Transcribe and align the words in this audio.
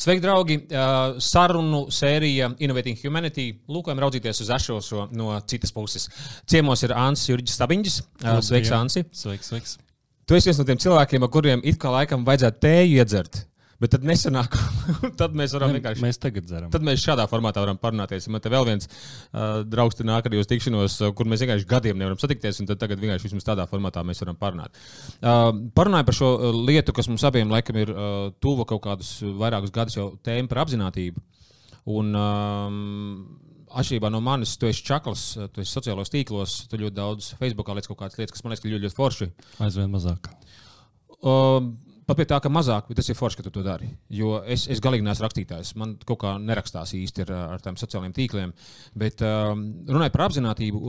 Sveiki, 0.00 0.22
draugi! 0.24 0.54
Uh, 0.72 1.18
sarunu 1.20 1.82
sērija 1.92 2.46
Innovating 2.64 2.96
Humanity. 3.02 3.50
Lūkojam 3.68 4.00
raudzīties 4.00 4.38
uz 4.46 4.52
ešoso 4.56 5.02
no 5.12 5.34
citas 5.44 5.74
puses. 5.76 6.06
Ciemos 6.48 6.80
ir 6.86 6.94
Ansis 6.96 7.28
Jurģis 7.28 7.58
Stabiņģis. 7.58 7.98
Uh, 8.22 8.38
sveiks, 8.46 8.72
Ansi! 8.72 9.04
Sveiks, 9.12 9.50
sveiks! 9.52 9.76
Tu 10.24 10.38
esi 10.38 10.48
viens 10.48 10.62
no 10.62 10.64
tiem 10.64 10.80
cilvēkiem, 10.80 11.26
ar 11.26 11.32
kuriem 11.34 11.64
it 11.68 11.76
kā 11.82 11.92
laikam 11.92 12.24
vajadzētu 12.24 12.64
tēju 12.64 12.96
iedzert. 12.96 13.42
Bet 13.80 13.94
tad 13.94 14.04
nesanāk, 14.04 14.56
tad 15.20 15.36
mēs 15.36 15.54
varam 15.56 15.72
vienkārši. 15.72 16.02
Mēs 16.04 16.20
tagad 16.20 16.44
dzeram. 16.44 16.68
Tad 16.72 16.84
mēs 16.84 17.00
šādā 17.00 17.24
formātā 17.30 17.62
varam 17.64 17.78
parunāties. 17.80 18.28
Man 18.32 18.42
te 18.44 18.52
vēl 18.52 18.66
viens 18.68 18.90
uh, 18.90 19.62
draugs 19.64 19.96
te 19.96 20.04
nāk 20.04 20.28
arī 20.28 20.42
uz 20.42 20.50
tikšanos, 20.50 20.98
uh, 21.00 21.12
kur 21.16 21.28
mēs 21.30 21.40
vienkārši 21.46 21.68
gadiem 21.70 22.00
nevaram 22.00 22.20
satikties, 22.20 22.60
un 22.60 22.68
tad 22.68 22.82
tagad 22.82 23.00
vienkārši 23.00 23.30
vismaz 23.30 23.48
tādā 23.48 23.64
formātā 23.70 24.04
mēs 24.04 24.20
varam 24.20 24.36
parunāt. 24.40 24.76
Uh, 25.20 25.48
Parunāju 25.76 26.10
par 26.10 26.18
šo 26.20 26.30
lietu, 26.68 26.92
kas 26.96 27.08
mums 27.08 27.24
abiem 27.24 27.52
laikam 27.52 27.80
ir 27.80 27.94
uh, 27.94 28.06
tuva 28.44 28.68
kaut 28.68 28.84
kādus 28.84 29.16
vairākus 29.40 29.72
gadus 29.72 29.96
jau 29.96 30.10
tēma 30.28 30.52
par 30.52 30.66
apziņotību. 30.66 31.24
Un, 31.96 32.12
um, 32.16 32.80
Atšķirībā 33.70 34.08
no 34.10 34.18
manis, 34.18 34.56
tu 34.58 34.66
esi 34.66 34.82
čakls, 34.82 35.28
tu 35.54 35.62
esi 35.62 35.70
sociālos 35.70 36.10
tīklos, 36.10 36.64
tu 36.66 36.78
ļoti 36.80 36.96
daudz 36.96 37.34
Facebookā 37.38 37.76
lietas 37.76 37.86
kaut 37.86 38.00
kādas 38.00 38.18
lietas, 38.18 38.34
kas 38.34 38.42
man 38.42 38.50
liekas, 38.50 38.64
ka 38.64 38.72
ļoti, 38.72 38.82
ļoti 38.88 38.98
forši. 38.98 39.28
Aizvien 39.62 39.92
mazāk. 39.92 40.26
Uh, 41.22 41.70
Pat 42.10 42.18
pie 42.18 42.24
tā, 42.26 42.40
ka 42.42 42.50
mazāk, 42.50 42.88
bet 42.90 42.98
tas 42.98 43.06
ir 43.06 43.14
forši, 43.14 43.38
ka 43.38 43.44
tu 43.46 43.50
to 43.54 43.62
dari. 43.62 43.86
Jo 44.10 44.40
es, 44.42 44.64
es 44.66 44.80
galīgi 44.82 45.04
neesmu 45.06 45.22
rakstītājs. 45.22 45.68
Man 45.78 45.92
kaut 46.02 46.18
kā 46.24 46.32
nerakstās 46.42 46.90
īsti 46.98 47.22
ar, 47.22 47.30
ar 47.54 47.62
tādiem 47.62 47.78
sociālajiem 47.78 48.14
tīkliem. 48.16 48.54
Bet 48.98 49.22
um, 49.22 49.62
runājot 49.86 50.16
par 50.16 50.24
apziņotību, 50.24 50.80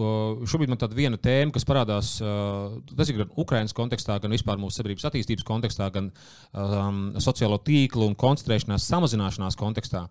šobrīd 0.49 0.73
man 0.73 0.81
tāda 0.81 0.97
viena 0.97 1.21
tēma, 1.21 1.53
kas 1.53 1.67
parādās, 1.69 2.15
uh, 2.25 2.73
tas 2.89 3.13
ir 3.13 3.21
gan 3.21 3.37
Ukraiņas 3.45 3.77
kontekstā, 3.77 4.17
gan 4.23 4.33
vispār 4.33 4.57
mūsu 4.63 4.79
sabiedrības 4.79 5.05
attīstības 5.11 5.45
kontekstā, 5.45 5.91
gan 5.93 6.09
um, 6.09 7.01
sociālo 7.21 7.61
tīklu 7.69 8.09
un 8.09 8.17
koncentrēšanās 8.17 8.89
samazināšanās 8.89 9.61
kontekstā. 9.61 10.07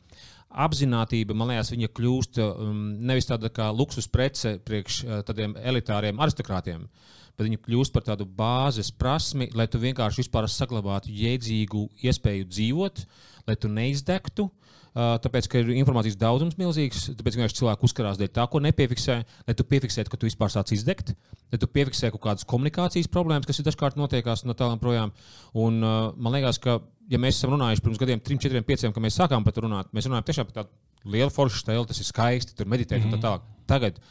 Apzinātība, 0.63 1.35
man 1.35 1.51
liekas, 1.51 1.75
viņa 1.75 1.91
kļūst 1.91 2.39
um, 2.47 2.85
nevis 3.03 3.27
tāda 3.27 3.51
kā 3.51 3.73
luksus 3.75 4.07
prece 4.07 4.61
priekš 4.63 5.03
uh, 5.09 5.25
tādiem 5.27 5.59
elitāriem 5.59 6.23
aristokrātiem. 6.23 6.87
Uh, 6.87 7.17
bet 7.41 7.49
viņi 7.49 7.63
kļūst 7.65 7.95
par 7.97 8.05
tādu 8.05 8.29
bāzes 8.29 8.93
prasmi, 8.93 9.49
lai 9.57 9.67
tu 9.71 9.81
vienkārši 9.81 10.29
saglabātu 10.29 11.09
jēdzīgu 11.09 11.87
iespēju 12.05 12.49
dzīvot, 12.53 13.05
lai 13.49 13.57
tu 13.57 13.71
neizdegtu. 13.73 14.51
Tāpēc, 14.91 15.47
ka 15.47 15.61
ir 15.63 15.69
informācijas 15.79 16.19
daudzums 16.19 16.57
milzīgs, 16.59 17.05
tāpēc 17.15 17.37
vienkārši 17.39 17.57
cilvēki 17.61 17.87
uzkarās 17.87 18.19
dēļ 18.19 18.31
tā, 18.35 18.47
ko 18.51 18.59
nepiefiksē. 18.65 19.17
Lai 19.47 19.55
tu 19.55 19.65
piefiksētu, 19.71 20.11
ka 20.11 20.19
tu 20.19 20.27
vispār 20.27 20.51
sāc 20.51 20.73
izdegt, 20.75 21.13
lai 21.55 21.61
tu 21.63 21.69
piefiksē 21.71 22.11
kaut 22.11 22.25
kādas 22.25 22.49
komunikācijas 22.51 23.09
problēmas, 23.15 23.47
kas 23.47 23.63
ir 23.63 23.69
dažkārt 23.69 23.97
notiekās 24.01 24.43
no 24.49 24.57
tālām 24.59 24.83
projām. 24.83 25.15
Un, 25.55 25.79
man 25.81 26.35
liekas, 26.35 26.59
ka, 26.61 26.81
ja 27.09 27.23
mēs 27.23 27.39
esam 27.39 27.55
runājuši 27.55 27.87
pirms 27.87 28.03
gadiem, 28.03 28.25
3, 28.27 28.41
4, 28.51 28.65
5, 28.67 28.89
kad 28.97 29.07
mēs 29.07 29.21
sākām 29.23 29.47
par 29.47 29.55
to 29.55 29.63
runāt, 29.69 29.95
mēs 29.95 30.11
runājam 30.11 30.27
tiešām 30.27 30.51
par 30.51 30.59
tādu 30.59 31.15
lielu 31.15 31.31
foršu 31.33 31.63
stēlu, 31.63 31.87
tas 31.87 32.03
ir 32.03 32.11
skaisti, 32.11 32.59
tur 32.59 32.67
meditēt 32.67 32.99
mm 32.99 33.07
-hmm. 33.07 33.15
un 33.15 33.23
tā 33.23 33.29
tālāk. 33.29 33.47
Tagad 33.71 34.03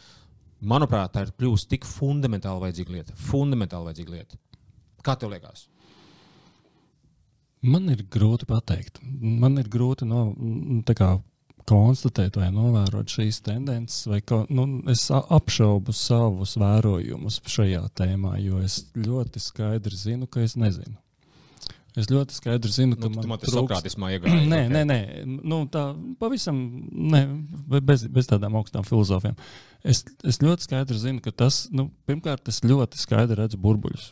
manuprāt, 0.62 1.14
tā 1.14 1.26
ir 1.26 1.34
kļuvusi 1.40 1.70
tik 1.74 1.88
fundamentāli 1.88 2.64
vajadzīga 2.66 2.96
lieta. 2.96 3.18
Fundamentāli 3.30 3.90
vajadzīga 3.90 4.16
lieta. 4.16 4.40
Kā 5.06 5.16
tev 5.20 5.34
liekas? 5.34 5.68
Man 7.66 7.90
ir 7.92 8.06
grūti 8.12 8.48
pateikt. 8.48 9.02
Man 9.04 9.60
ir 9.60 9.68
grūti 9.72 10.08
no, 10.08 10.30
kā, 10.96 11.18
konstatēt 11.70 12.40
vai 12.40 12.50
novērot 12.54 13.12
šīs 13.12 13.42
tendences, 13.46 14.08
vai 14.10 14.22
ka, 14.26 14.44
nu, 14.50 14.66
es 14.92 15.08
apšaubu 15.12 15.94
savus 15.96 16.56
vērojumus 16.60 17.42
šajā 17.46 17.84
tēmā, 18.00 18.38
jo 18.44 18.62
es 18.64 18.82
ļoti 18.98 19.44
skaidri 19.44 20.00
zinu, 20.00 20.30
ka 20.32 20.42
es 20.46 20.58
nezinu. 20.60 20.98
Es 21.98 22.09
ļoti 22.12 22.36
skaidri 22.38 22.70
zinu, 22.70 22.98
ka 23.00 23.09
nu, 23.09 23.23
man 23.26 23.40
tas 23.42 23.50
trūkstotismā 23.54 24.12
iegāja. 24.14 24.44
Nē, 24.45 24.59
nē, 24.70 24.84
nē, 24.86 25.00
nu, 25.26 25.64
tā 25.73 25.88
pavisam 26.22 26.59
ne, 26.92 27.23
bez, 27.81 28.06
bez 28.14 28.30
tādām 28.30 28.59
augstām 28.59 28.86
filozofiem. 28.86 29.38
Es, 29.81 30.03
es 30.28 30.38
ļoti 30.44 30.68
skaidri 30.68 31.00
zinu, 31.02 31.24
ka 31.25 31.34
tas, 31.34 31.63
nu, 31.74 31.88
pirmkārt, 32.09 32.52
es 32.52 32.62
ļoti 32.66 33.02
skaidri 33.02 33.40
redzu 33.41 33.58
burbuļus. 33.63 34.12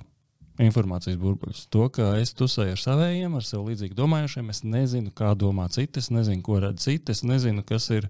Informācijas 0.63 1.19
burbuļus. 1.21 1.67
To, 1.73 1.85
ka 1.93 2.15
es 2.17 2.33
tusēju 2.33 2.73
ar 2.73 2.81
saviem, 2.81 3.35
ar 3.37 3.45
sev 3.45 3.67
līdzīgi 3.67 3.93
domājušiem, 3.97 4.49
es 4.49 4.63
nezinu, 4.65 5.13
kā 5.13 5.35
domā 5.37 5.67
citi, 5.73 6.01
es 6.01 6.09
nezinu, 6.09 6.41
ko 6.45 6.57
redz 6.63 6.87
citi, 6.87 7.13
es 7.13 7.21
nezinu, 7.27 7.61
kas 7.67 7.91
ir. 7.93 8.09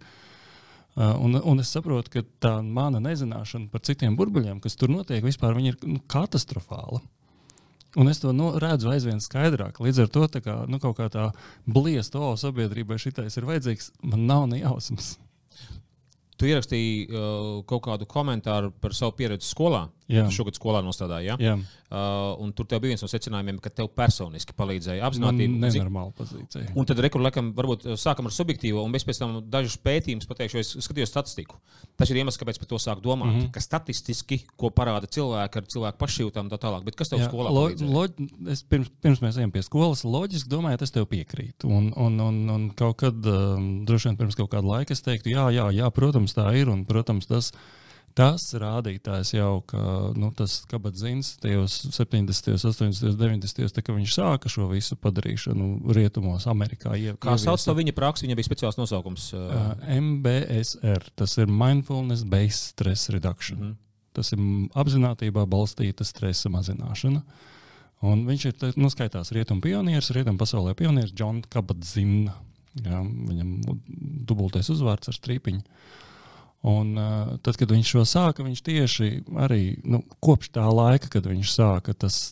Uh, 0.98 1.12
un, 1.22 1.36
un 1.44 1.60
es 1.62 1.70
saprotu, 1.76 2.10
ka 2.16 2.24
tā 2.42 2.56
mana 2.64 3.02
nezināšana 3.04 3.68
par 3.70 3.84
citiem 3.86 4.16
burbuļiem, 4.18 4.64
kas 4.64 4.80
tur 4.80 4.90
notiek, 4.90 5.20
vispār 5.28 5.60
ir 5.60 5.76
nu, 5.84 6.00
katastrofāla. 6.10 7.04
Un 7.96 8.10
es 8.12 8.20
to 8.20 8.34
nu, 8.36 8.52
redzu 8.60 8.92
aizvien 8.92 9.22
skaidrāk. 9.24 9.80
Līdz 9.82 10.04
ar 10.04 10.10
to 10.12 10.28
kā, 10.44 10.58
nu, 10.68 10.80
kaut 10.84 10.98
kā 11.00 11.08
tā 11.14 11.30
bliesta, 11.66 12.20
o, 12.20 12.36
sabiedrībai 12.38 13.00
šitais 13.00 13.40
ir 13.40 13.48
vajadzīgs, 13.48 13.94
man 14.04 14.28
nav 14.28 14.48
ne 14.52 14.60
jausmas. 14.60 15.16
Tu 16.38 16.52
ierakstīji 16.52 17.08
uh, 17.08 17.64
kaut 17.66 17.86
kādu 17.88 18.06
komentāru 18.10 18.70
par 18.82 18.94
savu 18.94 19.16
pieredzi 19.18 19.48
skolā. 19.50 19.88
Jā. 20.08 20.24
Šogad 20.32 20.56
skolā 20.56 20.80
nostādīja. 20.86 21.36
Ja? 21.36 21.52
Jā. 21.52 21.56
Uh, 21.88 22.52
tur 22.56 22.68
bija 22.68 22.94
viens 22.94 23.04
no 23.04 23.10
secinājumiem, 23.12 23.58
ka 23.64 23.72
tev 23.76 23.90
personiski 23.96 24.56
palīdzēja 24.56 25.04
apzināti. 25.08 25.44
Tā 25.44 25.48
ir 25.48 25.58
nenormāla 25.60 26.14
pozīcija. 26.16 26.72
Un 26.80 26.88
tad 26.88 27.02
rekurlēkam, 27.04 27.50
varbūt 27.58 27.86
uh, 27.90 27.98
sākam 28.00 28.30
ar 28.30 28.36
subjektīvo, 28.36 28.86
un 28.88 28.96
es 28.96 29.04
pēc 29.08 29.20
tam 29.20 29.38
dažus 29.52 29.76
pētījumus 29.84 30.28
pateikšu, 30.30 30.62
es 30.64 30.74
skatījos 30.86 31.12
statistiku. 31.12 31.60
Tas 32.00 32.12
ir 32.12 32.22
iemesls, 32.22 32.40
kāpēc 32.40 32.60
par 32.62 32.70
to 32.72 32.80
sāk 32.80 33.04
domāt. 33.04 33.34
Mm 33.34 33.40
-hmm. 33.40 33.52
Ka 33.56 33.64
statistiski, 33.64 34.42
ko 34.56 34.72
parāda 34.72 35.12
cilvēki 35.12 35.60
ar 35.60 35.72
cilvēku 35.76 36.00
pašjūtām, 36.04 36.52
tā 36.52 36.60
tālāk. 36.60 36.84
Bet 36.88 36.96
kas 36.96 37.12
tev 37.12 37.20
Jā, 37.20 37.28
skolā 37.28 37.52
lo, 37.52 37.68
lo, 37.80 38.08
es 38.52 38.64
pirms, 38.64 38.92
pirms 39.02 39.22
mēs 39.22 39.38
ejam 39.38 39.52
pie 39.52 39.64
skolas, 39.64 40.04
loģiski 40.04 40.50
domāju, 40.50 40.84
es 40.84 40.92
tev 40.92 41.06
piekrītu. 41.06 41.68
Un, 41.68 41.92
un, 41.96 42.20
un, 42.20 42.50
un 42.50 42.70
kaut 42.70 42.98
kad, 42.98 43.16
um, 43.26 43.86
droši 43.86 44.08
vien 44.08 44.18
pirms 44.18 44.36
kaut 44.36 44.52
kāda 44.52 44.68
laika, 44.68 44.94
es 44.94 45.02
teiktu, 45.02 45.30
jā, 45.30 45.52
jā, 45.52 45.68
jā 45.72 45.92
protams, 45.92 46.34
tā 46.34 46.48
ir. 46.56 46.70
Un, 46.70 46.86
protams, 46.86 47.28
tas 47.28 47.52
ir 47.52 47.87
tas 48.18 48.46
rādītājs 48.58 49.34
jau, 49.36 49.62
ka 49.70 49.80
nu, 50.18 50.30
tas 50.36 50.60
kabatzins 50.70 51.36
tajos 51.42 51.76
70, 51.94 52.56
80, 52.58 53.18
90, 53.20 53.74
tā, 53.76 53.84
kad 53.84 53.98
viņš 53.98 54.16
sāka 54.18 54.52
šo 54.52 54.70
visu 54.72 54.98
padarīšanu 55.02 55.94
rietumos, 55.96 56.48
Amerikā. 56.50 56.96
Ie, 56.98 57.14
Kā 57.22 57.38
sauc 57.42 57.62
to 57.62 57.76
viņa 57.78 57.94
praksi? 57.98 58.26
Viņam 58.26 58.40
bija 58.40 58.50
speciāls 58.50 58.80
nosaukums. 58.80 59.30
Uh, 59.38 59.76
MBSR, 60.00 61.12
tas 61.20 61.38
ir 61.38 61.52
Mindfulness 61.52 62.26
Based 62.28 62.74
Stress 62.74 63.12
Reduction. 63.14 63.60
Mm 63.60 63.70
-hmm. 63.70 63.84
Tas 64.18 64.34
ir 64.34 64.42
apziņotībā 64.74 65.46
balstīta 65.46 66.04
stresa 66.04 66.50
mazināšana. 66.50 67.22
Un 68.02 68.26
viņš 68.26 68.46
ir 68.46 68.74
nu, 68.78 68.90
skaitās 68.90 69.32
rietumu 69.32 69.62
pionieris, 69.62 70.10
rietumu 70.10 70.38
pasaulē 70.38 70.74
pionieris 70.74 71.14
Džons 71.14 71.46
Kabadzina. 71.50 72.34
Viņam 72.82 73.78
dubultais 74.26 74.70
uzvārds 74.70 75.08
ar 75.08 75.14
strīpiņu. 75.14 75.62
Uh, 75.62 76.07
Un, 76.66 76.98
tad, 77.46 77.54
kad 77.60 77.70
viņš 77.70 77.92
to 77.94 78.04
sāka, 78.10 78.46
viņš 78.46 78.62
tieši 78.66 79.10
arī 79.46 79.78
nu, 79.86 80.02
kopš 80.24 80.50
tā 80.58 80.66
laika, 80.66 81.10
kad 81.14 81.28
viņš 81.30 81.54
sāka, 81.54 81.94
tas 81.94 82.32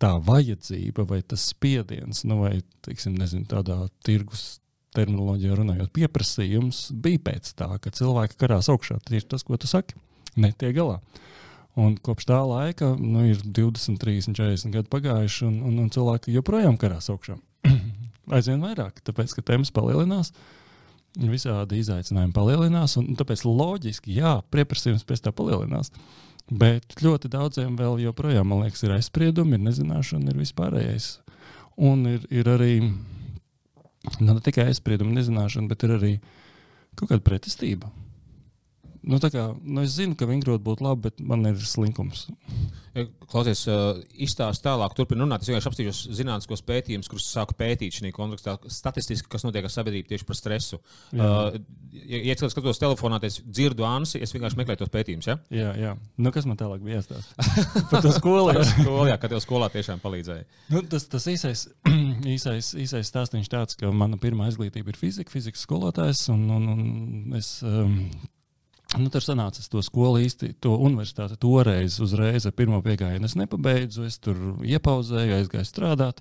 tā 0.00 0.14
vajadzība 0.24 1.04
vai 1.08 1.20
tas 1.22 1.44
spiediens, 1.52 2.24
nu, 2.28 2.40
vai 2.42 2.56
teiksim, 2.86 3.18
nezinu, 3.20 3.46
tādā 3.50 3.84
tirgus 4.06 4.62
terminoloģijā 4.96 5.58
runājot, 5.58 5.92
pieprasījums 5.94 6.86
bija 7.04 7.20
pēc 7.28 7.52
tā, 7.58 7.68
ka 7.82 7.92
cilvēki 7.94 8.38
karās 8.40 8.70
augšā. 8.72 9.00
Tieši 9.04 9.30
tas, 9.34 9.44
ko 9.46 9.58
tu 9.60 9.68
saki, 9.70 9.98
netiek 10.38 10.74
galā. 10.76 11.00
Un 11.78 11.96
kopš 11.98 12.28
tā 12.30 12.38
laika 12.46 12.92
nu, 12.94 13.26
ir 13.26 13.40
20, 13.42 13.98
30, 14.00 14.38
40 14.38 14.74
gadi 14.76 14.90
pagājuši, 14.92 15.46
un, 15.50 15.62
un, 15.68 15.78
un 15.84 15.94
cilvēki 15.94 16.34
joprojām 16.36 16.78
karās 16.80 17.10
augšā. 17.10 17.36
Aizvien 18.34 18.62
vairāk, 18.62 19.02
tāpēc 19.04 19.34
ka 19.34 19.46
temps 19.50 19.74
palielinās. 19.74 20.30
Uh, 20.30 20.63
visādi 21.14 21.78
izaicinājumi 21.82 22.34
palielinās, 22.34 22.96
un 23.00 23.14
tāpēc 23.18 23.44
loģiski, 23.46 24.16
jā, 24.18 24.36
pieprasījums 24.54 25.06
pēc 25.06 25.24
tā 25.26 25.32
palielinās. 25.36 25.92
Bet 26.50 26.98
ļoti 27.00 27.30
daudziem 27.32 27.76
vēl 27.78 28.02
joprojām, 28.02 28.50
man 28.50 28.64
liekas, 28.64 28.82
ir 28.84 28.92
aizspriedumi, 28.98 29.56
ir 29.56 29.64
nezināšana, 29.64 30.32
ir 30.32 30.40
vispārējais. 30.42 31.10
Un 31.80 32.04
ir, 32.10 32.26
ir 32.34 32.50
arī 32.50 32.74
nu, 32.84 34.34
ne 34.34 34.40
tikai 34.44 34.68
aizspriedumi, 34.70 35.16
nezināšana, 35.16 35.70
bet 35.70 35.86
ir 35.86 35.96
arī 35.96 36.12
kaut 36.98 37.08
kāda 37.08 37.24
pretestība. 37.24 37.88
Nu, 39.04 39.18
kā, 39.20 39.48
nu 39.60 39.82
es 39.84 39.98
zinu, 39.98 40.16
ka 40.16 40.28
vingrot 40.28 40.62
būtu 40.64 40.84
labi, 40.86 41.08
bet 41.08 41.20
man 41.20 41.44
ir 41.50 41.58
slinkums. 41.60 42.26
Klausies, 43.28 43.64
uh, 43.66 43.98
izstāst 44.22 44.62
tālāk, 44.64 44.92
turpināt 44.96 45.26
runāt. 45.26 45.42
Es 45.42 45.50
vienkārši 45.50 45.68
apstīšos 45.70 46.00
zinātniskos 46.14 46.62
pētījumus, 46.64 47.08
kurus 47.10 47.26
sāku 47.26 47.56
pētīt 47.58 47.98
šajā 47.98 48.14
kontekstā, 48.14 48.54
statistiski, 48.70 49.28
kas 49.32 49.44
notiek 49.44 49.66
ar 49.66 49.72
sabiedrību 49.74 50.08
tieši 50.12 50.28
par 50.28 50.38
stresu. 50.38 50.78
Jā. 51.10 51.26
Uh, 51.26 51.58
ja 51.92 52.20
ja 52.30 52.36
es 52.36 52.54
skatos 52.54 52.80
telefonā, 52.80 53.18
tad 53.22 53.34
dzirdu 53.44 53.84
Ansi, 53.88 54.20
es 54.24 54.32
vienkārši 54.34 54.60
meklēju 54.60 54.82
tos 54.84 54.92
pētījumus. 54.94 55.28
Ja? 55.28 55.36
Jā, 55.52 55.72
jā. 55.80 55.94
Nu, 56.16 56.32
kas 56.34 56.46
man 56.48 56.60
tālāk 56.60 56.84
bija 56.86 57.00
jāstāsta? 57.00 57.48
par 57.90 58.04
to 58.04 58.12
skolu. 58.14 58.54
jā, 58.54 58.62
skolu, 58.70 59.08
jā, 59.10 59.18
kā 59.20 59.32
tev 59.32 59.42
skolā 59.44 59.68
tiešām 59.74 60.00
palīdzēja. 60.04 60.46
Nu, 60.72 60.84
tas 60.94 61.08
tas 61.10 61.26
īsais, 61.34 61.66
īsais, 62.36 62.72
īsais 62.86 63.10
stāstījums 63.10 63.52
tāds, 63.52 63.76
ka 63.80 63.90
mana 63.92 64.20
pirmā 64.22 64.48
izglītība 64.52 64.94
ir 64.94 65.00
fizika, 65.00 65.34
fizikas 65.34 65.66
skolotājs, 65.66 66.28
un, 66.32 66.46
un, 66.54 66.70
un 66.76 67.36
es 67.40 67.56
um, 67.66 67.98
Nu, 68.94 69.10
tur 69.10 69.24
sanāca, 69.24 69.58
es 69.58 69.70
to 69.70 69.82
skolu 69.82 70.20
īsti, 70.22 70.52
to 70.62 70.76
universitāti 70.78 71.36
toreiz 71.42 71.96
uzreiz 72.02 72.44
ar 72.46 72.54
pirmo 72.54 72.78
piegājienu 72.84 73.26
es 73.26 73.34
nepabeidzu. 73.38 74.04
Es 74.06 74.20
tur 74.22 74.38
iepauzēju, 74.62 75.38
aizgāju 75.40 75.66
strādāt. 75.66 76.20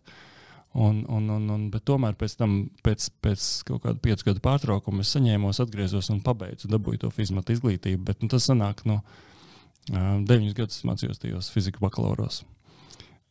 Un, 0.73 1.03
un, 1.05 1.27
un, 1.29 1.43
un, 1.53 1.67
tomēr 1.85 2.15
pēc 2.17 2.33
tam, 2.39 2.55
pēc, 2.85 3.11
pēc 3.21 3.43
kaut 3.67 3.83
kāda 3.83 4.01
piecu 4.01 4.31
gadu 4.31 4.41
pārtraukuma, 4.41 5.03
es 5.05 5.11
saņēmos, 5.13 5.61
atgriezos 5.61 6.09
un 6.09 6.23
pabeidzu, 6.25 6.71
dabūju 6.71 7.03
to 7.03 7.11
fizmatu 7.13 7.53
izglītību. 7.53 8.01
Bet 8.07 8.25
nu, 8.25 8.31
tas 8.33 8.49
sanāk, 8.49 8.81
nu, 8.89 8.97
deviņus 9.91 10.57
gadus 10.57 10.81
mācījos 10.89 11.21
tajos 11.21 11.51
fizikas 11.53 11.83
bakalauros. 11.83 12.41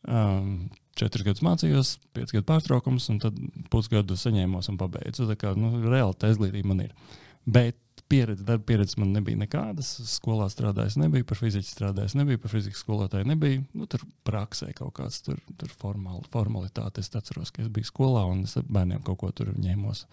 Um, 0.07 0.69
četrus 0.99 1.27
gadus 1.27 1.43
mācījos, 1.43 1.97
pieci 2.15 2.37
gadu 2.37 2.47
pārtraukums, 2.47 3.09
un 3.11 3.19
tad 3.23 3.43
pusgadu 3.73 4.15
saņēmos 4.19 4.71
un 4.71 4.79
pabeidzu. 4.79 5.27
Tā 5.27 5.35
kā 5.43 5.51
nu, 5.59 5.75
reāli 5.83 6.15
tā 6.15 6.31
izglītība 6.31 6.71
man 6.71 6.85
ir. 6.87 6.95
Bet 7.43 7.82
pieredze, 8.09 8.43
darba 8.45 8.65
pieredze 8.67 8.99
man 9.01 9.13
nebija 9.15 9.39
nekādas. 9.39 9.89
Skolā 10.09 10.47
strādājis, 10.51 10.97
nebija 11.01 11.25
par 11.27 11.39
fiziku 11.39 11.67
strādājis, 11.67 12.15
nebija 12.19 12.41
par 12.41 12.53
fizikas 12.53 12.83
skolotāju. 12.83 13.27
Nebija 13.29 13.61
nu, 13.73 13.87
tur 13.89 14.03
praksē 14.27 14.71
kaut 14.77 14.93
kāds 14.99 15.21
tur, 15.25 15.39
tur 15.59 15.71
formāli, 15.81 16.23
formalitāte. 16.33 17.03
Es 17.03 17.11
atceros, 17.15 17.53
ka 17.53 17.63
es 17.63 17.71
biju 17.73 17.89
skolā 17.89 18.25
un 18.29 18.45
es 18.47 18.55
ar 18.59 18.67
bērniem 18.69 19.03
kaut 19.07 19.21
ko 19.23 19.31
tur 19.35 19.53
ņēmos. 19.55 20.05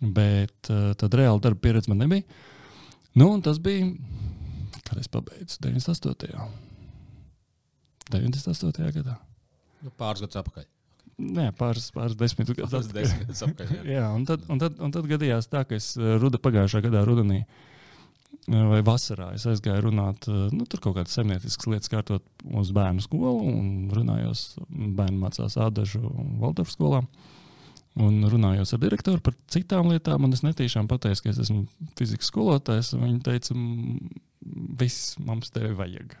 Bet 0.00 0.72
uh, 0.72 0.90
tad 1.00 1.16
reāli 1.18 1.44
darba 1.44 1.64
pieredze 1.66 1.92
man 1.92 2.00
nebija. 2.04 2.24
Nu, 3.18 3.32
tas 3.44 3.58
bija, 3.62 3.90
kad 4.86 5.00
es 5.00 5.10
pabeidzu 5.10 5.60
98. 5.66 6.50
98. 8.10 8.92
gadā. 9.00 9.18
Nu, 9.84 9.92
pāris 9.98 10.22
gadus 10.24 10.40
atpakaļ. 10.40 10.68
Nē, 11.20 11.50
pāris, 11.58 11.90
pāris 11.92 12.16
desmit 12.18 12.48
gadus 12.56 12.88
atpakaļ. 13.44 13.74
jā. 13.76 13.82
Jā, 13.98 14.06
un 14.16 14.24
tad, 14.28 14.46
un, 14.48 14.60
tad, 14.62 14.78
un 14.80 14.94
tad 14.94 15.08
gadījās 15.10 15.50
tā, 15.52 15.64
ka 15.68 15.76
es 15.76 15.92
eh, 15.98 16.14
ruda, 16.22 16.40
pagājušā 16.40 16.80
gadā 16.86 17.02
rudenī 17.04 17.42
eh, 17.42 18.62
vai 18.70 18.80
vasarā 18.86 19.32
es 19.36 19.44
aizgāju 19.50 19.90
runāt, 19.90 20.28
eh, 20.30 20.48
nu, 20.56 20.64
tur 20.70 20.80
kaut 20.80 20.96
kādas 20.96 21.18
zemnieciskas 21.18 21.68
lietas 21.68 21.92
kārtot 21.92 22.24
uz 22.56 22.72
bērnu 22.76 23.04
skolu 23.04 23.50
un 23.50 23.68
runājos, 23.94 24.46
bērni 24.70 25.20
mācās 25.20 25.58
Ādažu 25.60 26.00
un 26.08 26.38
Valdorfu 26.40 26.78
skolā. 26.78 27.04
Un 28.00 28.22
runājos 28.30 28.70
ar 28.72 28.80
direktoru 28.80 29.20
par 29.20 29.34
citām 29.50 29.88
lietām, 29.90 30.22
un 30.24 30.32
es 30.32 30.44
netīšām 30.46 30.86
pateicu, 30.88 31.24
ka 31.24 31.32
es 31.32 31.40
esmu 31.42 31.64
fizikas 31.98 32.30
skolotājs. 32.30 32.92
Viņa 32.94 33.18
teica, 33.26 33.56
"M, 33.56 33.98
viss 34.78 35.16
mums 35.18 35.50
tevi 35.50 35.74
vajag. 35.74 36.14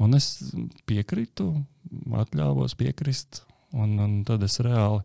Un 0.00 0.16
es 0.16 0.30
piekrītu, 0.88 1.50
atļāvos 2.10 2.74
piekrist, 2.80 3.42
un, 3.72 3.96
un 4.02 4.18
tad 4.28 4.44
es 4.46 4.58
reāli 4.62 5.02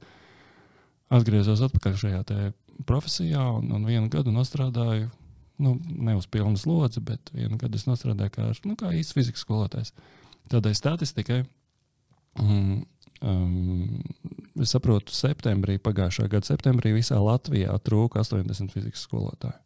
atgriezos 1.11 1.63
atpakaļ 1.65 1.97
šajā 1.99 2.21
profesijā, 2.87 3.43
un, 3.59 3.71
un 3.75 3.87
vienu 3.87 4.09
gadu 4.11 4.33
strādāju. 4.47 5.09
Nu, 5.61 5.75
ne 5.85 6.15
uz 6.17 6.25
pilnu 6.25 6.57
slodzi, 6.57 7.03
bet 7.05 7.29
vienu 7.35 7.57
gadu 7.61 7.77
es 7.77 7.85
strādāju 7.85 8.33
kā, 8.33 8.47
nu, 8.65 8.75
kā 8.79 8.93
īsts 8.97 9.13
fizikas 9.13 9.43
skolotājs. 9.45 9.91
Tādai 10.49 10.73
statistikai, 10.73 11.43
um, 12.41 12.81
um, 13.21 13.99
es 14.57 14.73
saprotu, 14.73 15.13
septembrī, 15.13 15.77
pagājušā 15.77 16.25
gada 16.31 16.49
septembrī 16.49 16.95
visā 16.97 17.19
Latvijā 17.21 17.77
trūka 17.85 18.23
80 18.25 18.73
fizikas 18.73 19.05
skolotāju. 19.05 19.59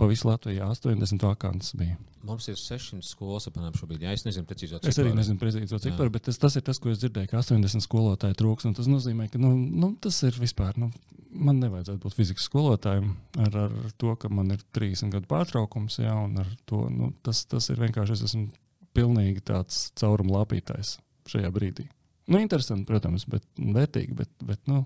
Pa 0.00 0.08
visu 0.10 0.28
Latviju 0.28 0.64
80 0.64 1.22
vakances 1.26 1.74
bija. 1.78 1.98
Mums 2.26 2.46
ir 2.48 2.56
600 2.58 3.02
skolas 3.04 3.48
apmēram 3.50 3.74
šobrīd. 3.76 4.04
Jā, 4.06 4.12
es 4.14 4.22
nezinu 4.24 4.46
precīzo 4.46 4.78
Es 4.78 4.96
arī 4.96 5.10
ciparu. 5.10 5.18
nezinu 5.18 5.40
precīzo 5.40 5.78
Jā. 5.78 5.82
ciparu, 5.88 6.12
bet 6.14 6.24
tas, 6.28 6.38
tas 6.38 6.56
ir 6.56 6.62
tas, 6.66 6.78
ko 6.78 6.92
es 6.92 7.00
dzirdēju, 7.02 7.30
ka 7.32 7.40
80 7.42 7.82
skolotāju 7.82 8.38
trūks. 8.38 8.68
Tas 8.78 8.88
nozīmē, 8.90 9.28
ka 9.30 9.40
nu, 9.42 9.52
nu, 9.56 9.92
tas 10.00 10.20
ir 10.22 10.38
vispār. 10.38 10.78
Nu, 10.78 10.90
man 11.34 11.58
nevajadzētu 11.62 11.98
būt 12.04 12.16
fizikas 12.18 12.46
skolotājam 12.48 13.16
ar, 13.42 13.56
ar 13.66 13.94
to, 13.98 14.14
ka 14.22 14.30
man 14.30 14.54
ir 14.54 14.62
30 14.76 15.10
gadu 15.16 15.28
pārtraukums. 15.30 15.98
Jā, 16.02 16.14
un 16.14 16.38
ar 16.44 16.50
to, 16.70 16.84
nu, 16.94 17.12
tas, 17.26 17.44
tas 17.50 17.68
ir 17.74 17.82
vienkārši. 17.82 18.18
Es 18.18 18.22
esmu 18.30 18.48
pilnīgi 18.96 19.42
tāds 19.48 19.88
cauruma 19.98 20.38
lāpītājs 20.40 20.96
šajā 21.32 21.50
brīdī. 21.54 21.88
Nu, 22.30 22.38
interesanti, 22.38 22.86
protams, 22.86 23.26
bet 23.26 23.42
vērtīgi. 23.58 24.14
Bet, 24.14 24.30
bet, 24.46 24.62
nu, 24.70 24.84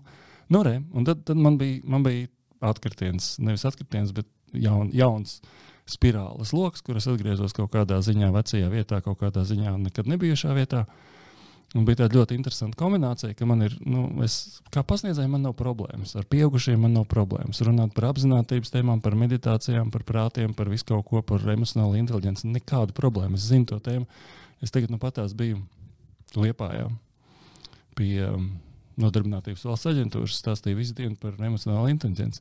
nu, 0.49 0.63
re, 0.65 0.79
tad, 1.05 1.27
tad 1.29 1.37
man, 1.37 1.61
bija, 1.61 1.83
man 1.85 2.07
bija 2.07 2.31
atkritiens, 2.65 3.35
nevis 3.45 3.67
atkritiens, 3.69 4.15
bet 4.17 4.29
jaun, 4.63 4.91
jauns 4.97 5.41
spirāles 5.87 6.53
lokus, 6.57 6.83
kuras 6.83 7.07
atgriezos 7.11 7.55
kaut 7.55 7.71
kādā 7.75 8.01
ziņā, 8.03 8.33
vecajā 8.35 8.71
vietā, 8.73 9.01
kaut 9.05 9.21
kādā 9.21 9.45
ziņā, 9.47 9.77
nekad 9.85 10.09
nebijušā 10.11 10.57
vietā. 10.57 10.87
Un 11.77 11.85
bija 11.85 12.05
tāda 12.05 12.21
ļoti 12.21 12.37
interesanta 12.39 12.79
kombinācija, 12.79 13.35
ka 13.37 13.47
man 13.49 13.67
ir, 13.67 13.75
nu, 13.85 14.07
es, 14.25 14.61
kā 14.73 14.85
pasniedzēju, 14.87 15.29
man 15.29 15.43
nav 15.45 15.57
problēmas. 15.59 16.15
Ar 16.17 16.25
pieaugušiem 16.31 16.79
man 16.81 16.95
nav 16.97 17.09
problēmas. 17.11 17.61
Runāt 17.67 17.93
par 17.97 18.07
apziņotības 18.13 18.73
tēmām, 18.73 19.03
par 19.05 19.17
meditācijām, 19.19 19.91
par 19.93 20.07
prātiem, 20.07 20.55
par 20.57 20.71
visu 20.73 20.87
kaut 20.89 21.09
ko, 21.11 21.23
par 21.27 21.43
emocionālu 21.53 21.99
inteligenci. 21.99 22.49
Nekādu 22.55 22.97
problēmu. 22.97 23.37
Es 23.37 23.49
zinu 23.51 23.69
to 23.73 23.81
tēmu. 23.83 24.07
Es 24.65 24.73
tagad 24.73 24.95
nu 24.95 25.01
patās 25.03 25.35
biju 25.37 25.59
Liepājā 26.37 26.87
pie 27.97 28.15
um, 28.29 28.49
Nodarbinātības 29.01 29.67
valsts 29.69 29.91
aģentūras, 29.91 30.39
stāstīju 30.41 30.79
visu 30.79 30.95
dienu 30.97 31.19
par 31.21 31.37
emocionālu 31.37 31.91
inteligenci. 31.93 32.41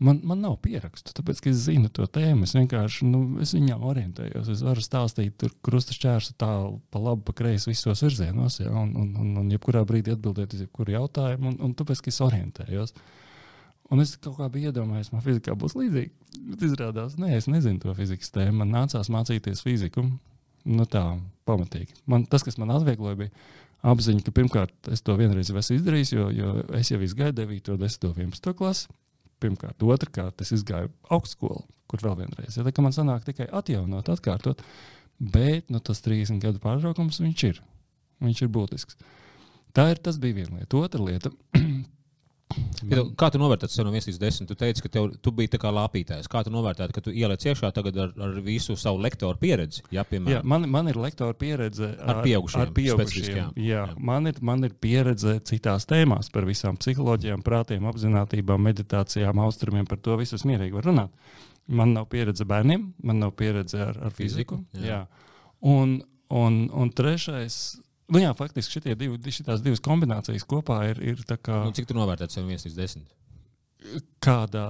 Man, 0.00 0.22
man 0.24 0.40
nav 0.40 0.54
pierakstu, 0.64 1.12
tāpēc, 1.12 1.42
es 1.50 1.58
zinu 1.66 1.90
to 1.92 2.06
tēmu. 2.08 2.46
Es 2.48 2.54
vienkārši 2.56 3.04
nu, 3.04 3.18
es 3.44 3.50
viņā 3.52 3.74
orientējos. 3.84 4.48
Es 4.54 4.62
varu 4.64 4.80
stāstīt, 4.80 5.34
tur 5.42 5.52
krustašķērsu 5.66 6.36
tā 6.40 6.48
pa 6.88 7.02
labi, 7.04 7.26
pa 7.26 7.34
kreisi 7.36 7.68
visos 7.68 8.00
virzienos, 8.06 8.62
ja, 8.62 8.70
un, 8.72 8.94
un, 8.96 9.10
un, 9.20 9.34
un 9.42 9.50
jebkurā 9.52 9.82
brīdī 9.88 10.14
atbildēt 10.16 10.56
uz 10.56 10.62
jebkuru 10.64 10.94
jautājumu, 10.96 11.52
un, 11.52 11.58
un 11.68 11.74
tāpēc, 11.76 12.00
es 12.08 12.20
orientējos. 12.24 12.96
Un 13.92 14.00
es 14.00 14.14
kaut 14.22 14.38
kā 14.38 14.48
biju 14.54 14.70
iedomājies, 14.70 15.10
man 15.12 15.24
fizikā 15.26 15.52
būs 15.58 15.76
līdzīgi. 15.76 16.14
Bet 16.48 16.64
izrādās, 16.64 17.18
nē, 17.20 17.34
es 17.36 17.50
nezinu 17.50 17.82
to 17.82 17.92
fizikas 17.98 18.32
tēmu. 18.32 18.62
Man 18.62 18.72
nācās 18.72 19.12
mācīties 19.12 19.60
fiziku. 19.66 20.06
Nu, 20.64 20.86
tā, 20.88 21.04
pamatīgi. 21.48 21.98
Man, 22.08 22.24
tas, 22.30 22.44
kas 22.46 22.56
man 22.60 22.72
atviegloja, 22.72 23.18
bija 23.20 23.32
apziņa, 23.90 24.24
ka 24.24 24.32
pirmkārt 24.36 24.90
es 24.92 25.04
to 25.04 25.16
vienreiz 25.18 25.50
esmu 25.50 25.76
izdarījis, 25.76 26.14
jo, 26.14 26.26
jo 26.32 26.56
es 26.78 26.92
jau 26.92 27.00
izgāju 27.04 27.36
9, 27.40 27.72
10, 27.80 28.10
11 28.14 28.56
klasi. 28.56 28.88
Pirmkārt, 29.40 29.82
otrkārt, 29.82 30.36
es 30.56 30.64
gāju 30.66 30.90
augstskolu, 31.12 31.62
kur 31.88 32.02
vēl 32.04 32.18
vienreiz. 32.22 32.58
Ja, 32.58 32.64
tā 32.66 32.74
kā 32.76 32.84
man 32.84 32.94
sanāk 32.96 33.24
tikai 33.26 33.48
atjaunot, 33.56 34.10
atkārtot, 34.12 34.60
bet 35.18 35.70
nu, 35.72 35.80
tas 35.84 36.02
30 36.04 36.42
gadu 36.42 36.60
pārtraukums 36.62 37.22
viņš 37.24 37.46
ir. 37.48 37.62
Viņš 38.20 38.44
ir 38.44 38.52
būtisks. 38.52 39.00
Tā 39.76 39.86
ir, 39.92 40.00
bija 40.20 40.42
viena 40.42 40.60
lieta. 40.60 40.76
Otra 40.76 41.02
lieta. 41.06 41.32
Ja, 42.90 43.04
kā 43.18 43.28
tu 43.30 43.38
novērtēji 43.38 43.76
sev 43.76 43.86
no 43.86 43.92
1 43.94 44.08
līdz 44.10 44.18
10? 44.18 44.48
Tu 44.50 44.56
teici, 44.58 44.82
ka 44.82 44.90
tev, 44.90 45.10
tu 45.22 45.30
biji 45.36 45.52
tā 45.52 45.60
kā 45.62 45.70
lāpītājs. 45.74 46.26
Kā 46.30 46.42
tu 46.46 46.50
novērtēji, 46.50 46.94
ka 46.96 47.02
tu 47.04 47.12
ieliec 47.14 47.44
iekšā 47.46 47.70
tagad 47.76 47.98
ar, 48.02 48.14
ar 48.26 48.38
visu 48.42 48.74
savu 48.80 48.98
lektoru 49.04 49.38
pieredzi? 49.38 49.84
Jā, 49.92 50.00
Jā, 50.00 50.06
piemēram, 50.08 50.46
man, 50.48 50.64
man 50.72 50.88
ir 50.88 50.98
lektora 51.00 51.36
pieredze 51.36 51.90
Ar 52.00 52.22
pieaugušiem, 52.24 52.62
Ar 52.62 52.72
pieaugušiem 52.76 53.28
jā, 53.28 53.46
Jā. 53.54 53.82
jā. 53.90 53.98
Man, 54.10 54.30
ir, 54.30 54.40
man 54.44 54.64
ir 54.64 54.74
pieredze 54.80 55.36
citās 55.46 55.86
tēmās 55.90 56.32
par 56.32 56.48
visām 56.48 56.78
psiholoģijām, 56.80 57.44
prātiem, 57.44 57.88
apziņotībām, 57.90 58.64
meditācijām, 58.70 59.42
austrumiem. 59.44 59.88
Par 59.90 60.00
to 60.00 60.16
visu 60.20 60.40
mierīgi 60.48 60.78
varu 60.78 60.92
runāt. 60.92 61.36
Man 61.70 61.92
nav 61.94 62.08
pieredze 62.10 62.46
bērniem, 62.48 62.88
man 63.06 63.20
nav 63.22 63.34
pieredze 63.38 63.78
ar, 63.90 63.98
ar 64.08 64.16
fiziku. 64.16 64.62
Fiziku, 64.72 64.86
jā. 64.88 65.02
jā. 65.04 65.36
Un, 65.60 65.98
un, 66.32 66.62
un 66.72 66.92
trešais. 66.96 67.60
Nu 68.10 68.18
jā, 68.18 68.32
faktiski 68.34 68.78
šitie 68.78 68.96
divi, 68.98 69.18
divas 69.22 69.82
kombinācijas 69.84 70.46
kopā 70.50 70.80
ir, 70.90 71.00
ir 71.12 71.22
tā 71.28 71.36
kā 71.38 71.60
nu, 71.68 71.74
cik 71.76 71.86
tu 71.90 71.94
novērtēji 71.94 72.42
no 72.42 72.50
1 72.50 72.66
līdz 72.66 72.78
10? 72.78 73.08
kādā. 74.22 74.66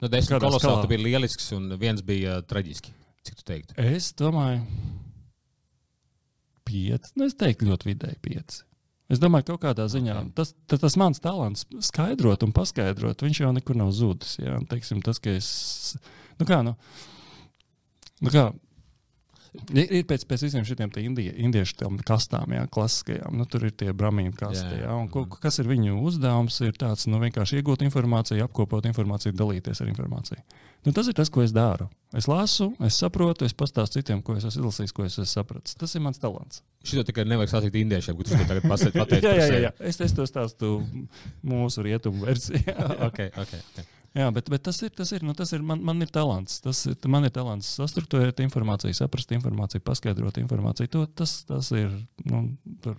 Nu, 0.00 0.08
10 0.08 0.32
Kādā 0.32 0.48
kolosāli, 0.48 0.88
biji 0.90 1.04
lielisks 1.04 1.50
un 1.56 1.68
viens 1.80 2.00
bija 2.04 2.40
traģiski. 2.48 2.94
Cik 3.26 3.36
tu 3.36 3.44
teiktu? 3.50 3.76
Es 3.76 4.14
domāju, 4.16 4.62
pieci. 6.64 7.12
Nu, 7.20 7.28
es 7.28 7.36
teiktu, 7.38 7.68
ļoti 7.68 7.90
vidēji 7.90 8.20
pieci. 8.24 8.62
Es 9.10 9.20
domāju, 9.20 9.44
ka 9.44 9.52
kaut 9.56 9.64
kādā 9.64 9.88
ziņā 9.90 10.16
Ok. 10.20 10.32
tas, 10.38 10.54
tas, 10.70 10.80
tas 10.84 10.96
mans 11.00 11.20
talants 11.20 11.66
skaidrot 11.82 12.44
un 12.46 12.54
paskaidrot, 12.54 13.24
viņš 13.26 13.42
jau 13.42 13.50
nekur 13.52 13.76
nav 13.76 13.90
zudis. 13.96 14.36
Jā. 14.38 14.56
Teiksim, 14.70 15.02
tas, 15.02 15.18
ka 15.22 15.34
es. 15.34 15.96
Nu 16.38 16.46
kā, 16.48 16.60
nu, 16.64 16.76
nu 18.22 18.32
kā, 18.32 18.46
Ir, 19.74 19.86
ir 20.00 20.04
pēc, 20.06 20.24
pēc 20.30 20.44
visiem 20.46 20.66
šiem 20.66 20.92
indie, 21.02 21.30
indiešu 21.42 21.74
tām 21.80 21.96
kastām, 22.06 22.52
jā, 22.54 22.62
klasiskajām. 22.70 23.34
Nu, 23.34 23.46
tur 23.50 23.66
ir 23.66 23.74
tie 23.74 23.90
brāļi, 23.90 24.30
kas 24.38 24.60
Jā, 24.60 24.68
jā. 24.84 24.96
Ko, 25.10 25.24
kas 25.42 25.58
ir 25.58 25.70
viņu 25.70 25.98
uzdevums? 26.06 26.60
Ir 26.62 26.76
tāds 26.78 27.08
nu, 27.10 27.18
vienkārši 27.22 27.58
iegūt 27.58 27.82
informāciju, 27.88 28.46
apkopot 28.46 28.86
informāciju, 28.86 29.34
dalīties 29.34 29.82
ar 29.82 29.90
informāciju. 29.90 30.42
Nu, 30.86 30.94
tas 30.96 31.10
ir 31.10 31.16
tas, 31.18 31.28
ko 31.32 31.42
es 31.42 31.52
daru. 31.52 31.90
Es 32.16 32.26
lasu, 32.30 32.70
es 32.86 32.96
saprotu, 33.02 33.44
es 33.44 33.54
pastāstu 33.54 34.00
citiem, 34.00 34.22
ko 34.24 34.38
es 34.38 34.46
esmu 34.48 34.64
izlasījis, 34.64 34.94
ko 34.96 35.04
es 35.04 35.18
esmu 35.18 35.28
sapratis. 35.28 35.76
Tas 35.78 35.94
ir 35.94 36.02
mans 36.06 36.22
talants. 36.22 36.62
Šito 36.86 37.04
tikai 37.10 37.26
nevajag 37.28 37.52
stāstīt 37.52 37.76
indiešiem, 37.82 38.16
kurš 38.18 38.32
to 38.32 38.46
tagad 38.48 38.66
pateiks. 38.70 39.26
jā, 39.26 39.34
jā, 39.36 39.46
jā, 39.50 39.62
jā. 39.66 39.72
Es, 39.90 40.00
es 40.00 40.14
to 40.16 40.26
stāstu 40.30 40.78
mūsu 41.46 41.84
rietumu 41.86 42.24
versijā. 42.24 42.76
okay, 43.08 43.28
okay, 43.34 43.60
okay. 43.60 43.88
Jā, 44.10 44.26
bet, 44.34 44.48
bet 44.50 44.64
tas 44.66 44.80
ir, 44.82 44.90
tas 44.90 45.12
ir, 45.14 45.22
nu, 45.22 45.36
tas 45.38 45.52
ir 45.54 45.62
man, 45.62 45.82
man 45.86 46.02
ir 46.02 46.10
talants. 46.10 46.58
Tas 46.64 46.82
ir, 46.90 46.96
man 47.10 47.28
ir 47.28 47.34
talants 47.34 47.68
sastruktūrēt 47.78 48.42
informāciju, 48.42 48.96
saprast 48.98 49.30
informāciju, 49.36 49.84
paskaidrot 49.86 50.40
informāciju. 50.42 50.90
To, 50.96 51.04
tas, 51.20 51.36
tas 51.46 51.70
ir 51.78 51.92
nu, 52.26 52.42
tur 52.82 52.98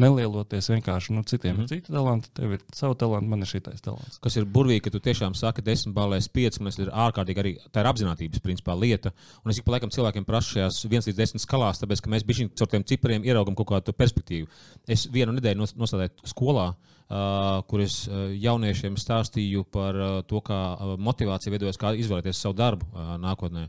nelieloties 0.00 0.68
vienkārši 0.72 1.14
nu, 1.14 1.22
citiem. 1.22 1.56
Mm 1.56 1.62
-hmm. 1.62 1.68
Citi 1.68 1.92
talanti, 1.92 2.30
tev 2.34 2.52
ir 2.52 2.62
savu 2.74 2.94
talantu, 2.94 3.28
man 3.30 3.40
ir 3.40 3.46
šitais 3.46 3.80
talants. 3.80 4.18
Kas 4.18 4.36
ir 4.36 4.44
burvīgi, 4.44 4.80
ka 4.80 4.90
tu 4.90 5.00
tiešām 5.00 5.34
saki, 5.34 5.62
desmit 5.62 5.94
balēs 5.94 6.28
pieci, 6.28 6.58
tas 6.64 6.78
ir 6.78 6.88
ārkārtīgi 6.88 7.42
arī 7.42 7.56
tā 7.72 7.80
ir 7.80 7.90
apziņotības 7.92 8.40
principā 8.40 8.74
lieta. 8.80 9.12
Un 9.44 9.50
es 9.50 9.58
ik 9.58 9.64
pa 9.64 9.72
laikam 9.72 9.90
cilvēkiem 9.90 10.24
prasu 10.24 10.54
šajās 10.54 10.88
viens 10.88 11.06
līdz 11.06 11.16
desmit 11.16 11.42
skalās, 11.42 11.80
tāpēc 11.82 12.00
ka 12.00 12.10
mēs 12.10 12.24
bišķiņ 12.24 12.50
caur 12.54 12.68
tiem 12.68 12.84
cipariem 12.84 13.24
ieraugam 13.24 13.54
kaut 13.54 13.68
kādu 13.68 13.92
perspektīvu. 13.92 14.48
Es 14.88 15.06
vienu 15.12 15.32
nedēļu 15.32 15.66
nostādīju 15.76 16.10
skolā. 16.24 16.74
Uh, 17.04 17.62
kur 17.68 17.80
es 17.80 18.08
uh, 18.08 18.32
jauniešiem 18.32 18.96
stāstīju 18.96 19.64
par 19.64 19.94
uh, 19.94 20.22
to, 20.22 20.40
kā 20.40 20.96
motivācija 20.98 21.52
veidojas, 21.52 21.76
kā 21.76 21.92
izvēlēties 21.92 22.40
savu 22.40 22.54
darbu 22.54 22.86
nākotnē. 23.20 23.68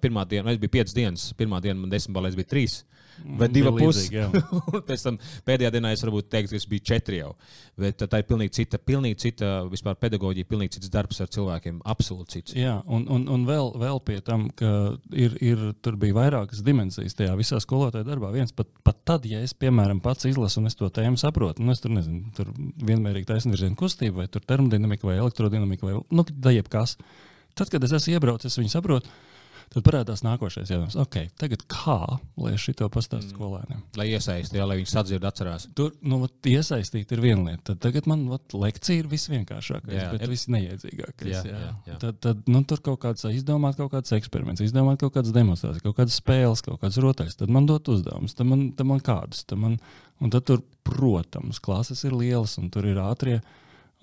Pirmā 0.00 0.24
diena, 0.28 0.44
man 0.44 0.58
bija 0.58 0.70
piecas 0.70 0.94
dienas, 0.94 1.32
pirmā 1.34 1.60
diena 1.60 1.80
man 1.80 1.90
desmit 1.90 2.14
balēs 2.14 2.36
bija 2.36 2.46
trīs. 2.46 2.82
Uh, 2.82 2.95
vai 3.40 3.48
divi 3.52 3.72
puses. 3.76 4.08
Pēc 4.88 5.04
tam 5.04 5.18
pēdējā 5.46 5.70
dienā 5.74 5.92
es 5.94 6.02
varbūt 6.04 6.28
teiktu, 6.32 6.52
ka 6.52 6.60
es 6.60 6.66
biju 6.70 6.84
četri 6.90 7.20
jau. 7.20 7.32
Bet 7.80 8.00
tā 8.00 8.20
ir 8.20 8.26
pilnīgi 8.28 8.54
cita, 8.58 8.80
pilnīgi 8.80 9.18
cita 9.26 9.50
vispār 9.70 9.98
pedagoģija, 10.00 10.48
pilnīgi 10.48 10.76
cits 10.76 10.92
darbs 10.92 11.20
ar 11.24 11.30
cilvēkiem. 11.32 11.82
Absolūti 11.92 12.38
cits. 12.38 12.56
Jā, 12.58 12.78
un, 12.86 13.06
un, 13.12 13.26
un 13.32 13.44
vēl, 13.48 13.72
vēl 13.82 14.00
pie 14.06 14.18
tam, 14.26 14.48
ka 14.56 14.72
ir, 15.12 15.36
ir, 15.44 15.64
tur 15.84 15.98
bija 16.00 16.16
vairākas 16.16 16.64
dimensijas 16.66 17.16
tajā 17.18 17.36
visā 17.38 17.60
skolotāja 17.62 18.06
darbā. 18.08 18.32
Viens 18.34 18.54
pat, 18.56 18.70
pat 18.86 19.02
tad, 19.08 19.28
ja 19.28 19.42
es, 19.44 19.54
piemēram, 19.56 20.00
pats 20.04 20.28
izlasu 20.30 20.62
un 20.62 20.70
es 20.70 20.78
to 20.78 20.90
tēmu 20.92 21.20
saprotu, 21.20 21.64
nu 21.66 21.76
es 21.76 21.84
tur 21.84 21.94
nezinu, 21.94 22.32
tur 22.36 22.52
vienmērīgi 22.56 23.28
taisnvirziena 23.28 23.78
kustība 23.78 24.24
vai 24.24 24.28
termodinamika 24.32 25.08
vai 25.08 25.20
elektrodinamika 25.20 25.88
vai 25.88 26.00
nu, 26.10 26.26
jebkas. 26.56 26.96
Tad, 27.56 27.70
kad 27.72 27.84
es 27.84 27.94
esmu 27.96 28.16
iebraucis, 28.16 28.52
es 28.52 28.60
viņu 28.60 28.72
saprotu 28.72 29.12
Tad 29.74 29.84
parādās 29.84 30.22
nākošais 30.24 30.70
jautājums, 30.70 30.94
okay, 31.00 31.28
tagad 31.40 31.64
kā 31.68 31.98
lai 32.40 32.52
es 32.54 32.62
šo 32.62 32.86
pastāstu 32.92 33.30
mm. 33.30 33.32
skolēniem? 33.34 33.80
Lai 33.98 34.06
iesaistītu, 34.12 34.62
lai 34.68 34.78
viņi 34.78 34.90
sadzird, 34.90 35.26
atcerās. 35.26 35.66
Tur 35.76 35.90
nu, 36.06 36.20
vat, 36.22 36.34
iesaistīt 36.48 37.12
ir 37.12 37.22
viena 37.24 37.50
lieta. 37.50 37.72
Tad 37.72 37.82
tagad 37.84 38.08
man 38.10 38.22
vat, 38.30 38.54
lekcija 38.56 39.02
ir 39.02 39.10
visvienkāršākais, 39.10 39.98
jā, 39.98 40.06
bet 40.14 40.24
ir... 40.24 40.32
visneiedzīgākais. 40.32 41.32
Jā, 41.32 41.42
jā. 41.50 41.60
Jā, 41.66 41.74
jā. 41.90 41.98
Tad, 42.04 42.22
tad 42.24 42.48
nu, 42.52 42.62
tur 42.68 42.82
kaut 42.88 43.02
kāds 43.04 43.26
izdomāt 43.32 43.76
kaut 43.80 43.92
kāds 43.96 44.14
eksperiments, 44.16 44.64
izdomāt 44.64 45.02
kaut 45.02 45.16
kādas 45.18 45.34
demonstrācijas, 45.36 45.84
kaut 45.84 45.98
kādas 46.00 46.20
spēles, 46.22 46.64
kaut 46.64 46.80
kādas 46.84 47.00
rotaļas. 47.02 47.38
Tad 47.42 47.52
man 47.52 47.68
dot 47.68 47.90
uzdevumus, 47.92 48.36
tad 48.38 48.50
man, 48.52 48.68
tad 48.78 48.88
man 48.88 49.04
kādus. 49.04 49.44
Tad 49.50 49.60
man, 49.60 49.76
un 50.22 50.32
tad 50.32 50.46
tur, 50.48 50.64
protams, 50.86 51.60
klases 51.60 52.06
ir 52.06 52.16
lielas 52.16 52.56
un 52.62 52.70
tur 52.72 52.88
ir 52.88 53.02
ātrie 53.02 53.40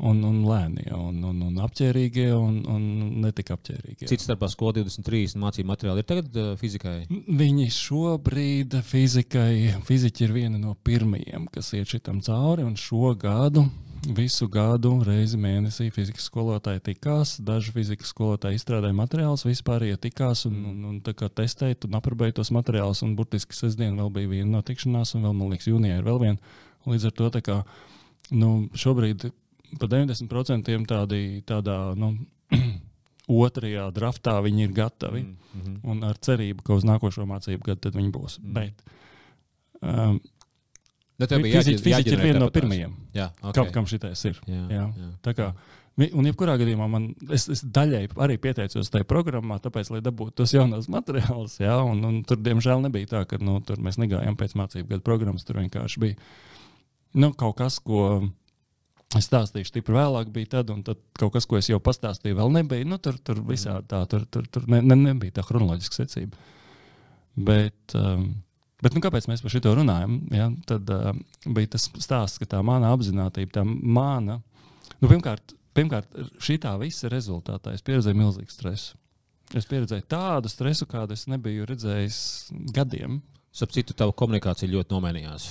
un, 0.01 0.23
un 0.25 0.39
lēnie, 0.47 0.89
un, 0.97 1.19
un, 1.27 1.41
un 1.47 1.61
apģērbīgie, 1.63 2.29
un, 2.33 2.57
un 2.69 2.85
netika 3.23 3.57
apģērbīgie. 3.57 4.09
Cits 4.09 4.25
starpā 4.25 4.49
skola 4.51 4.79
23 4.79 5.37
mācību 5.39 5.69
materiāli 5.69 6.01
ir 6.01 6.09
tagad 6.09 6.39
fizikai? 6.61 6.95
Viņi 7.11 7.69
šobrīd 7.75 8.79
fizikai, 8.87 9.77
fiziķi 9.85 10.27
ir 10.27 10.35
viena 10.35 10.59
no 10.61 10.73
pirmajiem, 10.87 11.47
kas 11.53 11.73
iet 11.77 11.93
šitam 11.93 12.23
cauri, 12.25 12.65
un 12.65 12.77
šo 12.79 13.13
gadu. 13.19 13.67
Visu 14.03 14.49
gadu 14.51 14.97
reizi 15.07 15.37
mēnesī 15.39 15.85
fizikas 15.95 16.25
skolotāji 16.27 16.81
tikās. 16.89 17.37
Daži 17.39 17.71
fizikas 17.71 18.09
skolotāji 18.11 18.59
izstrādāja 18.59 18.97
materiālus, 18.97 19.45
vispār 19.47 19.85
ietikās 19.93 20.43
un, 20.49 20.57
un, 20.73 20.81
un 20.89 20.97
testēja 20.99 21.77
un 21.87 21.95
aprobēja 22.01 22.35
tos 22.41 22.51
materiālus. 22.51 23.05
Burtiski 23.15 23.55
sestdien 23.55 23.95
vēl 23.95 24.11
bija 24.17 24.33
viena 24.33 24.57
no 24.57 24.63
tikšanās, 24.65 25.15
un 25.15 25.23
vēl, 25.29 25.37
man 25.39 25.55
liekas, 25.55 25.69
jūnijā 25.71 26.01
ir 26.01 26.09
vēl 26.09 26.19
viena. 26.19 26.59
Līdz 26.83 27.07
ar 27.07 27.15
to 27.15 27.31
kā, 27.47 27.57
nu, 28.35 28.51
šobrīd 28.75 29.29
pa 29.79 29.89
90% 29.91 30.87
tādi, 30.89 31.21
tādā 31.47 31.77
nu, 31.99 32.13
otrajā 33.43 33.87
draftā 33.95 34.37
viņi 34.43 34.67
ir 34.67 34.75
gatavi. 34.75 35.23
Mm 35.23 35.61
-hmm. 35.61 35.79
Un 35.91 36.03
ar 36.03 36.17
cerību, 36.17 36.63
ka 36.63 36.73
uz 36.73 36.83
nākošo 36.83 37.25
mācību 37.29 37.63
gadu 37.63 37.91
viņi 37.91 38.11
būs. 38.11 38.39
Mm. 38.39 38.53
Bet, 38.53 38.83
um, 39.81 40.19
Bet 41.19 41.29
tev 41.29 41.43
bija 41.45 41.61
jāģi, 41.61 41.77
fiziķi 41.83 42.15
ir 42.15 42.21
viena 42.25 42.41
no 42.41 42.49
pirmajiem, 42.49 42.93
jā, 43.13 43.29
okay. 43.41 43.53
kam, 43.53 43.71
kam 43.71 43.85
šitais 43.85 44.23
ir. 44.25 44.39
Jā, 44.49 44.63
jā. 44.69 44.85
Jā. 44.97 45.09
Tā 45.21 45.33
kā, 45.37 45.53
un 46.01 46.25
jebkurā 46.25 46.55
gadījumā 46.57 46.87
man, 46.89 47.05
es, 47.29 47.45
es 47.53 47.61
daļai 47.63 48.07
arī 48.25 48.39
pieteicos 48.41 48.89
tajā 48.89 49.05
programmā, 49.05 49.59
tāpēc, 49.61 49.91
lai 49.93 50.01
dabūtu 50.01 50.33
tos 50.41 50.55
jaunos 50.55 50.89
materiālus. 50.95 51.59
Jā, 51.61 51.77
un, 51.85 52.01
un 52.09 52.23
tur, 52.27 52.41
diemžēl, 52.41 52.81
nebija 52.87 53.11
tā, 53.13 53.21
ka 53.29 53.37
nu, 53.37 53.59
mēs 53.77 54.01
negājām 54.01 54.39
pēc 54.39 54.57
mācību 54.57 54.89
gada 54.89 55.05
programmas. 55.05 55.45
Tur 55.45 55.61
vienkārši 55.61 56.01
bija 56.01 56.17
nu, 57.13 57.29
kaut 57.37 57.59
kas, 57.61 57.77
ko 57.79 58.23
Es 59.17 59.27
stāstīšu, 59.29 59.69
stipri 59.69 59.93
vēlāk 59.93 60.31
bija 60.33 60.55
tad, 60.55 60.71
un 60.73 60.81
tad 60.85 61.01
kaut 61.19 61.35
kas, 61.35 61.45
ko 61.49 61.59
es 61.59 61.69
jau 61.69 61.77
pastāstīju, 61.83 62.37
vēl 62.39 62.53
nebija. 62.55 62.87
Nu, 62.87 62.97
tur 63.01 63.19
tur 63.21 63.41
visādi 63.45 63.85
tā, 63.91 64.01
tur, 64.09 64.25
tur, 64.31 64.47
tur 64.49 64.65
ne, 64.71 64.79
ne, 64.81 64.97
nebija 65.09 65.37
tā 65.37 65.45
chronoloģiska 65.45 65.99
secība. 65.99 66.39
Bet, 67.33 67.95
um, 67.97 68.29
bet 68.81 68.95
nu, 68.97 69.03
kāpēc 69.03 69.27
mēs 69.29 69.43
par 69.45 69.53
šo 69.53 69.75
runājam? 69.77 70.17
Ja? 70.33 70.49
Tad 70.69 70.89
uh, 70.93 71.11
bija 71.45 71.75
tas 71.75 71.85
stāsts, 72.01 72.41
ka 72.41 72.49
tā 72.55 72.63
mana 72.65 72.93
apziņotība, 72.95 73.53
tā 73.59 73.65
mana, 73.67 74.39
nu, 74.97 75.09
pirmkārt, 75.09 75.53
pirmkārt 75.77 76.17
šī 76.41 76.57
tā 76.65 76.73
visa 76.81 77.11
rezultātā 77.13 77.75
es 77.77 77.85
pieredzēju 77.85 78.17
milzīgu 78.17 78.53
stresu. 78.53 78.97
Es 79.53 79.67
pieredzēju 79.69 80.07
tādu 80.09 80.49
stresu, 80.49 80.87
kādu 80.89 81.13
es 81.13 81.27
nebiju 81.29 81.67
redzējis 81.69 82.19
gadiem. 82.73 83.19
Starp 83.53 83.69
citu, 83.69 83.93
tava 83.93 84.09
komunikācija 84.17 84.65
ļoti 84.71 84.95
nomainījās. 84.95 85.43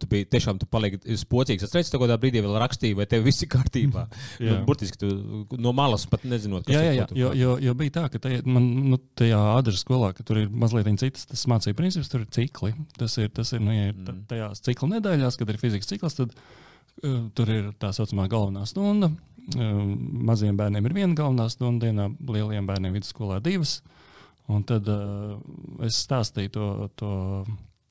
Tu 0.00 0.06
biji 0.08 0.26
tiešām 0.32 0.56
tu 0.62 0.64
paliki 0.70 1.16
spocīgs. 1.20 1.66
Es 1.66 1.90
ka 1.92 1.98
kādā 2.00 2.16
brīdī 2.20 2.40
vēl 2.40 2.56
rakstīju, 2.62 2.96
vai 2.96 3.04
tev 3.10 3.26
viss 3.26 3.44
ir 3.44 3.50
kārtībā. 3.52 4.06
nu, 4.46 4.54
burtiski 4.64 4.96
tu 5.02 5.10
no 5.60 5.74
malas 5.76 6.06
pat 6.08 6.24
nezinot, 6.24 6.64
kas 6.64 6.78
jā, 6.78 6.86
jā, 6.86 6.94
jā, 7.02 7.06
jo, 7.20 7.34
jo, 7.36 7.58
jo 7.66 7.74
bija 7.76 7.96
tā, 7.98 8.06
ka 8.14 8.22
tajā, 8.24 8.40
man, 8.48 8.70
nu, 8.94 9.00
tajā 9.20 9.42
adreses 9.58 9.84
skolā, 9.84 10.14
ka 10.16 10.24
tur 10.24 10.40
ir 10.40 10.48
mazliet 10.48 10.88
citas 11.02 11.28
tas 11.28 11.44
mācību 11.52 11.76
princips, 11.82 12.08
tur 12.08 12.24
ir 12.24 12.32
cikli. 12.32 12.72
Tas 12.96 13.18
ir, 13.20 13.28
tas 13.36 13.52
ir 13.52 13.60
nu, 13.60 13.76
ja 13.76 13.92
mm. 13.92 14.24
tajās 14.32 14.64
cikla 14.64 14.94
nedēļās, 14.96 15.36
kad 15.36 15.52
ir 15.52 15.60
fizikas 15.60 15.92
cikls, 15.92 16.16
tad 16.16 16.32
uh, 16.32 17.22
tur 17.36 17.52
ir 17.52 17.70
tā 17.76 17.92
saucamā 17.92 18.24
galvenā 18.32 18.64
stunda. 18.72 19.12
Uh, 19.52 19.84
maziem 20.32 20.56
bērniem 20.56 20.88
ir 20.88 20.96
viena 20.96 21.12
galvenā 21.26 21.50
stunda 21.52 21.90
dienā, 21.90 22.08
lieliem 22.24 22.72
bērniem 22.72 22.96
vidusskolā 22.96 23.42
divas. 23.44 23.82
Uh, 23.84 23.99
Un 24.50 24.62
tad 24.66 24.88
uh, 24.90 25.34
es 25.86 26.02
stāstīju 26.06 26.54
to. 26.54 26.70
to 26.98 27.10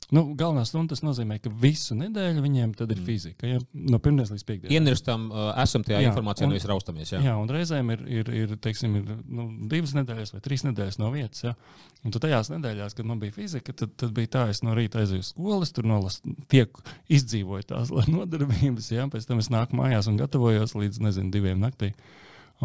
Nu, 0.10 0.24
galvenā 0.34 0.64
stunda 0.66 0.96
tas 0.96 1.04
nozīmē, 1.06 1.36
ka 1.38 1.52
visu 1.62 1.94
nedēļu 1.94 2.42
viņiem 2.42 2.72
ir 2.74 2.80
mm. 2.88 3.02
fizika. 3.06 3.46
Ja? 3.46 3.60
No 3.78 4.00
pirmdienas 4.02 4.32
līdz 4.34 4.46
piekdienai. 4.48 4.80
Ienestam, 4.80 5.28
uh, 5.30 5.52
esam 5.62 5.86
tajā 5.86 6.00
jā, 6.02 6.10
informācijā, 6.10 6.48
un, 6.48 6.56
nevis 6.56 6.66
raustamies. 6.66 7.12
Jā, 7.14 7.20
jā 7.28 7.36
un 7.38 7.52
reizēm 7.54 7.92
ir, 7.94 8.02
ir, 8.10 8.32
ir, 8.40 8.56
teiksim, 8.58 8.96
ir 8.98 9.12
nu, 9.30 9.46
divas 9.70 9.94
nedēļas 10.00 10.34
vai 10.34 10.42
trīs 10.48 10.66
nedēļas 10.66 10.98
no 11.04 11.12
vietas. 11.14 11.46
Ja? 11.46 11.54
Un 12.02 12.18
tajās 12.18 12.50
nedēļās, 12.56 12.98
kad 12.98 13.12
man 13.12 13.22
bija 13.22 13.38
fizika, 13.38 13.76
tad, 13.84 13.94
tad 14.02 14.18
bija 14.18 14.34
tā, 14.34 14.48
es 14.50 14.64
no 14.66 14.74
rīta 14.74 15.04
aizēju 15.04 15.28
uz 15.28 15.30
skolas, 15.36 15.78
tur 15.78 15.86
nolasu, 15.94 16.34
tiek 16.50 16.82
izdzīvoju 17.20 17.70
tās 17.70 17.94
nodarbības, 18.16 18.90
ja? 18.96 19.06
pēc 19.14 19.30
tam 19.30 19.46
es 19.46 19.54
nāku 19.54 19.78
mājās 19.78 20.10
un 20.10 20.18
gatavojos 20.18 20.74
līdz, 20.74 21.06
nezinu, 21.06 21.30
diviem 21.38 21.62
naktī 21.62 21.94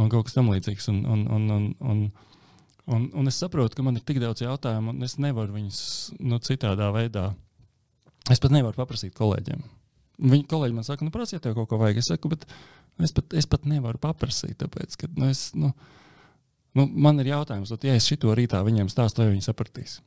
un 0.01 0.09
kaut 0.09 0.31
kas 0.31 0.41
tam 0.41 0.49
līdzīgs. 0.49 0.89
Un, 0.95 1.05
un, 1.05 1.29
un, 1.29 1.51
un, 1.53 1.75
un, 1.85 2.07
Un, 2.09 2.34
un 2.93 3.31
es 3.31 3.39
saprotu, 3.41 3.79
ka 3.79 3.85
man 3.87 3.97
ir 3.97 4.05
tik 4.05 4.21
daudz 4.23 4.45
jautājumu, 4.45 4.93
un 4.93 5.07
es 5.07 5.17
nevaru 5.23 5.57
viņus 5.57 5.81
nu, 6.21 6.41
citādā 6.45 6.91
veidā. 6.95 7.31
Es 8.33 8.41
pat 8.41 8.53
nevaru 8.53 8.77
paprasīt 8.77 9.15
kolēģiem. 9.17 9.65
Viņi 10.25 10.47
kolēģi 10.49 10.77
man 10.77 10.87
saka, 10.87 11.05
nu, 11.05 11.13
prasiet, 11.15 11.43
tev 11.45 11.57
kaut 11.57 11.69
ko 11.71 11.79
vajag. 11.81 12.01
Es 12.01 12.11
saku, 12.13 12.31
bet 12.33 12.47
es 13.03 13.13
pat, 13.17 13.35
es 13.37 13.49
pat 13.51 13.67
nevaru 13.69 14.01
paprasīt, 14.01 14.57
tāpēc, 14.61 14.99
ka 15.01 15.11
nu, 15.17 15.29
es, 15.33 15.49
nu, 15.59 15.73
nu, 16.79 16.87
man 16.87 17.19
ir 17.21 17.33
jautājums, 17.33 17.73
tad, 17.73 17.89
ja 17.89 17.97
es 17.99 18.07
šito 18.09 18.33
rītā 18.37 18.61
viņiem 18.65 18.93
stāstu, 18.93 19.25
vai 19.25 19.33
viņi 19.33 19.49
sapratīs. 19.49 19.99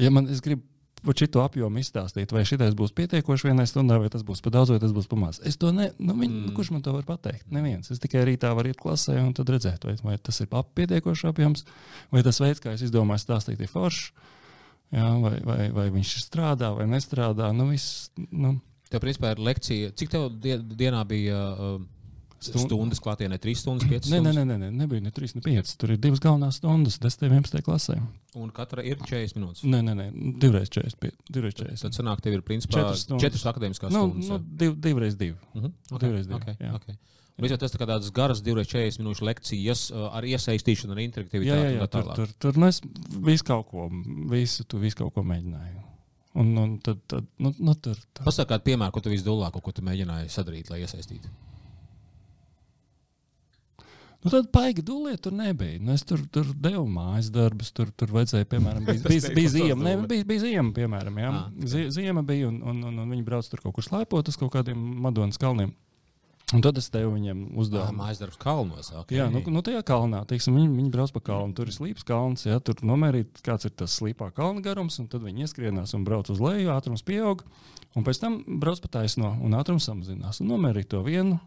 Ja 0.00 0.12
man, 0.14 0.30
es 0.32 0.42
gribu 0.44 0.64
šo 1.04 1.42
apjomu 1.44 1.80
izstāstīt, 1.80 2.32
vai 2.34 2.42
šis 2.48 2.74
būs 2.76 2.92
pietiekoši 2.96 3.48
vienai 3.48 3.66
stundai, 3.68 3.98
vai 4.02 4.10
tas 4.12 4.24
būs 4.26 4.42
par 4.44 4.54
daudz, 4.56 4.72
vai 4.74 4.80
tas 4.82 4.94
būs 4.96 5.08
par 5.10 5.20
maz. 5.22 5.40
Es 5.46 5.56
to 5.60 5.72
ne, 5.74 5.90
nu, 5.98 6.16
viņ, 6.18 6.30
mm. 6.30 6.54
kurš 6.56 6.72
man 6.74 6.84
to 6.84 6.94
var 6.96 7.06
pateikt? 7.08 7.46
Neviens. 7.54 7.90
Es 7.92 8.02
tikai 8.02 8.26
rītā 8.28 8.52
varu 8.56 8.72
iet 8.72 8.80
klasē 8.80 9.16
un 9.22 9.32
tad 9.36 9.52
redzēt, 9.52 9.86
vai, 9.88 9.96
vai 10.04 10.16
tas 10.20 10.42
ir 10.42 10.50
pietiekoši 10.50 11.30
apjoms, 11.30 11.64
vai 12.12 12.24
tas 12.26 12.40
veids, 12.42 12.62
kā 12.62 12.74
es 12.76 12.84
izdomāju 12.86 13.24
stāstīt, 13.24 13.60
ir 13.60 13.70
foršs, 13.72 14.10
vai, 14.92 15.36
vai, 15.46 15.60
vai 15.76 15.86
viņš 15.94 16.16
strādā 16.26 16.72
vai 16.76 16.88
nestrādā. 16.90 17.52
Nu, 17.56 17.70
viss, 17.72 18.10
nu. 18.30 18.58
Tev, 18.90 19.04
principā, 19.04 19.32
ir 19.36 19.42
lekcija. 19.46 19.94
Cik 19.94 20.10
tev 20.10 20.28
dienā 20.42 21.04
bija? 21.08 21.40
Uh, 21.54 21.99
Stund... 22.40 22.70
Stundas 22.70 23.02
klātienē, 23.04 23.36
3 23.36 23.58
stundas, 23.60 23.84
5 23.84 24.06
stundas. 24.08 24.32
Nē, 24.32 24.32
nē, 24.32 24.44
nē, 24.48 24.54
nē, 24.62 24.68
nebija 24.80 25.04
ne 25.04 25.10
3, 25.12 25.34
ne 25.36 25.42
5. 25.44 25.74
Tur 25.76 25.90
ir 25.92 25.98
divas 26.00 26.22
galvenās 26.24 26.56
stundas, 26.56 26.96
10, 27.02 27.26
11 27.28 27.64
klasē. 27.66 27.98
Un 28.40 28.48
katra 28.56 28.84
ir 28.86 28.96
40 29.02 29.36
minūtes. 29.36 29.66
Nē, 29.68 29.82
nē, 29.84 29.94
nē 29.98 30.06
divreiz 30.40 30.72
40. 30.72 31.20
Divreiz 31.28 31.58
40. 31.58 31.84
Tad, 31.84 31.98
sanāk, 31.98 32.22
tev 32.24 32.38
ir 32.38 32.44
principā 32.46 32.86
4 32.86 33.02
stundas, 33.02 33.36
4 33.44 33.52
akadēmiskās 33.52 33.92
nu, 33.92 34.06
stundas. 34.08 34.30
Nu, 34.32 34.40
div, 34.62 34.78
divreiz 34.80 35.18
2. 35.20 35.34
Uh 35.36 35.66
-huh. 35.66 35.74
okay. 35.90 36.06
Divreiz 36.06 36.30
2. 36.30 36.40
Okay. 36.40 36.56
Jā. 36.64 36.72
Okay. 36.80 36.96
Visā 37.40 37.56
tas 37.60 37.74
ir 37.74 37.80
tādas 37.80 38.10
garas, 38.12 38.42
240 38.44 39.00
minūšu 39.00 39.24
lekcijas 39.24 39.84
ar 39.92 40.24
iesaistīšanu, 40.28 40.92
ar 40.92 41.00
interaktivitāti. 41.04 41.48
Jā, 41.48 41.70
jā, 41.72 41.78
jā 41.80 41.86
tur, 41.92 42.10
tur, 42.16 42.32
tur 42.38 42.58
nu 42.60 42.68
es 42.68 42.80
visu 43.28 43.44
kaut 43.48 43.68
ko, 43.70 43.88
visu, 44.32 44.64
tu 44.64 44.80
visu 44.80 44.96
kaut 44.96 45.14
ko 45.14 45.24
mēģināju. 45.24 45.80
Un, 46.40 46.52
un 46.62 46.74
tad, 46.78 47.00
tad 47.10 47.24
nu, 47.42 47.52
nu, 47.58 47.74
tur. 47.74 47.98
Pasaka 48.20 48.54
kādu 48.54 48.68
piemēru, 48.68 48.92
ko 48.94 49.00
tu 49.00 49.12
visdolāk, 49.12 49.56
ko 49.56 49.72
tu 49.72 49.82
mēģināji 49.82 50.28
sadarīt, 50.30 50.68
lai 50.70 50.82
iesaistītu. 50.84 51.32
Nu, 54.20 54.28
tad 54.28 54.50
paigi 54.52 54.82
dūliet 54.84 55.22
tur 55.24 55.32
nebija. 55.32 55.78
Nu, 55.80 55.94
es 55.96 56.02
tur, 56.04 56.20
tur 56.28 56.48
devu 56.60 56.82
mājas 56.92 57.30
darbus, 57.32 57.70
tur, 57.72 57.88
tur 57.96 58.10
vajadzēja, 58.12 58.48
piemēram, 58.52 58.84
bija, 58.88 59.00
bija, 59.08 59.30
bija 59.36 59.52
ziema, 59.54 59.80
ne, 59.86 59.94
bija, 60.10 60.26
bija 60.28 60.42
ziema, 60.44 60.74
piemēram, 60.76 61.20
jā. 61.22 61.30
Ah, 61.38 61.46
Zie- 61.72 61.86
Ziema 61.96 62.20
bija, 62.28 62.50
un, 62.52 62.58
un, 62.60 62.82
un, 62.90 62.98
un 63.04 63.14
viņi 63.16 63.24
brauc 63.24 63.48
tur 63.48 63.62
kaut 63.64 63.78
kur 63.78 63.86
slēpot 63.86 64.28
uz 64.28 64.36
kaut 64.40 64.52
kādiem 64.58 64.76
Madonas 65.06 65.40
kalniem. 65.40 65.72
Un 66.50 66.64
tad 66.66 66.76
es 66.80 66.88
devu 66.90 67.12
viņiem 67.14 67.44
Jā, 67.46 67.48
uzdevumu. 67.62 67.94
mājas 68.00 68.18
darbs 68.18 68.38
kalnos. 68.42 68.88
Okay. 69.04 69.20
Jā, 69.20 69.28
nu, 69.30 69.38
nu 69.54 69.60
tajā 69.62 69.84
kalnā, 69.86 70.24
teiksim, 70.26 70.56
viņi, 70.58 70.72
viņi 70.80 70.90
brauc 70.90 71.12
pa 71.14 71.20
kalnu. 71.28 71.54
Tur 71.54 71.70
ir 71.70 71.76
slīps 71.76 72.02
kalns, 72.08 72.42
jā, 72.48 72.56
tur 72.66 72.80
nomērīt, 72.82 73.38
kāds 73.46 73.68
ir 73.68 73.72
tas 73.78 73.94
slīpā 74.00 74.32
kalna 74.34 74.58
garums, 74.64 74.96
un 74.98 75.06
tad 75.12 75.22
viņi 75.22 75.46
ieskrienās 75.46 75.94
un 75.94 76.02
brauc 76.08 76.26
uz 76.34 76.42
leju, 76.42 76.72
ātrums 76.74 77.06
pieaug, 77.06 77.44
un 77.94 78.06
pēc 78.08 78.18
tam 78.24 78.40
brauc 78.60 78.82
pa 78.82 78.90
taisno, 78.98 79.30
un 79.46 79.54
ātrums 79.60 79.86
samazinās. 79.86 80.42
Un 80.42 80.50
nomērīt 80.50 80.90
to 80.90 81.04
vienu 81.06 81.38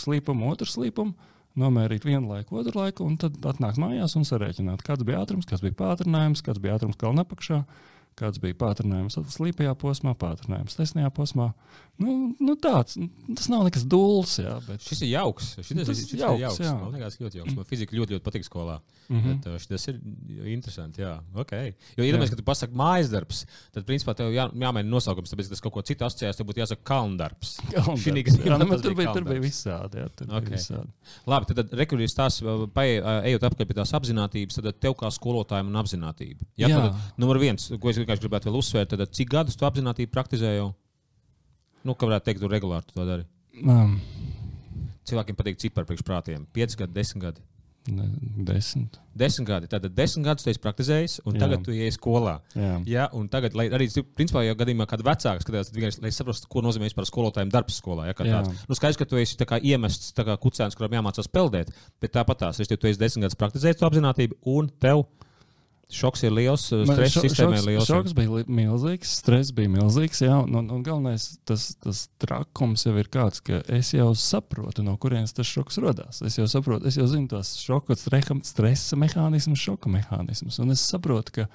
slīpumu, 0.00 0.48
otru 0.48 0.70
slīpumu, 0.72 1.12
nomērīt 1.58 2.06
vienu 2.06 2.30
laiku, 2.32 2.60
otru 2.60 2.80
laiku, 2.80 3.06
un 3.08 3.18
tad 3.20 3.38
atnākt 3.50 3.80
mājās 3.82 4.16
un 4.18 4.26
sarēķināt, 4.28 4.84
kāds 4.86 5.06
bija 5.06 5.22
ātrums, 5.24 5.48
kas 5.48 5.62
bija 5.64 5.76
pātrinājums, 5.78 6.44
kāds 6.46 6.62
bija 6.62 6.78
ātrums 6.78 6.98
kalna 7.00 7.26
apakšā. 7.26 7.62
Kāds 8.18 8.40
bija 8.42 8.56
pātrinājums 8.58 9.18
slīpajā 9.30 9.74
posmā, 9.78 10.14
pātrinājums 10.18 10.74
taisnajā 10.78 11.10
posmā. 11.14 11.52
Nu, 11.98 12.12
nu 12.38 12.54
tāds, 12.62 12.94
tas 13.34 13.48
nav 13.50 13.64
nekas 13.66 13.82
dūls, 13.90 14.36
jā, 14.38 14.52
bet 14.68 14.84
Šis 14.86 15.00
ir 15.02 15.16
jauks. 15.16 15.48
Šis, 15.56 15.72
šis, 15.72 15.88
šis 15.88 16.12
ir 16.14 16.20
jauks, 16.22 16.42
jauks. 16.44 16.60
jā. 16.62 16.74
Man 16.78 16.94
liekas, 16.94 17.16
ļoti 17.18 17.40
jauks. 17.40 17.56
Man 17.58 17.66
fizika 17.66 17.96
ļoti, 17.98 18.14
ļoti 18.14 18.24
patīk 18.26 18.46
skolā. 18.46 18.76
Mhm. 19.08 19.38
Bet, 19.40 19.48
uh, 19.50 19.56
šis 19.58 19.88
ir 19.90 19.98
interesanti. 20.52 21.02
Jā, 21.02 21.16
okay. 21.34 21.72
Jo, 21.96 22.04
iedomājieties, 22.06 22.34
ka 22.36 22.38
tu 22.38 22.46
pasaki 22.46 22.78
mājas 22.78 23.10
darbs, 23.10 23.40
tad, 23.74 23.86
principā, 23.88 24.14
tev 24.18 24.30
jā, 24.30 24.46
jāmaina 24.52 24.86
nosaukums. 24.86 25.32
Tāpēc, 25.32 25.50
tas 25.50 25.64
kaut 25.64 25.74
ko 25.74 25.82
citu 25.90 26.06
asociēs, 26.06 26.38
tev 26.38 26.46
būtu 26.50 26.62
jāsaka 26.62 26.86
kalndarbs. 26.86 27.56
Kalndarbs. 27.72 28.04
Šī 28.04 28.14
Jā, 28.14 28.24
gadījumā 28.28 28.60
nu, 28.62 28.78
tur, 28.84 28.94
bija, 28.98 29.14
tur 29.16 29.26
bija 29.26 29.42
visādi. 29.42 30.02
Jā, 30.04 30.12
tur 30.14 30.28
okay. 30.28 30.38
Ok. 30.38 30.50
bija 30.52 30.60
visādi. 30.60 31.14
Labi, 31.34 31.50
tad, 31.50 31.62
tad 31.64 31.74
rekurors 31.82 32.14
tās, 32.18 32.38
ejot 32.44 33.48
apkārt 33.48 33.72
pie 33.72 33.78
tās 33.80 33.94
apziņotības, 33.98 34.60
tad 34.60 34.80
tev 34.86 34.94
kā 35.02 35.10
skolotājiem 35.18 35.72
un 35.72 35.82
apziņotība. 35.82 36.48
Jā, 36.60 36.70
Jā. 36.70 36.84
tad, 36.84 37.02
numur 37.18 37.40
viens, 37.42 37.70
ko 37.74 37.90
es 37.90 37.98
vienkārši 38.08 38.24
gribētu 38.24 38.48
vēl 38.48 38.58
uzsvērt, 38.62 38.94
tad 38.94 39.12
cik 39.12 39.34
gadus 39.36 39.58
tu 39.58 39.68
apziņotību 39.68 40.14
praktizē 40.14 40.54
jau? 40.56 40.72
Nu, 41.84 41.94
kā 41.94 42.08
varētu 42.08 42.30
teikt, 42.30 42.40
tu 42.42 42.48
regulāri 42.50 42.88
tu 42.88 42.96
to 42.96 43.04
dari. 43.06 43.28
Um, 43.62 43.98
Cilvēkiem 45.08 45.36
patīk 45.36 45.60
cipari 45.60 45.88
priekšprātiem. 45.88 46.48
5 46.56 46.80
gadi, 46.80 46.96
10 46.96 47.22
gadi. 47.22 47.44
ne, 47.88 48.04
desmit. 48.44 48.98
10 49.16 49.46
gadi. 49.48 49.68
Tātad 49.70 49.94
10 49.96 50.24
gadus 50.26 50.44
tu 50.44 50.50
esi 50.52 50.60
praktizējis, 50.60 51.14
un 51.24 51.36
Jā. 51.36 51.40
tagad 51.40 51.62
tu 51.64 51.72
ienāc 51.72 51.96
skolā. 51.96 52.34
Jā. 52.52 52.72
Jā, 52.84 53.06
un 53.16 53.30
tagad, 53.32 53.56
lai 53.56 53.68
arī, 53.72 53.86
principā, 54.18 54.42
ja 54.44 54.56
gadījumā 54.58 54.84
kāda 54.90 55.06
vecāka 55.06 55.44
skatās, 55.44 55.72
vienkārši, 55.72 56.02
lai 56.04 56.12
saprastu, 56.12 56.50
ko 56.52 56.60
nozīmē 56.66 56.90
vispār 56.90 57.08
skolotājiem 57.08 57.52
darbs 57.54 57.78
skolā. 57.80 58.10
Ja, 58.10 58.16
tāds. 58.18 58.66
nu, 58.68 58.76
skaidrs, 58.76 59.00
ka 59.00 59.08
tu 59.08 59.20
esi 59.20 59.40
kā 59.48 59.60
iemests 59.64 60.12
kā 60.12 60.36
kucēns, 60.42 60.76
kuram 60.76 60.98
jāmācās 60.98 61.32
peldēt, 61.32 61.72
bet 62.02 62.12
tāpat 62.18 62.44
tās, 62.44 62.60
es 62.60 62.68
tu 62.68 62.90
esi 62.90 63.00
desmit 63.00 63.24
gadus 63.24 63.40
praktizējis 63.40 63.80
to 63.80 63.88
apzinātību, 63.88 64.42
un 64.52 64.68
tev 64.82 65.06
šoks 65.88 66.22
ir 66.28 66.32
liels, 66.36 66.66
stress 66.68 67.14
šo- 67.16 67.22
sistēmai 67.24 67.58
ir 67.62 67.66
liels. 67.70 67.86
šoks 67.88 68.12
bija 68.16 68.30
li- 68.34 68.44
milzīgs, 68.58 69.14
stress 69.22 69.52
bija 69.56 69.70
milzīgs. 69.72 70.20
Jā, 70.26 70.34
un, 70.44 70.54
un, 70.60 70.68
un 70.76 70.82
galvenais 70.84 71.24
tas, 71.48 71.70
tas 71.80 72.02
trakums 72.20 72.84
jau 72.84 72.92
ir 73.00 73.08
kāds, 73.08 73.40
ka 73.44 73.62
es 73.72 73.94
jau 73.96 74.10
saprotu, 74.18 74.84
no 74.84 74.96
kurienes 75.00 75.32
tas 75.36 75.48
šoks 75.48 75.80
radās. 75.84 76.20
Es 76.28 76.36
jau 76.36 76.44
saprotu, 76.50 76.86
es 76.90 76.98
jau 77.00 77.06
zinu 77.08 77.28
tos 77.32 77.54
šoka, 77.62 77.96
stresa 77.96 78.98
mehānismus, 79.00 79.58
šoka 79.64 79.88
mehānismus. 79.92 80.60
Un 80.62 80.74
es 80.76 80.84
saprotu, 80.84 81.32
ka 81.40 81.48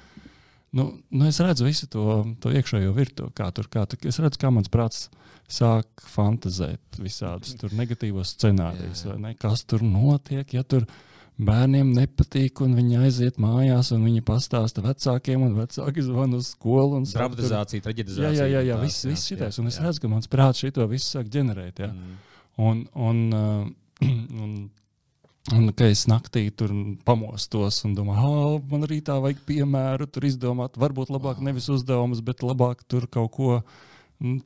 nu, 0.73 0.87
nu 1.13 1.27
es 1.29 1.37
redzu 1.43 1.67
visu 1.69 1.87
to, 1.93 2.07
to 2.41 2.49
iekšējo 2.57 2.93
virtuvi, 2.97 3.33
kā 3.37 3.51
tur, 3.53 3.69
kā 3.69 3.85
tur. 3.85 4.01
Es 4.09 4.17
redzu, 4.23 4.41
kā 4.41 4.49
mans 4.53 4.71
prāts 4.73 5.07
sāk 5.53 5.85
fantazēt 6.09 6.97
visādus 7.03 7.53
tur 7.59 7.73
negatīvos 7.77 8.33
scenārijus? 8.37 9.05
Kas 9.41 9.65
tur 9.69 9.83
notiek, 9.85 10.47
ja 10.55 10.63
tur 10.65 10.87
bērniem 11.41 11.89
nepatīk, 11.95 12.61
un 12.65 12.75
viņi 12.77 12.99
aiziet 13.07 13.39
mājās, 13.41 13.91
un 13.95 14.03
viņi 14.05 14.21
pastāsta 14.25 14.83
vecākiem, 14.85 15.41
un 15.47 15.55
vecāki 15.57 16.03
zvana 16.05 16.37
uz 16.37 16.51
skolu. 16.53 16.99
un 16.99 17.07
Dramatizācija, 17.09 17.79
Jā, 17.81 17.85
traģedizācija. 17.87 18.45
jā, 18.45 18.47
jā, 18.51 18.61
jā, 18.67 18.77
tās, 18.77 18.83
viss, 18.85 19.07
viss 19.09 19.31
šitais. 19.31 19.59
Un 19.59 19.71
es 19.71 19.79
jā. 19.79 19.87
redzu, 19.87 20.03
ka 20.03 20.11
mans 20.11 20.29
prāts 20.29 20.61
šito 20.61 20.85
visu 20.91 21.09
sāk 21.17 21.31
ģenerēt. 21.33 21.81
Jā. 21.83 21.89
Mm. 21.89 22.15
Un, 22.63 22.83
un, 22.93 23.23
uh, 23.33 24.05
un, 24.43 24.51
un 25.57 25.71
ka 25.73 25.89
es 25.89 26.05
naktī 26.11 26.45
tur 26.55 26.73
pamostos 27.05 27.81
un 27.87 27.95
domāju, 27.97 28.27
ah, 28.29 28.59
man 28.69 28.85
rītā 28.89 29.17
vajag 29.23 29.41
piemēru, 29.49 30.07
tur 30.13 30.29
izdomāt, 30.29 30.77
varbūt 30.77 31.09
labāk 31.13 31.41
nevis 31.41 31.69
uzdevumus, 31.73 32.21
bet 32.21 32.45
labāk 32.45 32.85
tur 32.87 33.09
kaut 33.09 33.33
ko. 33.33 33.57
mm, 33.57 33.91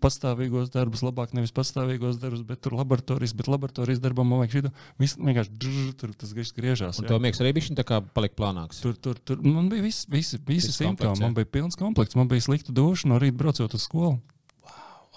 Pastāvīgos 0.01 0.71
darbus, 0.73 1.03
labāk 1.05 1.35
nevis 1.37 1.53
pastāvīgos 1.53 2.17
darbus, 2.21 2.41
bet 2.47 2.63
tur 2.65 2.73
laboratorijas, 2.79 3.35
bet 3.37 3.49
laboratorijas 3.51 4.01
darbam 4.01 4.31
man 4.31 4.41
vajag 4.41 4.55
šī. 4.55 4.71
Viss 5.03 5.19
vienkārši 5.19 5.53
drž, 5.61 5.91
tur 5.99 6.15
tas 6.17 6.31
viss 6.33 6.55
griežās. 6.57 6.97
Un 6.97 7.09
tev 7.09 7.21
miegs 7.21 7.43
arī 7.43 7.51
bija 7.59 7.77
tā 7.77 7.85
kā 7.85 7.99
palika 8.01 8.39
plānāks. 8.39 8.81
Tur, 8.81 8.95
tur, 8.97 9.19
tur 9.21 9.43
man 9.45 9.69
bija 9.69 9.85
visi, 9.85 10.07
visi, 10.09 10.41
visi 10.47 10.73
simptomi. 10.73 11.21
Man 11.21 11.37
bija 11.37 11.51
pilns 11.59 11.77
komplekts, 11.77 12.17
man 12.17 12.31
bija 12.31 12.47
slikta 12.47 12.73
duša 12.73 13.11
no 13.11 13.21
rīta 13.21 13.37
braucot 13.37 13.77
uz 13.77 13.85
skolu. 13.85 14.17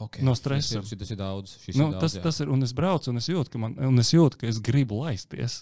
Okay. 0.00 0.24
no 0.24 0.32
stresa. 0.34 0.80
Tas 0.80 0.92
ir, 0.92 0.98
tas 1.00 1.10
ir 1.12 1.18
daudz. 1.20 1.56
Nu, 1.74 1.90
ir 1.90 1.92
daudz 1.92 2.00
tas, 2.00 2.14
jā. 2.16 2.22
tas 2.24 2.38
ir, 2.40 2.48
un 2.52 2.64
es 2.64 2.72
braucu, 2.76 3.10
un 3.12 3.20
es 3.20 3.26
jūtu, 3.28 3.52
ka, 3.52 3.60
man, 3.60 3.74
un 3.84 4.00
es, 4.00 4.14
jūtu, 4.14 4.38
ka 4.40 4.48
es 4.48 4.60
gribu 4.64 5.02
laisties. 5.02 5.58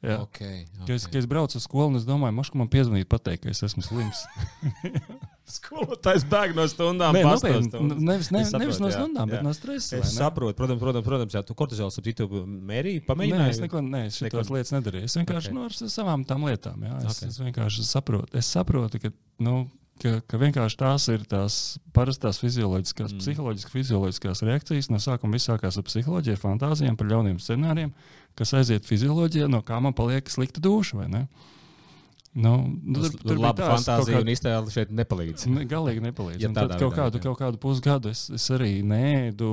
Jā. 0.00 0.14
Okay, 0.24 0.62
Ka 0.86 0.94
es, 0.94 1.04
okay. 1.04 1.12
ka 1.12 1.18
es 1.20 1.26
braucu 1.28 1.58
uz 1.60 1.64
skolu, 1.66 1.90
un 1.92 1.96
es 1.98 2.06
domāju, 2.08 2.32
mošu, 2.32 2.54
ka 2.54 2.58
man 2.62 2.68
piezvanīt, 2.72 3.04
pateikt, 3.12 3.42
ka 3.44 3.50
es 3.52 3.60
esmu 3.66 3.82
slims. 3.84 4.22
Skolotājs 5.50 6.22
bēg 6.30 6.52
no 6.54 6.62
stundām. 6.70 7.16
Nē, 7.16 7.24
pastāv 7.26 7.56
nopietni, 7.58 7.96
nevis, 8.06 8.28
Es 8.28 8.32
nevis, 8.32 8.50
saprotu, 8.52 8.62
nevis 8.62 8.78
no 8.84 8.90
stundām, 8.94 9.26
jā. 9.26 9.32
bet 9.34 9.42
no 9.46 9.52
stresa. 9.56 9.98
Es 9.98 10.12
ne? 10.12 10.20
saprotu, 10.20 10.54
protams, 10.60 10.80
protams, 10.82 11.06
protams 11.08 11.34
jā, 11.34 11.42
tu 11.48 11.56
kortizols 11.58 11.98
ap 11.98 12.06
citu 12.06 12.28
mērīju, 12.46 13.00
Nē, 13.02 13.06
pamēģināji. 13.08 13.54
es 13.56 13.60
neko 13.64 13.82
ne, 13.82 14.04
es 14.06 14.20
šitos 14.20 14.46
Neko- 14.46 14.54
lietas 14.56 14.72
nedarīju. 14.76 15.08
Es 15.10 15.18
vienkārši 15.18 15.50
Ok. 15.50 15.56
okay. 15.56 15.58
nu, 15.58 15.66
ar 15.66 15.92
savām 15.96 16.24
tām 16.28 16.46
lietām. 16.46 16.86
Jā, 16.86 16.96
es, 17.02 17.04
Ok. 17.04 17.16
okay. 17.18 17.28
es 17.34 17.40
vienkārši 17.48 17.86
saprotu, 17.90 18.38
es 18.38 18.52
saprotu 18.54 19.02
ka, 19.02 19.10
nu, 19.42 19.56
ka, 20.00 20.14
ka 20.30 20.38
vienkārši 20.44 20.80
tās 20.84 21.08
ir 21.16 21.26
tās 21.34 21.58
parastās 21.92 22.38
fizioloģiskās, 22.44 23.10
Mm. 23.10 23.18
mm. 23.18 23.24
psiholoģiskās, 23.26 23.74
fizioloģiskās 23.74 24.44
reakcijas. 24.46 24.90
No 24.94 25.02
sākuma 25.02 25.34
viss 25.34 25.50
sākās 25.50 25.76
ar 25.76 25.82
psiholoģiju, 25.90 26.38
ar 26.38 26.44
fantāzijām, 26.46 26.96
par 26.96 27.10
ļauniem 27.10 27.42
scenārijiem, 27.42 27.90
kas 28.38 28.52
aiziet 28.54 28.84
fizioloģijā, 28.88 29.48
no 29.50 29.62
kā 29.62 29.80
man 29.82 29.92
paliek 29.96 30.28
slikta 30.30 30.60
duša. 30.60 31.08
Nu, 32.32 32.78
nu, 32.84 33.00
tur- 33.02 33.16
tur 33.26 33.38
bija 33.42 33.50
kaut 33.58 33.72
fantāzija 33.74 34.20
un 34.22 34.28
iztēle 34.30 34.70
šeit 34.70 34.90
nepalīdz. 34.94 35.48
Ne, 35.50 35.64
galīgi 35.66 36.02
nepalīdz. 36.04 36.44
Ja 36.44 36.50
tad 36.54 36.76
kaut 36.78 36.94
kādu, 36.94 37.18
kaut 37.24 37.40
kādu 37.40 37.58
pusgadu 37.58 38.12
es, 38.12 38.28
es 38.30 38.44
arī 38.54 38.84
nēdu 38.86 39.48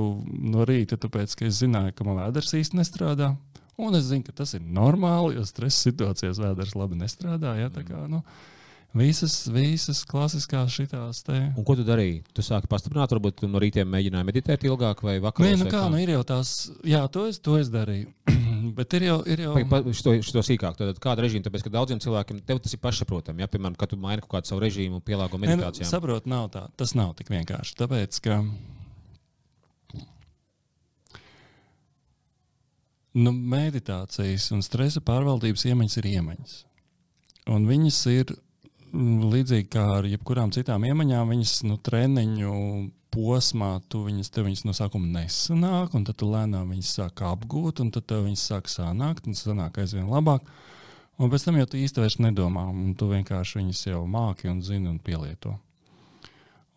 no 0.53 0.61
rīta, 0.69 0.93
tāpēc 1.01 1.33
ka 1.39 1.47
es 1.49 1.57
zināju, 1.63 1.95
ka 1.97 2.05
man 2.05 2.19
vēders 2.21 2.53
īsti 2.59 2.77
nestrādā. 2.77 3.31
Un 3.81 3.97
es 3.97 4.05
zinu, 4.11 4.23
ka 4.25 4.31
tas 4.43 4.53
ir 4.57 4.61
normāli, 4.61 5.35
jo 5.37 5.43
stresa 5.45 5.89
situācijās 5.89 6.37
vēders 6.41 6.75
labi 6.77 6.95
nestrādā. 7.01 7.55
Ja, 7.57 7.67
Mm. 7.69 7.83
kā, 7.89 8.07
nu, 8.09 8.21
visas, 8.93 9.47
visas 9.49 10.03
klasiskās 10.05 10.69
šitās 10.77 11.23
te. 11.25 11.53
Un 11.57 11.63
ko 11.65 11.75
tu 11.75 11.83
darīji? 11.83 12.23
Tu 12.33 12.41
sāki 12.45 12.69
pastiprināt, 12.69 13.09
varbūt 13.09 13.41
no 13.49 13.57
rītiem 13.59 13.89
mēģināji 13.89 14.25
meditēt 14.29 14.65
ilgāk 14.69 15.01
vai 15.01 15.17
vakarā? 15.19 15.49
Nē, 15.49 15.57
nu 15.65 15.65
kā, 15.65 15.89
nu 15.89 15.97
ir 15.97 16.09
jau 16.13 16.23
tās, 16.23 16.69
jā, 16.85 17.03
to 17.09 17.25
es, 17.25 17.39
to 17.39 17.57
es 17.57 17.69
darīju. 17.73 18.13
Bet 18.75 18.93
ir 18.97 19.07
jau, 19.07 19.17
ir 19.29 19.43
jau. 19.45 19.53
Šo, 19.95 20.15
šo 20.25 20.43
sīkāk, 20.45 20.77
tad 20.79 21.01
kāda 21.03 21.23
režīma, 21.25 21.45
tāpēc, 21.47 21.65
ka 21.65 21.73
daudziem 21.73 22.01
cilvēkiem 22.03 22.41
tas 22.47 22.73
ir 22.75 22.81
pašsaprotami. 22.83 23.43
Ja, 23.43 23.49
piemēram, 23.51 23.77
kad 23.79 23.91
tu 23.93 23.99
maini 24.01 24.23
kaut 24.23 24.37
kādu 24.37 24.51
savu 24.51 24.63
režīmu 24.63 24.99
un 24.99 25.05
pielāgo 25.05 25.39
nu, 25.39 25.45
meditācijām. 25.45 25.89
saprot, 25.89 26.27
nav 26.29 26.49
tā. 26.53 26.65
Tas 26.79 26.95
nav 26.97 27.13
tik 27.19 27.31
vienkārši. 27.33 27.77
Tāpēc, 27.79 28.19
ka 28.25 28.39
nu, 33.17 33.33
meditācijas 33.33 34.49
un 34.55 34.65
stresa 34.65 35.03
pārvaldības 35.05 35.67
iemaņas 35.71 35.99
ir 36.01 36.09
iemaņas. 36.15 36.57
Un 37.53 37.65
viņas 37.69 38.01
ir 38.11 38.33
mm, 38.91 39.29
līdzīgi 39.31 39.69
kā 39.73 39.85
ar 39.99 40.09
jebkurām 40.09 40.51
citām 40.55 40.85
iemaņām, 40.87 41.31
viņas 41.33 41.59
nu, 41.69 41.79
treniņu 41.83 42.53
posmā, 43.17 43.69
tu 43.89 44.03
viņas, 44.05 44.29
viņas 44.35 44.63
no 44.67 44.73
sākuma 44.77 45.09
nesanāk, 45.17 45.95
un 45.97 46.05
tad 46.05 46.19
tu 46.21 46.29
lēnām 46.29 46.69
viņas 46.73 46.93
sāk 46.99 47.23
apgūt, 47.25 47.81
un 47.81 47.89
tad 47.95 48.13
viņas 48.13 48.43
sāk 48.51 48.69
sanākt, 48.71 49.25
un 49.27 49.37
sanāk 49.37 49.81
aizvien 49.81 50.09
labāk. 50.11 50.45
Un 51.17 51.31
pēc 51.33 51.47
tam 51.47 51.57
jau 51.57 51.65
tu 51.65 51.79
īsti 51.81 52.03
vairs 52.03 52.19
nedomā, 52.21 52.67
un 52.69 52.93
tu 52.93 53.09
vienkārši 53.09 53.63
viņas 53.63 53.85
jau 53.87 54.03
māki 54.05 54.51
un 54.51 54.61
zini 54.61 54.91
un 54.91 54.99
pielieto. 55.01 55.55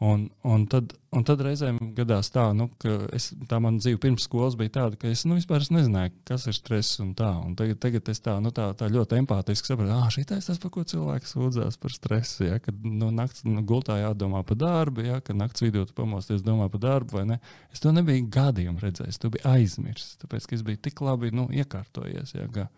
Un, 0.01 0.31
un, 0.49 0.63
tad, 0.65 0.95
un 1.13 1.25
tad 1.29 1.43
reizēm 1.45 1.77
gadās 1.93 2.31
tā, 2.33 2.47
nu, 2.57 2.71
ka 2.81 2.95
es, 3.13 3.27
tā 3.51 3.59
mana 3.61 3.83
dzīve 3.83 3.99
pirms 4.01 4.25
skolas 4.25 4.55
bija 4.57 4.73
tāda, 4.79 4.97
ka 4.97 5.11
es 5.13 5.27
nu, 5.29 5.37
vispār 5.37 5.61
es 5.61 5.69
nezināju, 5.75 6.15
kas 6.31 6.47
ir 6.49 6.57
stress 6.57 7.03
un 7.05 7.11
tā. 7.19 7.29
Un 7.45 7.53
tagad, 7.59 7.77
tagad 7.83 8.09
es 8.09 8.25
tā, 8.25 8.39
nu, 8.41 8.49
tā, 8.57 8.71
tā 8.81 8.89
ļoti 8.89 9.19
empātiski 9.21 9.69
saprotu, 9.69 9.93
ah, 9.93 10.09
šī 10.09 10.25
tas, 10.31 10.49
par 10.63 10.73
ko 10.73 10.87
cilvēks 10.89 11.37
sūdzās 11.37 11.77
par 11.83 11.93
stresu. 11.93 12.47
Ja, 12.49 12.57
kad 12.65 12.81
nu, 12.81 13.11
naktas 13.13 13.45
nu, 13.45 13.61
gultā 13.69 13.99
jādomā 14.01 14.41
par 14.49 14.57
darbu, 14.63 15.05
ja, 15.05 15.21
kad 15.21 15.37
naktas 15.37 15.67
vidū 15.67 15.85
pamosties 15.93 16.41
domā 16.49 16.71
par 16.73 16.81
darbu 16.87 17.21
vai 17.21 17.29
ne. 17.35 17.41
Es 17.69 17.85
to 17.85 17.93
nebiju 17.93 18.25
gadiem 18.33 18.81
redzējis, 18.81 19.21
to 19.21 19.35
biju 19.37 19.53
aizmirsis. 19.53 20.17
Tāpēc, 20.25 20.49
ka 20.49 20.57
es 20.57 20.65
biju 20.65 20.81
tik 20.89 21.05
labi 21.05 21.29
nu, 21.37 21.51
iekārtojies, 21.53 22.39
ja, 22.41 22.49
ka, 22.57 22.71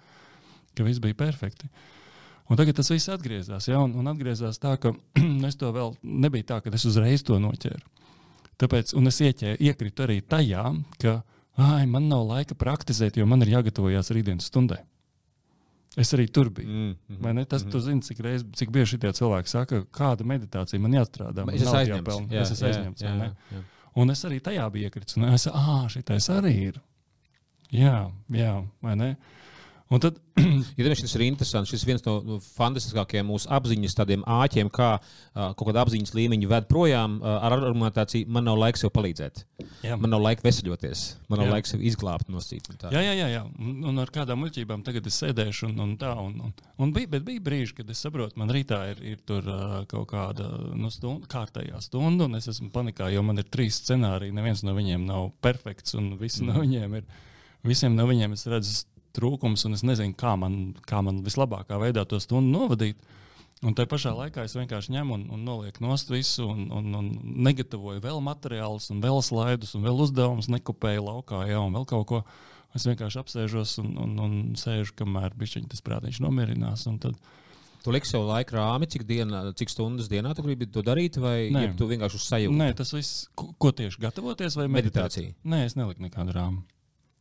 ka 0.74 0.90
viss 0.90 0.98
bija 1.06 1.22
perfekti. 1.22 1.70
Un 2.50 2.58
tagad 2.58 2.76
tas 2.76 2.90
viss 2.90 3.10
atgriezās, 3.12 3.68
ja, 3.70 3.80
un, 3.80 3.94
un 4.00 4.10
atgriezās 4.10 4.58
tā, 4.62 4.74
ka 4.80 4.94
es 5.48 5.58
to 5.60 5.70
vēl 5.72 5.94
nebija 6.02 6.48
tā, 6.54 6.60
ka 6.64 6.72
es 6.74 6.86
uzreiz 6.88 7.24
to 7.26 7.38
noķēru. 7.42 7.84
Tāpēc, 8.62 8.92
un 8.98 9.10
es 9.10 9.18
ieķē, 9.24 9.56
iekritu 9.62 10.04
arī 10.04 10.20
tajā, 10.22 10.64
ka 11.02 11.20
ai, 11.56 11.84
man 11.90 12.08
nav 12.10 12.26
laika 12.28 12.56
praktizēt, 12.58 13.18
jo 13.18 13.26
man 13.26 13.42
ir 13.42 13.54
jāgatavojas 13.56 14.12
rītdienas 14.14 14.50
stundai. 14.52 14.82
Es 15.98 16.14
arī 16.16 16.24
tur 16.32 16.48
biju. 16.54 16.68
Mm, 16.68 16.92
mm, 17.18 17.32
ne? 17.36 17.44
Tas, 17.44 17.66
mm. 17.66 17.72
tu 17.72 17.80
zini, 17.84 18.00
cik, 18.04 18.20
reiz, 18.24 18.44
cik 18.56 18.70
bieži 18.72 18.96
šie 18.96 19.12
cilvēki 19.18 19.50
saka, 19.50 19.82
kāda 19.92 20.24
meditācija 20.24 20.80
man 20.80 20.94
jāstrādā. 20.96 21.44
Man 21.44 21.58
Es 21.58 21.66
esmu 21.66 21.76
aizņemts. 21.82 22.32
Jā, 22.32 22.44
Es 22.44 22.52
esmu 22.54 22.64
jā, 22.64 22.70
aizņemts. 22.70 23.04
jā, 23.04 23.12
ne? 23.18 23.28
jā. 23.52 23.60
Un 24.00 24.14
es 24.14 24.24
arī 24.24 24.38
tajā 24.40 24.64
biju 24.72 24.88
iekritis. 24.88 25.18
Es 25.18 25.20
domāju, 25.20 25.52
ah, 25.52 25.84
šitais 25.92 26.30
arī 26.32 26.54
ir. 26.70 26.78
Jā, 27.72 27.98
jā, 28.32 28.54
vai 28.84 28.94
ne? 29.00 29.10
Un 29.92 30.00
tad, 30.00 30.16
Ja 30.78 30.94
šis 30.96 31.14
ir 31.16 31.24
interesants, 31.26 31.70
šis 31.72 31.84
viens 31.86 32.04
no 32.06 32.38
fantastiskākajiem 32.56 33.26
mūsu 33.28 33.48
apziņas 33.52 33.96
tādiem 33.98 34.22
āķiem, 34.28 34.70
kā 34.72 34.94
uh, 34.98 35.52
kaut 35.52 35.68
kāda 35.68 35.82
apziņas 35.84 36.14
līmeņa 36.16 36.48
ved 36.50 36.68
projām 36.70 37.18
uh, 37.20 37.36
ar 37.44 37.56
argumentāciju, 37.58 38.28
man 38.32 38.46
nav 38.48 38.60
laiks 38.60 38.84
sev 38.84 38.92
palīdzēt. 38.94 39.42
jā, 39.84 39.98
Man 40.00 40.14
nav 40.14 40.22
laika 40.24 40.44
veseļoties, 40.46 41.02
man 41.28 41.42
nav 41.42 41.48
Jā. 41.48 41.54
laiks 41.56 41.74
sev 41.74 41.82
izglābt 41.84 42.30
no 42.32 42.40
citiem. 42.42 42.78
Jā, 42.94 43.02
jā, 43.04 43.14
jā, 43.18 43.28
jā. 43.34 43.42
Un, 43.60 43.74
un 43.90 44.02
ar 44.02 44.12
kādām 44.14 44.40
muļķībām 44.42 44.84
tagad 44.86 45.08
es 45.10 45.18
sēdēšu, 45.22 45.68
un, 45.70 45.82
un 45.84 45.96
tā. 46.00 46.12
Un, 46.22 46.38
un, 46.48 46.54
un 46.82 46.94
bija, 46.94 47.10
bet 47.16 47.26
bija 47.26 47.42
brīži, 47.44 47.76
kad 47.80 47.90
es 47.92 48.02
saprotu, 48.04 48.38
man 48.40 48.52
rītā 48.54 48.80
ir, 48.94 49.02
ir 49.14 49.20
tur 49.28 49.48
uh, 49.48 49.74
kaut 49.90 50.08
kāda 50.14 50.48
nu, 50.78 50.90
stunda, 50.94 51.28
kārtējā 51.32 51.82
stunda, 51.84 52.30
un 52.30 52.40
es 52.40 52.48
esmu 52.52 52.70
panikā, 52.74 53.10
jo 53.12 53.24
man 53.26 53.42
ir 53.42 53.50
trīs 53.52 53.82
scenāriji. 53.82 54.34
Neviens 54.36 54.64
no 54.66 54.76
viņiem 54.78 55.04
nav 55.08 55.30
perfekts, 55.44 55.98
un 55.98 56.14
visi 56.20 56.46
no 56.48 56.56
viņiem 56.62 56.98
ir. 57.00 57.06
Visiem 57.62 57.94
no 57.94 58.08
viņiem 58.08 58.32
es 58.34 58.42
redzu 58.50 58.72
trūkums, 59.16 59.64
un 59.68 59.76
es 59.76 59.82
nezinu, 59.86 60.14
kā 60.18 60.34
man, 60.40 60.74
kā 60.88 61.02
man 61.04 61.22
vislabākā 61.26 61.78
veidā 61.82 62.04
to 62.08 62.20
stundu 62.22 62.52
novadīt. 62.52 63.00
Un 63.62 63.76
tajā 63.78 63.86
pašā 63.92 64.10
laikā 64.18 64.42
es 64.42 64.56
vienkārši 64.58 64.96
ņemu 64.96 65.14
un, 65.14 65.26
un 65.36 65.44
nolieku 65.46 65.84
nost 65.84 66.08
visu, 66.10 66.48
un, 66.50 66.64
un, 66.74 66.88
un 66.98 67.10
negatavoju 67.46 68.02
vēl 68.02 68.18
materiālus, 68.26 68.88
un 68.90 69.02
vēl 69.04 69.20
slaidus, 69.22 69.76
un 69.78 69.84
vēl 69.86 70.02
uzdevumus, 70.02 70.48
nekopēju 70.50 71.04
laukā, 71.06 71.44
jau 71.46 71.68
un 71.68 71.78
vēl 71.78 71.86
kaut 71.92 72.08
ko. 72.10 72.22
Es 72.74 72.88
vienkārši 72.88 73.20
apsēžos 73.20 73.76
un, 73.84 73.92
un, 74.00 74.16
un 74.24 74.34
sēžu, 74.58 74.96
kamēr 74.98 75.36
bišķiņ 75.38 75.70
tas 75.70 75.84
prātiņš 75.84 76.22
nomierinās. 76.24 76.88
Tad, 77.04 77.20
Tu 77.82 77.90
liksi 77.90 78.14
sev 78.14 78.28
laika 78.28 78.54
rāmi, 78.54 78.86
cik, 78.86 79.02
dienā, 79.08 79.40
cik 79.58 79.72
stundas 79.72 80.06
dienā 80.10 80.36
tu 80.38 80.44
gribi 80.46 80.68
to 80.70 80.84
darīt, 80.86 81.16
vai 81.18 81.50
Nē. 81.50 81.64
tu 81.78 81.88
vienkārši 81.90 82.18
uz 82.18 82.26
sajūtu? 82.30 82.54
nē, 82.54 82.68
tas 82.78 82.92
viss, 82.94 83.24
ko 83.34 83.72
tieši 83.74 83.98
gatavoties 84.04 84.54
vai 84.54 84.68
meditācija? 84.70 85.32
Meditācija. 85.32 85.50
Nē, 85.50 85.64
es 85.66 85.74
neliku 85.74 86.04
nekādu 86.06 86.36
rāmu. 86.36 86.62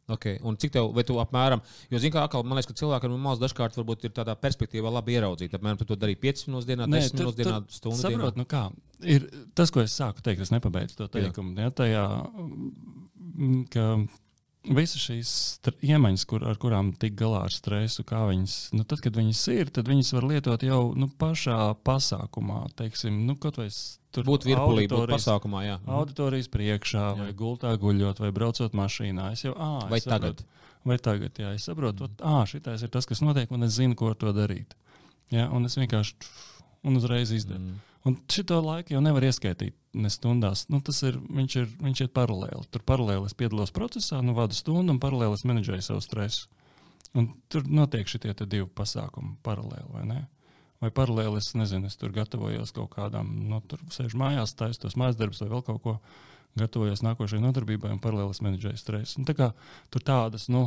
Okay. 0.09 0.39
Un 0.43 0.57
cik 0.59 0.73
tev, 0.73 0.89
vai 0.95 1.03
tu 1.07 1.17
apmēram, 1.21 1.61
jo, 1.91 1.99
zini, 2.01 2.11
kā 2.15 2.25
atkal, 2.25 2.43
man 2.47 2.57
liekas, 2.59 2.71
ka 2.71 2.79
cilvēkam 2.81 3.13
malas 3.21 3.41
dažkārt 3.41 3.77
varbūt 3.79 4.07
ir 4.07 4.15
tādā 4.15 4.35
perspektīvā 4.39 4.91
labi 4.91 5.15
ieraudzīt. 5.17 5.53
Apmēram 5.55 5.79
tu 5.79 5.87
to 5.87 5.97
darīji 5.99 6.19
5 6.25 6.47
minūtes 6.49 6.67
dienā, 6.67 6.87
10 6.91 7.15
minūtes 7.19 7.39
dienā, 7.39 7.59
stundu 7.71 8.01
dienā. 8.01 8.17
Saprot, 8.17 8.39
nu 8.39 8.47
kā, 8.49 8.65
ir 9.05 9.29
tas, 9.57 9.71
ko 9.71 9.85
es 9.85 9.95
sāku 9.95 10.25
teikt, 10.25 10.43
es 10.43 10.51
nepabeidzu 10.51 10.99
to 10.99 11.07
teikumu. 11.13 11.55
Ja, 11.61 11.71
tajā, 11.75 12.03
mm, 12.41 13.63
ka 13.71 13.87
visas 14.81 15.05
šīs 15.05 15.31
iemaņas, 15.85 16.25
kur, 16.29 16.45
ar 16.49 16.59
kurām 16.61 16.91
tik 16.99 17.15
galā 17.19 17.45
ar 17.47 17.55
stresu, 17.55 18.05
kā 18.07 18.25
viņas, 18.29 18.57
nu, 18.75 18.85
tad, 18.85 19.01
kad 19.05 19.15
viņas 19.17 19.45
ir, 19.55 19.71
tad 19.73 19.89
viņas 19.89 20.13
var 20.17 20.27
lietot 20.33 20.65
jau 20.65 20.81
nu, 20.97 21.07
pašā 21.21 21.61
pasākumā. 21.87 22.65
Teiksim, 22.77 23.23
nu, 23.29 23.37
kaut 23.41 23.61
vai 23.61 23.69
tur 24.11 24.23
Būt 24.27 24.45
virpulī, 24.49 24.85
būt 24.87 24.95
auditorijas- 24.95 25.17
pasākumā, 25.25 25.61
jā. 25.65 25.75
Mhm. 25.81 25.89
Auditorijas 25.99 26.47
priekšā, 26.51 27.03
Jā. 27.15 27.17
vai 27.17 27.33
gultā 27.33 27.77
guļot, 27.77 28.19
vai 28.19 28.31
braucot 28.31 28.71
mašīnā. 28.73 29.31
Es 29.31 29.43
jau, 29.43 29.53
ā, 29.55 29.89
Vai 29.89 29.97
es 29.97 30.05
saprotu. 30.05 30.35
tagad? 30.35 30.43
Vai 30.83 30.97
tagad, 30.97 31.33
jā, 31.37 31.53
es 31.53 31.63
saprotu, 31.65 32.09
ka 32.17 32.43
šitais 32.45 32.81
ir 32.83 32.89
tas, 32.89 33.05
kas 33.05 33.21
notiek, 33.21 33.51
un 33.51 33.63
es 33.63 33.77
zinu, 33.77 33.95
ko 33.95 34.09
ar 34.09 34.15
to 34.15 34.33
darīt. 34.33 34.73
Jā, 35.31 35.49
un 35.51 35.65
es 35.65 35.75
vienkārši 35.75 36.13
un 36.83 36.95
uzreiz 36.97 37.31
izdaru. 37.31 37.59
Mm. 37.59 37.79
Un 38.03 38.15
šito 38.27 38.57
laiku 38.65 38.95
jau 38.95 39.01
nevar 39.01 39.21
ieskaitīt 39.21 39.73
ne 39.93 40.09
stundās. 40.09 40.65
Nu, 40.69 40.81
tas 40.81 41.03
ir, 41.03 41.13
viņš 41.13 41.55
ir, 41.61 41.67
viņš 41.85 42.01
ir 42.01 42.07
paralēli. 42.07 42.65
Tur 42.71 42.81
paralēli 42.81 43.25
es 43.29 43.33
piedalos 43.37 43.69
procesā, 43.71 44.23
nu, 44.25 44.33
vadu 44.33 44.53
stundu, 44.57 44.89
un 44.89 44.99
paralēli 44.99 45.33
es 45.37 45.43
menedžēju 45.43 45.83
savu 45.85 46.01
stresu. 46.01 46.47
Un 47.13 47.33
tur 47.47 47.61
notiek 47.61 48.07
šie 48.07 48.19
divi 48.47 48.65
pasākumi 48.65 49.35
paralēli, 49.43 49.91
vai 49.93 50.05
ne? 50.05 50.27
Vai 50.81 50.89
paralēli 50.97 51.37
es 51.37 51.51
nezinu, 51.53 51.91
es 51.91 51.97
tur 52.01 52.13
gatavojos 52.15 52.73
kaut 52.73 52.89
kādām, 52.95 53.29
nu, 53.51 53.59
tur 53.69 53.81
sēžu 53.93 54.17
mājās, 54.17 54.55
taisu 54.57 54.81
tos 54.87 54.97
mājas 54.97 55.19
darbus 55.19 55.43
vai 55.43 55.51
vēl 55.51 55.65
kaut 55.67 55.81
ko, 55.83 55.97
gatavojos 56.57 57.03
nākošajai 57.05 57.43
nodarbībai 57.43 57.91
un 57.93 58.01
paralēli 58.01 58.33
es 58.33 58.41
menedžēju 58.43 58.81
stresu. 58.81 59.19
Un 59.21 59.27
tā 59.29 59.35
kā 59.37 59.51
tur 59.93 60.03
tādas, 60.07 60.47
nu, 60.51 60.65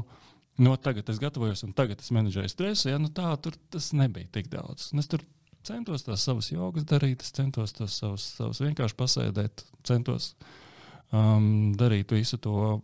no 0.63 0.77
tagad 0.81 1.11
es 1.11 1.19
gatavojos 1.23 1.65
un 1.67 1.75
tagad 1.77 2.05
es 2.05 2.13
menedžēju 2.15 2.53
stresu, 2.53 2.93
ja 2.93 3.01
nu 3.03 3.11
tā, 3.13 3.33
tur 3.43 3.59
tas 3.75 3.91
nebija 3.97 4.31
tik 4.39 4.53
daudz. 4.55 4.93
Un 4.95 5.03
es 5.03 5.11
tur 5.11 5.27
centos 5.67 6.07
tās 6.07 6.25
savas 6.25 6.53
jogas 6.53 6.87
darīt, 6.89 7.25
es 7.25 7.35
centos 7.35 7.75
tos 7.77 7.99
savus, 7.99 8.31
savus 8.39 8.63
vienkārši 8.63 8.99
pasēdēt, 9.01 9.67
centos 9.89 10.35
um, 11.11 11.75
darīt 11.79 12.15
visu 12.15 12.39
to, 12.39 12.79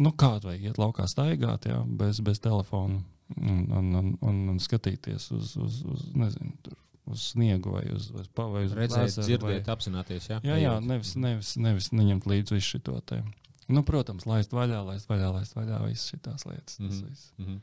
nu, 0.00 0.12
kādu 0.16 0.50
vai 0.50 0.58
iet 0.62 0.80
laukā 0.80 1.06
staigāt, 1.10 1.68
jā, 1.70 1.80
bez, 2.00 2.22
bez 2.24 2.40
telefona 2.42 3.02
un, 3.36 3.66
un, 3.78 3.94
un, 4.00 4.12
un, 4.20 4.38
un 4.54 4.58
skatīties 4.58 5.30
uz, 5.36 5.56
uz, 5.56 5.80
uz, 5.84 6.04
nezinu, 6.14 6.52
tur, 6.62 6.76
uz 7.10 7.28
sniegu 7.32 7.72
vai 7.74 7.84
uz, 7.94 8.10
uz, 8.10 8.28
pa- 8.34 8.46
vai 8.50 8.64
uz 8.66 8.72
Redzēt, 8.76 9.04
ezeru 9.06 9.26
dzirdēt, 9.28 9.66
vai- 9.66 9.74
apzināties. 9.76 10.28
Jā, 10.30 10.40
Jā, 10.46 10.56
jā 10.62 10.74
nevis, 10.84 11.14
nevis, 11.16 11.56
nevis 11.56 11.90
neņemt 11.92 12.26
līdzi 12.26 12.56
visu 12.58 12.78
šo 12.80 13.00
te. 13.00 13.22
Nu, 13.70 13.82
protams, 13.86 14.26
laist 14.26 14.50
vaļā, 14.50 14.80
laist 14.86 15.08
vaļā, 15.10 15.32
laist 15.34 15.54
vaļā 15.54 15.82
visas 15.86 16.10
šīs 16.10 16.46
lietas. 16.46 16.78
Mm. 16.80 16.88
-hmm. 16.88 17.44
Mhm. 17.46 17.58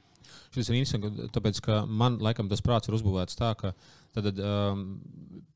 Šis 0.56 0.70
ir 0.70 0.76
interesants, 0.76 1.32
tāpēc, 1.36 1.60
ka 1.64 1.86
man 1.86 2.18
laikam 2.20 2.50
tas 2.50 2.62
prāts 2.62 2.88
ir 2.88 2.96
uzbūvēts 2.96 3.36
tā, 3.40 3.54
ka 3.56 3.74
tad 4.26 4.40
um, 4.42 4.84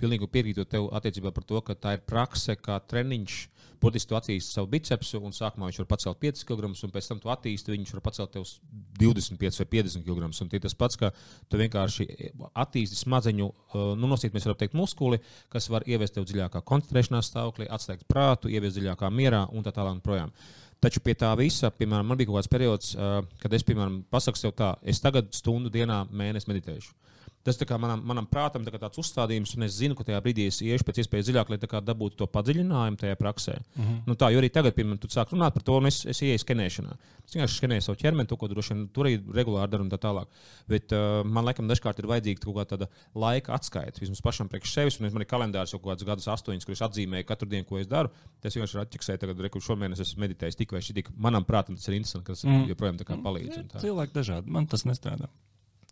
pilnīgi 0.02 0.30
piekrītot 0.32 0.69
tev 0.71 0.89
attiecībā 0.97 1.32
par 1.36 1.45
to, 1.47 1.62
ka 1.65 1.76
tā 1.78 1.95
ir 1.97 2.06
prakse, 2.08 2.56
kā 2.60 2.80
treniņš. 2.91 3.41
Būtiski 3.82 4.12
tu 4.12 4.17
attīstīji 4.17 4.45
savu 4.45 4.69
bicepsu, 4.69 5.17
un 5.26 5.34
sākumā 5.34 5.69
viņš 5.69 5.80
var 5.82 5.88
pacelt 5.89 6.19
5 6.21 6.43
kg, 6.45 6.69
un 6.69 6.91
pēc 6.93 7.08
tam 7.10 7.21
tu 7.21 7.32
attīstīji, 7.34 7.80
viņš 7.80 7.93
var 7.97 8.04
pacelt 8.06 8.34
tev 8.36 8.45
uz 8.45 8.52
25 9.00 9.62
vai 9.63 9.67
50 9.71 10.06
kg. 10.06 10.30
Un 10.30 10.52
tas 10.54 10.78
pats, 10.78 11.00
ka 11.02 11.10
tu 11.50 11.58
vienkārši 11.62 12.08
attīstīji 12.52 13.02
smadzeņu, 13.02 13.47
uh, 13.50 13.93
nu, 13.97 14.10
nosīt, 14.12 14.36
mēs 14.36 14.45
varam 14.45 14.60
teikt, 14.62 14.78
muskuli, 14.78 15.21
kas 15.50 15.69
var 15.74 15.88
ievest 15.89 16.17
tev 16.17 16.30
dziļākā 16.30 16.62
koncentrēšanās 16.62 17.34
stāvoklī, 17.34 17.69
atslēgt 17.74 18.06
prātu, 18.12 18.54
ieviest 18.54 18.78
dziļākā 18.78 19.10
mierā 19.10 19.47
un 19.50 19.65
tā 19.65 19.74
tālāk. 19.74 19.97
un. 19.97 20.36
Taču 20.82 21.02
pie 21.06 21.13
tā 21.13 21.30
visa, 21.38 21.69
piemēram, 21.69 22.08
man 22.10 22.17
bija 22.17 22.30
kaut 22.30 22.39
kāds 22.39 22.50
periods, 22.50 22.93
uh, 22.97 23.19
kad 23.41 23.54
es, 23.54 23.65
piemēram, 23.65 24.00
pasaku 24.10 24.38
sev 24.38 24.54
tā, 24.58 24.76
es 24.82 25.02
tagad 25.02 25.30
stundu 25.34 25.69
dienā 25.74 26.08
mēnesi 26.10 26.50
meditēšu. 26.50 26.93
Tas 27.41 27.58
tā 27.58 27.65
kā 27.65 27.77
manam, 27.82 28.04
manam 28.06 28.27
prātam 28.30 28.65
tā 28.65 28.73
tāds 28.77 28.99
uzstādījums, 29.01 29.56
un 29.58 29.65
es 29.65 29.73
zinu, 29.80 29.95
ka 29.97 30.06
tajā 30.06 30.19
brīdī 30.21 30.45
es 30.51 30.60
iešu 30.62 30.86
pēc 30.86 30.99
iespējas 31.01 31.25
dziļāk, 31.25 31.49
lai 31.49 31.82
dabūtu 31.88 32.19
to 32.19 32.27
padziļinājumu 32.30 33.01
tajā 33.01 33.17
praksē. 33.17 33.56
Mm 33.58 33.84
-hmm. 33.84 34.01
nu, 34.06 34.15
tā, 34.15 34.30
jo 34.34 34.41
arī 34.41 34.49
tagad, 34.54 34.75
piemēram, 34.77 34.99
tu 35.01 35.10
sāk 35.10 35.34
runāt 35.34 35.54
par 35.54 35.63
to, 35.63 35.77
un 35.77 35.89
es, 35.89 36.06
es 36.06 36.21
ieeju 36.21 36.38
skenēšanā. 36.43 36.93
Es 37.25 37.34
vienkārši 37.34 37.58
skenēju 37.58 37.82
savu 37.82 37.97
ķermeni, 37.97 38.27
to, 38.27 38.38
ko 38.38 38.47
droši 38.47 38.73
vien 38.73 38.88
tur 38.93 39.06
arī 39.06 39.17
regulāri 39.34 39.71
daru 39.71 39.84
un 39.84 39.89
tā 39.89 39.97
tālāk. 39.97 40.27
Bet 40.67 40.93
uh, 40.93 41.25
man 41.25 41.45
laikam 41.45 41.67
dažkārt 41.67 41.99
ir 41.99 42.08
vajadzīga 42.12 42.41
kaut 42.45 42.69
kāda 42.69 42.88
laika 43.15 43.54
atskaita, 43.58 44.01
vismaz 44.01 44.21
pašam 44.21 44.49
priekš 44.49 44.73
sevis, 44.73 44.99
un 44.99 45.06
es 45.06 45.13
man 45.13 45.21
ir 45.21 45.30
kalendārs 45.34 45.73
jau 45.73 45.80
kaut 45.80 45.95
kādus 45.95 46.06
gadus 46.06 46.27
astoņus, 46.27 46.65
kurus 46.65 46.82
atzīmēju 46.82 47.25
katru 47.25 47.49
dienu, 47.49 47.65
ko 47.65 47.80
es 47.80 47.88
daru. 47.88 48.10
Tas 48.41 48.54
vienkārši 48.54 48.82
atķeksēju, 48.86 49.21
tagad, 49.21 49.39
reku, 49.39 49.60
šomēnes 49.60 49.99
esmu 49.99 50.25
meditējis 50.25 50.56
tik 50.58 50.71
vai 50.71 50.82
tik. 50.82 51.10
Manam 51.17 51.45
prātam 51.45 51.75
tas 51.75 51.88
ir 51.88 51.97
interesanti, 51.97 52.25
ka 52.25 52.34
tas 52.34 52.43
mm. 52.43 52.67
joprojām 52.69 52.97
tā 52.97 53.06
kā 53.08 53.17
palīdz. 53.21 53.63
tā. 53.71 53.80
Cilvēki 53.80 54.13
dažādi, 54.13 54.51
man 54.51 54.67
tas 54.67 54.86
nestrādā. 54.86 55.30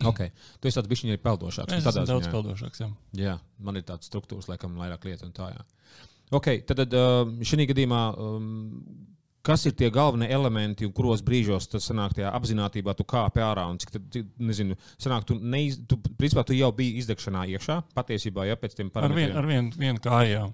Okay. 0.08 0.32
Tu 0.62 0.70
esi 0.70 0.80
tāds 0.80 0.88
bišķiņš 0.88 1.12
arī 1.12 1.22
peldošāks. 1.24 1.76
Es 1.76 1.84
nu, 1.84 1.92
esmu 1.92 2.06
daudz 2.08 2.28
ziņā. 2.28 2.32
peldāšāks. 2.32 2.82
Jā. 2.84 2.90
Jā, 3.20 3.36
man 3.60 3.80
ir 3.80 3.84
tāds 3.88 4.08
struktūras, 4.08 4.48
laikam, 4.48 4.78
vairāk 4.80 5.04
lietu 5.10 5.28
un 5.28 5.34
tā. 5.36 5.50
Jā. 5.52 5.66
Okay, 6.40 6.62
tad 6.64 6.94
šī 7.44 7.66
gadījumā, 7.72 8.02
um, 8.22 8.46
kas 9.46 9.66
ir 9.68 9.76
tie 9.76 9.90
galvenie 9.92 10.30
elementi, 10.32 10.88
un 10.88 10.94
kuros 10.96 11.24
brīžos 11.26 11.68
tas 11.72 11.88
sanāk 11.90 12.16
tajā 12.16 12.32
apziņotībā, 12.38 12.94
tu 12.96 13.06
kāpi 13.10 13.44
ārā 13.44 13.66
un 13.72 13.80
cik, 13.82 13.96
tad, 13.98 14.20
nezinu, 14.40 14.78
sanāk, 15.02 15.26
tu, 15.28 15.36
neiz, 15.40 15.80
tu, 15.90 15.98
principā, 16.20 16.46
tu 16.48 16.56
jau 16.56 16.70
biji 16.76 17.02
izdegšanā 17.02 17.48
iekšā, 17.56 17.82
patiesībā, 17.98 18.48
ja 18.48 18.60
pēc 18.62 18.78
tiem 18.78 18.94
Ar 18.94 19.16
vienu 19.16 19.46
vien, 19.50 19.72
vienu 19.76 20.04
kāju. 20.06 20.48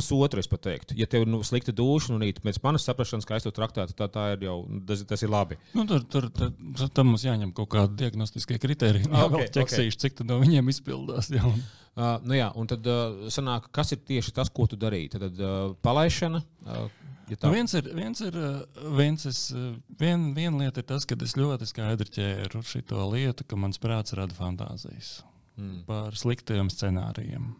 Pusotru 0.00 0.40
es 0.42 0.48
teiktu. 0.50 0.96
Ja 0.98 1.06
tev 1.06 1.22
ir 1.26 1.30
nu, 1.30 1.42
slikta 1.46 1.72
duša, 1.76 2.14
nu, 2.14 2.18
rīt, 2.24 2.40
pēc 2.42 2.58
manas 2.64 2.84
saprašanas, 2.88 3.26
kā 3.28 3.36
es 3.38 3.44
to 3.46 3.52
traktētu, 3.54 3.94
tā, 3.94 4.08
tā 4.10 4.24
ir 4.34 4.46
jau, 4.48 4.56
tas, 4.88 5.04
tas 5.06 5.22
ir 5.22 5.30
labi. 5.30 5.58
Nu, 5.76 5.84
tur 5.86 6.02
tur 6.08 6.30
tad, 6.34 6.56
tam 6.96 7.12
mums 7.12 7.24
jāņem 7.28 7.52
kaut 7.56 7.68
kādi 7.76 8.00
diagnostiskie 8.04 8.58
kriteriji. 8.58 9.06
Jā, 9.06 9.26
Ok, 9.28 9.36
okay, 9.36 9.52
ķeksīši, 9.60 9.94
okay. 9.94 10.00
cik 10.08 10.18
tad 10.22 10.32
no 10.32 10.40
viņiem 10.42 10.72
izpildās. 10.72 11.30
Jā. 11.30 11.44
Uh, 11.46 12.16
nu 12.24 12.36
jā, 12.38 12.48
un 12.56 12.68
tad 12.70 12.86
uh, 12.86 13.28
sanāk, 13.34 13.66
kas 13.74 13.90
ir 13.92 13.98
tieši 14.06 14.32
tas, 14.36 14.48
ko 14.54 14.66
tu 14.70 14.76
darīji? 14.80 15.10
Tad 15.18 15.40
uh, 15.42 15.72
palaišana. 15.84 16.40
Uh, 16.64 16.86
ja 17.28 17.36
tā- 17.36 17.50
Nu, 17.50 17.56
viens 17.58 17.74
ir, 17.74 17.88
viens 17.98 18.20
ir, 18.24 18.36
uh, 18.38 18.84
viens 18.96 19.26
es, 19.26 19.40
uh, 19.52 19.72
vien, 20.00 20.30
viena 20.36 20.62
lieta 20.64 20.80
ir 20.80 20.86
tas, 20.86 21.04
ka 21.04 21.18
es 21.20 21.34
ļoti 21.36 21.66
skaidri 21.68 22.06
ķēru 22.14 22.62
šo 22.64 23.08
lietu, 23.10 23.44
ka 23.44 23.58
mans 23.58 23.78
prāts 23.82 24.14
rada 24.16 24.34
fantāzijas 24.38 25.20
Mm. 25.60 25.82
par 25.84 26.14
sliktiem 26.16 26.70
scenārijiem. 26.72 27.50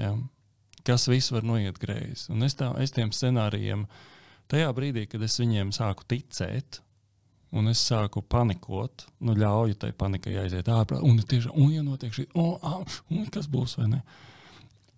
Jā. 0.00 0.14
Kas 0.88 1.04
viss 1.10 1.32
var 1.34 1.44
noiet 1.44 1.76
greizi. 1.82 2.30
Un 2.32 2.46
es, 2.46 2.56
tā, 2.56 2.70
es 2.80 2.94
tiem 2.96 3.12
scenārijiem, 3.12 3.84
tajā 4.48 4.68
brīdī, 4.76 5.04
kad 5.10 5.24
es 5.26 5.36
viņiem 5.40 5.74
sāku 5.76 6.06
ticēt, 6.08 6.80
un 7.52 7.68
es 7.68 7.82
sāku 7.90 8.22
panikot, 8.24 9.04
nu, 9.24 9.34
ļauju 9.36 9.76
tai 9.84 9.92
panikai 9.96 10.38
aiziet 10.42 10.68
ārā. 10.72 11.02
Un 11.04 11.20
tieši, 11.20 11.52
un, 11.52 11.74
ja 11.76 11.84
notiek 11.84 12.14
šī, 12.16 12.28
un, 12.40 12.88
un 13.12 13.28
kas 13.32 13.48
būs 13.52 13.76
vai 13.80 13.90
ne? 13.92 14.02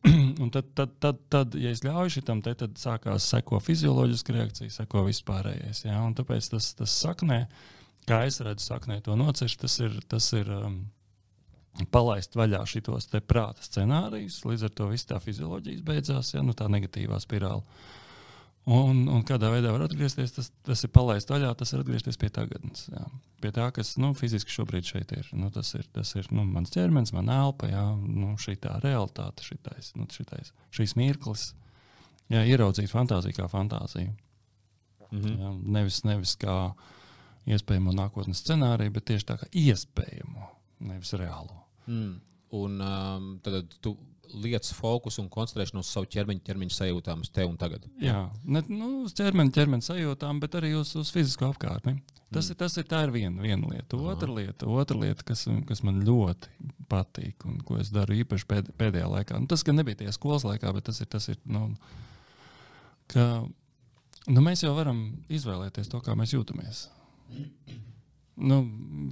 un 0.43 0.49
tad, 0.55 0.71
tad, 0.75 0.95
tad, 1.03 1.19
tad, 1.33 1.57
ja 1.61 1.73
es 1.75 1.83
ļauju 1.85 2.15
šitam, 2.15 2.41
te, 2.45 2.55
tad 2.57 2.79
sākās 2.81 3.27
seko 3.35 3.61
fizioloģiska 3.61 4.37
reakcija, 4.37 4.73
seko 4.73 5.05
vispārējais. 5.11 5.85
Ja? 5.85 5.99
Un 6.07 6.17
tāpēc 6.17 6.53
tas, 6.55 6.71
tas 6.79 6.95
saknē, 7.03 7.43
kā 8.09 8.23
es 8.29 8.41
redzu, 8.45 8.65
saknē 8.71 9.01
to 9.05 9.19
nocirst, 9.19 9.61
tas 9.61 9.77
ir, 9.83 9.99
tas 10.09 10.31
ir, 10.39 10.49
um, 10.57 10.81
palaist 11.93 12.37
vaļā 12.37 12.65
šos 12.69 13.09
prāta 13.29 13.65
scenārijus. 13.65 14.43
Līdz 14.45 14.69
ar 14.69 14.77
to 14.77 14.91
viss 14.91 15.09
tā 15.09 15.21
fizioloģijas 15.23 15.83
beidzās, 15.87 16.35
ja 16.35 16.45
nu, 16.45 16.55
tā 16.57 16.69
negatīvā 16.73 17.21
spirāla. 17.23 17.65
Un, 18.71 19.07
un 19.09 19.23
kādā 19.25 19.49
veidā 19.51 19.71
var 19.73 19.87
atgriezties, 19.87 20.35
tas, 20.37 20.51
tas 20.67 20.85
ir 20.85 20.91
palaist 20.93 21.31
vaļā, 21.33 21.49
tas 21.59 21.73
ir 21.73 21.81
atgriezties 21.81 22.19
pie 22.21 22.29
tagadnes. 22.35 22.85
Jā. 22.93 23.07
Pie 23.41 23.51
tā, 23.57 23.71
kas 23.75 23.95
nu, 23.99 24.13
fiziski 24.15 24.53
šobrīd 24.53 24.87
šeit 24.87 25.15
ir. 25.17 25.31
Nu, 25.33 25.49
tas 25.55 25.73
ir, 25.79 25.87
tas 25.95 26.13
ir 26.21 26.29
nu, 26.35 26.45
mans 26.45 26.71
ķermenis, 26.75 27.15
mana 27.17 27.41
elpa, 27.47 27.71
jā, 27.73 27.87
nu, 27.97 28.35
šī 28.39 28.59
tā 28.61 28.77
realitāte, 28.85 29.47
šitais, 29.47 29.95
nu, 29.97 30.07
šitais, 30.13 30.53
šīs 30.77 30.95
mirklis. 31.01 31.49
Jā, 32.31 32.45
ieraudzīt 32.47 32.93
fantāziju 32.93 33.41
kā 33.41 33.49
fantāziju. 33.51 34.13
-hmm. 35.11 35.41
jā, 35.41 35.55
nevis, 35.79 36.03
nevis 36.05 36.37
kā 36.41 36.57
iespējamo 37.51 37.95
nākotnes 37.97 38.45
scenāriju, 38.45 38.95
bet 38.95 39.09
tieši 39.11 39.27
tā 39.33 39.39
kā 39.41 39.49
iespējamo, 39.51 40.47
nevis 40.91 41.13
reālo. 41.19 41.60
Mm. 41.91 42.15
Un 42.61 42.81
um, 42.83 43.27
tad 43.45 43.77
tu 43.83 43.95
lietas 44.35 44.73
fokusu 44.75 45.23
un 45.25 45.29
koncentrēšanos 45.33 45.89
uz 45.89 45.95
savu 45.95 46.09
ķermeņa, 46.11 46.43
ķermeņa 46.47 46.75
sajūtām, 46.77 47.25
uz 47.25 47.33
tevi 47.35 47.51
un 47.51 47.59
tagad. 47.61 47.87
Jā, 48.03 48.25
ne 48.47 48.63
nu, 48.69 48.91
uz 49.07 49.15
ķermeņa, 49.19 49.55
ķermeņa 49.57 49.87
sajūtām, 49.89 50.41
bet 50.43 50.57
arī 50.61 50.73
uz, 50.79 50.93
uz 50.99 51.11
fizisko 51.15 51.51
apkārtni. 51.51 51.97
Tas, 52.31 52.47
mm. 52.47 52.53
ir, 52.53 52.59
tas 52.61 52.77
ir, 52.79 52.87
ir 52.87 53.15
viena, 53.15 53.43
viena 53.43 53.71
lieta. 53.73 53.99
Otra 53.99 54.31
lieta, 54.31 54.69
otra 54.71 54.99
lieta 55.01 55.27
kas, 55.27 55.47
kas 55.67 55.83
man 55.87 56.03
ļoti 56.07 56.71
patīk 56.91 57.47
un 57.51 57.59
ko 57.67 57.81
es 57.83 57.91
daru 57.95 58.21
īpaši 58.21 58.47
pēd, 58.51 58.71
pēdējā 58.79 59.11
laikā. 59.17 59.41
Nu, 59.43 59.51
tas, 59.51 59.67
ka 59.67 59.75
nebija 59.75 60.05
tie 60.05 60.15
skolas 60.15 60.47
laikā, 60.47 60.71
bet 60.77 60.87
tas 60.91 61.03
ir, 61.03 61.11
tas 61.11 61.27
ir 61.33 61.41
nu, 61.51 61.67
ka 63.11 63.27
nu, 64.31 64.43
mēs 64.47 64.63
jau 64.63 64.75
varam 64.79 65.09
izvēlēties 65.33 65.91
to, 65.91 66.03
kā 66.07 66.15
mēs 66.19 66.37
jūtamies 66.39 66.87
nu, 68.41 68.61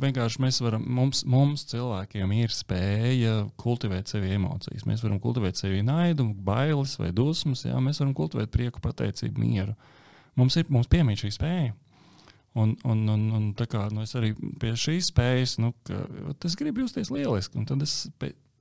vienkārši 0.02 0.42
mēs 0.42 0.60
varam, 0.64 0.84
mums, 0.98 1.22
mums 1.28 1.64
cilvēkiem 1.70 2.32
ir 2.38 2.54
spēja 2.54 3.34
kultivēt 3.60 4.10
sevi 4.10 4.32
emocijas. 4.36 4.86
Mēs 4.88 5.04
varam 5.04 5.20
kultivēt 5.22 5.60
sevi 5.60 5.82
naidu, 5.86 6.28
bailes 6.46 6.96
vai 7.00 7.10
dusmas, 7.14 7.66
jā, 7.66 7.76
mēs 7.82 8.02
varam 8.02 8.14
kultivēt 8.16 8.52
prieku, 8.54 8.82
pateicību, 8.84 9.42
mieru. 9.42 9.76
Mums 10.38 10.58
ir 10.60 10.68
mums 10.72 10.90
piemīt 10.90 11.24
šī 11.24 11.32
spēja. 11.34 11.76
Un, 12.58 12.74
un, 12.88 13.04
un, 13.12 13.24
un 13.36 13.48
tā 13.54 13.68
kā 13.70 13.84
nu, 13.94 14.02
es 14.02 14.16
arī 14.18 14.32
pie 14.58 14.72
šīs 14.78 15.12
spējas, 15.12 15.58
nu, 15.62 15.74
ka, 15.86 16.00
es 16.48 16.56
gribu 16.58 16.82
justies 16.82 17.12
lieliski. 17.14 17.60
Un 17.60 17.68
tad 17.68 17.84
es 17.84 18.08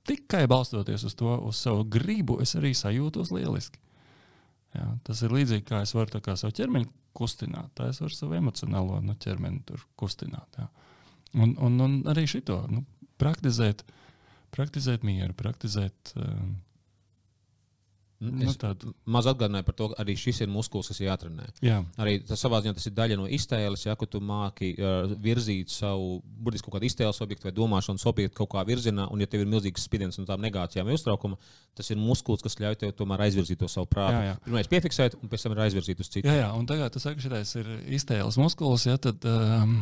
tikai 0.08 0.44
balstoties 0.50 1.06
uz 1.08 1.16
to, 1.18 1.34
uz 1.48 1.60
savu 1.64 1.86
gribu, 1.88 2.38
es 2.44 2.54
arī 2.58 2.74
sajūtos 2.76 3.32
lieliski. 3.34 3.80
Jā, 4.76 4.86
tas 5.06 5.22
ir 5.24 5.32
līdzīgi 5.32 5.64
kā 5.70 5.82
es 5.82 5.94
varu 5.96 6.20
kā 6.22 6.36
savu 6.36 6.54
ķermeni 6.54 6.90
kustināt, 7.18 7.72
tā 7.78 7.88
es 7.92 8.00
varu 8.02 8.14
savu 8.14 8.38
emocionālo 8.38 9.00
nu, 9.04 9.16
ķermeni 9.18 9.64
tur 9.68 9.82
kustināt. 9.98 10.60
Jā. 10.60 10.68
Un, 11.38 11.56
un, 11.64 11.80
un 11.84 11.98
arī 12.08 12.24
šito 12.30 12.60
nu, 12.72 12.84
praktizēt, 13.20 13.84
praktizēt 14.54 15.04
mieru, 15.06 15.34
praktizēt. 15.36 16.14
Uh, 16.16 16.48
Nu, 18.18 18.50
tādu 18.58 18.90
mazu 19.06 19.30
atgādināju 19.30 19.66
par 19.68 19.76
to, 19.78 19.86
ka 19.92 20.02
arī 20.02 20.16
šis 20.18 20.40
ir 20.42 20.48
muskulis, 20.50 20.88
kas 20.90 20.98
ir 20.98 21.06
jātrenē. 21.06 21.44
Jā. 21.62 21.76
Arī 22.02 22.16
tas 22.26 22.40
savā 22.42 22.58
ziņā 22.64 22.74
tas 22.74 22.88
ir 22.90 22.94
daļa 22.96 23.18
no 23.20 23.28
iztēles, 23.30 23.84
ja 23.86 23.94
tu 24.10 24.18
māki 24.18 24.72
uh, 24.74 25.12
virzīt 25.22 25.70
savu, 25.70 26.18
burtiski 26.26 26.66
kaut 26.66 26.78
kādu 26.78 26.88
iztēles 26.88 27.22
objektu 27.22 27.46
vai 27.46 27.54
domāšanas 27.54 28.06
objektu 28.10 28.40
kaut 28.40 28.50
kā 28.56 28.64
virzienā, 28.66 29.06
un 29.14 29.22
ja 29.22 29.28
tev 29.30 29.44
ir 29.44 29.52
milzīgs 29.52 29.86
spiediens 29.86 30.18
no 30.18 30.26
tām 30.26 30.42
negācijām 30.42 30.90
uztraukuma, 30.90 31.38
tas 31.78 31.92
ir 31.94 32.00
muskulis, 32.00 32.42
kas 32.42 32.58
ļauj 32.58 32.80
tev 32.80 32.96
tomēr 32.98 33.22
aizvirzīt 33.28 33.60
to 33.62 33.70
savu 33.70 33.86
prātu. 33.86 34.18
Jā, 34.18 34.32
jā. 34.32 34.34
Pirmais 34.48 34.72
piefiksēt, 34.72 35.14
un 35.22 35.30
pēc 35.30 35.46
tam 35.46 35.54
ir 35.54 35.62
aizvirzīt 35.68 36.02
uz 36.02 36.10
citu. 36.10 36.26
Jā, 36.26 36.40
jā, 36.40 36.50
un 36.58 36.66
tagad 36.66 36.96
tas 36.96 37.06
saka, 37.06 37.22
šitais 37.22 37.54
ir 37.60 37.70
iztēles 38.00 38.40
muskulis, 38.42 38.88
ja 38.90 38.98
tad 38.98 39.22
um, 39.30 39.76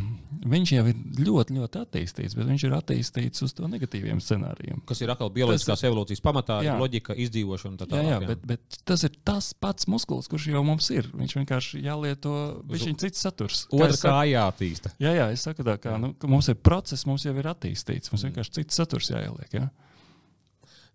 viņš 0.44 0.74
jau 0.76 0.84
ir 0.92 1.00
ļoti, 1.24 1.56
ļoti 1.56 1.82
attīstīts, 1.86 2.36
bet 2.36 2.50
viņš 2.52 2.68
ir 2.68 2.76
attīstīts 2.76 3.46
uz 3.48 3.56
to 3.56 3.72
negatīviem 3.72 4.20
scenārijiem. 4.20 4.84
Kas 4.88 5.00
ir 5.00 5.14
atkal 5.14 5.32
bioloģiskās 5.32 5.80
tas... 5.80 5.88
evolūcijas 5.88 6.24
pamatā, 6.24 6.60
jā. 6.66 6.76
loģika, 6.80 7.16
izdzīvošana 7.26 7.72
un 7.72 7.80
tā 7.80 7.88
tālāk. 7.88 8.10
Jā, 8.10 8.20
jā, 8.20 8.25
bet, 8.28 8.44
bet 8.48 8.78
tas 8.88 9.04
ir 9.06 9.14
tas 9.26 9.50
pats 9.62 9.88
muskulis, 9.90 10.28
kurš 10.30 10.48
jau 10.52 10.62
mums 10.66 10.90
ir. 10.94 11.08
Viņš 11.16 11.36
vienkārši 11.40 11.82
jālieto, 11.84 12.34
viņš 12.68 12.86
ir 12.90 12.98
cits 13.04 13.24
saturs. 13.26 13.64
Otra 13.74 13.96
kā 14.02 14.18
jāattīsta. 14.30 14.92
Jā, 15.02 15.14
jā, 15.16 15.30
es 15.34 15.46
saku 15.46 15.66
tā, 15.66 15.78
kā 15.82 15.96
nu, 16.02 16.12
mums 16.28 16.50
ir 16.52 16.58
process, 16.58 17.06
mums 17.08 17.26
jau 17.26 17.34
ir 17.36 17.50
attīstīts. 17.52 18.12
Mums 18.12 18.26
vienkārši 18.28 18.58
cits 18.60 18.82
saturs 18.82 19.12
jāieliek. 19.14 19.58
Jā. 19.60 19.68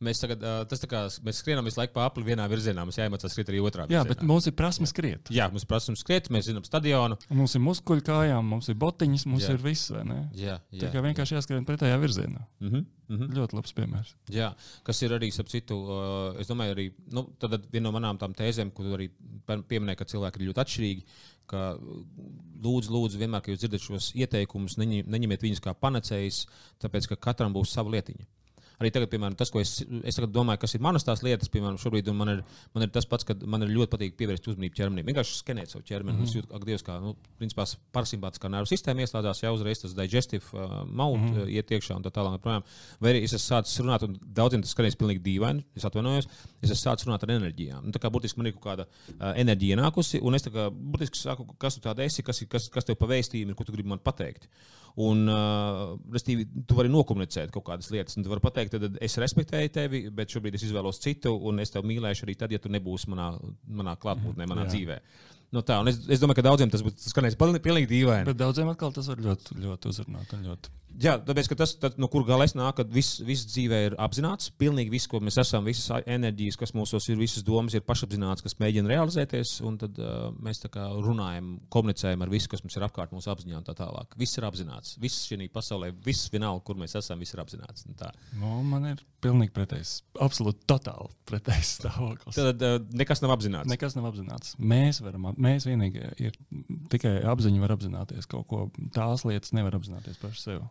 Mēs 0.02 0.18
tagad, 0.18 0.42
tas 0.66 0.82
tā 0.82 0.88
kā 0.90 1.04
mēs 1.22 1.40
skrienam 1.44 1.68
visu 1.68 1.78
laiku 1.78 1.94
pa 1.94 2.08
apli 2.10 2.24
vienā 2.26 2.48
virzienā, 2.50 2.82
mums 2.88 2.98
jāiemācās 2.98 3.36
skriet 3.36 3.52
arī 3.52 3.60
otrā 3.62 3.86
virzienā. 3.86 4.02
Jā, 4.02 4.08
bet 4.10 4.24
mums 4.26 4.48
ir 4.50 4.56
prasme 4.58 4.88
skriet. 4.90 5.30
Jā, 5.34 5.46
mums 5.54 5.68
prasme 5.70 5.94
skriet, 6.00 6.32
mēs 6.34 6.48
zinām 6.50 6.66
stadionu. 6.66 7.20
Mums 7.30 7.54
ir 7.58 7.62
muskuļu 7.62 8.06
kājām, 8.08 8.50
mums 8.56 8.72
ir 8.74 8.80
botiņas, 8.82 9.28
mums 9.30 9.46
jā. 9.46 9.54
ir 9.54 9.62
viss, 9.62 9.92
vai 9.94 10.02
ne? 10.10 10.18
Jā, 10.34 10.58
jā. 10.74 10.82
Tā 10.82 10.90
kā 10.96 11.04
vienkārši 11.06 11.38
jāskrien 11.38 11.68
pretējā 11.70 12.00
virzienā. 12.02 12.42
Mm 12.64 12.72
-hmm, 12.72 12.88
mm 13.12 13.20
-hmm. 13.20 13.36
Ļoti 13.38 13.60
labs 13.60 13.78
piemērs. 13.78 14.16
Jā, 14.34 14.50
kas 14.84 15.02
ir 15.02 15.14
arī, 15.20 15.30
ap 15.40 15.54
citu, 15.54 15.78
uh, 15.78 16.40
es 16.42 16.50
domāju, 16.50 16.74
arī 16.74 16.92
nu, 17.12 17.28
viena 17.72 17.92
no 17.92 17.92
manām 17.92 18.18
tām 18.18 18.34
tēzēm, 18.34 18.72
kur 18.74 18.86
arī 18.98 19.12
pieminēja, 19.46 19.96
ka 19.96 20.06
cilvēki 20.06 20.42
ir 20.42 20.48
ļoti 20.48 20.62
atšķirīgi 20.66 21.06
ka 21.46 21.78
lūdzu, 22.64 22.92
lūdzu, 22.92 23.18
vienmēr, 23.18 23.42
kad 23.42 23.54
jūs 23.54 23.60
dzirdat 23.60 23.82
šos 23.82 24.12
ieteikumus, 24.16 24.78
neņemiet 24.78 25.42
viņus 25.42 25.60
kā 25.60 25.74
panacējas, 25.74 26.46
tāpēc 26.80 27.08
ka 27.08 27.16
katram 27.16 27.54
būs 27.54 27.74
sava 27.76 27.90
lietiņa 27.90 28.26
arī 28.82 28.92
tagad, 28.94 29.10
piemēram, 29.12 29.36
tas, 29.40 29.52
ko 29.54 29.62
es, 29.62 29.80
es 30.08 30.20
domāju, 30.34 30.62
kas 30.64 30.76
ir 30.76 30.84
manas 30.84 31.06
tās 31.08 31.24
lietas, 31.26 31.50
piemēram, 31.54 31.78
šobrīd, 31.82 32.10
man 32.18 32.34
ir, 32.34 32.42
man 32.76 32.86
ir 32.86 32.92
tas 32.94 33.08
pats, 33.10 33.28
ka 33.28 33.36
man 33.46 33.66
ir 33.66 33.74
ļoti 33.76 33.92
patīk 33.94 34.18
pievērst 34.20 34.50
uzmanību 34.52 34.78
ķermenim. 34.78 35.08
Vienkārši 35.12 35.38
skenēt 35.42 35.74
savu 35.74 35.86
ķermeni. 35.88 36.18
Mm 36.18 36.24
-hmm. 36.24 36.30
Es 36.30 36.36
jūtu, 36.36 36.56
ak, 36.56 36.66
Dievs, 36.66 36.86
kā, 36.86 36.98
nu, 37.04 37.16
principā, 37.40 37.66
parasimpātiskā 37.96 38.52
nervu 38.52 38.70
sistēma 38.72 39.06
ieslēdzās, 39.06 39.44
jau 39.44 39.54
uzreiz 39.56 39.84
tas 39.84 39.96
digestive 39.98 40.46
uh, 40.54 40.82
mount 40.86 41.22
mm 41.22 41.38
-hmm. 41.38 41.50
iet 41.50 41.72
iekšā 41.72 41.96
un 41.96 42.04
tā 42.04 42.12
tālāk. 42.12 42.40
Projām. 42.42 42.64
Vai 43.00 43.14
arī 43.14 43.24
es 43.24 43.34
esmu 43.34 43.56
sācis 43.56 43.80
runāt, 43.84 44.04
un 44.04 44.18
daudziem 44.22 44.62
tas 44.62 44.74
skanēs 44.74 44.98
pilnīgi 44.98 45.22
dīvaini, 45.22 45.64
es 45.76 45.86
atvainojos, 45.86 46.28
es 46.62 46.70
esmu 46.70 46.92
sācis 46.92 47.08
runāt 47.08 47.24
ar 47.24 47.30
enerģijām. 47.30 47.86
Nu, 47.86 47.92
tā 47.92 48.00
kā 48.00 48.10
burtiski 48.10 48.40
man 48.40 48.48
ir 48.48 48.54
kaut 48.54 48.66
kāda 48.66 48.86
uh, 48.88 49.34
enerģija 49.36 49.78
nākusi, 49.78 50.22
un 50.22 50.36
es 50.36 50.44
tā 50.44 50.52
kā 50.52 50.70
burtiski 50.72 51.18
saku, 51.18 51.46
kas 51.58 51.76
tu 51.76 51.82
tāda 51.82 52.04
esi, 52.04 52.24
kas, 52.24 52.44
kas, 52.50 52.70
kas 52.70 52.86
tev 52.86 52.96
pavēstījumi 52.96 53.50
ir, 53.52 53.56
ko 53.56 53.64
tu 53.64 53.72
gribi 53.72 53.90
man 53.90 54.00
pateikt. 54.00 54.48
Un, 55.00 55.24
uh, 55.32 55.94
restīvi, 56.12 56.48
tu 56.68 56.76
vari 56.76 56.92
nokomunicēt 56.92 57.52
kaut 57.54 57.64
kādas 57.70 57.92
lietas. 57.94 58.18
Tu 58.18 58.32
vari 58.32 58.44
pateikt, 58.44 58.76
tad 58.76 58.98
es 59.02 59.18
respektēju 59.22 59.72
tevi, 59.78 60.02
bet 60.12 60.34
šobrīd 60.34 60.58
es 60.58 60.66
izvēlos 60.68 61.00
citu, 61.00 61.32
un 61.48 61.64
es 61.64 61.72
tevi 61.72 61.94
mīlēšu 61.94 62.28
arī 62.28 62.36
tad, 62.40 62.52
ja 62.52 62.60
tu 62.60 62.72
nebūsi 62.74 63.12
manā, 63.14 63.32
manā 63.68 63.96
klātbūtnē, 64.02 64.50
manā 64.52 64.68
Jā. 64.68 64.74
dzīvē. 64.74 65.00
Nu 65.52 65.64
tā, 65.68 65.82
es, 65.92 65.98
es 66.08 66.22
domāju, 66.22 66.40
ka 66.40 66.48
daudziem 66.48 66.70
tas 66.72 66.84
būtu 66.86 67.12
skanējis 67.12 67.40
pilnīgi 67.40 67.90
dīvaini. 67.90 68.28
Bet 68.30 68.40
daudziem 68.40 68.72
atkal 68.72 68.94
tas 68.96 69.10
var 69.12 69.20
ļoti, 69.20 69.58
ļoti 69.60 69.92
uzrunāt. 69.92 70.32
Ļoti. 70.40 70.72
Jā, 71.00 71.16
tāpēc, 71.24 71.48
ka 71.52 71.56
tas, 71.62 71.74
tad, 71.80 71.96
no 72.02 72.10
kur 72.12 72.26
gala 72.28 72.46
es 72.48 72.54
nāku, 72.58 72.82
kad 72.82 72.90
viss, 72.92 73.22
viss 73.24 73.48
dzīvē 73.48 73.80
ir 73.86 73.96
apzināts. 74.02 74.50
Pilnīgi 74.60 74.92
viss, 74.92 75.10
ko 75.12 75.22
mēs 75.24 75.40
esam, 75.42 75.68
visas 75.68 76.04
enerģijas, 76.04 76.58
kas 76.60 76.74
mūsos 76.76 77.08
ir, 77.12 77.20
visas 77.20 77.46
domas 77.48 77.76
ir 77.78 77.86
pašapzināts, 77.88 78.44
kas 78.44 78.58
mēģina 78.62 78.92
realizēties. 78.92 79.54
Un 79.68 79.80
tad 79.82 80.00
uh, 80.02 80.30
mēs 80.44 80.64
runājam, 80.68 81.54
komunicējam 81.74 82.26
ar 82.26 82.34
visu, 82.34 82.52
kas 82.52 82.66
mums 82.66 82.76
ir 82.78 82.88
apkārt, 82.88 83.16
mūsu 83.16 83.32
apziņā 83.32 83.62
un 83.62 83.68
tā 83.68 83.76
tālāk. 83.78 84.18
Viss 84.20 84.40
ir 84.40 84.48
apzināts. 84.48 84.98
Viss 85.02 85.30
šī 85.30 85.48
pasaulē, 85.54 85.94
viss 86.06 86.32
vienalga, 86.34 86.64
kur 86.68 86.80
mēs 86.80 86.98
esam, 87.00 87.22
viss 87.24 87.36
ir 87.36 87.44
apzināts. 87.44 87.88
Nu, 88.40 88.60
man 88.68 88.92
ir 88.92 89.04
pilnīgi 89.24 89.54
pretējs, 89.56 89.96
absolūti 90.22 90.66
totāli 90.70 91.12
pretējs 91.30 91.76
stāvoklis. 91.80 92.38
Tad 92.38 92.68
uh, 92.68 92.78
nekas 92.98 93.24
nav 93.24 93.36
apzināts. 93.38 93.70
Nekas 93.72 93.96
nav 93.98 94.10
apzināts. 94.12 94.56
Mēs 94.60 95.02
varam, 95.04 95.32
mēs 95.42 95.68
vienīgi 95.70 96.04
ir 96.24 96.38
tikai 96.94 97.18
apziņa 97.32 97.64
var 97.64 97.76
apzināties 97.76 98.30
kaut 98.32 98.48
ko. 98.50 98.68
Tās 98.96 99.26
lietas 99.28 99.56
nevar 99.58 99.78
apzināties 99.78 100.22
paši 100.22 100.46
sev. 100.46 100.64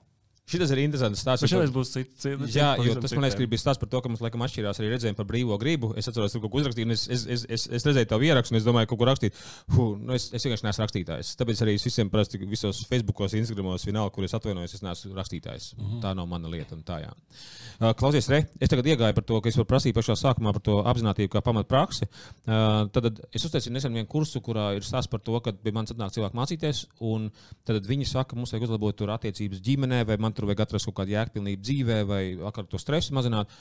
Šis 0.50 0.72
ir 0.74 0.80
interesants 0.82 1.22
stāsts. 1.22 1.46
Šis 1.50 1.72
būs 1.74 1.92
cits. 1.94 2.16
cits 2.24 2.56
jā, 2.56 2.72
jo 2.82 2.96
tas 2.98 3.14
man 3.14 3.26
liekas, 3.26 3.38
bija 3.38 3.62
stāsts 3.62 3.80
par 3.82 3.90
to, 3.92 4.00
ka 4.02 4.10
mums 4.10 4.22
laikam 4.24 4.42
atšķirās 4.46 4.80
arī 4.82 4.90
redzējumi 4.94 5.18
par 5.18 5.28
brīvo 5.28 5.58
gribu. 5.62 5.92
Es 6.00 6.10
atceros, 6.10 6.34
tur 6.34 6.42
kaut 6.44 6.52
ko 6.54 6.62
uzrakstīju, 6.62 6.88
un 6.88 6.94
es, 6.96 7.06
es, 7.12 7.26
es, 7.36 7.44
es, 7.46 7.66
es 7.78 7.86
redzēju 7.86 8.10
tavu 8.10 8.26
ierakstu, 8.26 8.54
un 8.54 8.60
es 8.60 8.66
domāju, 8.66 8.90
kaut 8.90 9.00
ko 9.02 9.08
rakstīt. 9.08 9.38
Huh, 9.76 9.94
nu 10.00 10.16
es, 10.16 10.26
es 10.34 10.46
vienkārši 10.46 10.66
neesmu 10.66 10.84
rakstītājs. 10.84 11.32
Tāpēc 11.40 11.62
arī 11.66 11.76
visiem 11.78 12.10
parasti 12.12 12.40
visos 12.50 12.82
Facebookos, 12.90 13.36
Instagramos, 13.38 13.86
vienalga, 13.86 14.14
kur 14.16 14.26
es 14.26 14.34
atvainojos, 14.36 14.74
es 14.78 14.84
neesmu 14.86 15.14
rakstītājs. 15.18 15.70
Mhm. 15.76 15.86
-huh. 15.86 16.02
Tā 16.02 16.14
nav 16.18 16.26
mana 16.30 16.50
lieta. 16.50 16.78
Tā, 16.86 16.98
jā. 17.04 17.94
klausies, 17.94 18.28
Re, 18.28 18.42
es 18.60 18.68
tagad 18.68 18.86
iegāju 18.86 19.14
par 19.14 19.24
to, 19.24 19.40
ka 19.40 19.48
es 19.48 19.56
varu 19.56 19.68
prasīt 19.70 19.94
pašā 19.94 20.16
sākumā 20.18 20.52
par 20.52 20.62
to 20.62 20.80
apziņotību 20.82 21.30
kā 21.30 21.40
pamatpraksi. 21.44 22.08
Tad 22.46 23.20
es 23.32 23.44
uztaisīju 23.44 23.72
nesen 23.72 23.94
vienu 23.94 24.08
kursu, 24.08 24.40
kurā 24.40 24.74
ir 24.76 24.82
stāsts 24.82 25.10
par 25.10 25.20
to, 25.20 25.38
ka 25.40 25.52
pie 25.52 25.72
manis 25.72 25.92
atnāk 25.94 26.12
cilvēki 26.12 26.36
mācīties, 26.36 26.86
un 27.00 27.30
tad 27.64 27.86
viņi 27.86 28.06
saka, 28.06 28.36
mums 28.36 28.52
vajag 28.52 28.68
uzlabot 28.68 28.96
tur 28.96 29.12
attiecības 29.14 29.62
ģimenē, 29.64 30.04
vai 30.08 30.16
man 30.16 30.32
tur 30.40 30.48
vajag 30.48 30.64
atrast 30.64 30.88
kaut 30.88 30.96
kādu 31.02 31.14
jēgpilnību 31.14 31.64
dzīvē, 31.66 32.00
vai 32.08 32.22
ar 32.48 32.66
to 32.66 32.80
stresu 32.80 33.14
mazināt. 33.16 33.52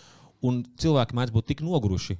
Un 0.45 0.63
cilvēki 0.79 1.17
mēdz 1.19 1.35
būt 1.35 1.49
tik 1.51 1.63
noguruši, 1.67 2.15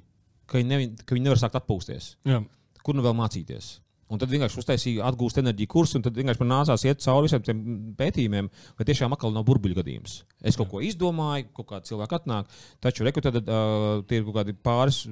ka 0.50 0.60
viņi, 0.60 0.68
nevi, 0.68 0.90
ka 1.00 1.16
viņi 1.16 1.24
nevar 1.24 1.40
sākt 1.40 1.56
atpūsties. 1.56 2.12
Jā. 2.28 2.42
Kur 2.84 2.96
nu 2.96 3.04
vēl 3.04 3.16
mācīties? 3.16 3.78
Un 4.10 4.18
tad 4.18 4.30
vienkārši 4.32 4.58
uztaisīja 4.58 5.06
atgūst 5.06 5.38
enerģiju 5.38 5.70
kursu, 5.70 5.98
un 5.98 6.04
tad 6.04 6.16
vienkārši 6.18 6.42
man 6.42 6.50
nācās 6.50 6.84
iet 6.86 7.02
cauri 7.04 7.28
visiem 7.28 7.44
tiem 7.46 7.60
pētījumiem, 7.98 8.48
vai 8.78 8.86
tiešām 8.88 9.14
atkal 9.14 9.30
nav 9.34 9.44
burbuļu 9.46 9.76
gadījums. 9.78 10.16
Es 10.42 10.58
kaut 10.58 10.70
ko 10.72 10.80
izdomāju, 10.82 11.46
kaut 11.54 11.68
kāda 11.68 11.86
cilvēka 11.86 12.18
atnāk, 12.18 12.50
taču 12.82 13.06
reku 13.06 13.22
tad 13.22 13.38
uh, 13.40 14.02
tie 14.10 14.18
ir 14.18 14.26
kaut 14.26 14.40
kādi 14.40 14.56
pāris 14.58 15.04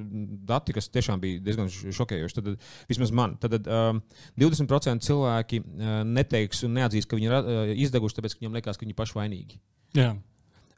dati, 0.48 0.74
kas 0.74 0.90
tiešām 0.90 1.22
bija 1.22 1.42
diezgan 1.46 1.70
šokējoši. 1.70 2.38
Tad, 2.40 2.70
vismaz 2.90 3.14
man, 3.14 3.37
tad 3.38 3.54
uh, 3.61 3.92
20% 4.42 5.06
cilvēki 5.06 5.62
uh, 5.62 6.00
neteiks 6.08 6.64
un 6.66 6.74
neatzīs, 6.80 7.06
ka 7.06 7.18
viņi 7.20 7.30
ir 7.30 7.37
uh, 7.38 7.76
izdeguši, 7.87 8.18
tāpēc, 8.18 8.34
ka 8.34 8.42
viņiem 8.42 8.58
liekas, 8.58 8.80
ka 8.80 8.87
viņi 8.88 8.98
paši 8.98 9.18
vainīgi. 9.20 9.62
Jā. 9.98 10.16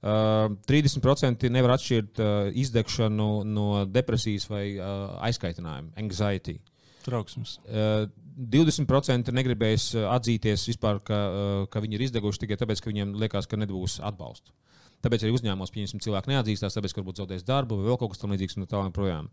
Uh, 0.00 0.56
30% 0.68 1.48
nevar 1.52 1.74
atšķirt 1.74 2.20
uh, 2.20 2.28
izdegšanu 2.56 3.30
no 3.48 3.66
depresijas 3.84 4.46
vai 4.48 4.64
uh, 4.76 5.16
aizkaitinājumu, 5.28 5.92
anxiety. 6.00 6.60
Trauksmes. 7.04 7.58
Uh, 7.66 8.08
20% 8.40 9.32
negribēs 9.36 9.90
uh, 9.96 10.08
atzīties 10.14 10.66
vispār, 10.70 11.00
ka, 11.04 11.16
uh, 11.16 11.62
ka 11.72 11.82
viņi 11.84 11.98
ir 11.98 12.06
izdeguši 12.08 12.44
tikai 12.44 12.58
tāpēc, 12.60 12.82
ka 12.82 12.92
viņiem 12.92 13.14
liekas, 13.20 13.48
ka 13.50 13.58
nebūs 13.60 13.98
atbalsta. 14.06 14.52
Tāpēc 15.04 15.24
arī 15.24 15.32
uzņēmumos, 15.32 15.72
pieņemsim, 15.72 16.02
cilvēki 16.04 16.34
neatzīstās, 16.34 16.76
tāpēc, 16.76 16.92
ka 16.92 17.00
varbūt 17.00 17.22
zaudēs 17.22 17.46
darbu 17.48 17.80
vai 17.80 17.88
vēl 17.88 17.98
kaut 18.00 18.12
kas 18.12 18.20
tamlīdzīgs 18.20 18.58
un 18.58 18.68
tā 18.68 18.84
joprojām. 18.84 19.30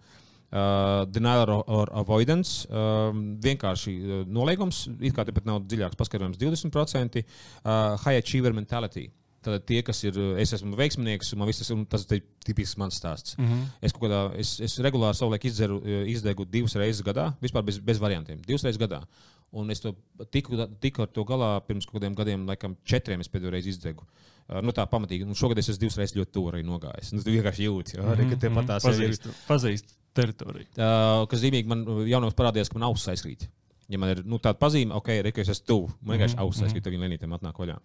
Uh, 0.47 1.03
denial 1.11 1.43
or, 1.51 1.89
avoidance, 1.99 2.61
uh, 2.71 3.09
vienkārši 3.43 3.95
uh, 3.97 4.21
noliegums, 4.31 4.85
it 5.03 5.15
kā 5.15 5.25
tepat 5.27 5.47
nav 5.49 5.65
dziļāks 5.67 5.99
paskatījums, 5.99 6.39
20%. 6.39 7.19
Uh, 7.19 7.97
high 8.05 8.21
achiever 8.21 8.55
mentality. 8.55 9.09
Tad 9.47 9.63
tie, 9.69 9.79
kas 9.85 10.03
ir, 10.03 10.17
es 10.41 10.51
esmu 10.57 10.75
veiksminieks, 10.75 11.31
man 11.39 11.47
viss 11.47 11.63
tas, 11.63 11.71
tas 11.93 12.05
ir 12.11 12.23
tipisks 12.43 12.79
mans 12.81 12.99
stāsts. 12.99 13.37
Mm 13.37 13.47
-hmm. 13.47 13.65
Es, 13.81 13.95
kādā, 13.95 14.21
es, 14.35 14.59
es 14.59 14.77
regulāri 14.83 15.15
savulaik 15.15 15.45
izdzeru, 15.47 15.81
izdegu 16.05 16.45
divas 16.45 16.75
reizes 16.75 17.03
gadā, 17.05 17.31
vispār 17.41 17.63
bez, 17.63 17.79
bez 17.79 17.99
variantiem. 18.03 18.41
Divas 18.47 18.63
reizes 18.67 18.81
gadā. 18.81 19.01
Un 19.51 19.71
es 19.71 19.79
to 19.79 19.93
tiku, 20.31 20.57
tiku 20.83 21.05
ar 21.05 21.07
to 21.07 21.23
galā 21.23 21.61
pirms 21.67 21.85
kaut 21.87 22.01
kādiem 22.01 22.15
gadiem, 22.15 22.43
laikam, 22.49 22.75
četriem 22.83 23.21
es 23.23 23.29
pēdējo 23.31 23.53
reizi 23.53 23.71
izdegu. 23.71 24.03
Uh, 24.47 24.59
nu, 24.63 24.73
tā 24.75 24.83
pamatīgi. 24.91 25.23
Un 25.23 25.35
šogad 25.35 25.59
es 25.61 25.69
esmu 25.69 25.85
divas 25.85 25.97
reizes 25.99 26.17
ļoti 26.17 26.33
tuvu 26.35 26.51
arī 26.51 26.63
nogājis. 26.67 27.13
Nu, 27.15 27.23
tu 27.23 27.31
vienkārši 27.31 27.67
jūti, 27.67 27.95
ja, 27.97 28.03
mm 28.03 28.11
-hmm. 28.11 28.29
ka 28.29 28.41
tie 28.43 28.49
pat 28.49 28.67
tās 28.67 28.83
pazīst, 28.83 29.29
pazīst 29.47 29.95
teritoriju. 30.13 30.67
Uh, 30.75 31.23
kas 31.31 31.43
zīmīgi 31.43 31.67
man 31.67 31.85
jaunums 32.07 32.35
parādījās, 32.35 32.69
ka 32.69 32.79
man 32.79 32.89
auss 32.89 33.07
aizkrīt. 33.07 33.47
Ja 33.87 33.97
man 33.97 34.11
ir 34.11 34.23
nu, 34.27 34.39
tāda 34.43 34.59
pazīme, 34.59 34.91
ok, 34.99 35.09
re, 35.23 35.31
ka 35.31 35.41
es 35.41 35.49
esmu 35.53 35.67
tuvu, 35.67 35.91
man 36.01 36.17
vienkārši 36.17 36.35
mm 36.35 36.39
-hmm. 36.39 36.45
auss 36.45 36.61
aizkrīt, 36.61 36.83
tad 36.83 36.93
viņa 36.93 37.03
lenītēm 37.05 37.35
atnāk 37.37 37.59
vaļā. 37.59 37.77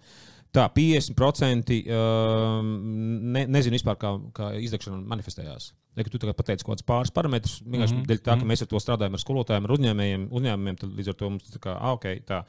Tā, 0.52 0.66
50% 0.68 1.76
uh, 1.88 2.58
ne, 2.60 3.46
nezinu 3.48 3.78
vispār, 3.78 3.96
kā, 3.96 4.10
kā 4.36 4.50
izdegšana 4.60 4.98
manifestējās. 5.08 5.70
Ja, 5.96 6.04
tu 6.08 6.20
tagad 6.20 6.36
pateici 6.36 6.64
kaut 6.64 6.74
kādus 6.74 6.86
pāris 6.88 7.12
parametrus, 7.12 7.54
vienkārši 7.64 7.94
mm 7.94 7.98
-hmm. 8.00 8.08
dēļ 8.08 8.20
tā, 8.24 8.36
ka 8.40 8.48
mēs 8.48 8.62
ar 8.64 8.68
to 8.68 8.80
strādājam 8.80 9.16
ar 9.16 9.20
skolotājiem, 9.20 9.64
ar 9.64 9.74
uzņēmējiem, 9.76 10.28
uzņēmumiem, 10.28 10.78
tad 10.80 10.94
līdz 10.96 11.08
ar 11.12 11.16
to 11.20 11.30
mums 11.30 11.50
tā 11.52 11.60
kā, 11.60 11.74
ah, 11.76 11.96
ok, 11.96 12.06
tā 12.28 12.42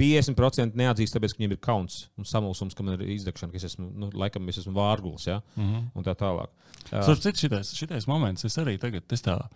50% 0.00 0.76
neatzīst, 0.76 1.16
tāpēc, 1.16 1.32
ka 1.32 1.40
viņiem 1.40 1.56
ir 1.56 1.60
kauns 1.64 2.10
un 2.16 2.28
samulsums, 2.28 2.76
ka 2.76 2.84
man 2.84 3.00
ir 3.00 3.08
izdegšana, 3.16 3.52
ka 3.52 3.56
es 3.56 3.64
esmu, 3.70 3.88
nu, 3.92 4.10
laikam, 4.12 4.48
es 4.48 4.60
esmu 4.60 4.72
vārgulis, 4.76 5.26
ja, 5.28 5.40
mm 5.56 5.64
-hmm. 5.64 5.88
un 5.94 6.04
tā 6.04 6.14
tālāk. 6.16 6.48
Uh, 6.92 7.02
Starp 7.02 7.20
citu, 7.20 7.38
šitais, 7.38 7.72
šitais 7.76 8.06
moments, 8.06 8.44
es 8.44 8.58
arī 8.58 8.78
tagad 8.78 9.04
testēju 9.08 9.48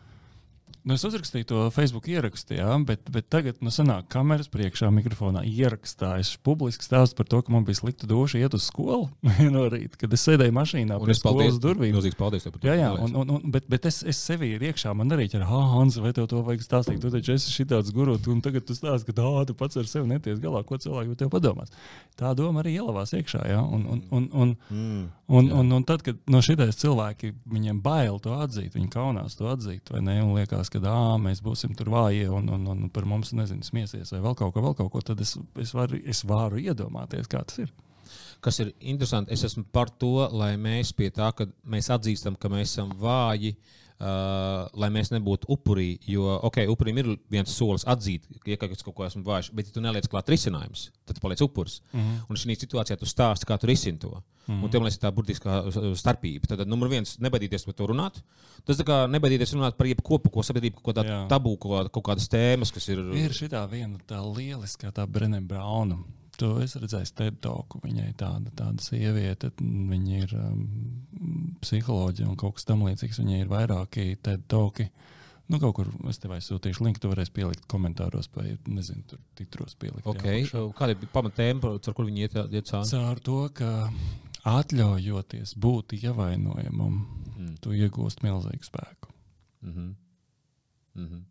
Nu, 0.85 0.99
es 0.99 1.05
uzrakstīju 1.09 1.47
to 1.49 1.59
Facebook 1.73 2.11
ierakstu, 2.13 2.59
jā, 2.59 2.67
bet, 2.85 3.07
bet 3.09 3.31
tagad, 3.33 3.57
nu, 3.65 3.71
sanāk, 3.73 4.05
kameras 4.13 4.51
priekšā, 4.53 4.91
mikrofonā 4.93 5.41
ierakstā. 5.49 6.11
Es 6.21 6.35
publiski 6.45 6.85
stāstu 6.85 7.17
par 7.17 7.29
to, 7.33 7.39
ka 7.41 7.55
man 7.55 7.65
bija 7.65 7.79
slikta 7.79 8.05
duša 8.11 8.43
iet 8.43 8.57
uz 8.59 8.67
skolu 8.69 9.07
no 9.55 9.63
rīta, 9.73 9.97
kad 10.03 10.13
es 10.13 10.27
sēdēju 10.29 10.53
mašīnā 10.53 10.99
pie 11.01 11.17
skolas 11.17 11.57
durvīm. 11.65 11.97
Milzīgs 11.97 12.19
paldies 12.21 12.45
par 12.45 12.59
to. 12.59 12.69
Jā, 12.69 12.75
jā, 12.83 12.91
un, 13.01 13.17
un, 13.17 13.33
un, 13.39 13.47
bet, 13.55 13.65
bet 13.73 13.89
es, 13.89 14.03
es 14.13 14.21
sevi 14.21 14.51
ir 14.59 14.67
iekšā, 14.69 14.93
man 14.99 15.17
arī 15.17 15.25
ir, 15.31 15.47
ah, 15.47 15.71
Hans, 15.73 15.97
vai 16.05 16.13
tev 16.13 16.29
to 16.29 16.43
vajag 16.45 16.67
stāstīt? 16.67 17.01
Tu 17.01 17.15
taču 17.17 17.33
esi 17.39 17.57
šitāds 17.57 17.89
guru, 17.97 18.19
un 18.35 18.45
tagad 18.45 18.69
tu 18.69 18.77
stāsti, 18.77 19.09
ka 19.09 19.17
tā, 19.23 19.33
tu 19.49 19.57
pats 19.57 19.81
ar 19.81 19.89
sevi 19.89 20.13
neties 20.13 20.45
galā, 20.45 20.61
ko 20.69 20.77
cilvēki 20.85 21.17
tev 21.25 21.33
padomās. 21.33 21.73
Tā 22.21 22.37
doma 22.37 22.61
arī 22.61 22.77
ielavās 22.77 23.17
iekšā, 23.17 23.41
jā, 23.55 23.65
un, 23.65 23.89
un, 23.89 24.05
un, 24.13 24.29
un, 24.37 24.55
mm, 24.69 25.03
un, 25.33 25.51
un, 25.63 25.73
un 25.81 25.89
tad, 25.89 26.05
kad 26.05 26.21
no 26.29 26.45
šitais 26.45 26.77
cilvēki, 26.85 27.33
viņiem 27.57 27.81
bail 27.83 28.21
to 28.23 28.37
atzīt, 28.37 28.77
viņi 28.77 28.93
kaunās 28.93 29.41
to 29.41 29.49
atzīt, 29.49 29.89
vai 29.91 30.05
ne, 30.05 30.21
un 30.23 30.37
liekas, 30.37 30.74
ka 30.75 30.83
ā, 30.91 31.15
mēs 31.23 31.41
būsim 31.45 31.75
tur 31.79 31.93
vāji 31.95 32.27
un, 32.33 32.51
un, 32.57 32.67
un 32.75 32.91
par 32.93 33.07
mums 33.09 33.33
nezinu, 33.37 33.65
smiesies 33.67 34.13
vai 34.15 34.23
vēl 34.27 34.37
kaut 34.39 34.55
ko, 34.55 34.65
vēl 34.67 34.77
kaut 34.79 34.93
ko, 34.93 35.03
tad 35.13 35.23
es, 35.25 35.37
es, 35.63 35.75
varu, 35.77 36.01
es 36.05 36.25
varu 36.29 36.61
iedomāties, 36.63 37.31
kā 37.31 37.45
tas 37.47 37.65
ir. 37.65 37.73
Kas 38.45 38.61
ir 38.61 38.75
interesanti, 38.85 39.33
es 39.33 39.47
esmu 39.47 39.65
par 39.73 39.89
to, 39.89 40.27
lai 40.37 40.53
mēs 40.61 40.93
pie 40.93 41.09
tā, 41.15 41.31
ka 41.33 41.47
mēs 41.71 41.89
atzīstam, 41.95 42.37
ka 42.37 42.51
mēs 42.53 42.75
esam 42.75 42.93
vāji, 43.01 43.55
uh, 43.55 43.84
Uh, 43.95 44.65
lai 44.75 44.89
mēs 44.91 45.13
nebūtu 45.13 45.47
upurī. 45.55 45.95
Jo, 46.11 46.27
ok, 46.49 46.65
upurim 46.73 46.97
ir 46.99 47.13
viens 47.31 47.53
solis 47.55 47.85
atzīt, 47.87 48.25
ja 48.43 48.57
kaut 48.59 48.81
ko 48.83 49.05
esmu 49.07 49.23
vājš, 49.25 49.53
bet, 49.55 49.69
ja 49.71 49.77
tu 49.77 49.83
neliec 49.85 50.09
klāt 50.11 50.33
risinājumus, 50.35 50.89
tad 51.07 51.21
paliec 51.23 51.41
upuris. 51.47 51.79
Mm 51.93 52.01
-hmm. 52.01 52.25
Un 52.29 52.37
šī 52.37 52.57
situācijā 52.59 52.97
tu 52.99 53.07
stāsti, 53.07 53.47
kā 53.47 53.59
tu 53.59 53.67
risini 53.71 53.99
to. 53.99 54.11
Mm 54.11 54.55
-hmm. 54.55 54.65
Un 54.65 54.71
tev 54.71 54.83
liekas, 54.83 54.99
tā 54.99 55.13
burtiskā 55.15 55.95
starpība. 55.95 56.47
Tad, 56.47 56.69
numur 56.69 56.89
viens, 56.89 57.19
nebaidīties 57.19 57.65
par 57.65 57.75
to 57.75 57.87
runāt. 57.87 58.23
Tas 58.65 58.77
tā 58.77 58.85
kā 58.85 59.09
nebaidīties 59.11 59.55
runāt 59.55 59.77
par 59.77 59.87
jebko, 59.87 60.19
ko 60.19 60.43
sabiedrība, 60.43 60.83
kaut 60.83 60.97
kādā 60.97 61.29
tabū, 61.29 61.57
kaut, 61.59 61.93
kaut 61.93 62.05
kādas 62.05 62.29
tēmas, 62.29 62.73
kas 62.73 62.89
ir. 62.89 62.99
Ir 62.99 63.31
šī 63.31 63.49
tā 63.49 63.71
viena 63.71 63.99
tā 64.07 64.21
lieliskā, 64.37 64.91
tā 64.93 65.07
Brenē 65.07 65.41
Brauna 65.41 65.99
To 66.41 66.51
es 66.65 66.75
redzēju, 66.81 67.33
talku. 67.43 67.81
Viņai 67.85 68.13
tāda, 68.19 68.51
tāda 68.59 68.83
sieviete, 68.83 69.53
viņa 69.61 70.21
ir 70.23 70.37
um, 70.39 70.63
psiholoģija 71.63 72.29
un 72.31 72.39
kaut 72.41 72.57
kas 72.59 72.67
tamlīdzīgs. 72.71 73.21
Viņai 73.23 73.43
ir 73.45 73.53
vairāki 73.53 74.15
talki. 74.23 74.89
Nu, 75.53 75.59
kaut 75.61 75.75
kur 75.77 75.91
es 76.09 76.19
tev 76.23 76.33
aizsūtīšu 76.39 76.87
linku, 76.87 77.03
tu 77.03 77.11
varēsi 77.11 77.35
pielikt 77.37 77.67
komentāros, 77.69 78.31
vai 78.33 78.55
nezinu, 78.65 79.05
tur 79.11 79.21
titros 79.37 79.77
pielikt. 79.77 80.07
Okay. 80.09 80.47
Kāda 80.49 80.95
ir 80.95 81.11
pamatēma, 81.13 81.75
ar 81.77 81.97
kur 81.97 82.09
viņi 82.09 82.25
iet, 82.25 82.39
iet 82.49 82.71
cauri? 82.71 82.89
Caur 82.89 83.21
to, 83.27 83.41
ka 83.59 83.73
atļaujoties 84.49 85.53
būt 85.61 85.99
ievainojamam, 85.99 86.97
mm. 87.35 87.53
tu 87.65 87.77
iegūst 87.77 88.25
milzīgu 88.25 88.65
spēku. 88.65 89.13
Mm 89.65 89.73
-hmm. 89.73 89.95
Mm 90.95 91.07
-hmm. 91.09 91.23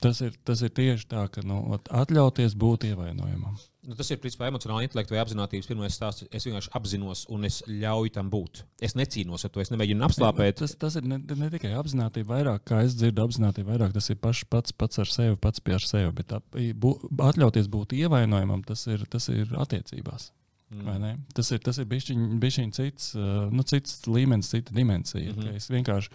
Tas 0.00 0.20
ir, 0.20 0.32
tas 0.44 0.62
ir 0.62 0.70
tieši 0.70 1.06
tā, 1.08 1.28
ka 1.28 1.42
nu, 1.46 1.78
atļauties 1.90 2.56
būt 2.58 2.88
ievainojamam. 2.88 3.56
Nu, 3.82 3.96
tas 3.98 4.12
ir 4.14 4.18
principā 4.22 4.46
emocionāli, 4.46 4.86
intelektuāli 4.86 5.18
vai 5.18 5.22
apziņotības 5.24 5.66
pirmais 5.66 5.96
stāsts. 5.96 6.28
Es 6.30 6.44
vienkārši 6.46 6.70
apzinos 6.78 7.24
un 7.34 7.48
es 7.48 7.56
ļauju 7.66 8.12
tam 8.14 8.28
būt. 8.30 8.60
Es 8.86 8.94
necīnos 8.94 9.42
ar 9.42 9.50
to, 9.50 9.62
es 9.62 9.72
nemēģinu 9.72 10.06
apslāpēt. 10.06 10.60
Tas, 10.60 10.76
tas 10.78 10.98
ir 11.00 11.08
ne, 11.10 11.18
ne 11.18 11.48
tikai 11.50 11.72
apziņotība, 11.80 12.28
vairāk 12.30 12.62
kā 12.70 12.78
es 12.86 12.94
dzirdu, 12.94 13.24
apziņotība 13.26 13.72
vairāk 13.72 13.96
tas 13.96 14.06
ir 14.14 14.20
paš, 14.22 14.44
pats, 14.52 14.76
pats 14.78 15.02
ar 15.02 15.10
sevi, 15.10 15.40
pats 15.42 15.64
pie 15.66 15.80
sevi. 15.82 16.12
Bet 16.20 16.36
bū, 16.78 16.94
atļauties 17.26 17.66
būt 17.72 17.96
ievainojamam, 17.98 18.62
tas 18.68 18.86
ir, 18.86 19.02
tas 19.10 19.26
ir 19.34 19.50
attiecībās. 19.64 20.30
Mm. 20.72 21.18
Tas 21.36 21.50
ir, 21.52 21.60
tas 21.66 21.82
ir 21.82 21.90
bišķiņ 21.90 22.70
cits, 22.78 23.12
nu, 23.52 23.66
cits 23.66 24.06
līmenis, 24.06 24.54
cita 24.54 24.72
dimensija. 24.78 25.32
Mm 25.32 25.42
-hmm. 25.42 25.56
Es 25.58 25.68
vienkārši 25.70 26.10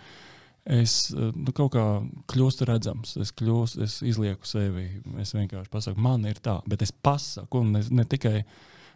es 0.67 0.95
eh, 1.15 1.29
nu, 1.33 1.53
kaut 1.55 1.73
kā 1.75 1.83
kļūstu 2.31 2.67
redzams, 2.67 3.15
es, 3.23 3.33
kļūstu, 3.35 3.83
es 3.85 3.99
izlieku 4.05 4.47
sevi. 4.47 4.87
Es 5.23 5.33
vienkārši 5.35 5.71
pasaku, 5.73 6.01
man 6.03 6.25
ir 6.27 6.41
tā, 6.43 6.59
bet 6.67 6.83
es 6.85 6.91
pasaku, 6.91 7.63
un 7.63 7.77
ne, 7.77 7.83
ne, 8.01 8.07
tikai, 8.07 8.41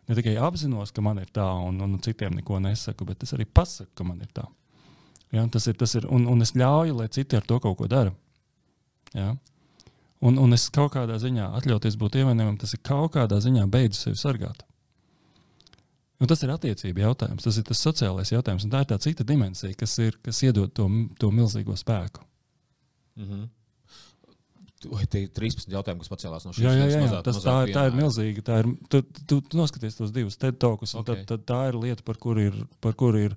ne 0.09 0.17
tikai 0.17 0.35
apzinos, 0.43 0.91
ka 0.95 1.03
man 1.05 1.21
ir 1.23 1.31
tā, 1.33 1.47
un, 1.67 1.79
un 1.85 1.99
citiem 2.03 2.35
neko 2.39 2.59
nesaku, 2.63 3.07
bet 3.07 3.23
es 3.27 3.35
arī 3.37 3.47
pasaku, 3.47 3.93
ka 3.95 4.07
man 4.07 4.19
ir 4.23 4.31
tā. 4.35 4.47
Ja, 5.31 5.45
tas 5.47 5.69
ir, 5.71 5.77
tas 5.79 5.95
ir, 5.95 6.09
un, 6.11 6.27
un 6.27 6.43
es 6.43 6.51
ļauju, 6.59 6.97
lai 6.97 7.07
citi 7.07 7.39
ar 7.39 7.47
to 7.47 7.61
kaut 7.63 7.77
ko 7.79 7.87
dara. 7.91 8.11
Ja? 9.15 9.31
Un, 10.21 10.35
un 10.37 10.53
es 10.53 10.67
kaut 10.73 10.91
kādā 10.93 11.15
ziņā 11.17 11.47
atļauties 11.57 11.95
būt 11.97 12.19
ievainojamam, 12.19 12.59
tas 12.61 12.75
ir 12.75 12.83
kaut 12.85 13.15
kādā 13.15 13.39
ziņā 13.41 13.63
beidzu 13.71 13.97
sevi 13.97 14.19
sargāt. 14.19 14.65
Nu, 16.21 16.27
tas 16.29 16.43
ir 16.45 16.51
attiecība 16.53 17.01
jautājums, 17.07 17.41
tas 17.47 17.57
ir 17.57 17.65
tas 17.65 17.79
sociālais 17.81 18.29
jautājums. 18.29 18.67
Tā 18.69 18.83
ir 18.83 18.89
tā 18.91 18.97
cita 19.01 19.25
dimensija, 19.25 19.73
kas, 19.77 19.95
ir, 20.03 20.19
kas 20.21 20.43
iedod 20.45 20.69
to, 20.77 20.85
to 21.17 21.31
milzīgo 21.33 21.73
spēku. 21.79 22.21
Mm 23.17 23.25
-hmm. 23.25 23.49
Tie 24.81 25.23
ir 25.23 25.29
13 25.29 25.69
jautājumi, 25.69 26.01
kas 26.01 26.09
pacēlās 26.09 26.45
no 26.45 26.53
šīs 26.57 26.95
mazā 26.97 27.21
tā, 27.25 27.55
tā 27.73 27.87
ir 27.89 27.97
milzīga. 27.97 28.41
Tā 28.41 28.59
ir, 28.61 28.69
tu, 28.89 29.01
tu, 29.27 29.41
tu 29.41 29.57
noskaties 29.57 29.97
tos 29.97 30.13
divus 30.13 30.37
TED 30.37 30.57
talkus, 30.57 30.93
un 30.93 31.01
okay. 31.01 31.25
tad, 31.25 31.25
tad 31.27 31.43
tā 31.51 31.59
ir 31.69 31.77
lieta, 31.77 32.03
par 32.03 32.17
kuru 32.17 32.41
ir. 32.41 32.55
Par 32.81 32.93
kur 32.97 33.17
ir 33.17 33.35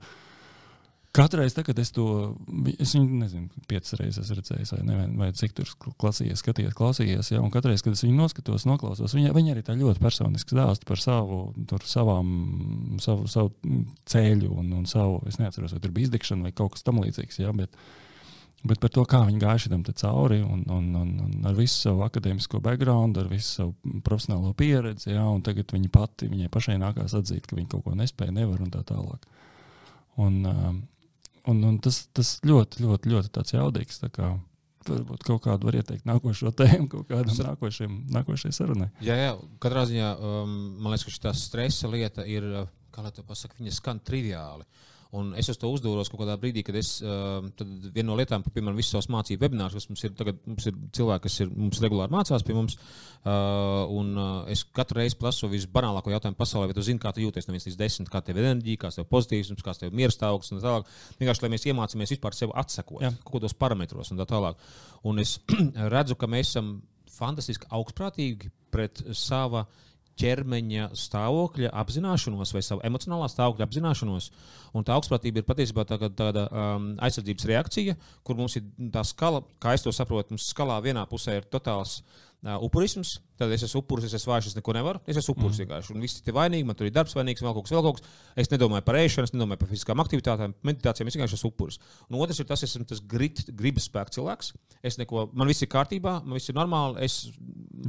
Katru 1.15 1.39
reizi, 1.39 1.63
kad 1.63 1.79
es 1.79 1.93
to, 1.95 2.05
es 2.75 2.91
viņu 2.97 3.19
nezinu, 3.21 3.63
piecas 3.71 3.95
reizes 4.01 4.33
redzēju, 4.35 4.67
vai, 4.73 4.81
ne, 4.89 4.95
vai 5.21 5.29
cik 5.39 5.53
tur 5.55 5.69
klasījies, 6.03 6.41
skatījies, 6.43 6.75
klausījies. 6.75 7.29
Ja, 7.31 7.43
katru 7.55 7.71
reizi, 7.71 7.85
kad 7.87 7.95
es 7.95 8.03
viņu 8.03 8.17
noskatos, 8.19 8.65
noklausos, 8.67 9.15
viņa, 9.15 9.31
viņa 9.37 9.53
arī 9.55 9.63
tā 9.63 9.77
ļoti 9.79 10.03
personiski 10.03 10.57
stāsta 10.57 10.89
par 10.89 10.99
savu, 10.99 11.39
tur, 11.71 11.85
savām, 11.87 12.33
savu, 13.05 13.29
savu 13.31 13.53
ceļu 14.11 14.51
un, 14.59 14.73
un 14.81 14.89
savu, 14.91 15.21
es 15.31 15.39
neatceros, 15.39 15.77
vai 15.77 15.85
tur 15.85 15.95
bija 15.95 16.11
izdegšana 16.11 16.49
vai 16.49 16.53
kaut 16.57 16.75
kas 16.75 16.87
tamlīdzīgs. 16.89 17.39
Ja, 17.45 17.55
bet, 17.55 17.79
Bet 18.65 18.79
par 18.81 18.89
to, 18.89 19.03
kā 19.05 19.19
viņi 19.29 19.43
gāja 19.43 19.61
šitam 19.67 19.83
cauri, 19.85 20.39
un, 20.41 20.63
un, 20.73 20.87
un, 20.97 21.09
un 21.21 21.49
ar 21.51 21.53
visu 21.53 21.83
savu 21.83 22.01
akadēmisko 22.07 22.63
background, 22.65 23.19
ar 23.21 23.27
visu 23.29 23.59
savu 23.59 23.99
profesionālo 24.07 24.55
pieredzi, 24.57 25.11
ja, 25.13 25.27
tagad 25.45 25.75
viņa 25.77 25.91
pati, 25.93 26.31
viņai 26.33 26.49
pašai 26.49 26.79
nākās 26.81 27.13
atzīt, 27.19 27.45
ka 27.45 27.59
viņa 27.59 27.69
kaut 27.75 27.85
ko 27.85 27.93
nespēja, 28.01 28.33
nevar 28.33 28.65
un 28.65 28.73
tā 28.73 28.81
tālāk. 28.89 29.29
Un, 30.25 30.41
um, 30.49 30.81
Un, 31.51 31.61
un 31.69 31.79
tas, 31.85 32.05
tas 32.17 32.39
ļoti, 32.47 32.85
ļoti, 32.85 33.11
ļoti 33.13 33.33
jaudīgs. 33.57 34.01
Tā 34.01 34.09
kā, 34.13 34.31
varbūt 34.89 35.25
kaut 35.27 35.43
kādu 35.45 35.69
var 35.69 35.79
ieteikt 35.81 36.07
nākošo 36.09 36.53
tēmu, 36.57 36.89
kaut 36.93 37.09
nākošajam, 37.51 37.99
nākošajai 38.15 38.57
sarunai. 38.57 38.89
Jā, 39.05 39.17
jā, 39.19 39.35
katrā 39.63 39.85
ziņā 39.91 40.11
um, 40.17 40.57
man 40.81 40.95
liekas, 40.95 41.07
ka 41.09 41.15
šī 41.35 41.35
stresa 41.41 41.91
lieta 41.93 42.27
ir, 42.29 42.49
kā 42.95 43.05
lai 43.05 43.13
to 43.15 43.25
pasakā, 43.27 43.59
viņa 43.61 43.77
skan 43.77 44.01
triviāli. 44.05 44.67
Un 45.15 45.31
es 45.39 45.47
uz 45.53 45.59
to 45.61 45.69
uzdevos 45.71 46.09
kaut 46.11 46.25
kādā 46.25 46.35
brīdī, 46.41 46.65
kad 46.67 46.75
es 46.79 46.97
viena 47.01 48.07
no 48.09 48.17
lietām, 48.19 48.43
piemēram, 48.47 48.79
visas 48.79 48.97
savas 48.97 49.09
mācību 49.15 49.47
webinārus, 49.47 49.77
kas 49.79 49.91
mums 49.91 50.03
ir 50.07 50.15
tagad, 50.19 50.41
mums 50.49 50.67
ir 50.67 50.79
cilvēki, 50.99 51.23
kas 51.27 51.37
ir 51.45 51.53
mums 51.55 51.79
regulāri 51.85 52.15
mācās 52.15 52.45
pie 52.47 52.57
mums. 52.57 52.75
Un 53.25 54.11
es 54.51 54.65
katru 54.75 54.99
reizi 54.99 55.19
prasu 55.21 55.51
visbanālāko 55.53 56.11
jautājumu 56.11 56.39
pasaulē, 56.41 56.71
vai 56.71 56.77
tu 56.77 56.83
zini, 56.87 57.03
kā 57.03 57.13
tu 57.15 57.23
jūties 57.23 57.47
no 57.47 57.55
1 57.55 57.71
līdz 57.71 57.79
10, 57.85 58.11
kā 58.11 58.25
tev 58.27 58.41
ir 58.41 58.49
enerģija, 58.49 58.83
kāds 58.87 58.99
tev 58.99 59.07
ir 59.07 59.13
pozitīvs, 59.13 59.53
kāds 59.63 59.83
tev 59.83 59.93
ir 59.93 60.01
miera 60.03 60.15
stāvoklis 60.15 60.51
un 60.51 60.61
tā 60.61 60.67
tālāk. 60.67 60.91
Vienkārši, 61.23 61.45
lai 61.47 61.53
mēs 61.55 61.69
iemācāmies 61.71 62.17
vispār 62.17 62.37
sevi 62.37 62.59
atsekot 62.65 63.07
kaut 63.07 63.37
kādos 63.37 63.55
parametros 63.59 64.11
un 64.11 64.21
tā 64.21 64.27
tālāk. 64.35 64.59
Un 65.07 65.23
es 65.23 65.39
redzu, 65.95 66.19
ka 66.19 66.31
mēs 66.31 66.51
esam 66.51 66.75
fantastiski 67.15 67.71
augstprātīgi 67.71 68.51
pret 68.75 69.05
sava 69.15 69.65
ķermeņa 70.21 70.91
stāvokļa 70.99 71.71
apzināšanos 71.83 72.53
vai 72.55 72.63
savu 72.65 72.85
emocionālā 72.87 73.29
stāvokļa 73.33 73.67
apzināšanos. 73.69 74.29
Un 74.75 74.87
tā 74.87 74.95
augstprātība 74.97 75.43
ir 75.43 75.49
patiesībā 75.49 75.85
tā, 75.89 75.99
tāda 76.11 76.47
um, 76.51 76.93
aizsardzības 77.03 77.49
reakcija, 77.51 77.97
kur 78.27 78.39
mums 78.39 78.59
ir 78.59 78.69
tā 78.95 79.05
skala, 79.07 79.43
kā 79.63 79.75
es 79.75 79.87
to 79.87 79.95
saprotu, 79.95 80.35
mums 80.35 80.49
skalā 80.51 80.79
vienā 80.85 81.07
pusē 81.11 81.39
ir 81.41 81.51
totāls 81.51 82.01
uh, 82.45 82.59
upurisms. 82.63 83.19
Tad 83.35 83.51
es 83.51 83.65
esmu 83.67 83.81
upuris, 83.83 84.05
es 84.07 84.15
esmu 84.15 84.31
vājš, 84.31 84.53
es 84.53 84.57
neko 84.59 84.75
nevaru. 84.77 85.01
Es 85.11 85.19
esmu 85.19 85.35
upuris 85.35 85.57
mm. 85.57 85.65
vienkārši. 85.65 85.95
Un 85.97 86.05
viss 86.05 86.21
ir 86.23 86.35
vainīgi, 86.37 86.67
man 86.69 86.77
tur 86.79 86.87
ir 86.87 86.93
darbs 86.95 87.17
vainīgs, 87.17 87.43
vēl 87.43 87.55
kaut 87.57 87.67
kas, 87.67 87.73
vēl 87.75 87.83
kaut 87.83 87.99
kas. 87.99 88.13
Es 88.45 88.51
nedomāju 88.53 88.85
par 88.87 88.99
ēšanu, 89.01 89.27
es 89.27 89.35
nedomāju 89.35 89.63
par 89.65 89.71
fiziskām 89.73 90.03
aktivitātēm, 90.05 90.55
meditācijām. 90.69 91.11
Es 91.11 91.17
vienkārši 91.19 91.39
esmu 91.41 91.51
upuris. 91.51 91.81
Un 92.07 92.21
otrs 92.21 92.39
ir 92.39 92.47
tas, 92.47 92.63
es 92.63 92.77
esmu 92.77 92.87
tas 92.93 93.03
grit, 93.11 93.43
gribas 93.59 93.89
spēks 93.91 94.15
cilvēks. 94.21 94.53
Es 94.87 95.01
neko, 95.01 95.27
man 95.35 95.51
viss 95.51 95.67
ir 95.67 95.71
kārtībā, 95.73 96.21
man 96.23 96.39
viss 96.39 96.53
ir 96.53 96.59
normāli. 96.61 97.03
Es 97.03 97.19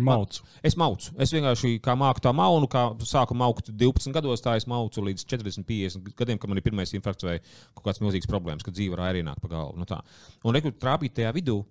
maucu. 0.01 0.41
Man, 0.47 0.57
es 0.71 0.79
maucu. 0.81 1.13
Es 1.21 1.35
vienkārši 1.35 1.75
kā 1.85 1.93
māku 1.99 2.25
tā 2.25 2.33
maunu, 2.33 2.71
kā 2.71 2.87
sāku 3.05 3.37
maukt 3.37 3.69
12 3.69 4.17
gados, 4.17 4.41
tā 4.41 4.57
es 4.57 4.65
maucu 4.71 5.05
līdz 5.05 5.27
40, 5.29 5.69
50 5.69 6.17
gadiem, 6.17 6.41
kad 6.41 6.49
man 6.49 6.57
ir 6.57 6.65
pirmais 6.65 6.95
infarkts 6.97 7.27
vai 7.27 7.37
kaut 7.77 7.85
kāds 7.85 8.01
milzīgs 8.01 8.29
problēmas, 8.31 8.65
kad 8.65 8.73
dzīve 8.73 8.97
var 8.97 9.11
arī 9.11 9.21
nākt 9.27 9.45
pa 9.45 9.51
galvu. 9.53 9.77
Nu 9.77 9.85
tā. 9.89 10.01
un 10.41 10.57
rekur 10.57 10.73
trāpīt 10.73 11.19
tajā 11.19 11.35
vidū, 11.35 11.61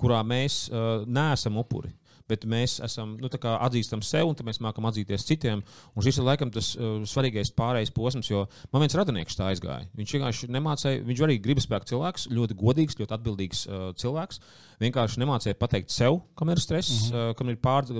kurā 0.00 0.24
mēs 0.26 0.64
uh, 0.72 1.04
neesam 1.06 1.60
upuri 1.60 1.92
bet 2.30 2.46
mēs 2.48 2.78
esam 2.84 3.16
nu, 3.20 3.30
atzīstam 3.30 4.02
sev, 4.06 4.30
un 4.30 4.46
mēs 4.46 4.60
mākam 4.62 4.86
atzīties 4.88 5.26
citiem. 5.28 5.62
Un 5.94 6.06
šis 6.06 6.20
ir 6.20 6.26
laikam 6.28 6.52
tas 6.54 6.72
uh, 6.76 7.02
svarīgais 7.08 7.52
pārējais 7.58 7.92
posms, 7.96 8.30
jo 8.30 8.44
man 8.72 8.84
viens 8.84 8.96
radinieks 8.98 9.38
tā 9.38 9.50
aizgāja. 9.50 9.88
Viņš 9.98 10.14
vienkārši 10.16 10.50
nemācīja, 10.54 11.04
viņš 11.08 11.24
arī 11.26 11.38
gribas 11.42 11.68
spēku 11.68 11.90
cilvēks, 11.92 12.28
ļoti 12.36 12.58
godīgs, 12.62 12.98
ļoti 13.00 13.16
atbildīgs 13.18 13.66
uh, 13.68 13.84
cilvēks. 14.00 14.40
Vienkārši 14.80 15.20
nemācīja 15.24 15.58
pateikt 15.60 15.92
sev, 15.92 16.22
kam 16.38 16.54
ir 16.54 16.62
stress, 16.62 17.10
mm 17.10 17.12
-hmm. 17.12 17.30
uh, 17.30 17.36
kam 17.36 17.52
ir 17.52 17.60
pār, 17.60 17.90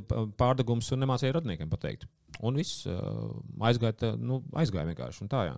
pārdegums, 0.41 0.93
un 0.95 1.05
nemācīja 1.05 1.37
radiniekiem 1.39 1.71
pateikt. 1.71 2.09
Un 2.41 2.57
viss 2.57 2.87
uh, 2.89 3.31
aizgāja, 3.61 3.97
tā, 4.01 4.15
nu, 4.17 4.43
aizgāja 4.57 4.89
vienkārši. 4.89 5.29
Tā, 5.29 5.45
jā. 5.51 5.57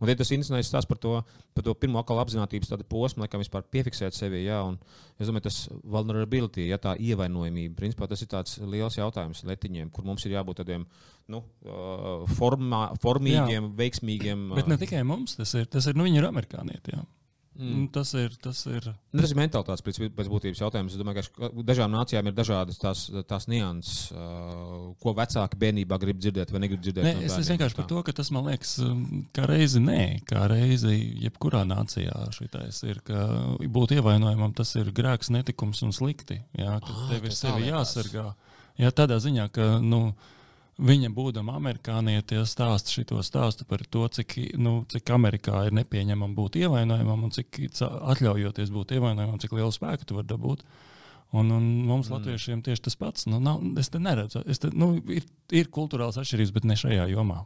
Un 0.00 0.10
tas 0.10 0.30
ir 0.30 0.38
interesants 0.38 0.70
stāsts 0.70 0.90
par 0.90 0.98
to, 1.02 1.14
par 1.54 1.66
to 1.66 1.74
pirmo 1.78 2.00
atkal 2.00 2.20
apziņotības 2.22 2.74
posmu, 2.90 3.24
laikam 3.24 3.42
vispār 3.42 3.66
piefiksēt 3.70 4.16
sevi. 4.16 4.44
Jā, 4.44 4.60
un 4.66 4.78
es 5.18 5.30
domāju, 5.30 5.46
tas 5.48 5.60
vulnerability, 5.82 6.68
ja 6.70 6.78
tā 6.82 6.96
ievainojamība, 6.98 7.76
principā 7.78 8.08
tas 8.10 8.24
ir 8.24 8.30
tāds 8.32 8.58
liels 8.60 8.98
jautājums 8.98 9.44
letiņiem, 9.48 9.90
kur 9.94 10.06
mums 10.08 10.26
ir 10.26 10.36
jābūt 10.36 10.62
tādiem 10.62 10.86
nu, 11.32 11.42
formā, 12.38 12.86
formīgiem, 13.02 13.68
jā. 13.70 13.74
veiksmīgiem. 13.82 14.48
Bet 14.58 14.70
ne 14.70 14.80
tikai 14.80 15.04
mums, 15.06 15.38
tas 15.40 15.54
ir, 15.58 15.68
tas 15.70 15.86
ir 15.90 15.98
nu, 15.98 16.08
viņi 16.08 16.20
ir 16.22 16.30
amerikānieti. 16.30 16.96
Jā. 16.96 17.06
Mm. 17.54 17.84
Nu, 17.84 17.88
tas 17.94 18.10
ir. 18.18 18.32
Tas 18.42 18.64
ir, 18.66 18.88
nu, 19.14 19.20
tas 19.22 19.30
ir 19.30 19.38
mentālitātes 19.38 19.84
pēc, 19.86 20.00
pēc 20.16 20.30
būtības 20.30 20.62
jautājums. 20.64 20.96
Es 20.96 20.98
domāju, 20.98 21.22
ka 21.36 21.50
dažām 21.68 21.92
nācijām 21.94 22.26
ir 22.26 22.34
dažādas 22.34 22.80
tās, 22.82 23.04
tās 23.30 23.46
nianses, 23.50 24.08
uh, 24.10 24.90
ko 25.02 25.14
vecāki 25.14 25.60
bērnībā 25.62 25.98
grib 26.02 26.18
dzirdēt 26.18 26.50
vai 26.50 26.64
negrib 26.64 26.82
dzirdēt. 26.82 27.06
Nē, 27.06 27.14
no 27.20 27.28
es, 27.28 27.36
es 27.38 27.52
vienkārši 27.54 27.78
par 27.78 27.88
to, 27.90 28.02
ka 28.06 28.16
tas 28.18 28.32
man 28.34 28.50
liekas, 28.50 28.74
um, 28.82 29.04
kā 29.36 29.46
reizi 29.50 29.82
nē, 29.84 30.02
kā 30.26 30.48
reizi 30.50 30.98
jebkurā 31.22 31.62
nācijā 31.70 32.26
šitais 32.34 32.82
ir, 32.88 33.02
ka 33.06 33.22
būt 33.62 33.94
ievainojumam 34.00 34.56
tas 34.58 34.74
ir 34.80 34.90
grēks, 34.94 35.30
netikums 35.34 35.84
un 35.86 35.94
slikti. 35.94 36.42
Jā, 36.58 36.80
ka 36.82 36.90
ah, 36.90 37.08
tev 37.12 37.30
ir 37.30 37.38
sevi 37.38 37.70
jāsargā. 37.70 38.32
Jā, 38.82 38.90
tādā 38.90 39.22
ziņā, 39.22 39.46
ka. 39.54 39.76
Nu, 39.78 40.08
Viņa, 40.74 41.12
būdama 41.14 41.54
amerikāniete, 41.54 42.40
stāsta 42.50 42.90
šo 42.90 43.20
stāstu 43.22 43.66
par 43.68 43.84
to, 43.86 44.08
cik, 44.10 44.34
nu, 44.58 44.80
cik 44.90 45.12
Amerikā 45.14 45.68
ir 45.68 45.76
nepieņemama 45.78 46.34
būt 46.34 46.58
ievainojamam 46.64 47.28
un 47.28 47.34
cik 47.34 47.60
atļaujoties 47.78 48.72
būt 48.74 48.96
ievainojamam, 48.96 49.38
cik 49.38 49.54
lielu 49.54 49.70
spēku 49.74 50.08
tu 50.08 50.18
vari 50.18 50.32
dabūt. 50.32 50.64
Un, 51.34 51.50
un 51.50 51.62
mums, 51.86 52.08
mm. 52.08 52.14
Latviešiem, 52.16 52.64
tieši 52.66 52.84
tas 52.88 52.98
pats. 52.98 53.28
Nu, 53.30 53.38
nav, 53.42 53.62
es 53.78 53.90
te 53.90 54.02
neredzu, 54.02 54.42
es 54.50 54.62
te, 54.62 54.72
nu, 54.74 54.96
ir, 55.10 55.26
ir 55.54 55.70
kultūrāls 55.74 56.18
atšķirības, 56.18 56.52
bet 56.58 56.66
ne 56.66 56.78
šajā 56.78 57.06
jomā. 57.10 57.40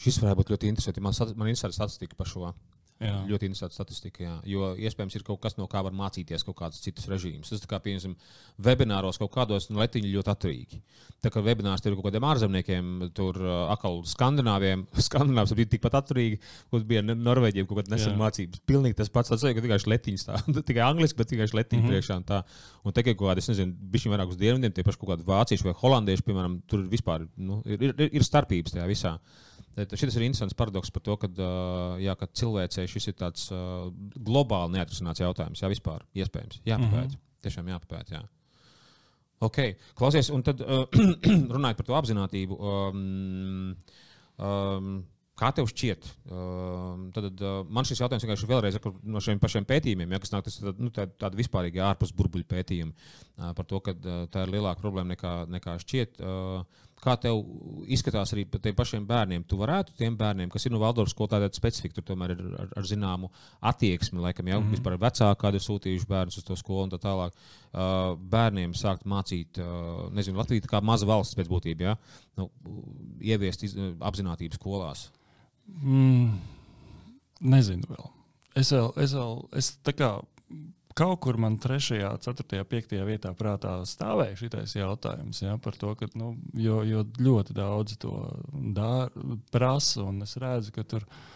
Šis 0.00 0.20
varētu 0.20 0.40
būt 0.40 0.52
ļoti 0.54 0.70
interesanti. 0.72 1.04
Man, 1.04 1.16
man 1.40 1.50
interesē 1.52 1.72
statistika 1.72 2.16
par 2.16 2.28
šo. 2.28 2.52
Jā. 3.00 3.14
Ļoti 3.30 3.48
interesanti 3.48 3.78
statistika, 3.78 4.20
jā. 4.20 4.32
jo 4.44 4.66
iespējams 4.76 5.14
ir 5.16 5.22
kaut 5.24 5.38
kas, 5.40 5.54
no 5.56 5.64
kā 5.72 5.80
var 5.80 5.94
mācīties 5.96 6.42
kaut 6.44 6.58
kādas 6.58 6.82
citas 6.84 7.06
režīmas. 7.08 7.48
Tas 7.48 7.62
kā, 7.68 7.78
piemēram, 7.80 8.12
webināros 8.60 9.16
kaut 9.22 9.32
kādos 9.32 9.70
nu, 9.70 9.80
letiņi 9.80 10.10
ļoti 10.12 10.32
atturīgi. 10.34 10.80
Tā 11.24 11.32
kā 11.32 11.40
webinārs 11.44 11.80
ir 11.86 11.96
kaut 11.96 12.10
kādiem 12.10 12.26
ārzemniekiem, 12.28 12.90
tur 13.16 13.40
atkal 13.72 14.02
skandināviem, 14.10 14.84
skandināvs 15.08 15.56
bija 15.56 15.72
tikpat 15.72 15.96
atturīgi, 16.02 16.42
kur 16.68 16.84
bija 16.92 17.00
Norvēģiem 17.08 17.70
kaut 17.70 17.80
kāda 17.80 17.96
nesen 17.96 18.20
mācības. 18.20 18.60
Pilnīgi 18.68 19.00
tas 19.00 19.12
pats, 19.12 19.32
tas 19.32 19.48
ka 19.48 19.64
tikai 19.64 19.80
letiņas 19.94 20.28
tā, 20.28 20.44
tikai 20.68 20.84
angliski, 20.90 21.22
bet 21.22 21.32
tikai 21.32 21.48
letiņi 21.48 21.80
mm 21.80 21.86
-hmm. 21.86 21.96
priekšā 21.96 22.20
un 22.20 22.28
tā. 22.28 22.44
Un 22.84 22.96
tikai 22.96 23.14
kaut 23.14 23.30
kādi, 23.30 23.40
es 23.40 23.48
nezinu, 23.48 23.78
bišķi 23.96 24.12
vairāk 24.12 24.34
uz 24.34 24.40
dienvidiem, 24.40 24.76
tie 24.76 24.84
paši 24.84 25.00
kaut 25.00 25.14
kādi 25.14 25.24
vācieši 25.24 25.64
vai 25.64 25.78
holandieši, 25.80 26.28
piemēram, 26.28 26.60
tur 26.68 26.84
vispār 26.84 27.30
nu, 27.36 27.62
ir, 27.64 27.80
ir, 27.80 28.10
ir 28.12 28.24
starpības 28.28 28.76
tajā 28.76 28.88
visā. 28.92 29.20
Šis 29.78 30.16
ir 30.18 30.26
interesants 30.26 30.56
paradoks 30.58 30.90
par 30.90 31.02
to, 31.06 31.14
ka, 31.22 31.28
jā, 32.02 32.16
ka 32.18 32.26
cilvēcei 32.36 32.88
šis 32.90 33.12
ir 33.12 33.16
tāds 33.20 33.46
globāli 34.18 34.76
neatrisināts 34.76 35.22
jautājums. 35.22 35.62
Jā, 35.62 35.70
vispār 35.70 36.02
iespējams. 36.14 36.60
Jāpapēta. 36.66 37.06
Mm 37.06 37.14
-hmm. 37.14 37.26
Tiešām 37.46 37.70
jāpapēta. 37.70 38.18
Jā. 38.18 38.22
Okay. 39.40 39.76
Klausies, 39.96 40.28
un 40.30 40.42
tad 40.44 40.60
uh, 40.60 40.84
runājot 41.54 41.78
par 41.78 41.86
to 41.86 41.96
apziņotību. 41.96 42.60
Um, 42.60 43.76
um, 44.36 44.92
Kā 45.40 45.48
tev 45.56 45.70
šķiet? 45.70 46.04
Uh, 46.28 47.06
tad 47.16 47.38
uh, 47.40 47.62
man 47.72 47.86
šis 47.88 48.02
jautājums 48.02 48.26
vienkārši 48.26 48.48
vēlreiz 48.50 48.76
no 49.08 49.22
šiem 49.24 49.38
pašiem 49.40 49.64
pētījumiem, 49.64 50.12
ja, 50.12 50.18
kas 50.20 50.34
nāk 50.34 50.44
tas, 50.44 50.58
nu, 50.60 50.90
tā, 50.92 51.06
tāda 51.16 51.38
vispārīga 51.38 51.86
ārpus 51.86 52.12
burbuļu 52.12 52.44
pētījuma 52.50 52.92
uh, 52.92 53.54
par 53.56 53.64
to, 53.70 53.80
ka 53.86 53.94
uh, 53.96 54.26
tā 54.28 54.44
ir 54.44 54.52
lielāka 54.52 54.84
problēma 54.84 55.14
nekā, 55.14 55.32
nekā 55.48 55.78
šķiet. 55.80 56.20
Uh, 56.20 56.84
Kā 57.00 57.14
tev 57.16 57.38
izskatās 57.88 58.34
arī 58.34 58.42
par 58.48 58.60
tiem 58.60 58.74
pašiem 58.76 59.04
bērniem? 59.08 59.44
Tu 59.48 59.56
varētu 59.56 59.94
tiem 59.96 60.16
bērniem, 60.20 60.50
kas 60.52 60.66
ir 60.66 60.74
no 60.74 60.80
Valdorfas 60.82 61.14
skolā, 61.14 61.30
tāda 61.32 61.48
specifika, 61.56 61.96
tur 61.96 62.04
tomēr 62.10 62.34
ir 62.34 62.42
ar, 62.60 62.68
ar 62.76 62.88
zināmu 62.88 63.30
attieksmi, 63.70 64.20
laikam 64.20 64.50
jau 64.50 64.58
mm 64.60 64.66
-hmm. 64.66 64.76
vispār 64.76 64.98
vecāki, 65.00 65.40
kādi 65.40 65.60
ir 65.60 65.64
sūtījuši 65.64 66.08
bērnus 66.10 66.36
uz 66.36 66.44
to 66.44 66.56
skolu 66.56 66.82
un 66.84 66.92
tā 66.92 67.00
tālāk. 67.00 67.32
Uh, 67.70 68.18
bērniem 68.18 68.74
sākt 68.74 69.06
mācīt, 69.06 69.58
uh, 69.58 70.12
nezinu, 70.12 70.38
Latvija 70.38 70.60
kā 70.68 70.82
maza 70.82 71.06
valsts 71.06 71.36
pēc 71.38 71.48
būtības, 71.48 71.80
ja? 71.80 71.96
nu, 72.36 72.50
ieviest 73.20 73.62
iz, 73.62 73.76
apzinātību 74.00 74.54
skolās. 74.54 75.10
Mm, 75.66 76.38
nezinu 77.40 77.88
vēl. 77.88 78.10
Es 78.54 78.72
vēl, 78.72 78.92
es 78.96 79.14
vēl, 79.14 79.48
es 79.56 79.78
tā 79.86 79.92
kā 79.92 80.20
kaut 80.98 81.20
kur 81.24 81.38
man 81.40 81.58
3, 81.62 82.18
4, 82.22 82.64
5 82.70 82.94
vietā 83.06 83.32
prātā 83.36 83.78
stāvēja 83.86 84.38
šis 84.40 84.76
jautājums 84.76 85.42
ja, 85.42 85.56
par 85.62 85.78
to, 85.78 85.94
ka 85.98 86.10
nu, 86.18 86.34
jo, 86.54 86.80
jo 86.86 87.04
ļoti 87.18 87.56
daudz 87.56 87.98
to 88.02 88.14
prasa, 89.54 90.02
un 90.06 90.22
es 90.26 90.36
redzu, 90.40 90.74
ka 90.74 90.84
tur 90.84 91.06
ir 91.06 91.28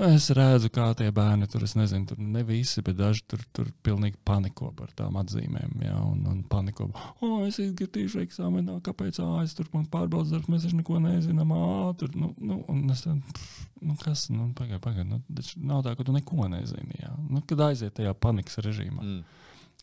Es 0.00 0.30
redzu, 0.32 0.70
kā 0.72 0.86
tie 0.96 1.10
bērni 1.12 1.44
tur, 1.52 1.66
es 1.66 1.74
nezinu, 1.76 2.06
tur 2.08 2.20
ne 2.20 2.40
visi, 2.48 2.80
bet 2.84 2.96
daži 2.96 3.26
tur, 3.28 3.42
tur 3.52 3.66
pilnīgi 3.84 4.16
paniko 4.24 4.70
par 4.76 4.88
tām 4.96 5.18
atzīmēm. 5.20 5.74
Jā, 5.84 5.98
un, 6.08 6.22
un 6.30 6.38
paniko, 6.48 6.86
oh, 7.20 7.42
es 7.44 7.58
izgritīšu 7.60 8.22
eksāmenā, 8.22 8.78
kāpēc 8.86 9.20
ā, 9.20 9.28
es 9.44 9.52
tur 9.58 9.68
man 9.74 9.84
pārbaudas 9.92 10.32
darbs, 10.32 10.48
mēs 10.48 10.64
taču 10.64 10.78
neko 10.80 10.96
nezinām. 11.04 11.52
Ā, 11.52 11.66
tur, 12.00 12.14
nu, 12.16 12.30
nu, 12.40 12.62
un 12.72 12.86
es 12.94 13.04
tad, 13.04 13.42
nu, 13.84 13.98
kas, 14.00 14.30
nu, 14.32 14.48
pagaidi, 14.56 14.80
pagaidi, 14.80 15.10
nu, 15.12 15.20
nav 15.68 15.84
tā, 15.84 15.92
ka 15.98 16.08
tu 16.08 16.16
neko 16.16 16.48
nezini. 16.54 16.96
Jā. 17.02 17.12
Nu, 17.28 17.44
kad 17.44 17.66
aiziet 17.68 17.98
tajā 18.00 18.16
panikas 18.16 18.62
režīmā. 18.64 19.04
Mm. 19.04 19.42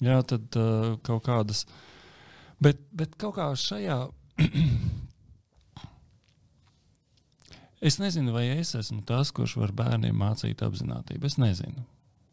Jā, 0.09 0.17
tad 0.25 0.57
uh, 0.57 0.95
kaut 1.05 1.21
kādas, 1.27 1.67
bet, 2.57 2.81
bet 2.97 3.13
kaut 3.21 3.37
kā 3.37 3.51
šajā 3.53 4.07
Es 7.79 7.95
nezinu, 7.99 8.33
vai 8.35 8.49
es 8.57 8.73
esmu 8.75 9.05
tas, 9.07 9.31
kurš 9.31 9.55
var 9.61 9.71
bērniem 9.75 10.17
mācīt 10.19 10.63
apziņotību. 10.65 11.29
Es 11.29 11.37
nezinu. 11.39 11.85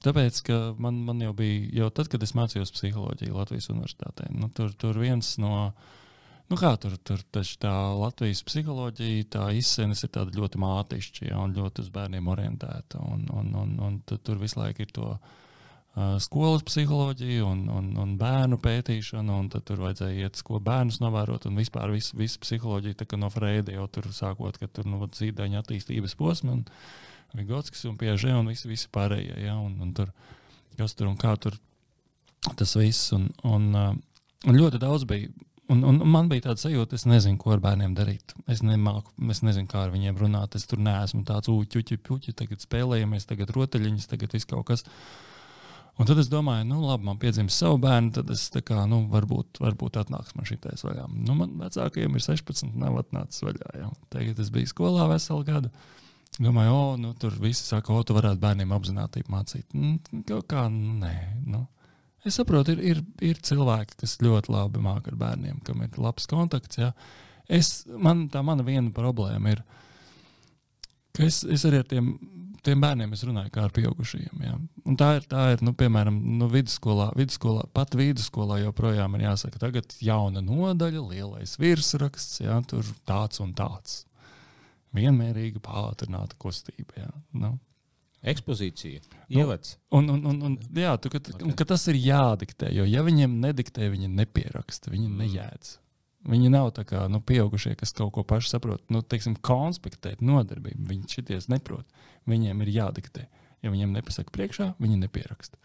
Tāpēc, 0.03 0.41
ka 0.47 0.57
man, 0.83 0.99
man 1.07 1.23
jau 1.23 1.33
bija, 1.37 1.69
jau 1.81 1.91
tad, 1.95 2.11
kad 2.13 2.23
es 2.23 2.35
mācījos 2.37 2.75
psiholoģiju 2.75 3.37
Latvijas 3.37 3.71
universitātē, 3.73 4.29
nu, 4.35 4.51
tur, 4.55 4.75
tur 4.79 4.99
viens 5.01 5.33
no, 5.43 5.71
nu 6.51 6.59
kā 6.61 6.75
tur, 6.83 6.99
tur 7.07 7.23
tā 7.63 7.75
Latvijas 7.97 8.43
psiholoģija, 8.47 9.31
tā 9.39 9.47
izsēnes 9.57 10.05
ir 10.05 10.13
tāda 10.19 10.37
ļoti 10.37 10.61
mātišķa 10.63 11.31
ja, 11.31 11.41
un 11.43 11.57
ļoti 11.57 11.87
uz 11.87 11.91
bērniem 11.95 12.31
orientēta. 12.35 13.03
Un, 13.07 13.25
un, 13.35 13.51
un, 13.63 13.75
un 13.89 13.99
tur 14.13 14.43
visu 14.43 14.61
laiku 14.61 14.85
ir 14.85 14.95
to 14.99 15.15
skolas 16.21 16.65
psiholoģiju 16.67 17.47
un, 17.49 17.63
un, 17.73 17.89
un 18.03 18.15
bērnu 18.21 18.59
pētīšanu, 18.61 19.41
un 19.41 19.51
tur 19.55 19.81
vajadzēja 19.81 20.27
iet 20.27 20.43
ko 20.45 20.61
bērnus 20.61 21.01
novērot, 21.01 21.49
un 21.49 21.57
vispār 21.57 21.95
visu, 21.95 22.17
visu 22.21 22.41
psiholoģiju 22.43 23.17
no 23.17 23.31
Freida 23.33 23.73
jau 23.73 23.87
tur 23.89 24.11
sākot, 24.13 24.59
ka 24.61 24.69
tur 24.69 24.89
nu, 24.89 25.01
dzīvdaņa 25.09 25.63
attīstības 25.65 26.17
posma. 26.19 26.59
Un, 26.59 26.67
Vigotskis 27.37 27.85
un 27.89 27.97
Piežē 28.01 28.35
un 28.37 28.49
visi, 28.51 28.69
visi 28.71 28.89
pārējie. 28.93 29.41
Ja, 29.45 29.57
un, 29.61 29.77
un 29.83 29.93
tur, 29.97 30.13
kas 30.79 30.95
tur 30.97 31.11
un 31.11 31.19
kā 31.21 31.35
tur 31.41 31.57
tas 32.57 32.77
viss. 32.79 33.11
Un, 33.17 33.29
un, 33.49 33.69
un 34.47 34.59
ļoti 34.61 34.81
daudz 34.83 35.07
bija. 35.09 35.33
Un, 35.73 35.81
un 35.83 35.99
man 36.07 36.29
bija 36.31 36.45
tāds 36.45 36.63
sajūta, 36.63 36.95
es 36.95 37.09
nezinu, 37.11 37.41
ko 37.43 37.51
ar 37.57 37.63
bērniem 37.65 37.97
darīt. 37.99 38.37
Es, 38.47 38.61
nemāku, 38.63 39.11
es 39.33 39.43
nezinu, 39.43 39.67
kā 39.71 39.83
ar 39.83 39.95
viņiem 39.95 40.21
runāt. 40.21 40.55
Es 40.55 40.69
tur 40.71 40.79
neesmu 40.79 41.25
tāds 41.27 41.51
uķuķi, 41.51 41.99
puķi, 42.07 42.37
tagad 42.39 42.63
spēlējamies, 42.63 43.27
tagad 43.27 43.51
rotaļiņas, 43.57 44.07
tagad 44.13 44.37
viss 44.37 44.47
kaut 44.47 44.69
kas. 44.71 44.87
Un 45.97 46.05
tad 46.05 46.19
es 46.21 46.29
domāju, 46.29 46.67
nu, 46.69 46.83
labi, 46.85 47.07
man 47.09 47.17
piedzimst 47.21 47.57
savu 47.63 47.79
bērnu, 47.81 48.11
tad 48.19 48.29
es 48.35 48.43
tā 48.53 48.61
kā, 48.65 48.83
nu, 48.89 49.07
varbūt, 49.13 49.63
varbūt 49.65 49.97
atnāks 50.03 50.35
man 50.37 50.49
šitais 50.49 50.85
vaļā. 50.85 51.07
Nu, 51.25 51.37
man 51.39 51.55
vecākajiem 51.63 52.19
ir 52.19 52.25
16, 52.25 52.75
nav 52.77 52.99
atnācis 53.01 53.45
vaļā. 53.47 53.71
Jau. 53.81 53.93
Tagad 54.13 54.43
es 54.45 54.51
biju 54.53 54.69
skolā 54.69 55.07
veselu 55.09 55.47
gadu. 55.49 55.73
Domāju, 56.37 56.75
o, 56.75 56.83
nu, 57.01 57.15
tur 57.17 57.33
viss 57.41 57.65
saka, 57.65 57.95
o, 57.97 58.05
tu 58.05 58.13
varētu 58.17 58.43
bērniem 58.43 58.77
apzināti 58.77 59.25
mācīt. 59.33 59.73
Nu, 59.73 59.95
kaut 60.29 60.51
kā 60.53 60.67
nē. 60.69 61.15
Nu. 61.49 61.65
Es 62.29 62.37
saprotu, 62.37 62.75
ir, 62.77 62.83
ir, 62.91 63.03
ir 63.25 63.41
cilvēki, 63.49 63.97
kas 64.03 64.19
ļoti 64.21 64.53
labi 64.53 64.83
māca 64.85 65.13
ar 65.13 65.17
bērniem, 65.21 65.63
kam 65.65 65.81
ir 65.87 65.97
labs 66.03 66.29
kontakts. 66.29 66.77
Ja. 66.83 66.93
Es, 67.49 67.87
man, 67.89 68.27
tā 68.29 68.43
mana 68.45 68.67
viena 68.67 68.93
problēma 68.93 69.55
ir, 69.55 69.65
ka 71.17 71.25
es, 71.25 71.41
es 71.49 71.65
arī 71.65 71.81
ar 71.81 71.89
tiem, 71.89 72.17
tiem 72.67 72.83
bērniem 72.83 73.14
runāju 73.29 73.53
kā 73.55 73.67
ar 73.67 73.75
pieaugušajiem. 73.75 74.43
Ja. 74.45 74.57
Un 74.87 74.99
tā 74.99 75.12
ir, 75.19 75.29
tā 75.31 75.45
ir 75.55 75.62
nu, 75.67 75.73
piemēram, 75.79 76.19
nu, 76.41 76.49
vidusskolā, 76.53 77.11
vidusskolā, 77.19 77.67
pat 77.77 77.95
vidusskolā 77.99 78.61
joprojām 78.64 79.17
ir 79.17 79.27
jāsaka, 79.29 79.62
tagad 79.62 79.95
jauna 80.03 80.43
nodaļa, 80.45 81.05
lielais 81.12 81.57
virsraksts, 81.62 82.43
ja, 82.45 82.59
tur 82.69 82.87
tāds 83.09 83.43
un 83.45 83.55
tāds 83.57 84.03
vienmērīga, 84.97 85.62
pātrināta 85.64 86.39
kustība. 86.41 87.01
Jā. 87.05 87.12
Nu. 87.37 87.57
Ekspozīcija, 88.27 89.03
ievads. 89.31 89.77
Nu, 89.93 90.01
un, 90.01 90.09
un, 90.11 90.23
un, 90.33 90.39
un, 90.49 90.55
jā, 90.75 90.97
tu, 90.99 91.12
ka, 91.12 91.21
okay. 91.21 91.53
ka 91.61 91.67
tas 91.69 91.85
ir 91.93 91.99
jādiktē, 92.01 92.73
jo 92.75 92.87
ja 92.89 93.05
viņiem 93.07 93.37
nediktē, 93.45 93.87
viņi 93.93 94.11
nepieraksta, 94.11 94.91
viņi 94.91 95.07
mm. 95.07 95.21
nejēdz. 95.23 95.75
Viņi 96.27 96.51
nav 96.51 96.72
tā 96.74 96.83
kā 96.89 97.05
nu, 97.12 97.20
pieaugušie, 97.22 97.77
kas 97.79 97.95
kaut 97.95 98.12
ko 98.16 98.24
paši 98.27 98.51
saprot. 98.55 98.83
Nu, 98.91 99.03
teiksim, 99.03 99.37
konspektēt 99.47 100.24
nodarbību. 100.24 100.89
Viņi 100.91 101.18
šities 101.18 101.47
neprot. 101.53 101.87
Viņiem 102.27 102.64
ir 102.64 102.72
jādiktē. 102.81 103.29
Ja 103.62 103.70
viņiem 103.72 103.95
nepasaka 103.95 104.35
priekšā, 104.35 104.72
viņi 104.83 104.99
nepieraksta. 105.05 105.59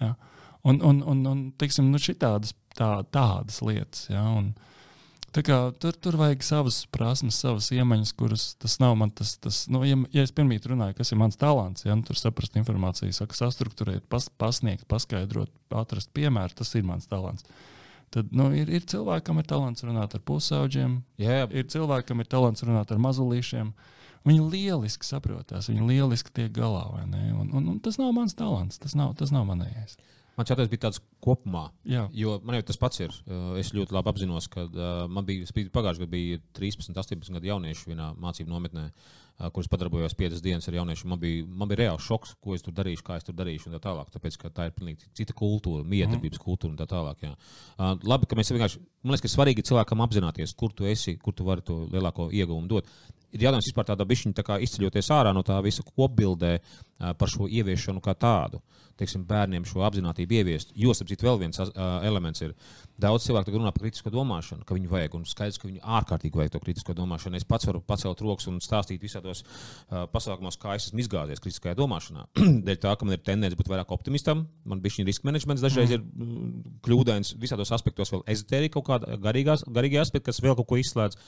Ja? 0.00 0.14
Un, 0.64 0.78
un, 0.86 1.02
un, 1.02 1.24
un 1.28 1.42
teiksim, 1.58 1.90
nu, 1.90 2.00
šitādas, 2.00 2.54
tā, 2.78 2.96
tādas 3.14 3.58
lietas. 3.66 4.06
Ja? 4.12 4.22
Un, 4.38 4.54
uh, 4.54 4.74
Kā, 5.34 5.72
tur, 5.82 5.96
tur 5.98 6.14
vajag 6.14 6.44
savas 6.46 6.76
prasmes, 6.94 7.40
savas 7.42 7.66
iemaņas, 7.74 8.12
kuras 8.14 8.42
tas 8.62 8.76
nav. 8.78 8.94
Tas, 9.18 9.32
tas, 9.42 9.64
nu, 9.66 9.80
ja, 9.82 9.96
ja 10.14 10.22
es 10.22 10.30
pirmīt 10.34 10.68
runāju, 10.70 10.94
kas 11.00 11.10
ir 11.10 11.18
mans 11.18 11.38
talants, 11.40 11.82
ja 11.82 11.96
nu, 11.98 12.06
tur 12.06 12.18
saprast 12.20 12.54
informāciju, 12.60 13.10
saka, 13.16 13.34
sastruktūrēt, 13.34 14.04
pas, 14.06 14.28
pasniegt, 14.38 14.86
paskaidrot, 14.86 15.50
atrast 15.74 16.12
piemēru, 16.14 16.54
tas 16.60 16.70
ir 16.78 16.86
mans 16.86 17.10
talants. 17.10 17.48
Tad 18.14 18.30
nu, 18.36 18.48
ir, 18.54 18.70
ir 18.70 18.86
cilvēki, 18.86 19.26
kam 19.26 19.40
ir 19.40 19.48
talants 19.50 19.82
runāt 19.82 20.14
ar 20.14 20.22
pusauģiem, 20.28 21.00
yeah. 21.18 21.48
ir 21.50 21.66
cilvēki, 21.72 22.08
kam 22.12 22.22
ir 22.22 22.30
talants 22.30 22.62
runāt 22.62 22.92
ar 22.94 23.02
mazulīšiem. 23.02 23.72
Viņi 24.24 24.44
lieliski 24.52 25.04
saprotās, 25.04 25.68
viņi 25.68 25.84
lieliski 25.84 26.32
tiek 26.32 26.52
galā. 26.54 26.86
Un, 27.02 27.16
un, 27.44 27.66
un 27.74 27.80
tas 27.84 27.98
nav 28.00 28.14
mans 28.16 28.36
talants, 28.38 28.78
tas 28.80 28.94
nav, 28.96 29.16
tas 29.18 29.34
nav 29.34 29.44
manējais. 29.50 29.98
Man 30.34 30.46
tas 30.48 30.70
bija 30.70 30.86
tāds 30.88 30.98
kopumā. 31.22 31.68
Jā. 31.86 32.08
Jo 32.14 32.38
man 32.42 32.56
jau 32.58 32.64
tas 32.70 32.78
pats 32.80 33.02
ir. 33.04 33.12
Es 33.60 33.70
ļoti 33.74 33.94
labi 33.94 34.10
apzinos, 34.10 34.48
ka 34.50 34.64
man 35.10 35.26
bija 35.28 35.46
pagājušajā 35.46 36.02
gadā 36.02 36.10
bija 36.10 36.40
13, 36.58 36.96
18 36.96 37.36
gadu 37.36 37.50
jaunieši 37.52 37.92
vienā 37.92 38.08
mācību 38.18 38.50
nometnē, 38.50 38.88
kurus 39.52 39.68
padarbojos 39.70 40.14
5 40.14 40.42
dienas 40.44 40.68
ar 40.68 40.76
jauniešiem. 40.78 41.10
Man 41.10 41.20
bija, 41.20 41.46
man 41.46 41.70
bija 41.70 41.80
reāls 41.82 42.06
šoks, 42.06 42.36
ko 42.42 42.54
es 42.54 42.62
tur 42.62 42.74
darīšu, 42.76 43.02
kā 43.06 43.18
es 43.18 43.26
tur 43.26 43.34
darīšu 43.38 43.68
un 43.68 43.76
tā 43.76 43.82
tālāk. 43.88 44.12
Tāpēc, 44.14 44.38
ka 44.40 44.52
tā 44.54 44.68
ir 44.68 44.76
pilnīgi 44.76 45.10
cita 45.18 45.34
kultūra, 45.36 45.82
miedarbības 45.90 46.38
mm. 46.38 46.44
kultūra 46.44 46.74
un 46.74 46.78
tā 46.78 46.86
tālāk. 46.90 47.26
Jā. 47.26 47.34
Labi, 48.06 48.30
ka 48.30 48.38
mēs 48.38 48.54
vienkārši, 48.54 48.84
man 49.02 49.16
liekas, 49.16 49.26
ka 49.26 49.34
svarīgi 49.34 49.66
cilvēkam 49.66 50.04
apzināties, 50.06 50.54
kur 50.58 50.72
tu 50.76 50.86
esi, 50.90 51.16
kur 51.18 51.34
tu 51.34 51.46
vari 51.48 51.66
to 51.66 51.82
lielāko 51.90 52.30
ieguvumu 52.30 52.70
dot 52.70 52.90
ir 53.34 53.42
jautājums 53.42 53.68
vispār 53.68 53.88
tādā 53.88 54.06
bišķiņa 54.08 54.38
tā 54.38 54.58
izceļoties 54.62 55.10
ārā 55.14 55.34
no 55.34 55.42
tā 55.46 55.58
visa 55.64 55.82
kopbildē 55.86 56.54
par 57.18 57.30
šo 57.30 57.48
ieviešanu 57.50 58.02
kā 58.02 58.14
tādu. 58.14 58.60
Teiksim, 58.94 59.24
bērniem 59.26 59.64
šo 59.66 59.82
apziņotību 59.88 60.36
ieviest. 60.38 60.70
Jo, 60.78 60.92
apcīt, 60.94 61.24
vēl 61.26 61.40
viens 61.40 61.58
uh, 61.58 61.70
elements 62.06 62.44
ir, 62.46 62.52
daudz 63.02 63.24
cilvēku 63.26 63.50
runā 63.56 63.72
par 63.74 63.82
kritisko 63.82 64.12
domāšanu, 64.14 64.62
ka 64.62 64.76
viņi 64.76 64.90
vajag, 64.92 65.16
un 65.18 65.24
skaidrs, 65.26 65.58
ka 65.58 65.66
viņi 65.66 65.82
ārkārtīgi 65.82 66.38
vajag 66.38 66.52
to 66.54 66.60
kritisko 66.62 66.94
domāšanu. 66.94 67.40
Es 67.40 67.48
pats 67.48 67.66
varu 67.66 67.82
pacelt 67.82 68.22
rokas 68.22 68.46
un 68.52 68.62
stāstīt 68.62 69.02
visādos 69.24 69.42
uh, 69.44 70.04
pasākumos, 70.12 70.58
kā 70.60 70.76
es 70.76 70.88
esmu 70.88 71.02
izgāzies 71.02 71.42
kritiskajā 71.42 71.76
domāšanā. 71.78 72.26
Dēļ 72.66 72.80
tā, 72.82 72.94
ka 72.98 73.08
man 73.08 73.16
ir 73.16 73.24
tendence 73.24 73.58
būt 73.58 73.70
vairāk 73.72 73.92
optimistam, 73.94 74.46
man 74.64 74.82
bija 74.84 74.98
šī 74.98 75.08
riska 75.08 75.28
menedžments 75.28 75.64
dažreiz 75.64 75.94
mm. 75.94 75.96
ir 75.96 76.78
kļūdains 76.84 77.34
visādos 77.40 77.72
aspektos, 77.74 78.12
vēl 78.12 78.24
ezotērija 78.34 78.74
kaut 78.76 78.88
kāda 78.90 79.18
garīga 79.18 79.56
aspekta, 80.02 80.30
kas 80.30 80.42
vēl 80.44 80.56
kaut 80.58 80.70
ko 80.70 80.80
izslēdz. 80.80 81.18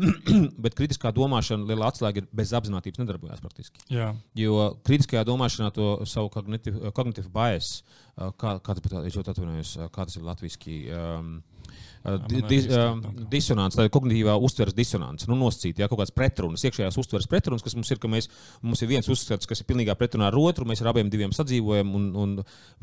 bet 0.64 0.76
kritiskā 0.78 1.12
domāšana 1.12 1.66
liela 1.68 1.90
atslēga 1.92 2.22
ir 2.22 2.28
bez 2.32 2.54
apziņotības 2.56 3.02
nedarbojās 3.02 3.42
praktiski. 3.44 3.82
Jā. 3.92 4.12
Jo 4.38 4.70
kritiskajā 4.86 5.24
domāšanā 5.28 5.68
to 5.76 5.88
savu 6.08 6.32
kognitīvu 6.32 7.28
bias, 7.34 7.82
kā, 8.16 8.56
kā, 8.64 8.78
kā 9.92 10.06
tas 10.06 10.16
ir 10.16 10.24
latviešu. 10.24 10.78
Um, 10.96 11.34
dis, 12.48 12.66
disonance, 13.30 13.78
tā 13.78 13.86
ir 13.86 13.92
kognitīvā 13.94 14.34
uztveres 14.42 14.74
disonance. 14.74 15.28
Nu, 15.30 15.36
nosacīt, 15.38 15.78
ja, 15.78 15.88
kaut 15.90 16.00
kāds 16.00 16.14
pretrunas, 16.14 16.64
iekšējās 16.66 16.98
uztveres 16.98 17.28
pretrunas, 17.30 17.62
kas 17.64 17.76
mums 17.78 17.92
ir, 17.94 18.00
ka 18.02 18.10
mēs, 18.10 18.28
mums 18.64 18.82
ir 18.82 18.90
viens 18.90 19.10
uzskats, 19.12 19.48
kas 19.48 19.62
ir 19.62 19.68
pilnīgā 19.68 19.94
pretrunā 19.98 20.30
ar 20.30 20.38
otru, 20.38 20.66
mēs 20.68 20.82
ar 20.82 20.90
abiem 20.92 21.12
diviem 21.12 21.34
sadzīvojam, 21.36 21.92
un, 21.98 22.08
un, 22.18 22.32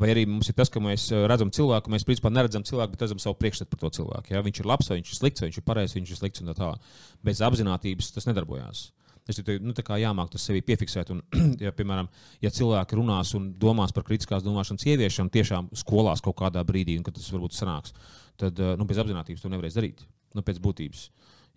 vai 0.00 0.12
arī 0.14 0.24
mums 0.30 0.48
ir 0.48 0.56
tas, 0.56 0.72
ka 0.72 0.82
mēs 0.84 1.10
redzam 1.30 1.52
cilvēku, 1.52 1.92
mēs 1.92 2.06
principā 2.08 2.32
neredzam 2.32 2.64
cilvēku, 2.66 2.96
bet 2.96 3.04
redzam 3.04 3.20
savu 3.22 3.36
priekšstatu 3.42 3.74
par 3.74 3.84
to 3.84 3.92
cilvēku. 4.00 4.32
Ja. 4.32 4.44
Viņš 4.46 4.62
ir 4.62 4.70
labs, 4.72 4.88
vai 4.88 5.00
viņš 5.00 5.12
ir 5.12 5.20
slikts, 5.20 5.44
vai 5.44 5.50
viņš 5.50 5.60
ir 5.60 5.68
pareizs, 5.68 5.98
viņš 5.98 6.14
ir 6.14 6.22
slikts 6.22 6.44
un 6.44 6.52
tā 6.52 6.56
tālāk. 6.62 6.96
Bez 7.26 7.44
apziņotības 7.44 8.14
tas 8.16 8.30
nedarbojās. 8.30 8.88
Es 9.30 9.38
tikai 9.38 9.58
nu, 9.62 9.74
jāmāk 9.74 10.32
tas 10.32 10.44
sevi 10.46 10.62
piefiksēt. 10.66 11.12
Un, 11.14 11.20
ja, 11.64 11.72
piemēram, 11.76 12.08
ja 12.42 12.52
cilvēki 12.54 12.98
runās 12.98 13.34
un 13.38 13.50
domās 13.60 13.94
par 13.94 14.06
kritiskās 14.08 14.44
domāšanas 14.46 14.86
ieviešanu 14.90 15.32
tiešām 15.34 15.70
skolās 15.84 16.24
kaut 16.24 16.38
kādā 16.40 16.64
brīdī, 16.66 16.98
un 16.98 17.06
tas 17.06 17.30
varbūt 17.30 17.56
sanāks, 17.56 17.94
tad 18.40 18.60
eh, 18.60 18.74
nu, 18.78 18.88
bez 18.88 19.00
apziņotības 19.02 19.44
to 19.44 19.52
nevarēs 19.52 19.78
darīt. 19.78 20.04
Nu, 20.36 20.44
pēc 20.46 20.60
būtības. 20.62 21.06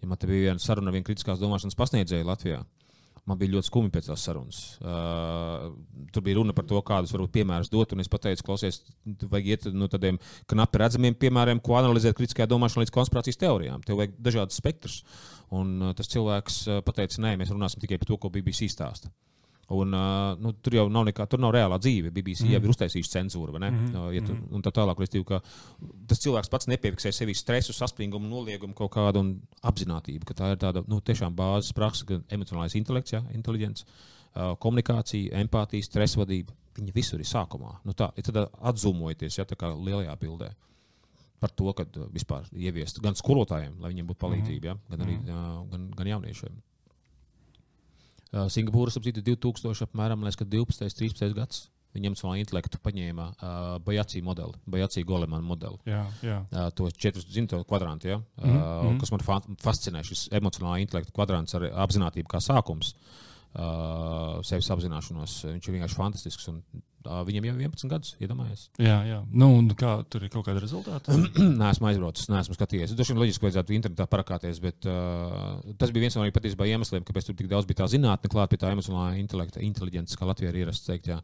Ja 0.04 0.10
man 0.10 0.20
te 0.20 0.28
bija 0.30 0.50
viena 0.50 0.62
saruna 0.62 0.92
ar 0.92 0.98
vienu 0.98 1.08
kritiskās 1.08 1.40
domāšanas 1.40 1.78
pasniedzēju 1.80 2.28
Latvijā, 2.28 2.64
man 3.30 3.40
bija 3.40 3.54
ļoti 3.54 3.70
skumji 3.70 3.94
pēc 3.94 4.10
tās 4.10 4.26
sarunas. 4.28 4.60
Uh, 4.84 5.70
tur 6.12 6.26
bija 6.26 6.42
runa 6.42 6.56
par 6.58 6.68
to, 6.68 6.82
kādus 6.84 7.14
varbūt 7.16 7.32
piemērus 7.38 7.72
dot, 7.72 7.94
un 7.96 8.04
es 8.04 8.12
pateicu, 8.12 8.44
klausies, 8.50 8.82
vajag 9.32 9.48
iet 9.54 9.68
no 9.72 9.88
tādiem 9.92 10.20
knapi 10.52 10.82
redzamiem 10.82 11.16
piemēriem, 11.22 11.62
ko 11.64 11.78
analizēt 11.80 12.18
kritiskajā 12.20 12.50
domāšanā 12.52 12.84
līdz 12.84 12.96
konspirācijas 12.98 13.40
teorijām. 13.46 13.86
Tev 13.88 14.02
vajag 14.02 14.18
dažādus 14.28 14.60
spektrus. 14.60 15.00
Un 15.56 15.78
uh, 15.80 15.96
tas 15.96 16.12
cilvēks 16.12 16.66
pateica, 16.84 17.22
nē, 17.24 17.38
mēs 17.40 17.56
runāsim 17.56 17.86
tikai 17.86 18.02
par 18.02 18.12
to, 18.12 18.20
ko 18.20 18.34
BBC 18.34 18.68
stāsta. 18.74 19.14
Un, 19.72 19.93
uh, 19.95 20.34
nu, 20.43 20.51
tur 20.59 20.76
jau 20.76 20.84
nav 20.91 21.05
nekā, 21.07 21.24
tur 21.32 21.39
nav 21.39 21.53
reālā 21.55 21.78
dzīve. 21.80 22.11
BBC 22.11 22.43
mm. 22.43 22.51
jau 22.51 22.59
ir 22.59 22.72
uztaisījusi 22.74 23.14
cenzūru? 23.14 23.53
Mm 23.55 23.78
-hmm. 23.78 24.09
ja 24.14 24.22
tu, 24.26 24.36
un 24.51 24.61
tā 24.61 24.74
tālāk, 24.76 24.99
restīvi, 24.99 25.24
ka 25.24 25.39
tas 26.07 26.20
cilvēks 26.20 26.51
pats 26.51 26.68
nepiefiksē 26.68 27.11
sevi 27.11 27.34
stresu, 27.34 27.74
saspringumu, 27.74 28.28
noliegumu 28.28 28.74
kaut 28.74 28.91
kādu 28.91 29.20
un 29.20 29.30
apziņotību, 29.64 30.26
ka 30.26 30.34
tā 30.34 30.51
ir 30.51 30.57
tāda 30.57 30.84
nu, 30.88 30.99
tiešām 30.99 31.36
bāzes 31.36 31.74
praksa, 31.74 32.05
gan 32.05 32.24
emocionālais 32.30 32.76
intelekts, 32.76 33.14
ja, 33.14 33.24
inteliģents, 33.32 33.86
uh, 33.86 34.57
komunikācija, 34.59 35.39
empātija, 35.39 35.84
stresa 35.84 36.20
vadība. 36.20 36.53
Viņa 36.76 36.91
visur 36.93 37.20
ir 37.20 37.26
sākumā. 37.26 37.80
Nu, 37.86 37.93
tā 37.93 38.11
ir 38.18 38.24
atzūmojoties, 38.61 39.38
ja 39.38 39.45
tā 39.45 39.55
kā 39.55 39.72
lielajā 39.72 40.16
bildē 40.20 40.53
par 41.43 41.51
to, 41.51 41.74
ka 41.76 41.84
vispār 42.14 42.45
ieviest 42.55 43.01
gan 43.03 43.16
skolotājiem, 43.20 43.76
lai 43.80 43.91
viņiem 43.91 44.07
būtu 44.07 44.20
palīdzība, 44.20 44.66
ja, 44.66 44.76
gan 44.89 45.01
arī 45.05 45.18
uh, 45.20 45.68
gan, 45.72 45.89
gan 45.97 46.07
jauniešiem. 46.07 46.61
Singapūras 48.34 48.98
apzīmē 49.00 49.22
2000, 49.22 49.86
apmēram 49.88 50.26
liekas, 50.26 50.50
12, 50.50 51.00
13 51.00 51.38
gads. 51.38 51.68
Viņam 51.94 52.16
savā 52.18 52.40
intelektu 52.42 52.80
paņēma 52.82 53.26
uh, 53.30 53.58
Bajacī 53.86 54.24
modeli, 54.26 54.58
Bajacī 54.66 55.04
Golemana 55.06 55.46
modeli. 55.46 55.78
Jā, 55.86 56.00
jā. 56.26 56.40
Uh, 56.50 56.72
to 56.74 56.88
četrus 56.90 57.28
zinto 57.30 57.60
kvadrantu, 57.70 58.08
ja? 58.10 58.18
mm 58.18 58.50
-hmm. 58.50 58.96
uh, 58.96 58.98
kas 59.00 59.12
man 59.12 59.22
fa 59.22 59.42
fascinē, 59.62 60.02
šis 60.04 60.30
emocionālā 60.32 60.82
intelekta 60.82 61.14
kvadrants 61.14 61.54
ar 61.54 61.70
apziņotību 61.86 62.26
kā 62.34 62.42
sākums. 62.42 62.96
Uh, 62.96 63.33
sevis 63.54 64.72
apzināšanos. 64.74 65.38
Viņš 65.51 65.70
ir 65.70 65.76
vienkārši 65.78 65.97
fantastisks. 65.99 66.47
Un, 66.49 66.62
uh, 67.06 67.22
viņam 67.28 67.47
jau 67.47 67.54
ir 67.54 67.62
11 67.68 67.91
gadus, 67.91 68.14
iedomājieties. 68.24 68.64
Jā, 68.82 68.97
jā. 69.08 69.20
Nu, 69.30 69.49
kā, 69.78 69.95
tur 70.10 70.26
ir 70.26 70.32
kaut 70.34 70.47
kāda 70.47 70.64
rezultāta. 70.64 71.16
nē, 71.60 71.70
esmu 71.70 71.89
aizbraucis, 71.91 72.30
neesmu 72.34 72.58
skatījies. 72.58 72.93
Es 72.93 72.99
droši 72.99 73.14
vien 73.14 73.24
loģiski 73.24 73.47
vajadzētu 73.47 73.78
internetā 73.78 74.08
parakāties, 74.10 74.62
bet 74.64 74.89
uh, 74.89 75.60
tas 75.80 75.93
bija 75.93 76.08
viens 76.08 76.18
no 76.18 76.26
patiesībā 76.38 76.70
iemesliem, 76.74 77.06
kāpēc 77.08 77.30
tur 77.30 77.38
tik 77.39 77.51
daudz 77.51 77.70
bija 77.70 77.84
tā 77.84 77.89
zinātne 77.93 78.32
klāt 78.34 78.54
pie 78.54 78.62
tā 78.64 78.74
emocionālā 78.74 79.18
intelekta, 79.22 79.62
inteliģences, 79.66 80.18
kā 80.20 80.30
Latvijā 80.30 80.54
ir 80.54 80.64
ierasts 80.64 80.89
teikt. 80.89 81.12
Jā. 81.14 81.22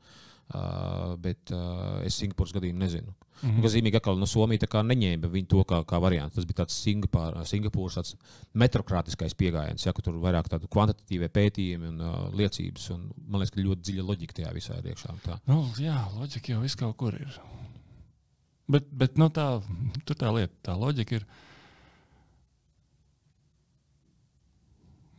Uh, 0.49 1.11
bet 1.21 1.51
uh, 1.53 1.99
es 2.01 2.15
Singapūras 2.17 2.55
gadījumu 2.55 2.81
nezinu. 2.81 3.11
Mm 3.13 3.49
-hmm. 3.49 3.61
Kas 3.61 3.73
zīmīgi, 3.75 3.99
ka 4.01 4.15
no 4.17 4.25
Somija 4.25 4.81
neņēma 4.83 5.29
viņu 5.29 5.47
to 5.47 5.63
kā, 5.63 5.83
kā 5.85 5.99
variantu. 6.01 6.35
Tas 6.35 6.45
bija 6.45 6.63
tāds 6.63 6.73
Singapūra, 6.73 7.43
Singapūras 7.45 7.97
tāds 7.99 8.15
metrokrātiskais 8.53 9.35
pieejams, 9.37 9.85
ja 9.85 9.93
tur 9.93 10.17
vairāk 10.17 10.49
tādu 10.49 10.67
kvantitatīvie 10.67 11.29
pētījumi 11.29 11.87
un 11.87 12.01
uh, 12.01 12.33
liecības. 12.33 12.89
Un, 12.95 13.11
man 13.27 13.41
liekas, 13.41 13.53
ka 13.53 13.61
ļoti 13.61 13.81
dziļa 13.81 14.07
loģika 14.07 14.33
tajā 14.33 14.53
visā 14.53 14.79
ir 14.79 14.89
iekšā. 14.89 15.13
Tā. 15.23 15.39
Nu, 15.45 15.69
jā, 15.77 15.99
loģika 16.17 16.51
jau 16.53 16.61
viss 16.61 16.75
kaut 16.75 16.97
kur 16.97 17.13
ir. 17.13 17.39
Bet, 18.67 18.89
bet 18.91 19.17
nu, 19.17 19.29
tā, 19.29 19.61
tur 20.05 20.15
tā 20.15 20.33
lieta, 20.33 20.53
tā 20.63 20.73
loģika 20.77 21.15
ir. 21.15 21.25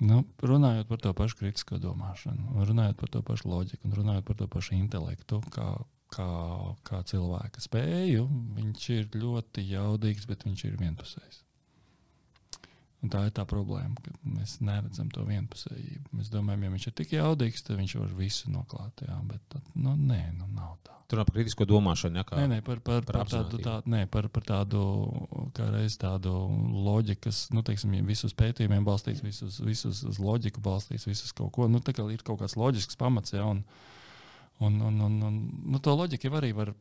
Nu, 0.00 0.22
runājot 0.40 0.88
par 0.88 1.00
to 1.04 1.12
pašu 1.16 1.36
kritisko 1.42 1.76
domāšanu, 1.80 2.64
runājot 2.64 2.96
par 3.00 3.10
to 3.12 3.20
pašu 3.26 3.50
loģiku, 3.52 3.84
un 3.84 3.96
runājot 3.98 4.24
par 4.30 4.38
to 4.38 4.48
pašu 4.48 4.78
intelektu, 4.78 5.42
kā, 5.52 5.66
kā, 6.14 6.28
kā 6.88 7.02
cilvēka 7.10 7.60
spēju, 7.60 8.24
viņš 8.56 8.88
ir 8.96 9.10
ļoti 9.20 9.66
jaudīgs, 9.74 10.24
bet 10.30 10.48
viņš 10.48 10.64
ir 10.70 10.80
vienpusējs. 10.80 11.42
Un 13.00 13.08
tā 13.08 13.22
ir 13.24 13.32
tā 13.32 13.46
problēma, 13.48 13.96
ka 14.04 14.12
mēs 14.28 14.58
neredzam 14.60 15.08
to 15.14 15.24
vienpusējību. 15.24 16.10
Mēs 16.18 16.28
domājam, 16.32 16.66
ja 16.66 16.72
viņš 16.74 16.86
ir 16.90 16.96
tik 16.98 17.14
jaudīgs, 17.14 17.62
tad 17.64 17.78
viņš 17.80 17.94
var 17.96 18.10
visu 18.18 18.50
noklāt. 18.52 19.00
Jā, 19.06 19.16
bet 19.24 19.40
tad, 19.52 19.70
nu, 19.72 19.94
nē, 19.96 20.20
nu, 20.36 20.48
nav 20.52 20.74
tā. 20.84 20.98
Tur 21.10 21.22
par 21.24 21.34
kritisko 21.34 21.64
domāšanu, 21.66 22.20
ja 22.20 22.26
kā 22.28 22.36
nē, 22.38 22.44
nē, 22.52 22.58
par, 22.62 22.82
par, 22.86 23.00
par, 23.02 23.22
par, 23.22 23.30
tādu, 23.32 23.58
tā, 23.64 23.78
nē, 23.90 24.04
par, 24.12 24.28
par 24.30 24.44
tādu, 24.46 24.82
kā 25.56 25.70
reiz 25.72 25.96
tādu 25.98 26.34
loģiku, 26.84 27.24
kas, 27.24 27.40
nu, 27.56 27.64
teiksim, 27.66 27.96
ja 27.96 28.04
visus 28.06 28.36
pētījumiem 28.38 28.86
balstīts, 28.86 29.24
visus, 29.24 29.58
visus 29.64 30.04
uz 30.06 30.20
loģiku 30.22 30.62
balstīts, 30.62 31.08
visus 31.08 31.32
kaut 31.34 31.50
ko, 31.56 31.66
nu, 31.72 31.80
tā 31.82 31.96
kā 31.96 32.04
ir 32.14 32.22
kaut 32.22 32.44
kāds 32.44 32.54
loģisks 32.60 33.00
pamats, 33.00 33.34
ja, 33.34 33.48
un, 33.48 33.64
un, 34.60 34.78
un, 34.86 35.02
un, 35.08 35.18
un 35.26 35.42
nu, 35.72 35.82
to 35.82 35.96
loģiku 35.98 36.28
jau 36.28 36.38
arī 36.38 36.52
var 36.60 36.76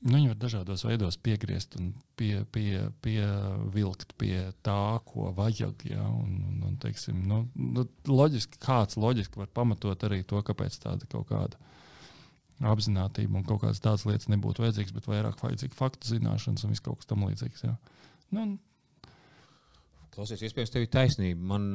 Nu, 0.00 0.14
viņi 0.14 0.30
var 0.30 0.36
dažādos 0.40 0.82
veidos 0.86 1.18
piegriezt 1.20 1.74
un 1.76 1.90
pie, 2.16 2.40
pie, 2.54 2.86
pievilkt 3.04 4.14
pie 4.20 4.46
tā, 4.64 4.96
ko 5.04 5.28
vajag. 5.36 5.84
Ja? 5.90 6.06
Un, 6.08 6.38
un, 6.48 6.62
un, 6.70 6.78
teiksim, 6.80 7.18
nu, 7.28 7.42
nu, 7.52 7.84
loģiski, 8.08 8.62
kāds 8.64 8.96
loģiski 8.96 9.42
var 9.42 9.50
pamatot 9.52 10.08
arī 10.08 10.22
to, 10.24 10.40
kāpēc 10.46 10.78
tāda 10.86 11.08
kaut 11.10 11.28
kāda 11.28 11.60
apziņotība 12.70 13.40
un 13.40 13.44
kaut 13.48 13.60
kādas 13.66 13.82
tādas 13.84 14.06
lietas 14.08 14.28
nebūtu 14.32 14.64
vajadzīgas, 14.64 14.96
bet 14.96 15.08
vairāk 15.08 15.44
vajadzīga 15.44 15.76
faktu 15.76 16.14
zināšanas 16.14 16.64
un 16.64 16.72
viss 16.72 16.84
kaut 16.84 17.00
kas 17.00 17.08
tam 17.12 17.28
līdzīgs. 17.28 17.66
Ja? 17.68 17.76
Nu, 18.32 18.46
Klausies, 20.10 20.40
iespējams, 20.42 20.72
tev 20.74 20.84
ir 20.84 20.88
taisnība. 20.90 21.44
Man, 21.52 21.66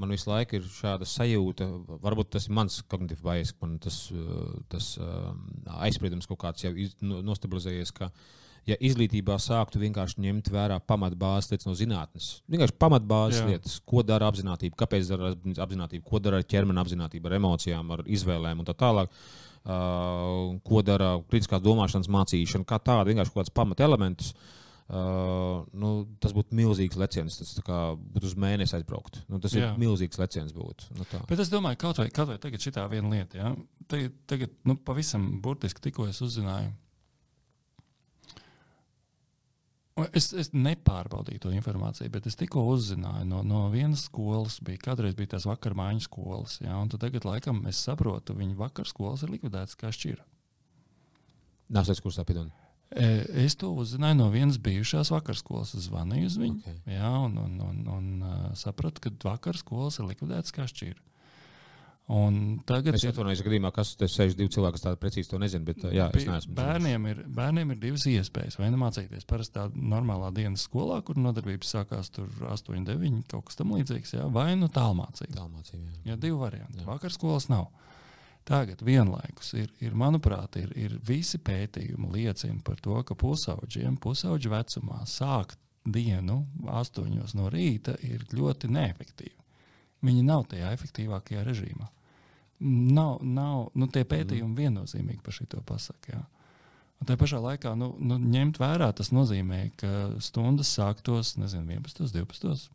man 0.00 0.12
visu 0.14 0.30
laiku 0.30 0.56
ir 0.56 0.68
šāda 0.72 1.04
sajūta, 1.08 1.66
varbūt 2.00 2.30
tas 2.32 2.46
ir 2.48 2.54
mans 2.56 2.78
kognitīvs 2.88 3.24
bailes, 3.24 3.52
man 3.60 3.74
tas, 3.84 3.98
tas 4.72 4.94
aizspriedums 5.84 6.28
kaut 6.30 6.40
kāds 6.40 6.64
jau 6.64 6.72
iz, 6.72 6.94
no, 7.04 7.20
nostabilizējies. 7.26 7.92
Ka, 7.98 8.08
ja 8.68 8.78
izglītībā 8.88 9.36
sāktu 9.42 9.82
vienkārši 9.82 10.24
ņemt 10.24 10.48
vērā 10.54 10.78
pamatbāzes 10.88 11.52
lietas 11.52 11.68
no 11.68 11.76
zinātnes, 11.76 12.30
vienkārši 12.52 12.78
pamatbāzes 12.80 13.42
Jā. 13.42 13.50
lietas, 13.50 13.76
ko 13.84 14.04
dara 14.06 14.30
apziņotība, 14.32 14.78
kāpēc 14.84 15.12
dara 15.12 15.34
apziņotība, 15.66 16.06
ko 16.08 16.22
dara 16.24 16.40
ķermeņa 16.54 16.86
apziņotība, 16.86 17.28
ar 17.28 17.38
emocijām, 17.42 17.92
ar 17.92 18.06
izvēlēm 18.08 18.64
un 18.64 18.70
tā 18.70 18.78
tālāk. 18.86 19.12
Uh, 19.62 20.56
ko 20.66 20.80
dara 20.82 21.12
kritiskās 21.30 21.60
domāšanas 21.62 22.08
mācīšana, 22.10 22.66
kā 22.66 22.80
tāda 22.82 23.04
vienkārši 23.06 23.30
kaut 23.30 23.44
kāds 23.44 23.54
pamatelementus. 23.54 24.32
Uh, 24.32 24.61
Uh, 24.92 25.62
nu, 25.72 25.90
tas 26.20 26.34
būtu 26.36 26.52
milzīgs 26.52 26.98
leciens. 27.00 27.38
Tas 27.40 27.54
būtu 27.56 28.28
uz 28.28 28.34
mēnesi 28.36 28.74
aizbraukt. 28.76 29.22
Nu, 29.32 29.38
tas 29.40 29.54
Jā. 29.56 29.70
ir 29.70 29.80
milzīgs 29.80 30.20
leciens. 30.20 30.52
Būt, 30.52 30.84
nu, 30.98 31.06
tā. 31.08 31.22
Bet 31.30 31.40
es 31.40 31.48
domāju, 31.48 31.78
ka 31.80 31.86
kaut 31.86 32.02
vai, 32.02 32.08
kaut 32.12 32.28
vai 32.28 32.36
tagad 32.42 32.60
šī 32.60 32.74
viena 32.92 33.08
lieta, 33.14 33.38
ja? 33.38 33.54
tagad, 33.88 34.18
tagad 34.28 34.52
nu, 34.68 34.76
pavisam 34.76 35.24
burtiski 35.40 35.80
tikko 35.88 36.10
es 36.10 36.20
uzzināju. 36.24 36.74
Es, 40.12 40.30
es 40.36 40.52
nepārbaudīju 40.52 41.40
to 41.40 41.52
informāciju, 41.56 42.12
bet 42.12 42.28
es 42.28 42.36
tikko 42.40 42.66
uzzināju 42.74 43.26
no, 43.28 43.40
no 43.44 43.66
vienas 43.72 44.06
skolas, 44.10 44.58
bija 44.64 44.90
kādreiz 44.90 45.16
bija 45.16 45.34
tās 45.34 45.48
vakar 45.48 45.76
mājiņu 45.78 46.04
skolas. 46.04 46.58
Ja? 46.60 46.76
Tagad, 46.92 47.24
laikam, 47.28 47.64
es 47.70 47.80
saprotu, 47.80 48.36
viņu 48.36 48.60
vakar 48.60 48.88
skolas 48.88 49.24
ir 49.24 49.32
likvidētas 49.32 49.80
kā 49.80 49.92
šķira. 49.92 50.24
Nāc, 51.72 51.88
tas 51.88 52.04
kursā 52.04 52.24
pidoni. 52.28 52.52
E, 52.92 53.06
es 53.46 53.56
to 53.56 53.70
uzzināju 53.80 54.18
no 54.18 54.26
vienas 54.32 54.58
bijušās 54.60 55.12
vakarskolas. 55.14 55.72
Es 55.78 55.88
zvanīju 55.88 56.28
uz 56.28 56.36
viņu 56.40 56.58
okay. 56.60 56.76
jā, 56.98 57.12
un, 57.24 57.38
un, 57.40 57.54
un, 57.64 57.80
un 57.88 58.10
uh, 58.20 58.44
sapratu, 58.58 59.06
ka 59.06 59.14
vakarskolas 59.24 60.00
ir 60.00 60.10
likvidētas 60.10 60.54
kā 60.54 60.68
šķīra. 60.68 61.00
Un 62.12 62.58
tagad 62.66 62.96
es 62.98 63.04
atvainojos, 63.06 63.40
gadījumā, 63.46 63.70
kas 63.72 63.94
te 63.96 64.08
sēž 64.10 64.34
divi 64.36 64.50
cilvēki, 64.52 64.74
kas 64.74 64.84
tādu 64.84 64.98
precīzi 65.00 65.30
to 65.30 65.38
nezina. 65.40 65.64
Bet, 65.64 65.84
jā, 65.94 66.08
bērniem, 66.58 67.06
ir, 67.08 67.20
bērniem 67.38 67.72
ir 67.72 67.78
divas 67.80 68.04
iespējas. 68.10 68.58
Vai 68.60 68.72
nu 68.74 68.80
mācīties 68.82 69.24
parasti 69.28 69.56
tādā 69.56 69.84
normālā 69.94 70.32
dienas 70.34 70.66
skolā, 70.66 70.98
kur 71.06 71.20
nodarbības 71.22 71.70
sākās 71.76 72.10
8, 72.18 72.82
9, 72.90 73.22
kaut 73.30 73.46
kas 73.48 73.60
tamlīdzīgs, 73.62 74.16
vai 74.34 74.50
nu 74.58 74.68
tālmācība. 74.74 75.38
Tālmācība. 75.38 75.86
Jā, 75.86 76.02
jā 76.10 76.18
divi 76.26 76.42
varianti. 76.42 76.82
Vakarskolas 76.88 77.48
nav. 77.52 77.70
Tagad 78.48 78.82
vienlaikus 78.82 79.52
ir, 79.54 79.68
ir 79.80 79.94
manuprāt, 79.94 80.56
ir, 80.58 80.72
ir 80.74 80.96
visi 81.06 81.38
pētījumi 81.38 82.10
liecina 82.16 82.58
par 82.66 82.80
to, 82.82 82.96
ka 83.06 83.14
pusauģiem, 83.18 83.96
pusauģu 84.02 84.50
vecumā 84.50 85.04
sākt 85.06 85.60
dienu 85.86 86.42
astoņos 86.66 87.36
no 87.38 87.48
rīta 87.50 87.94
ir 88.06 88.24
ļoti 88.34 88.70
neefektīvi. 88.70 89.38
Viņi 90.02 90.22
nav 90.26 90.48
tajā 90.50 90.72
efektīvākajā 90.74 91.44
režīmā. 91.46 91.86
Nav, 92.62 93.22
nav 93.22 93.70
nu, 93.78 93.88
tie 93.90 94.02
pētījumi 94.06 94.58
viennozīmīgi 94.58 95.22
par 95.22 95.34
šo 95.34 95.62
pasaku. 95.66 96.14
Jā. 96.14 96.22
Un 97.02 97.08
tā 97.08 97.16
pašā 97.18 97.40
laikā 97.42 97.72
nu, 97.78 97.88
nu, 97.98 98.18
ņemt 98.18 98.60
vērā 98.62 98.92
tas 98.94 99.10
nozīmē, 99.14 99.64
ka 99.78 99.88
stundas 100.22 100.70
sāktos 100.76 101.34
nezinu, 101.38 101.66
11, 101.74 102.14
12. 102.14 102.68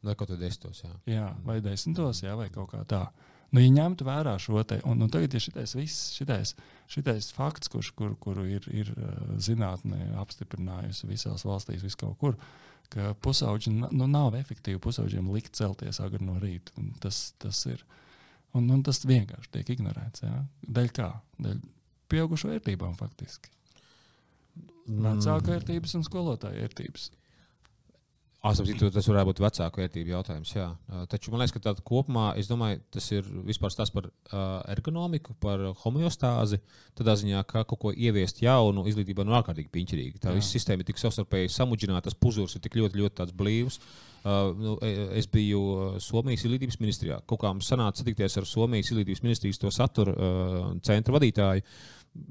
Vai 0.00 0.14
kaut 0.16 0.30
kādā 0.30 0.48
10. 0.48 0.78
Jā. 0.80 0.94
jā, 1.12 1.26
vai 1.44 1.58
10. 1.64 2.00
Jā, 2.24 2.36
vai 2.40 2.48
kaut 2.52 2.72
kā 2.72 2.80
tā. 2.88 3.02
Nu, 3.50 3.62
ja 3.62 3.70
ņemtu 3.74 4.06
vērā 4.06 4.36
šo 4.38 4.62
te, 4.62 4.78
un, 4.86 5.00
un 5.02 5.10
tagad 5.10 5.34
ir 5.34 5.42
šitais, 5.42 5.74
viss, 5.74 6.12
šitais, 6.14 6.54
šitais 6.90 7.30
fakts, 7.34 7.70
kurš, 7.72 7.90
kur, 7.98 8.12
kuru 8.22 8.46
ir, 8.46 8.66
ir 8.70 8.92
uh, 8.94 9.14
zinātnē 9.42 10.12
apstiprinājusi 10.22 11.10
visās 11.10 11.46
valstīs, 11.48 11.82
vis 11.82 11.98
kaut 11.98 12.14
kur, 12.20 12.38
ka 12.90 13.10
pusauģi 13.22 13.72
nu, 13.74 14.06
nav 14.06 14.38
efektīvi 14.38 14.82
pusauģiem 14.82 15.32
likt 15.34 15.58
celties 15.58 15.98
agri 16.02 16.22
no 16.26 16.38
rīta. 16.42 16.74
Tas, 17.02 17.30
tas 17.42 17.64
ir. 17.70 17.82
Un, 18.58 18.66
un 18.74 18.80
tas 18.86 19.02
vienkārši 19.06 19.52
tiek 19.54 19.76
ignorēts. 19.76 20.24
Ja? 20.26 20.40
Dēļ 20.66 20.94
kā? 20.94 21.10
Dēļ 21.42 21.60
pieaugušo 22.10 22.50
vērtībām 22.50 22.96
faktiski. 22.98 23.50
Vecāku 24.90 25.52
vērtības 25.52 25.94
un 25.98 26.06
skolotāju 26.06 26.64
vērtības. 26.64 27.10
Asapzītu, 28.40 28.88
tas 28.88 29.04
varētu 29.04 29.28
būt 29.28 29.40
vecāku 29.44 29.82
vērtību 29.82 30.12
jautājums. 30.14 30.50
Jā. 30.54 30.70
Taču 31.12 31.28
man 31.32 31.42
liekas, 31.42 31.52
ka 31.52 31.60
tādā 31.66 31.82
kopumā 31.84 32.30
domāju, 32.48 32.78
tas 32.96 33.08
ir 33.12 33.26
vispār 33.44 33.74
tas 33.76 33.92
par 33.92 34.08
ergonomiku, 34.72 35.34
par 35.44 35.66
homeostāzi. 35.82 36.62
Tādā 36.96 37.18
ziņā, 37.20 37.42
ka 37.50 37.66
kaut 37.68 37.82
ko 37.82 37.92
ieviest 37.92 38.40
jaunu 38.40 38.86
izglītībā 38.88 39.26
nav 39.28 39.42
ārkārtīgi 39.42 39.68
piņķirīgi. 39.74 40.22
Tā 40.24 40.32
jā. 40.32 40.38
visa 40.38 40.54
sistēma 40.56 40.80
ir 40.80 40.88
tik 40.88 41.02
savstarpēji 41.02 41.52
samudžināta, 41.52 42.08
tas 42.08 42.16
puzurs 42.16 42.56
ir 42.56 42.64
tik 42.64 42.80
ļoti, 42.80 43.02
ļoti 43.02 43.36
blīvs. 43.36 43.76
Uh, 44.20 44.50
nu, 44.56 44.74
es 45.16 45.28
biju 45.32 45.60
Somijas 46.00 46.42
izglītības 46.44 46.80
ministrijā. 46.80 47.20
Kaut 47.28 47.40
kā 47.44 47.52
mums 47.52 47.68
sanāca 47.68 48.00
satikties 48.00 48.40
ar 48.40 48.48
Somijas 48.48 48.88
izglītības 48.88 49.24
ministrijas 49.24 49.60
to 49.60 49.72
satura 49.72 50.16
uh, 50.16 50.58
centra 50.84 51.16
vadītāju. 51.16 51.64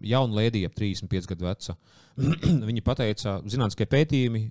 Jauna 0.10 0.42
lēdija, 0.42 0.70
ap 0.70 0.78
35 0.78 1.30
gadu 1.32 1.48
veca. 1.48 1.78
Viņi 2.70 2.84
teica, 2.84 3.38
ka 3.40 3.52
zinātniskie 3.52 3.88
pētījumi, 3.90 4.42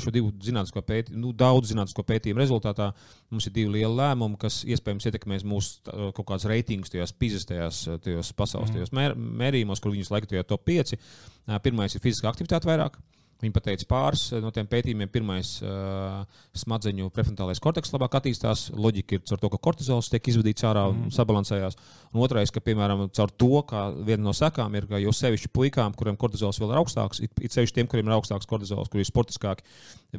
šo 0.00 0.12
divu 0.14 0.32
zinātnisko 0.44 0.82
pētījumu, 0.86 1.20
nu, 1.26 1.32
daudz 1.36 1.72
zinātnisko 1.72 2.04
pētījumu 2.08 2.40
rezultātā 2.40 2.88
mums 3.28 3.48
ir 3.48 3.54
divi 3.56 3.74
lieli 3.76 3.92
lēmumi, 3.98 4.38
kas 4.40 4.62
iespējams 4.68 5.10
ietekmēs 5.10 5.44
mūsu 5.48 5.84
kaut 6.16 6.24
kādas 6.24 6.48
reitingus, 6.48 6.92
tajās 6.94 7.12
pizas, 7.12 7.44
tajās, 7.48 7.84
tajos 8.04 8.32
pasaules 8.38 8.72
tajos 8.72 8.94
mēr, 8.96 9.16
mērījumos, 9.16 9.82
kur 9.84 9.92
viņas 9.92 10.12
laikam 10.14 10.32
tajā 10.32 10.46
top 10.48 10.64
5. 10.68 10.96
Pirmais 11.64 11.96
ir 11.96 12.04
fiziskā 12.04 12.32
aktivitāte 12.32 12.70
vairāk. 12.70 12.96
Viņi 13.38 13.54
pateica 13.54 13.86
pāris 13.86 14.24
eh, 14.32 14.40
no 14.42 14.50
tiem 14.54 14.66
pētījumiem. 14.66 15.10
Pirmais 15.14 15.52
uh, 15.62 16.24
smadzeņu 16.58 17.10
prefrontālais 17.14 17.60
korteks 17.62 17.92
labāk 17.94 18.16
attīstās. 18.18 18.64
Loģika 18.74 19.14
ir 19.14 19.22
caur 19.30 19.42
to, 19.42 19.50
ka 19.52 19.60
kortizols 19.68 20.10
tiek 20.10 20.30
izvadīts 20.32 20.66
ārā 20.66 20.88
un 20.90 21.04
mm. 21.04 21.14
sabalansējās. 21.14 21.78
Un 22.10 22.24
otrais, 22.26 22.50
ka, 22.54 22.62
piemēram, 22.64 23.06
caur 23.14 23.30
to, 23.30 23.50
ka 23.68 23.84
viena 23.94 24.24
no 24.26 24.34
sekām 24.34 24.74
ir, 24.74 24.88
ka 24.90 24.98
jau 25.02 25.14
sevišķi 25.14 25.52
puikām, 25.54 25.94
kuriem 25.98 26.18
kortizols 26.18 26.58
vēl 26.58 26.74
ir 26.74 26.80
augstāks, 26.82 27.22
it, 27.22 27.34
it 27.38 27.54
sevišķi 27.54 27.78
tiem, 27.78 27.90
kuriem 27.90 28.10
ir 28.10 28.16
augstāks 28.18 28.48
kortizols, 28.50 28.90
kuriem 28.90 29.06
ir 29.06 29.12
sportiskāki, 29.12 29.68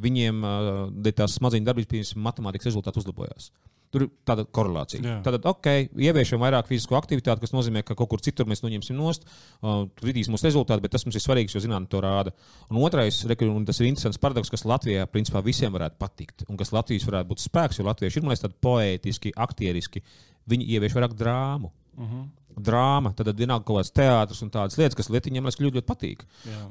viņiem 0.00 0.40
uh, 0.46 1.12
tās 1.12 1.36
smadzeņu 1.36 1.68
darbības, 1.68 2.14
matemātikas 2.16 2.72
rezultāti 2.72 3.04
uzlabojās. 3.04 3.52
Tur 3.90 4.04
ir 4.04 4.10
tāda 4.28 4.44
korelācija. 4.46 5.02
Jā. 5.02 5.16
Tad, 5.26 5.40
ok, 5.50 5.66
ieviešam 5.98 6.38
vairāk 6.44 6.68
fizisko 6.68 6.94
aktivitāti, 6.94 7.42
kas 7.42 7.50
nozīmē, 7.50 7.82
ka 7.82 7.96
kaut 7.98 8.12
kur 8.12 8.22
citur 8.22 8.46
mēs 8.46 8.62
noņemsim 8.62 8.94
nost, 8.94 9.24
uh, 9.26 9.88
kritīs 9.98 10.30
mūsu 10.30 10.46
rezultāti, 10.46 10.84
bet 10.84 10.94
tas 10.94 11.02
mums 11.06 11.18
ir 11.18 11.24
svarīgs, 11.24 11.56
jo 11.56 11.62
zinātnē 11.64 11.90
to 11.90 12.02
rāda. 12.04 12.34
Un 12.70 12.78
otrais, 12.86 13.18
un 13.26 13.66
tas 13.66 13.82
ir 13.82 13.88
interesants 13.90 14.20
paradoks, 14.22 14.52
kas 14.54 14.62
Latvijā 14.62 15.08
principā 15.10 15.42
visiem 15.42 15.74
varētu 15.74 15.98
patikt, 15.98 16.46
un 16.46 16.60
kas 16.60 16.70
Latvijas 16.76 17.08
varētu 17.08 17.32
būt 17.32 17.42
spēks, 17.42 17.80
jo 17.80 17.88
latvieši 17.88 18.20
ir, 18.20 18.26
man 18.28 18.36
liekas, 18.36 18.54
poētiski, 18.62 19.34
aktieriski, 19.34 20.04
viņi 20.50 20.70
ievieš 20.76 20.94
vairāk 20.94 21.18
drāmu. 21.18 21.74
Uh 21.96 22.04
mhm. 22.04 22.20
-huh. 22.20 22.28
Drāma, 22.56 23.12
tad, 23.16 23.28
tad 23.30 23.40
vienalga 23.40 23.66
kaut 23.66 23.80
kāds 23.80 23.92
teātris 23.94 24.42
un 24.44 24.50
tādas 24.52 24.78
lietas, 24.80 24.96
kas 24.98 25.10
Lietuviem 25.12 25.46
ļoti, 25.46 25.64
ļoti 25.66 25.86
patīk. 25.88 26.24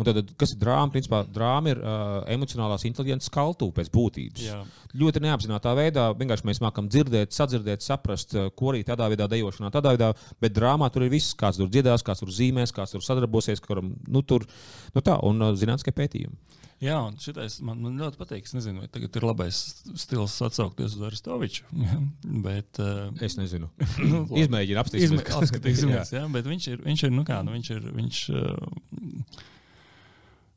Tad, 0.05 0.19
kas 0.39 0.53
ir 0.55 0.61
drāma? 0.61 0.93
Principā 0.93 1.21
drāma 1.25 1.73
ir 1.73 1.81
uh, 1.81 2.19
emocionālās 2.35 2.85
inteligences 2.89 3.31
kaltū 3.33 3.69
pēc 3.75 3.91
būtības. 3.93 4.45
Jā. 4.49 4.59
Ļoti 4.99 5.23
neapzināta 5.25 5.73
veidā, 5.77 6.09
vienkārši 6.19 6.47
mēs 6.49 6.61
mākam 6.63 6.89
dzirdēt, 6.91 7.35
sadzirdēt, 7.35 7.85
saprast, 7.85 8.35
ko 8.57 8.73
arī 8.73 8.83
tādā 8.87 9.09
veidā 9.11 9.29
dejošanā, 9.31 9.71
tādā 9.73 9.95
veidā, 9.95 10.13
bet 10.41 10.55
drāmā 10.55 10.89
tur 10.93 11.05
ir 11.05 11.13
viss, 11.13 11.37
kāds 11.37 11.61
tur 11.61 11.69
dziedās, 11.71 12.05
kāds 12.05 12.23
tur 12.23 12.33
zīmēs, 12.33 12.73
kāds 12.75 12.95
tur 12.95 13.05
sadarbosies, 13.05 13.61
kuram, 13.63 13.93
nu, 14.07 14.23
tur, 14.25 14.47
nu 14.95 15.05
tā, 15.05 15.19
un 15.29 15.45
uh, 15.45 15.53
zinātniskie 15.57 15.95
pētījumi. 15.95 16.58
Jā, 16.79 16.95
un 17.03 17.17
šitais 17.19 17.57
man, 17.65 17.81
man 17.83 17.99
ļoti 17.99 18.19
patīk. 18.21 18.47
Es 18.47 18.55
nezinu, 18.55 18.85
vai 18.85 18.89
tagad 18.91 19.17
ir 19.19 19.27
labais 19.27 19.59
stils 19.99 20.37
atsaukties 20.47 20.95
uz 20.95 21.05
Aristoviču. 21.09 21.67
Ja? 21.89 21.99
Bet, 22.43 22.79
uh, 22.83 23.07
es 23.25 23.35
nezinu. 23.39 23.69
nu, 24.11 24.23
Izmēģinu 24.41 24.81
apstīties. 24.81 25.15
Apskatīsimies, 25.39 26.13
jā, 26.17 26.25
bet 26.31 26.47
viņš 26.47 26.67
ir, 26.73 26.83
viņš 26.85 27.07
ir, 27.07 27.15
nu 27.15 27.23
kā, 27.27 27.39
nu, 27.45 27.55
viņš 27.57 27.71
ir, 27.75 27.87
viņš, 27.99 28.25
uh, 28.35 29.47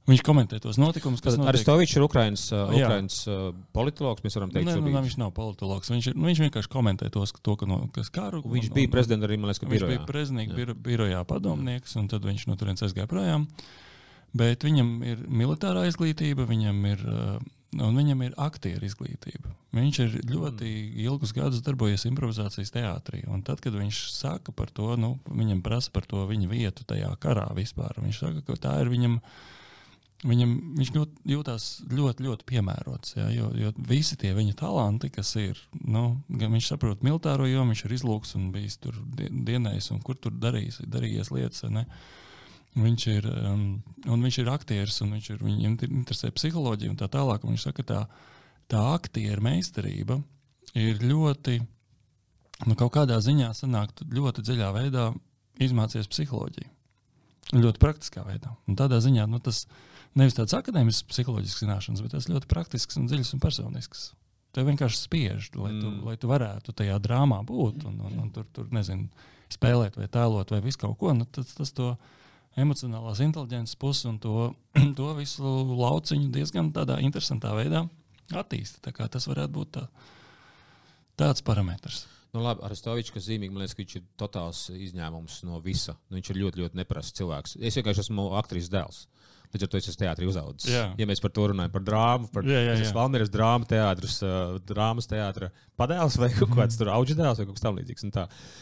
Viņš 0.02 0.18
komentē 0.26 0.58
tos 0.58 0.80
notikumus, 0.82 1.20
kas 1.22 1.36
notiek. 1.38 1.52
Aristovičs 1.52 1.94
ir 1.94 2.02
Ukraiņas 2.02 2.46
uh, 2.56 2.72
uh, 3.30 3.42
politologs. 3.70 4.24
Mēs 4.24 4.34
varam 4.34 4.50
teikt, 4.50 4.66
ka 4.66 4.80
nu, 4.82 4.90
viņš 4.96 5.14
nav 5.20 5.30
politologs. 5.36 5.92
Viņš, 5.92 6.08
ir, 6.10 6.16
nu, 6.18 6.26
viņš 6.26 6.40
vienkārši 6.42 6.70
komentē 6.72 7.10
tos, 7.14 7.30
to, 7.38 7.54
ka 7.60 7.68
no, 7.70 7.84
kas 7.94 8.10
karu. 8.10 8.40
Viņš 8.42 8.72
un, 8.72 8.74
bija 8.80 8.90
prezidents 8.90 9.28
arī 9.28 9.38
Malēskā 9.38 9.68
birojā. 9.70 9.92
Viņš 9.92 10.02
bija 10.02 10.08
prezidents 10.08 10.58
biro, 10.58 10.74
birojā 10.88 11.22
padomnieks, 11.30 11.94
un 12.02 12.10
tad 12.10 12.26
viņš 12.26 12.48
no 12.50 12.58
turienes 12.58 12.82
aizgāja 12.82 13.06
projām. 13.14 13.46
Bet 14.32 14.64
viņam 14.64 14.94
ir 15.04 15.26
militārā 15.28 15.84
izglītība, 15.90 16.46
viņam 16.48 16.78
ir, 16.88 17.02
uh, 17.04 17.34
un 17.84 17.98
viņam 17.98 18.24
ir 18.24 18.36
aktieru 18.40 18.88
izglītība. 18.88 19.52
Viņš 19.76 19.98
ir 20.04 20.18
ļoti 20.28 20.68
mm. 20.68 21.00
ilgus 21.04 21.32
gadus 21.36 21.64
darbojies 21.64 22.06
improvizācijas 22.08 22.72
teātrī. 22.72 23.22
Tad, 23.44 23.60
kad 23.64 23.76
viņš 23.76 24.02
saka 24.16 24.54
par 24.56 24.72
to, 24.72 24.94
nu, 25.00 25.14
viņam 25.28 25.64
prasa 25.64 25.92
par 25.92 26.08
to 26.08 26.24
viņa 26.28 26.48
vietu 26.48 26.88
tajā 26.88 27.12
karā 27.20 27.48
vispār, 27.56 28.00
viņš 28.00 28.22
saka, 28.24 28.44
ka 28.48 28.60
tā 28.68 28.78
ir 28.84 28.92
viņam 28.92 29.20
Viņam, 30.22 30.50
viņš 30.78 30.90
ļoti, 30.94 31.24
jūtas 31.32 31.64
ļoti, 31.90 32.24
ļoti 32.28 32.44
piemērots. 32.46 33.16
Ja, 33.16 33.24
jo, 33.34 33.48
jo 33.58 33.72
visi 33.88 34.14
tie 34.20 34.30
viņa 34.36 34.54
talanti, 34.60 35.10
kas 35.10 35.32
ir, 35.40 35.58
nu, 35.82 36.20
viņš 36.30 36.68
saprot 36.70 37.02
militāro 37.02 37.48
jomu, 37.50 37.72
viņš 37.72 37.82
ir 37.88 37.94
izlūks 37.96 38.36
un 38.38 38.52
bijis 38.54 38.78
tur 38.78 39.00
dienējis 39.18 39.90
un 39.96 40.02
kur 40.06 40.20
tur 40.22 40.36
darījis, 40.38 40.78
darījies 40.86 41.32
lietas. 41.34 41.66
Ne? 41.74 41.88
Viņš 42.72 43.06
ir, 43.12 43.26
um, 43.28 43.64
viņš 44.08 44.38
ir 44.40 44.48
aktieris 44.48 45.02
un 45.04 45.12
viņš 45.12 45.26
ir, 45.34 45.42
viņam 45.44 45.74
interesē 45.90 46.30
psiholoģija 46.32 46.94
un 46.94 47.00
tā 47.00 47.08
tālāk. 47.12 47.44
Viņš 47.44 47.66
saka, 47.68 47.82
ka 47.82 47.88
tā, 47.90 48.00
tā 48.72 48.84
aktieru 48.94 49.44
meistarība 49.44 50.16
ir 50.78 51.02
ļoti, 51.04 51.58
nu, 52.64 52.76
kaut 52.80 52.94
kādā 52.96 53.18
ziņā 53.20 53.50
sanākt 53.58 54.06
ļoti 54.08 54.44
dziļā 54.48 54.70
veidā 54.78 55.10
izmācīties 55.60 56.08
psiholoģiju. 56.08 56.70
Ļoti 57.52 57.82
praktiskā 57.82 58.24
veidā. 58.24 58.54
Un 58.70 58.78
tādā 58.78 59.02
ziņā 59.04 59.26
nu, 59.28 59.42
tas 59.44 59.66
nevis 60.16 60.38
tādas 60.38 60.56
akadēmiskas 60.56 61.04
psiholoģiskas 61.10 61.66
zināšanas, 61.66 62.02
bet 62.04 62.14
tas 62.16 62.30
ļoti 62.30 62.48
praktisks 62.48 62.96
un 62.96 63.10
dziļs 63.10 63.34
un 63.36 63.42
personisks. 63.42 64.06
Tev 64.56 64.68
vienkārši 64.68 64.98
spiež, 65.00 65.50
lai 65.56 65.74
tu, 65.74 65.88
mm. 65.88 66.00
lai 66.08 66.16
tu 66.20 66.28
varētu 66.28 66.74
tajā 66.76 66.96
drāmā 67.04 67.40
būt 67.48 67.86
un, 67.88 68.00
un, 68.04 68.18
un 68.24 68.32
tur, 68.32 68.48
tur 68.52 68.72
nezinu, 68.72 69.08
spēlēt 69.52 69.96
vai 70.00 70.08
tēlot 70.12 70.52
vai 70.52 70.60
visu 70.64 70.80
kaut 70.80 70.98
ko. 71.00 71.12
Nu, 71.16 71.28
tas, 71.28 71.52
tas 71.56 71.72
to 71.76 71.94
emocionālās 72.60 73.22
inteligences 73.24 73.78
pusi 73.80 74.08
un 74.10 74.18
to, 74.22 74.52
to 74.98 75.12
visu 75.18 75.52
lauciņu 75.72 76.32
diezgan 76.34 76.72
tādā 76.74 76.98
interesantā 77.04 77.54
veidā 77.56 77.86
attīsta. 78.36 78.92
Tas 78.92 79.28
varētu 79.28 79.54
būt 79.56 79.72
tā, 79.78 79.86
tāds 81.20 81.44
parametrs. 81.44 82.06
Nu, 82.32 82.40
labi, 82.40 82.64
Aristovičs, 82.64 83.12
kas 83.12 83.26
zīmīgi, 83.26 83.52
man 83.52 83.60
liekas, 83.60 83.74
ka 83.76 83.82
viņš 83.82 83.94
ir 83.98 84.04
totāls 84.20 84.60
izņēmums 84.72 85.42
no 85.44 85.58
visa. 85.64 85.98
Nu, 86.08 86.16
viņš 86.16 86.30
ir 86.32 86.38
ļoti, 86.40 86.62
ļoti 86.62 86.78
neparasts 86.80 87.18
cilvēks. 87.18 87.58
Es 87.60 87.76
vienkārši 87.76 88.06
esmu 88.06 88.30
aktris 88.40 88.70
dēls. 88.72 89.02
Līdz 89.52 89.66
ar 89.66 89.68
to 89.68 89.80
es 89.80 89.88
esmu 89.90 90.00
teātrī 90.00 90.28
uzaugusi. 90.30 90.70
Ja 90.72 91.06
mēs 91.08 91.20
par 91.20 91.32
to 91.36 91.50
runājam, 91.50 91.72
par 91.74 91.82
drāmu, 91.84 92.28
par 92.32 92.46
Valmīras 92.96 93.32
drāmu 93.32 93.68
teātrus, 93.68 94.14
uh, 94.24 94.54
drāmas 94.68 95.10
teātra 95.10 95.50
padēls 95.76 96.16
vai 96.20 96.30
kaut 96.38 96.54
kāds 96.56 96.78
tur 96.80 96.92
auģis 96.94 97.18
dēls 97.18 97.42
vai 97.42 97.46
kaut 97.48 97.58
kas 97.58 97.66
tamlīdzīgs. 97.66 98.06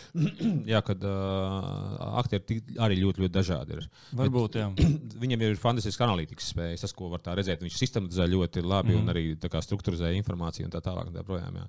jā, 0.72 0.80
kad 0.86 1.06
uh, 1.06 2.18
aktieri 2.22 2.58
arī 2.82 2.98
ļoti, 3.04 3.24
ļoti 3.24 3.36
dažādi 3.36 3.78
ir. 3.78 3.86
Varbūt, 4.18 4.58
Bet, 4.80 4.98
viņam 5.22 5.46
ir 5.46 5.62
fantastisks 5.62 6.02
analītikas 6.02 6.50
spējas, 6.54 6.82
tas, 6.86 6.96
ko 6.96 7.12
var 7.12 7.22
tā 7.22 7.36
redzēt. 7.38 7.62
Viņš 7.62 7.78
sistematizē 7.84 8.26
ļoti 8.30 8.66
labi 8.66 8.96
mm 8.96 8.98
-hmm. 8.98 9.06
un 9.06 9.14
arī 9.14 9.62
struktūrizē 9.70 10.10
informāciju 10.18 10.66
un 10.66 10.74
tā 10.74 10.82
tālāk. 10.82 11.06
Un 11.10 11.14
tā 11.14 11.26
projām, 11.26 11.62
jā. 11.62 11.68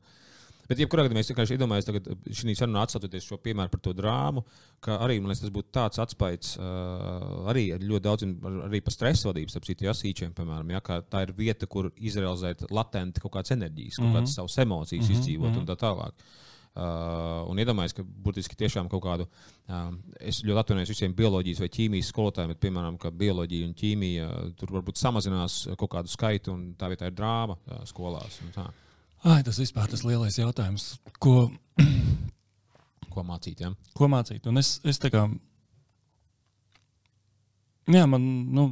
Bet, 0.70 0.80
jebkurā 0.80 1.06
gadījumā, 1.06 1.24
es 1.24 1.32
vienkārši 1.32 1.56
iedomājos, 1.58 1.88
ka 1.90 2.16
šī 2.42 2.56
sarunā 2.58 2.86
atsaucoties 2.86 3.26
šo 3.28 3.40
piemēru 3.44 3.74
par 3.74 3.82
to 3.84 3.94
drāmu, 3.98 4.44
ka 4.84 5.00
arī 5.06 5.18
liekas, 5.20 5.42
tas 5.44 5.54
būtu 5.54 5.74
tāds 5.76 6.02
atspējs 6.04 6.54
uh, 6.60 7.50
arī 7.52 7.66
ļoti 7.82 8.06
daudziem, 8.06 8.36
arī 8.68 8.84
par 8.86 8.96
stresa 8.96 9.32
vadības, 9.32 9.58
ap 9.58 9.68
citu 9.68 9.88
jasīčiem, 9.90 10.36
piemēram, 10.38 10.72
ja, 10.76 11.02
tā 11.12 11.26
ir 11.26 11.34
vieta, 11.38 11.68
kur 11.72 11.92
izrealizēt 11.98 12.68
latenti 12.72 13.24
kaut 13.24 13.36
kādas 13.36 13.58
enerģijas, 13.58 14.00
kaut 14.00 14.06
mm 14.06 14.12
-hmm. 14.12 14.22
kādas 14.22 14.38
savas 14.40 14.58
emocijas 14.66 15.04
mm 15.06 15.14
-hmm. 15.14 15.20
izdzīvot 15.20 15.58
un 15.58 15.68
tā 15.68 15.78
tālāk. 15.86 16.32
Uh, 16.72 17.44
un 17.52 17.60
iedomājieties, 17.60 17.98
ka 17.98 18.04
burtiski 18.24 18.56
tiešām 18.56 18.88
kaut 18.88 19.04
kādu, 19.04 19.26
uh, 19.68 19.90
es 20.24 20.38
ļoti 20.40 20.62
atvainojos 20.62 20.94
visiem 20.94 21.16
bioloģijas 21.18 21.60
vai 21.60 21.68
ķīmijas 21.68 22.12
skolotājiem, 22.14 22.54
bet, 22.54 22.62
piemēram, 22.64 22.98
ka 22.98 23.12
bioloģija 23.12 23.68
un 23.68 23.74
ķīmija 23.74 24.28
tur 24.56 24.72
varbūt 24.78 25.02
samazinās 25.02 25.68
kaut 25.76 25.92
kādu 25.92 26.08
skaitu, 26.08 26.54
un 26.54 26.76
tā 26.80 26.88
vietā 26.88 27.12
ir 27.12 27.18
drāma 27.18 27.58
uh, 27.60 27.84
skolās. 27.84 28.40
Ai, 29.22 29.44
tas 29.46 29.60
vispār 29.62 29.86
tas 29.92 30.02
lielais 30.02 30.40
jautājums, 30.40 30.96
ko, 31.22 31.52
ko 33.14 33.24
mācīt. 33.28 33.62
Ja? 33.62 33.70
Ko 33.98 34.10
mācīt? 34.10 34.48
Un 34.50 34.58
es, 34.62 34.80
es 34.88 34.98
tā 35.02 35.12
kā. 35.14 35.28
Jā, 37.92 38.06
man 38.10 38.26
nu, 38.56 38.66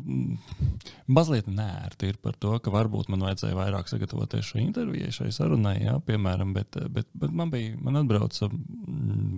mazliet 1.12 1.50
nērti 1.52 2.10
ir 2.10 2.20
par 2.24 2.38
to, 2.42 2.56
ka 2.64 2.74
varbūt 2.74 3.10
man 3.14 3.26
vajadzēja 3.26 3.58
vairāk 3.58 3.90
sagatavoties 3.92 4.52
šai 4.52 4.64
intervijai, 4.64 5.14
šai 5.14 5.30
sarunai, 5.36 5.76
jā, 5.84 5.96
piemēram, 6.08 6.54
bet, 6.56 6.78
bet, 6.94 7.10
bet 7.20 7.34
man 7.36 7.52
bija, 7.54 7.74
man 7.84 8.00
atbrauca 8.00 8.50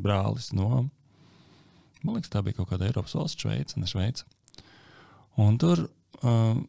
brālis 0.03 0.51
no, 0.55 0.83
man 2.03 2.17
liekas, 2.17 2.31
tā 2.31 2.43
bija 2.45 2.59
kaut 2.59 2.69
kāda 2.71 2.87
Eiropas 2.87 3.15
valsts, 3.17 3.41
Šveice, 3.41 3.79
ne 3.79 3.89
Šveice. 3.89 4.27
Un 5.41 5.57
tur 5.59 5.87
uh, 5.87 6.59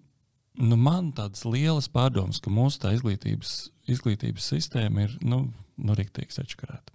nu, 0.61 0.77
man 0.77 1.13
tādas 1.17 1.45
lielas 1.49 1.89
pārdomas, 1.93 2.41
ka 2.43 2.53
mūsu 2.53 2.93
izglītības, 2.97 3.55
izglītības 3.93 4.49
sistēma 4.55 5.07
ir 5.07 5.17
nu, 5.25 5.45
nu, 5.77 5.97
rīktīgi 5.99 6.37
sačakarēta. 6.39 6.95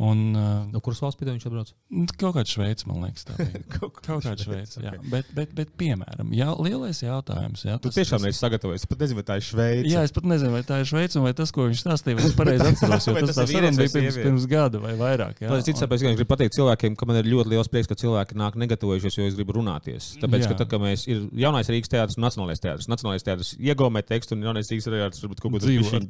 Un, 0.00 0.32
uh, 0.32 0.64
no 0.72 0.80
kuras 0.80 1.02
valsts 1.04 1.20
viņš 1.20 1.44
atbrauc? 1.50 1.70
Nu, 1.92 2.06
kaut 2.16 2.32
kāda 2.38 2.48
Šveice, 2.48 2.86
man 2.88 3.02
liekas, 3.04 3.26
tā 3.28 3.34
ir. 3.44 3.64
kaut 3.76 3.98
kāda 4.00 4.32
Šveice. 4.40 4.80
Okay. 4.80 5.00
Bet, 5.12 5.28
bet, 5.36 5.50
bet, 5.52 5.74
piemēram, 5.76 6.30
jā, 6.32 6.48
lielais 6.64 7.02
jautājums. 7.04 7.66
Jā, 7.66 7.76
tas, 7.76 7.92
tu 7.92 8.00
tiešām 8.00 8.24
neesi 8.24 8.40
sagatavojies. 8.40 8.86
Es 8.86 8.88
pat 8.88 9.04
nezinu, 9.04 9.18
vai 9.20 9.26
tā 9.28 9.36
ir 9.36 9.44
Šveice. 9.44 9.90
Jā, 9.92 10.04
es 10.08 10.14
pat 10.16 10.28
nezinu, 10.30 10.54
vai 10.56 10.62
tā 10.64 10.78
ir 10.80 10.88
Šveice, 10.88 11.20
vai 11.20 11.34
tas, 11.36 11.52
ko 11.52 11.66
viņš 11.68 11.82
stāstīja, 11.84 12.18
vai 12.18 12.24
es 12.24 12.36
pareizi 12.38 12.68
atceros. 12.70 13.08
Jo 13.10 13.14
tas, 13.18 13.34
tas 13.36 13.52
bija 13.52 13.72
pirms, 13.92 14.18
pirms 14.22 14.48
gada 14.48 14.80
vai 14.80 14.94
vairāk. 14.96 15.42
Jā, 15.44 15.52
tas 15.52 15.60
ir 15.60 15.68
cits, 15.68 15.84
es 15.84 16.06
gribu 16.06 16.28
pateikt 16.32 16.56
cilvēkiem, 16.56 16.96
ka 16.96 17.10
man 17.10 17.20
ir 17.20 17.28
ļoti 17.28 17.52
liels 17.52 17.68
prieks, 17.72 17.90
ka 17.92 17.98
cilvēki 18.00 18.40
nāk 18.40 18.56
negatavojušies, 18.64 19.20
jo 19.20 19.28
es 19.28 19.36
gribu 19.36 19.58
runāties. 19.58 20.14
Tāpēc, 20.24 20.46
jā. 20.46 20.54
ka 20.54 20.58
tā, 20.62 20.68
ka 20.72 20.80
mēs 20.80 21.04
ir 21.12 21.28
jaunais 21.44 21.68
Rīgas 21.68 21.92
teātris 21.92 22.16
un 22.16 22.24
nacionālais 22.24 22.64
teātris. 22.64 22.88
Nacionālais 22.88 23.28
teātris 23.28 23.52
iegūmē 23.60 24.04
tekstu 24.08 24.38
un 24.38 24.48
jaunais 24.48 24.72
Rīgas 24.72 24.88
teātris 24.88 25.24
varbūt 25.26 25.44
kaut 25.44 25.56
ko 25.56 25.62
dzīvo. 25.62 26.02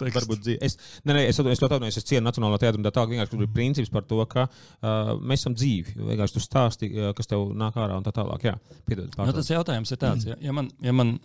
Es, 0.62 0.78
ne, 1.03 1.16
ne, 1.16 1.26
es, 1.26 1.39
es, 1.39 1.51
es 1.55 1.62
to 1.62 1.68
atvainojos, 1.68 1.99
es 1.99 2.09
cienu 2.09 2.24
nacionālo 2.28 2.61
teātru 2.62 2.80
un 2.80 2.87
tā 2.87 2.95
tālāk. 2.95 3.14
Vienkārši 3.14 3.41
ir 3.43 3.53
princips 3.73 3.93
par 3.93 4.07
to, 4.07 4.20
ka 4.31 4.47
uh, 4.47 5.16
mēs 5.18 5.43
esam 5.43 5.57
dzīvi. 5.59 5.97
Vienkārši 6.12 6.37
tu 6.37 6.45
stāsti, 6.45 6.93
uh, 6.93 7.11
kas 7.16 7.33
tev 7.33 7.49
nāk 7.57 7.81
ārā 7.81 7.97
un 7.99 8.07
tā 8.07 8.14
tālāk. 8.14 8.45
Jā, 8.47 8.57
piedod, 8.87 9.11
nu, 9.16 9.35
tas 9.35 9.51
jautājums 9.51 9.97
ir 9.97 10.03
tāds, 10.05 10.29
ja, 10.29 10.39
ja 10.45 10.55
man. 10.57 10.70
Ja 10.85 10.95
man 10.97 11.16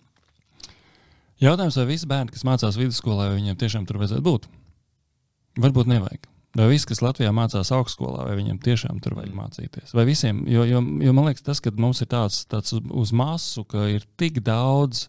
Jautājums, 1.38 1.76
vai 1.78 1.84
visi 1.86 2.08
bērni, 2.10 2.34
kas 2.34 2.42
mācās 2.48 2.80
vidusskolā, 2.80 3.28
viņiem 3.36 3.60
tiešām 3.62 3.84
tur 3.86 4.00
vajadzētu 4.02 4.24
būt? 4.26 4.48
Varbūt 5.62 5.90
nevajag. 5.92 6.26
Vai 6.58 6.72
visi, 6.72 6.88
kas 6.90 7.04
Latvijā 7.06 7.30
mācās 7.36 7.70
augstskolā, 7.76 8.24
vai 8.26 8.38
viņiem 8.40 8.58
tiešām 8.66 8.98
tur 9.06 9.14
vajag 9.20 9.36
mācīties? 9.38 9.94
Vai 9.94 10.08
visiem? 10.08 10.40
Jo, 10.50 10.64
jo, 10.66 10.82
jo 11.06 11.14
man 11.14 11.28
liekas, 11.30 11.46
tas, 11.46 11.62
ka 11.62 11.70
mums 11.78 12.02
ir 12.02 12.10
tāds, 12.10 12.40
tāds 12.50 12.74
uz, 12.74 12.82
uz 12.90 13.14
masu, 13.14 13.62
ka 13.70 13.86
ir 13.94 14.08
tik 14.18 14.40
daudz 14.46 15.06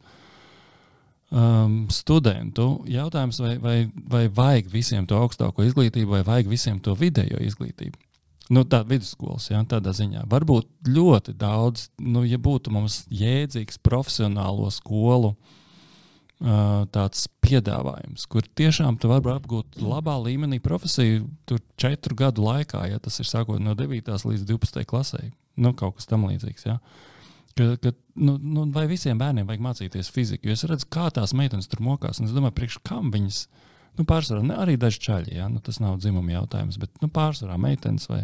um, 1.30 1.78
studentu, 1.92 2.68
jautājums, 2.88 3.40
vai, 3.42 3.54
vai, 3.62 3.78
vai 4.08 4.26
vajag 4.32 4.70
visiem 4.72 5.06
to 5.08 5.18
augstāko 5.20 5.66
izglītību, 5.66 6.16
vai 6.16 6.24
vajag 6.26 6.50
visiem 6.50 6.80
to 6.80 6.96
vidējo 6.98 7.40
izglītību? 7.44 8.00
Nu, 8.48 8.62
tā 8.64 8.80
vidusskolas, 8.88 9.50
jā, 9.50 9.60
tādā 9.68 9.92
ziņā. 9.92 10.24
Varbūt 10.32 10.88
ļoti 10.88 11.34
daudz, 11.36 11.90
nu, 12.00 12.22
ja 12.24 12.38
būtu 12.40 12.72
mums 12.72 13.02
jēdzīgs 13.12 13.76
profesionālo 13.84 14.70
skolu 14.72 15.34
uh, 15.34 16.86
tāds 16.94 17.26
piedāvājums, 17.44 18.24
kur 18.32 18.48
tiešām 18.56 18.96
tu 18.96 19.10
vari 19.12 19.34
apgūt 19.34 19.82
labā 19.84 20.16
līmenī 20.24 20.62
profesiju 20.64 21.26
tur 21.48 21.60
četru 21.76 22.16
gadu 22.16 22.46
laikā, 22.48 22.86
ja 22.88 23.02
tas 23.04 23.20
ir 23.20 23.28
sākot 23.28 23.60
no 23.60 23.76
9. 23.76 24.08
līdz 24.16 24.48
12. 24.48 24.88
klasē. 24.88 25.28
Nu, 25.58 25.74
kaut 25.76 25.98
kas 25.98 26.08
tam 26.08 26.24
līdzīgs. 26.30 26.64
Ja. 26.70 26.78
Ka, 27.58 27.70
ka, 27.82 27.92
nu, 28.22 28.36
nu, 28.38 28.66
vai 28.74 28.86
visiem 28.90 29.18
bērniem 29.18 29.48
vajag 29.48 29.64
mācīties 29.64 30.12
fiziku? 30.14 30.48
Jo 30.48 30.54
es 30.54 30.66
redzu, 30.68 30.86
kā 30.94 31.08
tās 31.14 31.34
meitenes 31.34 31.66
tur 31.70 31.82
mokās, 31.82 32.20
un 32.20 32.28
es 32.28 32.36
domāju, 32.36 32.56
priekš 32.60 32.82
kam 32.86 33.10
viņas 33.14 33.46
Nu, 33.98 34.04
pārsvarā 34.06 34.44
ne, 34.46 34.54
arī 34.62 34.76
daži 34.78 35.00
čaļi, 35.02 35.32
ja? 35.40 35.48
nu, 35.50 35.58
tas 35.58 35.80
nav 35.82 35.96
dzimuma 35.98 36.30
jautājums, 36.30 36.76
bet 36.78 37.00
nu, 37.02 37.08
pārsvarā 37.10 37.56
meitenes 37.58 38.04
vai, 38.06 38.20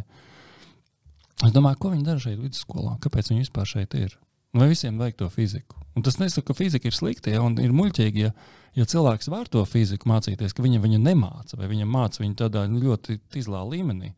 Es 1.42 1.54
domāju, 1.54 1.80
ko 1.80 1.90
viņi 1.92 2.06
dara 2.06 2.22
šeit 2.22 2.38
vidusskolā, 2.38 2.94
kāpēc 3.02 3.32
viņi 3.32 3.42
vispār 3.42 3.66
šeit 3.66 3.96
ir. 3.98 4.12
Vai 4.54 4.68
visiem 4.70 5.00
vajag 5.00 5.16
to 5.18 5.30
fiziku? 5.34 5.80
Un 5.98 6.04
tas 6.06 6.20
nesaka, 6.20 6.52
ka 6.52 6.58
fizika 6.58 6.86
ir 6.86 6.94
slikta, 6.94 7.32
ja 7.32 7.42
ir 7.62 7.74
muļķīgi, 7.74 8.22
ja, 8.22 8.30
ja 8.78 8.86
cilvēks 8.90 9.30
var 9.32 9.50
to 9.50 9.64
fiziku 9.66 10.08
mācīties, 10.10 10.54
ka 10.54 10.62
viņa 10.62 10.78
viņu 10.84 11.00
nemāca, 11.02 11.58
vai 11.58 11.66
viņa 11.72 11.88
māca 11.90 12.22
viņu 12.22 12.38
tādā 12.38 12.64
nu, 12.70 12.78
ļoti 12.86 13.18
tīzlā 13.34 13.64
līmenī. 13.66 14.12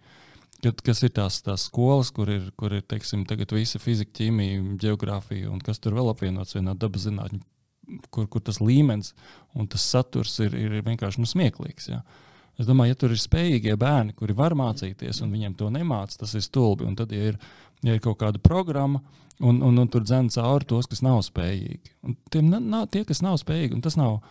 Kad, 0.62 0.80
kas 0.84 1.02
ir 1.04 1.12
tās, 1.16 1.40
tās 1.44 1.66
skolas, 1.68 2.10
kur 2.14 2.30
ir, 2.32 2.48
kur 2.56 2.72
ir 2.72 2.84
teiksim, 2.88 3.26
visa 3.52 3.80
fizika, 3.82 4.14
ķīmija, 4.20 4.62
geogrāfija 4.80 5.50
un 5.52 5.60
kas 5.60 5.82
tur 5.82 5.96
vēl 5.98 6.08
apvienots 6.12 6.56
vienā 6.56 6.74
dabas 6.78 7.04
zinātnē, 7.04 7.42
kur, 8.10 8.26
kur 8.30 8.42
tas 8.42 8.60
līmenis 8.62 9.12
un 9.54 9.68
tas 9.68 9.84
saturs 9.84 10.38
ir, 10.40 10.56
ir 10.56 10.80
vienkārši 10.86 11.20
nu, 11.20 11.28
smieklīgs. 11.28 11.90
Ja? 11.92 12.00
Es 12.56 12.68
domāju, 12.68 12.94
ja 12.94 13.00
tur 13.02 13.12
ir 13.12 13.20
spējīgie 13.20 13.76
bērni, 13.80 14.16
kuri 14.16 14.36
var 14.36 14.56
mācīties, 14.56 15.20
un 15.24 15.34
viņiem 15.34 15.58
to 15.60 15.68
nemāca, 15.72 16.22
tas 16.22 16.32
ir 16.38 16.44
stulbi. 16.44 16.86
Un 16.88 16.96
tad, 16.96 17.12
ja 17.12 17.32
ir, 17.32 17.38
ja 17.84 17.96
ir 17.96 18.02
kaut 18.04 18.18
kāda 18.22 18.40
programma, 18.40 19.02
un, 19.40 19.60
un, 19.60 19.76
un 19.76 19.92
tur 19.92 20.06
dzēna 20.06 20.32
cauri 20.32 20.68
tos, 20.68 20.88
kas 20.88 21.04
nav 21.04 21.20
spējīgi. 21.26 21.92
Un 22.08 22.16
tiem 22.32 22.48
nav 22.54 22.88
tie, 22.92 23.04
kas 23.08 23.20
nav 23.24 23.36
spējīgi, 23.42 23.76
un 23.76 23.84
tas 23.84 23.98
nav. 24.00 24.22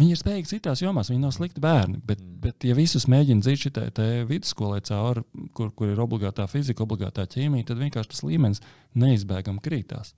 Viņi 0.00 0.10
ir 0.10 0.18
spējīgi 0.18 0.50
citās 0.50 0.80
jomās, 0.82 1.08
viņi 1.12 1.22
nav 1.22 1.30
slikti 1.36 1.62
bērni. 1.62 2.00
Bet, 2.02 2.18
mm. 2.18 2.38
bet 2.42 2.66
ja 2.66 2.74
visus 2.74 3.06
mēģina 3.10 3.44
dzīt 3.44 3.68
šitai 3.68 4.08
vidusskolai 4.26 4.80
cauri, 4.88 5.22
kur, 5.54 5.70
kur 5.76 5.92
ir 5.92 6.02
obligātā 6.02 6.48
fizika, 6.50 6.82
obligātā 6.82 7.28
ķīmija, 7.30 7.68
tad 7.70 7.78
vienkārši 7.82 8.10
tas 8.10 8.24
līmenis 8.26 8.62
neizbēgami 8.98 9.62
krītās. 9.62 10.16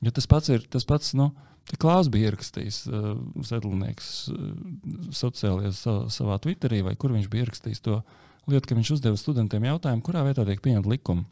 Ja 0.00 0.12
tas 0.16 0.28
pats 0.30 0.48
ir 0.48 0.64
tas 0.72 0.88
pats, 0.88 1.12
nu, 1.18 1.28
Klāsts 1.78 2.10
bija 2.10 2.30
ierakstījis 2.30 2.78
uh, 2.88 3.10
Sedlnieks 3.46 4.06
uh, 4.32 4.38
sociālajā 5.14 5.70
savā, 5.76 6.06
savā 6.10 6.38
Twitterī, 6.42 6.80
vai 6.82 6.96
kur 6.98 7.12
viņš 7.14 7.28
bija 7.30 7.44
ierakstījis 7.44 7.84
to 7.84 8.00
lietu, 8.50 8.64
ka 8.66 8.78
viņš 8.78 8.94
uzdeva 8.96 9.20
studentiem 9.20 9.68
jautājumu, 9.68 10.02
kurā 10.02 10.24
vietā 10.26 10.42
tiek 10.48 10.62
pieņemta 10.64 10.90
likuma. 10.90 11.28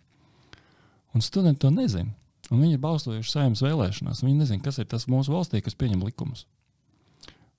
Un 1.16 1.24
studenti 1.24 1.64
to 1.64 1.72
nezina. 1.74 2.12
Un 2.52 2.62
viņi 2.62 2.76
ir 2.76 2.84
balstojuši 2.84 3.32
saimnes 3.32 3.64
vēlēšanās. 3.64 4.22
Viņi 4.22 4.38
nezina, 4.44 4.62
kas 4.62 4.78
ir 4.78 4.86
tas 4.88 5.08
mūsu 5.10 5.34
valstī, 5.34 5.64
kas 5.64 5.76
pieņem 5.80 6.04
likumus. 6.06 6.44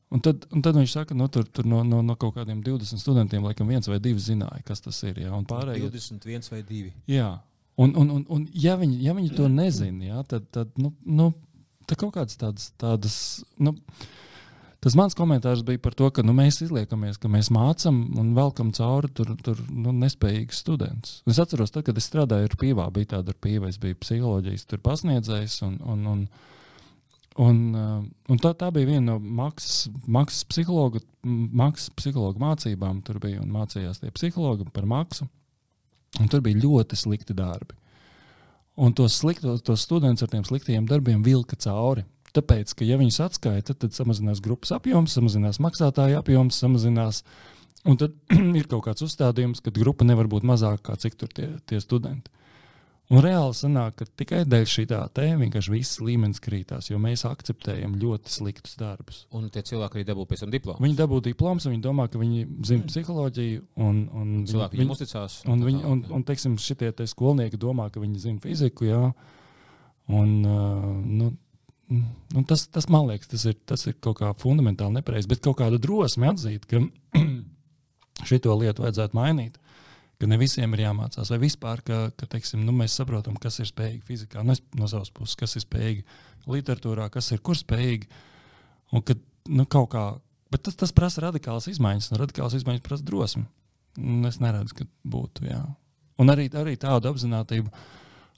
Un 0.10 0.24
tad, 0.26 0.48
un 0.50 0.64
tad 0.66 0.78
viņš 0.78 0.94
saka, 0.96 1.12
ka 1.12 1.18
nu, 1.18 1.28
tur, 1.30 1.46
tur 1.54 1.68
no, 1.70 1.84
no, 1.86 2.00
no 2.06 2.16
kaut 2.18 2.34
kādiem 2.40 2.64
20 2.66 2.98
studentiem, 2.98 3.44
laikam, 3.46 3.70
viens 3.70 3.86
vai 3.90 4.00
divi 4.02 4.22
zināja, 4.24 4.64
kas 4.66 4.82
tas 4.82 4.98
ir. 5.06 5.20
Jā, 5.22 5.42
pārējie 5.50 5.92
21 5.94 6.50
vai 6.50 6.64
2. 6.66 6.94
Jā, 7.14 7.28
un, 7.78 7.94
un, 7.94 8.16
un, 8.16 8.24
un 8.34 8.48
ja, 8.58 8.74
viņi, 8.80 8.98
ja 9.06 9.14
viņi 9.18 9.36
to 9.38 9.52
nezina, 9.54 10.08
jā, 10.10 10.24
tad, 10.32 10.50
tad, 10.56 10.74
nu, 10.82 10.96
nu, 11.06 11.30
tad 11.86 12.02
kaut 12.02 12.16
kādas 12.18 12.42
tādas. 12.42 12.72
tādas 12.82 13.20
nu, 13.62 13.76
Tas 14.80 14.96
mans 14.96 15.12
komentārs 15.12 15.60
bija 15.68 15.80
par 15.84 15.92
to, 16.00 16.08
ka 16.16 16.24
nu, 16.24 16.32
mēs 16.32 16.62
izliekamies, 16.64 17.18
ka 17.20 17.28
mēs 17.28 17.50
mācām 17.52 17.98
un 18.20 18.30
velkam 18.38 18.70
cauri 18.76 19.10
tur, 19.12 19.34
tur 19.44 19.60
nu, 19.68 19.92
nespējīgus 20.06 20.62
studentus. 20.64 21.18
Es 21.28 21.40
atceros, 21.44 21.74
tad, 21.76 21.84
kad 21.90 22.00
es 22.00 22.08
strādāju 22.08 22.48
ar 22.48 22.56
pīvā, 22.62 22.86
bija 22.96 23.18
tāda 23.18 23.36
ar 23.36 23.40
pīvā, 23.44 23.68
es 23.68 23.80
biju 23.82 23.98
psiholoģijas 24.00 24.70
pasniedzējs. 24.86 25.58
Un, 25.68 25.76
un, 25.84 26.08
un, 26.14 26.24
un, 27.38 27.58
uh, 27.76 28.00
un 28.32 28.40
tā, 28.42 28.54
tā 28.58 28.70
bija 28.74 28.90
viena 28.90 29.14
no 29.14 29.18
maksas, 29.20 29.90
maksas, 30.08 30.46
psihologa, 30.50 31.02
maksas 31.24 31.92
psihologa 31.98 32.42
mācībām. 32.42 33.04
Tur 33.06 33.20
bija 33.24 33.44
un 33.44 33.52
mācījās 33.54 34.02
tie 34.02 34.14
psihologi 34.16 34.68
par 34.74 34.88
maksu. 34.90 35.28
Tur 36.18 36.42
bija 36.46 36.64
ļoti 36.64 36.98
slikti 36.98 37.36
darbi. 37.38 37.78
Un 38.80 38.96
tos, 38.96 39.18
sliktos, 39.20 39.62
tos 39.68 39.84
studentus 39.84 40.24
ar 40.24 40.32
tiem 40.32 40.46
sliktiem 40.48 40.88
darbiem 40.88 41.22
vilka 41.24 41.58
cauri. 41.60 42.06
Tāpēc, 42.36 42.76
ka 42.78 42.86
ja 42.86 42.98
viņus 43.00 43.20
atskaita, 43.26 43.76
tad 43.76 43.96
samazinās 43.96 44.42
grupas 44.46 44.72
apjoms, 44.76 45.16
samazinās 45.18 45.60
maksātāju 45.64 46.20
apjoms, 46.20 46.60
samazinās. 46.62 47.24
Un 47.90 47.98
tad 48.00 48.16
ir 48.60 48.70
kaut 48.70 48.86
kāds 48.86 49.04
uzstādījums, 49.06 49.64
ka 49.66 49.74
grupa 49.76 50.08
nevar 50.08 50.30
būt 50.32 50.46
mazāka 50.48 50.92
kā 50.92 51.00
cik 51.02 51.18
tur 51.20 51.34
tie, 51.34 51.50
tie 51.70 51.82
studenti. 51.84 52.32
Un 53.10 53.24
reāli 53.26 53.56
sanāk, 53.58 53.96
ka 53.98 54.06
tikai 54.22 54.44
dēļ 54.46 54.68
šī 54.70 54.84
tā 54.92 55.00
vienkārši 55.18 55.72
viss 55.74 55.98
līmenis 55.98 56.42
krītās, 56.46 56.92
jo 56.92 57.00
mēs 57.02 57.24
akceptējam 57.26 57.96
ļoti 57.98 58.30
sliktus 58.30 58.78
darbus. 58.78 59.24
Un 59.34 59.48
tie 59.50 59.64
cilvēki 59.66 59.98
arī 59.98 60.06
dabū 60.06 60.28
pēc 60.30 60.44
tam 60.44 60.52
diplomu. 60.54 60.84
Viņi 60.86 60.98
dabū 61.00 61.18
diplomus, 61.26 61.66
un 61.66 61.74
viņi 61.74 61.86
domā, 61.88 62.06
ka 62.06 62.22
viņi 62.22 62.46
zina 62.70 62.86
psiholoģiju. 62.86 63.64
Un, 63.82 64.04
un 64.14 64.36
cilvēki 64.50 64.78
viņiem 64.78 64.94
uzticās. 64.94 65.40
Un, 65.48 65.56
un, 65.56 65.66
viņi, 65.66 65.82
un, 65.90 66.04
un, 66.20 66.26
teiksim, 66.28 66.60
šitie 66.62 66.92
te 66.94 67.10
skolnieki 67.10 67.58
domā, 67.58 67.90
ka 67.90 68.04
viņi 68.04 68.22
zina 68.28 68.44
fiziku. 68.46 68.86
Jā. 68.92 69.04
Un, 70.10 70.36
uh, 70.46 70.90
nu, 71.06 71.34
Nu, 71.90 72.44
tas, 72.46 72.68
tas 72.70 72.86
man 72.94 73.08
liekas, 73.10 73.32
tas 73.32 73.48
ir, 73.50 73.56
tas 73.66 73.82
ir 73.90 73.96
kaut 73.98 74.20
kā 74.20 74.28
fundamentāli 74.38 75.00
nepareizi. 75.00 75.26
Bet 75.32 75.40
kaut 75.42 75.58
kāda 75.58 75.80
drosme 75.82 76.28
atzīt, 76.30 76.68
ka 76.70 76.84
šo 78.30 78.58
lietu 78.62 78.86
vajadzētu 78.86 79.18
mainīt. 79.18 79.58
Ka 80.20 80.28
ne 80.28 80.36
visiem 80.40 80.74
ir 80.76 80.84
jāmācās, 80.84 81.30
vai 81.32 81.38
vispār, 81.40 81.84
ka, 81.88 82.00
ka 82.20 82.28
teiksim, 82.34 82.66
nu, 82.68 82.74
mēs 82.76 82.98
saprotam, 83.00 83.38
kas 83.40 83.62
ir 83.64 83.70
spējīgi 83.70 84.04
fizikā, 84.08 84.44
nu, 84.44 84.56
no 84.76 84.90
savas 84.92 85.14
puses, 85.16 85.38
kas 85.40 85.56
ir 85.56 85.64
spējīgi 85.64 86.04
literatūrā, 86.50 87.08
kas 87.14 87.32
ir 87.32 87.40
kur 87.46 87.56
spējīgi. 87.56 88.10
Un 88.92 89.06
ka 89.06 89.16
nu, 89.48 89.64
kā, 89.70 90.04
bet 90.52 90.66
tas, 90.68 90.76
tas 90.82 90.92
prasa 90.96 91.24
radikālas 91.30 91.70
izmaiņas, 91.72 92.12
un 92.12 92.24
radikālas 92.24 92.58
izmaiņas 92.60 92.84
prasa 92.84 93.08
drosmi. 93.08 93.46
Un 94.00 94.28
es 94.28 94.42
neredzu, 94.44 94.82
ka 94.82 94.90
būtu. 95.08 95.48
Jā. 95.48 95.64
Un 96.20 96.34
arī, 96.34 96.50
arī 96.60 96.76
tādu 96.80 97.14
apziņotību, 97.14 97.72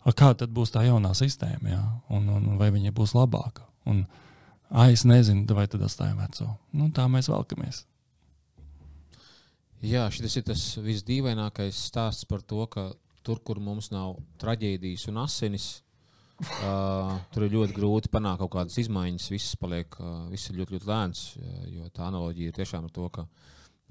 Kāda 0.01 0.47
būs 0.49 0.73
tā 0.73 0.81
jaunā 0.87 1.13
sistēma, 1.13 1.69
jā? 1.69 1.81
un, 2.09 2.25
un 2.33 2.57
vai 2.57 2.71
viņa 2.73 2.93
būs 2.97 3.13
labāka? 3.13 3.67
Un, 3.85 4.01
ai, 4.73 4.95
es 4.95 5.03
nezinu, 5.05 5.45
vai 5.53 5.67
tad 5.69 5.83
atstājam 5.85 6.17
veco. 6.23 6.47
Nu, 6.73 6.89
tā 6.95 7.05
mēs 7.11 7.29
velkamies. 7.29 7.83
Jā, 9.81 10.03
šis 10.13 10.35
ir 10.37 10.43
tas 10.45 10.63
visdīvainākais 10.77 11.77
stāsts 11.87 12.27
par 12.29 12.43
to, 12.45 12.59
ka 12.69 12.91
tur, 13.25 13.39
kur 13.41 13.57
mums 13.57 13.89
nav 13.89 14.19
traģēdijas 14.41 15.07
un 15.09 15.17
asinis, 15.23 15.65
uh, 16.61 17.15
tur 17.33 17.47
ir 17.47 17.55
ļoti 17.55 17.73
grūti 17.73 18.11
panākt 18.13 18.43
kaut 18.43 18.53
kādas 18.59 18.77
izmaiņas. 18.83 19.31
Viss 19.33 19.57
paliek 19.57 19.97
uh, 19.97 20.27
viss 20.29 20.51
ir 20.51 20.59
ļoti, 20.59 20.77
ļoti 20.77 20.89
lēns. 20.91 21.23
Jo 21.73 21.89
tā 21.89 22.05
analoģija 22.11 22.51
ir 22.53 22.59
tiešām 22.59 22.85
ar 22.85 22.93
to, 22.93 23.09
ka, 23.17 23.25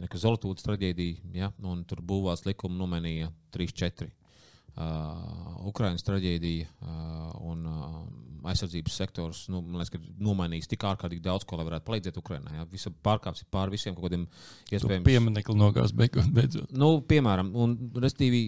ka 0.07 0.23
Zolotūdas 0.23 0.67
traģēdija, 0.69 1.35
ja, 1.35 1.51
un 1.67 1.83
tur 1.91 2.05
būvās 2.07 2.47
likuma 2.47 2.79
nomainīja 2.79 3.33
3-4 3.59 4.11
uh, 4.11 5.67
Ukraiņas 5.71 6.07
traģēdija 6.07 6.71
uh, 6.71 7.35
un 7.51 7.67
uh, 7.67 8.01
aizsardzības 8.49 8.99
sektors 9.03 9.43
nu, 9.53 9.63
liekas, 9.77 10.05
nomainījis 10.23 10.71
tik 10.71 10.87
ārkārtīgi 10.89 11.25
daudz, 11.25 11.47
ko 11.49 11.59
lai 11.59 11.67
varētu 11.69 11.87
palīdzēt 11.89 12.21
Ukraiņai. 12.21 12.55
Ja? 12.59 12.67
Visa 12.71 12.93
pārkāpjas 13.09 13.49
pāri 13.53 13.77
visiem 13.77 13.97
kaut 13.97 14.09
kādiem 14.09 14.27
iespējamiem. 14.71 15.07
Pieminekli 15.09 15.57
nogās 15.59 15.95
beidzot. 15.97 16.71
Nu, 16.73 16.93
piemēram, 17.11 17.53
un, 17.59 17.77
restīvi, 18.03 18.45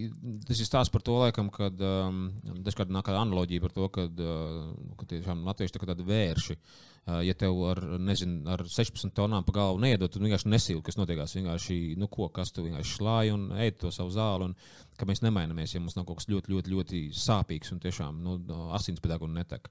tas 0.49 0.63
ir 0.63 0.69
stāsts 0.69 0.93
par 0.95 1.05
to, 1.07 1.19
laikam, 1.25 1.51
kad 1.55 1.83
um, 1.87 2.25
dažkārt 2.65 2.93
nāk 2.93 3.09
kāda 3.09 3.25
analoģija 3.27 3.67
par 3.67 3.77
to, 3.77 3.91
kad, 3.99 4.25
uh, 4.25 4.73
ka 5.01 5.11
tiešām 5.13 5.45
latvieši 5.49 5.77
tā 5.77 5.83
kā 5.83 5.93
tādi 5.93 6.09
vērši. 6.09 6.59
Uh, 6.59 6.92
ja 7.07 7.35
tev 7.35 7.59
ar, 7.67 7.81
nezinu, 7.99 8.45
ar 8.53 8.63
16 8.63 9.11
tonām 9.17 9.43
pa 9.47 9.55
galvu 9.57 9.81
neiedod, 9.83 10.13
tad 10.13 10.23
vienkārši 10.23 10.51
nesilti, 10.53 10.85
kas 10.87 10.99
notiekās. 11.01 11.35
Vienkārši, 11.35 11.79
nu, 11.99 12.07
ko, 12.13 12.29
kas 12.35 12.55
tu 12.55 12.63
vienkārši 12.67 12.97
šlāji 12.99 13.35
un 13.35 13.49
ej 13.59 13.75
to 13.81 13.91
savu 13.95 14.15
zāli. 14.15 14.51
Un, 14.51 14.55
ka 14.99 15.09
mēs 15.09 15.23
nemainamies, 15.25 15.75
ja 15.75 15.81
mums 15.83 15.97
nav 15.97 16.07
kaut 16.07 16.21
kas 16.21 16.29
ļoti, 16.31 16.53
ļoti, 16.53 16.73
ļoti 16.77 17.01
sāpīgs 17.17 17.73
un 17.75 17.81
tiešām 17.83 18.23
nu, 18.23 18.37
asinspedagogu 18.77 19.33
netek. 19.35 19.67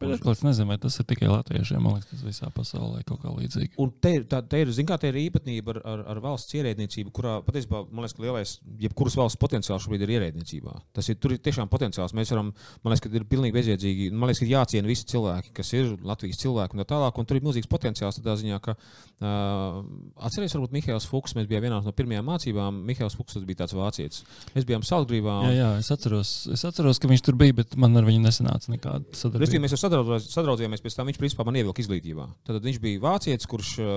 Bet 0.00 0.12
un, 0.12 0.32
es 0.32 0.42
nezinu, 0.44 0.68
vai 0.68 0.76
tas 0.80 0.98
ir 1.00 1.06
tikai 1.08 1.28
latviešiem. 1.30 1.80
Man 1.80 1.96
liekas, 1.96 2.10
tas 2.10 2.24
visā 2.26 2.50
pasaulē 2.52 3.00
kaut 3.08 3.22
kā 3.22 3.32
līdzīgi. 3.32 3.72
Un 3.80 3.92
te, 4.02 4.12
tā, 4.28 4.42
te 4.44 4.60
ir, 4.60 4.72
kā, 4.88 4.98
te 5.00 5.08
ir 5.08 5.18
īpatnība 5.22 5.72
ar, 5.72 5.80
ar, 5.88 6.02
ar 6.12 6.20
valsts 6.24 6.56
ierēdniecību, 6.58 7.12
kurā 7.16 7.38
patiesībā 7.46 7.82
man 7.88 8.04
liekas, 8.04 8.16
ka 8.16 8.24
lielais, 8.24 8.52
jebkuras 8.82 9.16
valsts 9.16 9.40
potenciāls 9.40 9.86
šobrīd 9.86 10.04
ir 10.04 10.12
ierēdniecībā. 10.18 10.74
Tas 10.96 11.08
ir, 11.12 11.16
ir 11.16 11.40
tiešām 11.48 11.70
potenciāls. 11.72 12.12
Mēs 12.16 12.32
varam, 12.34 12.52
man 12.84 12.92
liekas, 12.92 13.04
ka 13.06 13.12
ir 13.16 13.24
pilnīgi 13.30 13.56
bezjēdzīgi. 13.56 14.10
Man 14.12 14.28
liekas, 14.30 14.42
ka 14.44 14.50
jāciena 14.50 14.90
visi 14.90 15.08
cilvēki, 15.12 15.54
kas 15.56 15.72
ir 15.78 15.94
Latvijas 16.04 16.42
cilvēki 16.44 16.76
un 16.76 16.84
tā 16.84 16.88
tālāk. 16.92 17.16
Un 17.16 17.28
tur 17.28 17.40
ir 17.40 17.46
milzīgs 17.46 17.70
potenciāls 17.72 18.20
tādā 18.20 18.36
ziņā, 18.42 18.60
ka 18.64 18.76
uh, 18.76 19.80
atcerieties, 20.28 20.58
varbūt 20.58 20.76
Mihails 20.76 21.08
Fuchs, 21.08 21.36
mēs 21.38 21.48
bijām 21.48 21.64
vienā 21.68 21.80
no 21.84 21.96
pirmajām 21.96 22.28
mācībām. 22.34 22.82
Mihails 22.88 23.16
Fuchs 23.16 23.40
bija 23.48 23.64
tāds 23.64 23.76
vācietis. 23.76 24.24
Mēs 24.52 24.68
bijām 24.68 24.84
Salgrīvā. 24.86 25.40
Un... 25.40 25.50
Jā, 25.50 25.56
jā, 25.56 25.70
es 25.80 25.90
atceros, 25.94 26.34
es 26.52 26.64
atceros, 26.68 27.00
ka 27.00 27.10
viņš 27.10 27.24
tur 27.26 27.38
bija, 27.40 27.56
bet 27.62 27.76
man 27.80 27.96
ar 27.96 28.06
viņu 28.08 28.24
nesanāca 28.24 28.72
nekāda 28.72 29.16
sadarbība 29.16 29.46
sadraudzījāmies 29.92 30.82
pēc 30.84 30.96
tam, 30.96 31.08
viņš 31.10 31.18
principā 31.20 31.44
man 31.46 31.58
ievilka 31.60 31.82
izglītībā. 31.82 32.26
Tad 32.46 32.64
viņš 32.64 32.78
bija 32.82 33.02
vācietis, 33.02 33.48
kurš 33.50 33.70
uh, 33.82 33.88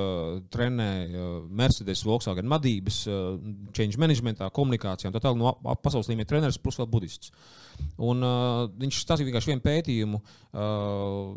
trenēja 0.54 1.08
uh, 1.10 1.32
Mercedes, 1.62 2.04
Volkswagen 2.08 2.50
vadības, 2.52 3.00
uh, 3.10 3.34
change 3.76 4.00
managementā, 4.02 4.50
komunikācijā 4.56 5.10
un 5.10 5.16
tā 5.16 5.24
tālāk 5.24 5.40
no 5.40 5.76
pasaules 5.84 6.10
līmeņa 6.12 6.30
treneris 6.30 6.62
plus 6.62 6.80
vēl 6.80 6.90
budists. 6.92 7.34
Un, 7.96 8.24
uh, 8.26 8.66
viņš 8.80 9.02
stāstīja 9.04 9.30
vienkārši 9.30 9.52
vienu 9.54 9.64
pētījumu 9.66 10.22
uh, 10.22 11.36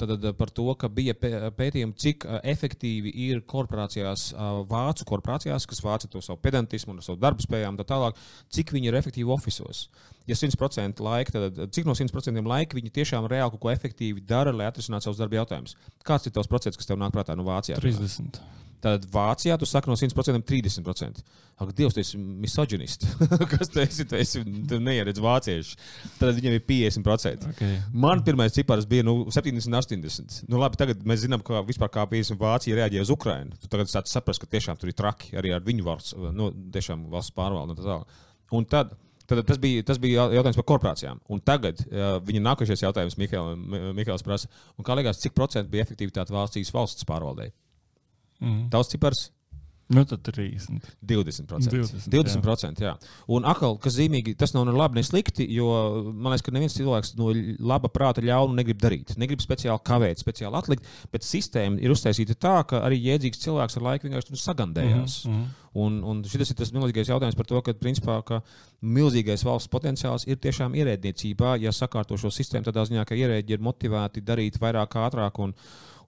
tad, 0.00 0.28
par 0.38 0.52
to, 0.54 0.66
ka 0.80 0.90
bija 0.92 1.16
pētījumi, 1.16 1.96
cik 2.00 2.26
uh, 2.28 2.40
efektīvi 2.54 3.12
ir 3.28 3.44
korporācijās, 3.48 4.30
uh, 4.34 4.60
vācu 4.70 5.08
korporācijās, 5.08 5.68
kas 5.70 5.84
vāca 5.84 6.10
to 6.10 6.24
savu 6.24 6.42
pedantismu 6.44 6.96
un 6.96 7.04
savu 7.04 7.20
darbu 7.22 7.44
spējām, 7.44 7.78
tā 7.80 7.88
tālāk, 7.94 8.20
cik 8.52 8.74
viņi 8.76 8.92
ir 8.92 9.00
efektīvi 9.00 9.32
oficiālos 9.34 9.86
ja 10.30 10.38
100% 10.38 11.04
laika, 11.04 11.36
tad 11.36 11.62
cik 11.74 11.88
no 11.88 11.96
100% 11.98 12.44
laika 12.48 12.78
viņi 12.78 12.92
tiešām 12.98 13.28
reāli 13.30 13.54
kaut 13.54 13.64
ko 13.64 13.72
efektīvi 13.74 14.24
dara, 14.24 14.54
lai 14.54 14.68
atrisinātu 14.70 15.08
savus 15.08 15.20
darba 15.20 15.42
jautājumus? 15.42 15.78
Kāds 16.06 16.28
ir 16.28 16.34
tavs 16.36 16.50
procents, 16.50 16.80
kas 16.80 16.90
tev 16.90 17.00
nāk 17.00 17.14
prātā 17.14 17.36
no 17.38 17.46
Vācijā? 17.48 17.80
30. 17.80 18.42
Tad 18.84 19.06
Vācijā 19.08 19.56
tu 19.56 19.64
saki 19.64 19.88
no 19.88 19.96
100% 19.96 20.44
30%. 20.44 21.22
Ak, 21.54 21.70
Dievs, 21.76 21.94
tas 21.96 22.10
ir 22.12 22.20
misoģinists. 22.42 23.14
Kas 23.52 23.70
tu 23.72 23.80
esi? 23.80 24.04
Tu, 24.10 24.18
esi, 24.18 24.42
tu 24.68 24.80
neieredzi 24.82 25.22
vāciešu. 25.24 25.78
Tad 26.18 26.34
viņam 26.36 26.56
ir 26.58 26.64
50%. 26.68 27.46
Okay. 27.54 27.78
Man 28.04 28.24
pirmais 28.26 28.52
cipars 28.56 28.84
bija 28.90 29.06
nu, 29.06 29.14
70, 29.32 29.70
80. 29.78 30.42
Nu, 30.50 30.58
labi, 30.60 30.80
tagad 30.80 31.06
mēs 31.06 31.22
zinām, 31.22 31.44
kā 31.46 31.62
vispār 31.64 31.92
kā 31.94 32.04
50 32.10 32.40
Vācija 32.42 32.76
reaģēja 32.82 33.06
uz 33.06 33.14
Ukrajinu. 33.14 33.56
Tu 33.62 33.70
tagad 33.72 33.92
sāc 33.92 34.10
saprast, 34.10 34.42
ka 34.42 34.50
tiešām 34.50 34.80
tur 34.80 34.92
ir 34.92 34.98
traki 34.98 35.32
arī 35.40 35.54
ar 35.54 35.64
viņu 35.64 35.86
valsts, 35.86 36.18
nu, 36.34 36.50
tiešām 36.74 37.08
valsts 37.14 37.32
pārvaldu 37.38 37.72
un 37.72 37.80
tā 37.80 37.86
tālāk. 37.86 38.20
Un 38.58 38.68
tad 38.68 38.92
Tad 39.24 39.40
tas 39.48 39.60
bija, 39.60 39.82
tas 39.88 40.00
bija 40.00 40.26
jautājums 40.34 40.58
par 40.60 40.66
korporācijām. 40.68 41.20
Un 41.32 41.40
tagad 41.40 41.78
uh, 41.86 42.18
viņa 42.24 42.42
nākošais 42.44 42.82
jautājums 42.84 43.16
Mikls 43.16 44.24
prasa, 44.26 44.50
kā 44.84 44.96
liekas, 44.98 45.22
cik 45.22 45.32
procentu 45.36 45.72
bija 45.72 45.86
efektivitāte 45.86 46.34
valstīs 46.34 46.72
valsts 46.74 47.06
pārvaldē? 47.08 47.48
Mm. 48.42 48.66
Tavs 48.72 48.92
cipars 48.92 49.28
Nu, 49.92 50.04
tad 50.08 50.22
30. 50.24 50.80
20%. 51.02 51.68
20%, 51.68 52.08
20% 52.08 52.80
jā. 52.80 52.94
Jā. 52.94 53.10
Un 53.36 53.44
atkal, 53.48 53.76
kas 53.82 53.98
zīmīgi, 53.98 54.32
tas 54.40 54.54
nav 54.56 54.64
ne 54.64 54.72
labi, 54.72 54.96
ne 54.96 55.04
slikti, 55.04 55.44
jo 55.52 55.68
man 56.08 56.32
liekas, 56.32 56.44
ka 56.46 56.54
neviens 56.56 56.76
cilvēks 56.78 57.12
no 57.18 57.28
laba 57.60 57.90
prāta 57.92 58.24
ļaunu 58.24 58.56
negrib 58.56 58.80
darīt. 58.80 59.12
Negrib 59.20 59.44
speciāli 59.44 59.84
kavēt, 59.84 60.22
speciāli 60.24 60.56
atlikt, 60.56 60.88
bet 61.12 61.28
sistēma 61.28 61.82
ir 61.84 61.92
uztaisīta 61.92 62.38
tā, 62.40 62.56
ka 62.70 62.80
arī 62.86 63.02
jēdzīgs 63.10 63.44
cilvēks 63.44 63.76
ar 63.76 63.86
laiku 63.90 64.08
vienkārši 64.08 64.40
sagandējās. 64.40 65.20
Mm 65.28 65.36
-hmm. 65.36 65.52
Un, 65.84 66.02
un 66.06 66.20
šis 66.22 66.52
ir 66.52 66.56
tas 66.56 66.70
milzīgais 66.72 67.08
jautājums 67.10 67.36
par 67.36 67.46
to, 67.50 67.60
ka, 67.66 67.72
principā, 67.74 68.20
ka 68.22 68.40
milzīgais 68.80 69.42
valsts 69.44 69.68
potenciāls 69.68 70.24
ir 70.26 70.38
tiešām 70.38 70.76
ierēdniecībā, 70.78 71.56
ja 71.60 71.72
sakārto 71.74 72.16
šo 72.16 72.30
sistēmu 72.30 72.64
tādā 72.68 72.84
ziņā, 72.86 73.04
ka 73.04 73.18
ierēģi 73.18 73.56
ir 73.56 73.60
motivēti 73.60 74.22
darīt 74.22 74.60
vairāk, 74.62 74.94
ātrāk. 74.94 75.40
Un, 75.42 75.54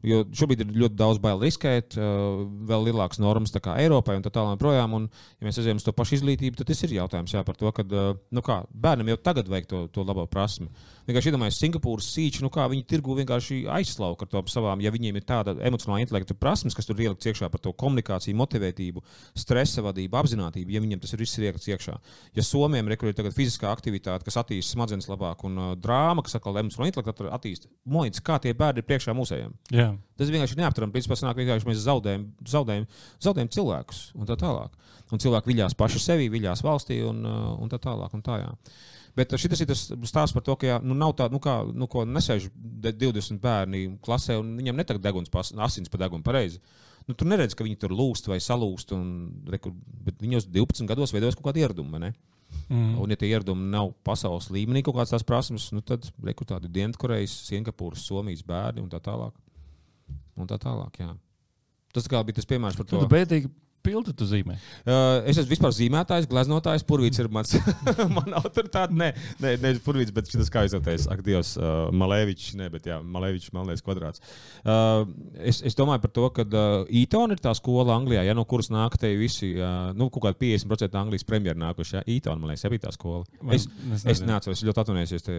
Jo 0.06 0.20
šobrīd 0.38 0.62
ir 0.62 0.74
ļoti 0.84 0.98
daudz 0.98 1.18
bail 1.22 1.40
riskēt, 1.42 1.96
vēl 1.96 2.84
lielākas 2.88 3.18
normas 3.22 3.54
Eiropai 3.56 4.18
un 4.18 4.22
tā 4.22 4.30
tālāk. 4.30 4.62
Un, 4.96 5.08
ja 5.40 5.48
mēs 5.48 5.58
aizējām 5.58 5.80
uz 5.80 5.86
to 5.86 5.94
pašu 5.96 6.20
izglītību, 6.20 6.60
tad 6.60 6.70
tas 6.70 6.84
ir 6.86 6.94
jautājums 7.00 7.34
jā, 7.34 7.42
par 7.46 7.58
to, 7.58 7.72
ka 7.74 7.82
nu 7.84 8.44
kā, 8.46 8.60
bērnam 8.70 9.10
jau 9.10 9.18
tagad 9.18 9.50
vajag 9.50 9.66
to, 9.72 9.82
to 9.90 10.06
labo 10.06 10.28
prasmi. 10.30 10.70
Vienkārši 11.06 11.30
iedomājieties, 11.30 11.58
Singapūras 11.62 12.08
sīči, 12.10 12.42
nu 12.42 12.50
kā 12.50 12.64
viņi 12.70 12.82
tirgu 12.90 13.14
vienkārši 13.14 13.60
aizslauka 13.76 14.26
ar 14.26 14.30
to 14.32 14.42
savām, 14.50 14.80
ja 14.82 14.90
viņiem 14.90 15.20
ir 15.20 15.26
tāda 15.26 15.54
emocionāla 15.68 16.02
intelekta 16.02 16.34
prasmes, 16.34 16.74
kas 16.74 16.88
tur 16.88 16.98
ielikts 16.98 17.28
iekšā 17.30 17.46
par 17.52 17.62
to 17.62 17.70
komunikāciju, 17.78 18.34
motivētību, 18.40 19.04
stresa 19.38 19.84
vadību, 19.86 20.18
apziņotību, 20.18 20.74
ja 20.74 20.82
viņiem 20.82 21.02
tas 21.02 21.14
ir 21.14 21.22
viss 21.22 21.38
ielikts 21.38 21.70
iekšā. 21.70 21.94
Ja 22.34 22.46
Somijam 22.46 22.90
ir 22.90 22.98
tagad 23.14 23.36
fiziskā 23.36 23.70
aktivitāte, 23.70 24.26
kas 24.26 24.40
attīstīja 24.42 24.74
smadzenes 24.74 25.06
labāk, 25.12 25.46
un 25.46 25.62
uh, 25.62 25.70
drāma, 25.78 26.26
kas 26.26 26.40
atkal 26.40 26.58
emocionāla 26.58 26.90
intelekta 26.90 27.30
attīstīja, 27.38 27.70
mojas, 27.86 28.22
kā 28.26 28.40
tie 28.42 28.56
bērni 28.58 28.82
ir 28.82 28.90
priekšā 28.90 29.14
mūsējiem. 29.14 29.54
Yeah. 29.70 29.94
Tas 30.18 30.32
vienkārši 30.32 30.56
ir 30.56 30.62
neaptverami. 30.64 30.94
Principā 30.94 31.16
sanāk, 31.18 31.38
vienkārši 31.42 31.68
mēs 31.68 31.82
zaudējam, 31.84 32.26
zaudējam, 32.48 32.86
zaudējam 33.22 33.50
cilvēkus 33.56 34.02
un 34.16 34.28
tā 34.28 34.36
tālāk. 34.40 34.74
Un 35.12 35.22
cilvēki 35.22 35.52
viļās 35.52 35.76
paši 35.78 36.02
sevi, 36.02 36.30
viļās 36.32 36.64
valstī 36.66 37.02
un, 37.06 37.20
uh, 37.28 37.50
un 37.60 37.70
tā 37.70 37.78
tālāk. 37.82 38.14
Un 38.16 38.24
tā, 38.26 38.40
jā. 38.42 38.54
Bet 39.16 39.32
šis 39.32 39.62
ir 39.64 39.68
tas 39.70 39.86
stāsts 40.10 40.36
par 40.36 40.44
to, 40.44 40.54
ka 40.60 40.68
jā, 40.68 40.76
nu, 40.84 40.94
nav 40.98 41.14
tā, 41.16 41.30
nu, 41.32 41.40
kā, 41.40 41.62
nu, 41.72 41.88
ko 41.88 42.04
nesēž 42.04 42.50
20 42.84 43.40
bērni 43.40 43.86
klasē 44.04 44.36
un 44.42 44.52
viņiem 44.58 44.76
netek 44.76 45.00
deguns, 45.00 45.32
pas, 45.32 45.54
asins 45.64 45.88
pa 45.92 46.00
degunu 46.02 46.26
pareizi. 46.26 46.60
Nu, 47.06 47.14
tur 47.14 47.30
neredz, 47.30 47.54
ka 47.56 47.64
viņi 47.64 47.78
tur 47.80 47.94
lūst 47.96 48.28
vai 48.28 48.36
salūst. 48.42 48.92
Un, 48.92 49.08
reku, 49.48 49.72
bet 50.04 50.20
viņos 50.20 50.50
12 50.52 50.90
gados 50.90 51.14
veidojas 51.14 51.38
kaut 51.38 51.48
kāda 51.48 51.62
ieraduma. 51.62 52.10
Mm. 52.68 52.96
Un, 52.98 53.12
ja 53.12 53.16
tie 53.16 53.30
ieradumi 53.30 53.70
nav 53.72 53.92
pasaules 54.04 54.50
līmenī, 54.52 54.82
kaut 54.84 54.98
kādas 54.98 55.14
tās 55.14 55.26
prasmes, 55.26 55.70
nu, 55.72 55.84
tad 55.86 56.08
reku 56.26 56.44
tādi 56.48 56.68
Dienvidkorejas, 56.74 57.38
Singapūras, 57.48 58.04
Somijas 58.08 58.44
bērni 58.46 58.84
un 58.84 58.90
tā 58.92 59.00
tālāk. 59.02 59.36
Un 60.36 60.50
tā 60.50 60.58
tālāk 60.60 61.00
jā. 61.00 61.14
Tas 61.96 62.10
tā 62.10 62.20
bija 62.26 62.36
tas 62.36 62.48
piemērs 62.50 62.76
par 62.76 62.88
to. 62.90 63.00
Tad 63.00 63.12
bēdīgi 63.14 63.48
bildi 63.86 64.14
tu 64.16 64.26
zīmē? 64.28 64.56
Uh, 64.84 65.22
es 65.28 65.38
esmu 65.38 65.52
vispār 65.54 65.74
zīmētājs, 65.76 66.28
gleznotājs. 66.30 66.84
Purvīts 66.86 67.22
ir 67.22 67.30
mans 67.32 67.54
man 68.16 68.36
autoritāte. 68.40 68.96
Nē, 68.96 69.12
nē, 69.42 69.54
nē 69.62 69.72
Purvīts, 69.86 70.14
bet 70.14 70.30
šis 70.32 70.50
kā 70.52 70.66
izvērtējis. 70.68 71.08
Ak, 71.12 71.22
Dievs, 71.26 71.54
uh, 71.60 71.88
Malēvičs, 71.96 72.54
ne, 72.58 72.68
bet 72.72 72.88
jā, 72.90 72.98
Malēvičs, 73.00 73.52
Malēvičs 73.56 73.86
kvadrāts. 73.86 74.22
Uh, 74.66 75.06
es, 75.40 75.62
es 75.66 75.78
domāju 75.78 76.04
par 76.04 76.14
to, 76.18 76.26
ka 76.36 76.46
uh, 76.46 76.76
Eton 77.02 77.34
ir 77.34 77.42
tā 77.42 77.54
skola 77.56 77.96
Anglijā, 77.96 78.26
ja, 78.26 78.36
no 78.36 78.46
kuras 78.48 78.70
nāk 78.74 78.98
te 79.00 79.12
visi, 79.18 79.52
uh, 79.56 79.92
nu, 79.96 80.10
kaut 80.12 80.28
kādi 80.28 80.52
50% 80.56 81.00
Anglijas 81.00 81.26
premjeri 81.28 81.60
nākuši. 81.62 81.98
Ja? 81.98 82.04
Eton, 82.16 82.42
man 82.42 82.52
liekas, 82.52 82.66
ir 82.68 82.82
tā 82.82 82.92
skola. 82.94 83.24
Es, 83.54 83.68
es, 83.94 84.06
es 84.16 84.24
neatceros, 84.26 84.60
es 84.60 84.66
ļoti 84.66 84.82
atvainojos, 84.82 85.16
es 85.16 85.26
te, 85.26 85.36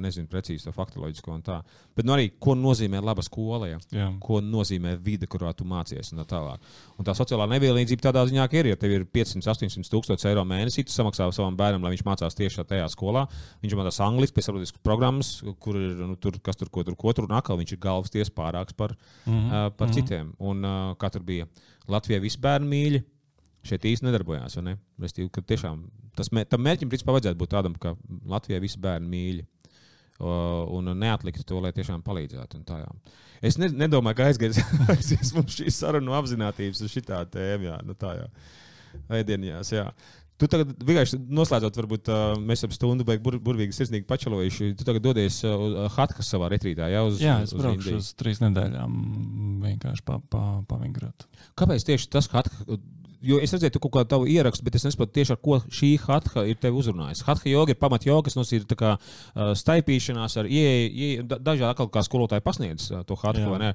nezinu 0.00 0.30
precīzi 0.30 0.66
to 0.66 0.74
faktoloģisko 0.76 1.34
un 1.34 1.44
tā. 1.46 1.60
Bet 1.96 2.06
nu, 2.06 2.14
arī, 2.16 2.30
ko 2.42 2.56
nozīmē 2.58 3.00
laba 3.04 3.24
skola, 3.24 3.70
ja? 3.70 3.80
Jā. 3.94 4.10
ko 4.22 4.40
nozīmē 4.44 4.96
vide, 5.02 5.28
kurā 5.30 5.52
tu 5.56 5.66
mācies 5.68 6.12
un 6.12 6.22
tā 6.22 6.26
tālāk. 6.34 6.64
Un 6.96 7.06
tā 7.06 7.14
sociālā 7.16 7.46
nevienlīdzība 7.54 7.85
palīdzība 7.86 8.04
tādā 8.08 8.22
ziņā, 8.26 8.44
ka 8.50 8.58
ir, 8.58 8.68
ja 8.72 8.76
tev 8.78 8.92
ir 8.92 9.04
500, 9.14 9.46
800 9.46 9.90
tūkstoši 9.92 10.28
eiro 10.30 10.42
mēnesī, 10.48 10.84
tu 10.86 10.94
samaksā 10.94 11.28
savam 11.34 11.56
bērnam, 11.56 11.84
lai 11.84 11.92
viņš 11.94 12.04
mācās 12.06 12.36
tieši 12.36 12.64
tajā 12.66 12.86
skolā. 12.90 13.26
Viņš 13.62 13.76
mācās 13.78 14.00
angļuiski, 14.06 14.34
pēc 14.36 14.46
starptautiskas 14.46 14.84
programmas, 14.84 15.32
kur 15.62 15.78
ir 15.78 15.94
nu, 16.02 16.16
tur, 16.18 16.38
kas 16.42 16.58
tur 16.58 16.70
ko 16.72 16.84
tur, 16.86 16.96
ko 16.98 17.14
tur 17.14 17.28
un 17.28 17.36
atkal 17.38 17.58
viņš 17.60 17.76
ir 17.76 17.82
galvas 17.82 18.12
tiesa 18.14 18.34
pārāks 18.34 18.76
par, 18.76 18.96
mm 19.26 19.32
-hmm. 19.32 19.46
uh, 19.46 19.72
par 19.76 19.88
mm 19.88 19.92
-hmm. 19.92 19.94
citiem. 19.94 20.32
Un 20.38 20.64
uh, 20.64 20.96
kā 20.96 21.10
tur 21.10 21.22
bija 21.22 21.46
Latvijā 21.88 22.20
visi 22.20 22.38
bērni 22.40 22.66
mīļi. 22.66 23.02
Šeit 23.66 23.82
īstenībā 23.82 24.12
nedarbojās. 24.12 24.56
Ne? 24.62 24.78
Restīvi, 25.00 25.30
tiešām, 25.30 25.90
tas, 26.14 26.28
tam 26.48 26.60
mērķim 26.62 26.88
principā 26.88 27.12
vajadzētu 27.12 27.38
būt 27.38 27.50
tādam, 27.50 27.74
ka 27.74 27.96
Latvijā 28.24 28.60
visi 28.60 28.78
bērni 28.78 29.08
mīļi 29.08 29.46
un 30.20 30.92
neatlikt 30.98 31.44
to, 31.46 31.60
lai 31.62 31.72
tiešām 31.76 32.04
palīdzētu. 32.06 32.62
Es 33.44 33.58
ne, 33.60 33.68
nedomāju, 33.84 34.18
ka 34.18 34.28
aizgājis, 34.30 35.32
mums 35.36 35.58
šī 35.58 35.72
saruna 35.74 36.08
no 36.08 36.14
apziņotības 36.18 36.84
uz 36.86 36.92
šitā 36.92 37.20
tēma. 37.32 37.70
Jā, 37.70 37.80
nu 37.86 37.96
tā 37.98 38.14
jā. 38.20 38.30
Ēdienījās, 39.18 39.74
jā. 39.76 39.90
Tu 40.36 40.48
tagad 40.52 40.72
vienkārši 40.84 41.16
noslēdzot, 41.32 41.78
varbūt 41.80 42.10
mēs 42.44 42.64
ap 42.66 42.74
stundu 42.76 43.06
beigām 43.08 43.24
bur, 43.24 43.38
burvīgi 43.40 43.72
sirsnīgi 43.72 44.04
pačalojuši. 44.08 44.74
Tu 44.76 44.84
tagad 44.84 45.04
dodies 45.04 45.38
Hatkas 45.94 46.28
savā 46.28 46.50
retrītā, 46.52 46.90
jā, 46.92 47.00
uz, 47.08 47.22
jā 47.24 47.38
es 47.44 47.54
uz 47.56 47.62
braukšu 47.62 47.88
Indiju. 47.88 48.00
uz 48.04 48.10
trīs 48.20 48.42
nedēļām 48.44 48.98
vienkārši 49.64 50.04
pa, 50.04 50.18
pa, 50.32 50.42
pavingrot. 50.68 51.24
Kāpēc 51.56 51.88
tieši 51.88 52.10
tas 52.12 52.28
Hatka? 52.34 52.76
Jo 53.26 53.38
es 53.42 53.54
redzēju, 53.54 53.80
kaut 53.82 53.94
kādu 53.98 54.10
tavu 54.14 54.28
ierakstu, 54.30 54.64
bet 54.66 54.78
es 54.78 54.86
nesaprotu 54.86 55.16
tieši 55.18 55.34
ar 55.34 55.40
ko 55.42 55.58
šī 55.66 55.92
hatha 56.04 56.44
ir 56.48 56.58
tevi 56.62 56.78
uzrunājusi. 56.80 57.24
Hatha 57.26 57.50
joga 57.50 57.74
ir 57.74 57.80
pamat 57.80 58.06
joga, 58.08 58.26
kas 58.28 58.38
mums 58.38 58.52
ir 58.56 58.66
kā, 58.78 58.96
uh, 58.96 59.52
staipīšanās 59.58 60.38
ar 60.42 60.50
ieeju, 60.50 61.26
dažādi 61.34 61.70
atkal 61.70 61.90
kā 61.92 62.04
skolotāji 62.06 62.44
pasniedz 62.46 62.90
uh, 62.92 63.02
to 63.06 63.18
hatha. 63.22 63.74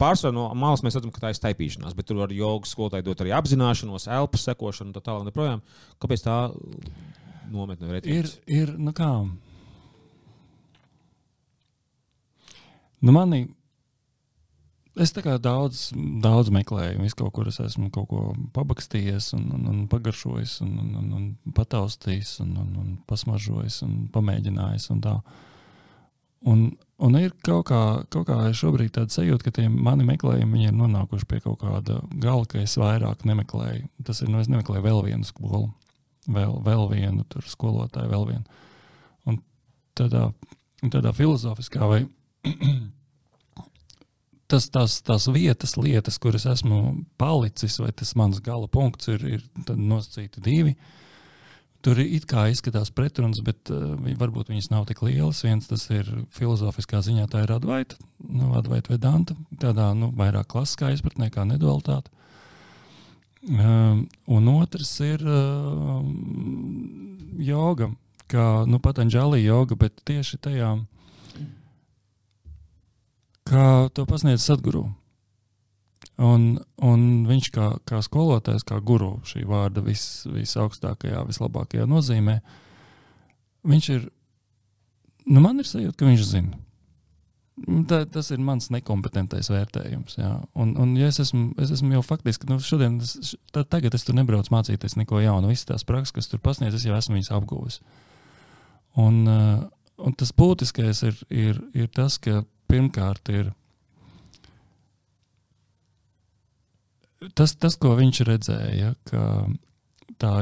Pārsvarā 0.00 0.34
no 0.34 0.48
malas 0.58 0.82
mēs 0.82 0.96
redzam, 0.98 1.12
ka 1.14 1.22
tā 1.22 1.30
ir 1.30 1.38
staipīšanās, 1.38 1.94
bet 1.94 2.08
tur 2.08 2.18
var 2.18 2.32
jogas 2.34 2.72
skolotāji 2.74 3.06
dot 3.06 3.20
arī 3.22 3.30
apzināšanos, 3.36 4.08
elpas 4.10 4.48
sekošanu 4.48 4.90
un 4.90 4.96
tā 4.96 5.02
tālāk. 5.06 5.62
Kāpēc 6.02 6.24
tā 6.24 6.38
nometne 7.54 8.00
ir? 8.02 8.30
Ir, 8.50 8.74
nu 8.74 8.90
kā. 8.96 9.12
Nu, 13.04 13.12
mani 13.12 13.44
Es 14.94 15.10
tā 15.10 15.24
kā 15.24 15.32
daudz, 15.42 15.88
daudz 16.22 16.52
meklēju, 16.54 17.00
visu 17.02 17.16
kaut 17.18 17.32
kur 17.34 17.48
es 17.50 17.56
esmu 17.58 17.88
kaut 17.94 18.06
ko 18.12 18.20
pabakstījies, 18.54 19.32
un, 19.34 19.48
un, 19.56 19.64
un 19.72 19.80
pagaršojis, 19.90 20.60
un, 20.62 20.70
un, 20.84 20.92
un, 21.00 21.08
un 21.18 21.54
pataustījis, 21.56 22.36
un, 22.44 22.52
un, 22.62 22.68
un 22.78 22.92
pasmažojis, 23.10 23.80
un 23.88 24.04
pamēģinājis. 24.14 24.86
Un 24.94 25.02
tā. 25.02 25.16
un, 26.46 26.64
un 27.02 27.18
ir 27.18 27.34
kaut 27.42 27.66
kā, 27.72 27.82
kaut 28.14 28.28
kā 28.30 28.38
šobrīd 28.54 28.94
tāda 28.94 29.10
sajūta, 29.10 29.48
ka 29.48 29.56
tie 29.58 29.66
mani 29.66 30.06
meklējumi 30.06 30.68
ir 30.68 30.78
nonākuši 30.78 31.26
pie 31.26 31.42
kaut 31.42 31.64
kāda 31.66 31.98
gala, 32.22 32.46
ka 32.46 32.62
es 32.62 32.78
vairāk 32.78 33.26
nemeklēju. 33.26 33.90
Tas 34.06 34.22
ir, 34.22 34.30
nu, 34.30 34.38
es 34.38 34.52
nemeklēju 34.52 34.86
vēl 34.86 35.02
vienu 35.10 35.26
skolu, 35.26 35.72
vēl, 36.30 36.60
vēl 36.70 36.90
vienu 36.94 37.26
skolotāju, 37.50 38.14
vēl 38.14 38.28
vienu. 38.30 38.60
Un 39.26 39.42
tādā, 39.98 40.28
tādā 40.86 41.10
filozofiskā 41.18 41.90
vai 41.90 42.04
tas, 44.50 44.68
tās, 44.72 44.98
tās 45.04 45.28
vietas, 45.32 45.76
lietas, 45.80 46.18
kuras 46.20 46.46
esmu 46.50 46.80
palicis, 47.20 47.78
vai 47.82 47.92
tas 47.96 48.14
mans 48.18 48.42
gala 48.44 48.68
punkts 48.70 49.10
ir, 49.12 49.24
ir 49.38 49.46
nosacīti 49.76 50.42
divi. 50.44 50.74
Tur 51.84 51.98
it 52.00 52.24
kā 52.24 52.46
izskatās 52.48 52.88
pretrunas, 52.96 53.42
bet 53.44 53.68
uh, 53.68 53.92
varbūt 54.16 54.48
viņas 54.48 54.70
nav 54.72 54.86
tik 54.88 55.02
lielas. 55.04 55.42
Viens 55.44 55.68
tas 55.68 55.84
ir 55.92 56.08
filozofiskā 56.32 57.02
ziņā, 57.04 57.26
tā 57.28 57.42
ir 57.44 57.52
advaita, 57.52 57.98
nu, 58.24 58.54
advaita 58.56 58.94
vedanta, 58.94 59.36
tādā 59.60 59.90
nu, 59.98 60.08
vairāk 60.16 60.48
klasiskā 60.54 60.94
izpratnē, 60.94 61.28
kā 61.34 61.44
nedualitāte. 61.48 62.08
Um, 63.44 64.06
un 64.32 64.48
otrs 64.48 64.94
ir 65.04 65.20
uh, 65.28 66.00
joga, 67.44 67.90
kā 68.32 68.64
nu, 68.64 68.80
patanģālī 68.80 69.42
joga, 69.44 69.76
bet 69.84 70.00
tieši 70.08 70.40
tajā 70.40 70.70
kā 73.48 73.88
to 73.94 74.06
pasniedz 74.08 74.44
Sadguru. 74.44 74.88
Un, 76.22 76.60
un 76.84 77.00
viņš 77.26 77.48
kā, 77.54 77.70
kā 77.88 77.98
skolotājs, 78.04 78.62
kā 78.66 78.78
guru 78.84 79.16
šī 79.26 79.42
vārda 79.50 79.82
vis, 79.82 80.24
visaugstākajā, 80.30 81.24
vislabākajā 81.26 81.88
nozīmē, 81.90 82.36
viņš 83.66 83.88
ir, 83.96 84.04
nu 85.26 85.42
man 85.42 85.58
ir 85.58 85.66
sajūta, 85.66 85.98
ka 85.98 86.06
viņš 86.06 86.28
zina. 86.28 86.60
Tā, 87.88 88.00
tas 88.10 88.32
ir 88.34 88.40
mans 88.42 88.66
nekompetentais 88.74 89.46
vērtējums. 89.52 90.16
Jā. 90.18 90.32
Un, 90.58 90.72
un 90.80 90.96
ja 90.98 91.06
es, 91.10 91.20
esmu, 91.22 91.52
es 91.62 91.70
esmu 91.76 91.94
jau 91.94 92.02
faktiski, 92.02 92.48
nu, 92.50 92.58
šodien, 92.62 92.96
es, 93.02 93.36
tā, 93.54 93.62
tagad 93.62 93.94
es 93.94 94.06
tur 94.06 94.16
nebraucu 94.18 94.50
mācīties 94.54 94.96
neko 94.98 95.22
jaunu. 95.22 95.52
Visas 95.52 95.68
tās 95.68 95.86
prakses, 95.86 96.14
kas 96.16 96.30
tur 96.30 96.42
pasniedz, 96.42 96.74
es 96.78 96.86
jau 96.86 96.96
esmu 96.98 97.14
viņas 97.14 97.30
apguvis. 97.36 97.78
Un, 98.98 99.20
uh, 99.30 99.62
un 100.02 100.18
tas 100.18 100.34
būtiskais 100.34 101.04
ir, 101.06 101.22
ir, 101.30 101.62
ir 101.78 101.90
tas, 101.94 102.18
ka 102.18 102.42
pirmkārt 102.74 103.30
ir 103.30 103.54
tas, 107.32 107.54
tas, 107.56 107.76
ko 107.80 107.94
viņš 107.96 108.24
redzēja, 108.28 108.94
ka 109.08 109.24
tā 110.20 110.34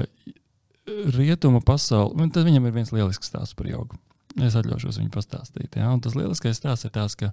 rietuma 1.14 1.62
pasaule, 1.64 2.28
tad 2.34 2.46
viņam 2.48 2.66
ir 2.66 2.76
viens 2.76 2.92
lielisks 2.94 3.30
stāsts 3.30 3.56
par 3.58 3.70
jogu. 3.70 3.98
Es 4.40 4.56
atļaušos 4.56 4.98
viņu 5.00 5.12
pastāstīt. 5.12 5.76
Ja? 5.76 5.90
Un 5.92 6.00
tas 6.02 6.16
lieliskais 6.16 6.58
stāsts 6.58 6.88
ir 6.88 6.94
tas, 6.94 7.14
ka 7.18 7.30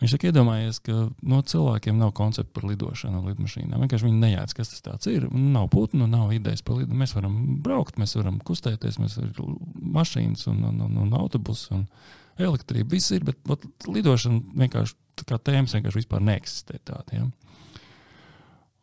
viņš 0.00 0.14
ir 0.16 0.28
iedomājies, 0.30 0.78
ka 0.86 1.08
no 1.26 1.40
cilvēkiem 1.46 1.98
nav 1.98 2.14
koncepta 2.16 2.54
par 2.54 2.68
lidošanu 2.70 3.20
un 3.20 3.28
lidmašīnām. 3.32 3.82
Vienkārši 3.82 4.08
viņi 4.08 4.22
nejāc, 4.22 4.54
kas 4.56 4.72
tas 4.86 5.10
ir. 5.10 5.26
Nav 5.30 5.68
putnu, 5.74 6.06
nav 6.10 6.32
idejas 6.34 6.62
par 6.64 6.78
lidošanu. 6.78 7.02
Mēs 7.02 7.16
varam 7.18 7.38
braukt, 7.64 7.98
mēs 8.00 8.16
varam 8.18 8.38
kustēties, 8.46 9.00
mēs 9.02 9.18
varam 9.18 9.58
mašīnas 9.98 10.46
un, 10.52 10.62
un, 10.70 10.82
un, 10.86 10.98
un 11.04 11.14
autobusu 11.18 11.74
un 11.80 11.86
elektrību. 12.40 12.88
Viss 12.94 13.12
ir, 13.14 13.24
bet, 13.26 13.38
bet 13.48 13.64
lidošana 13.88 14.56
vienkārši 14.64 15.24
kā 15.28 15.38
tēmas 15.38 15.74
vienkārši 15.76 16.02
vispār 16.02 16.22
neeksistē 16.24 16.78
tāda. 16.88 17.18
Ja? 17.18 17.26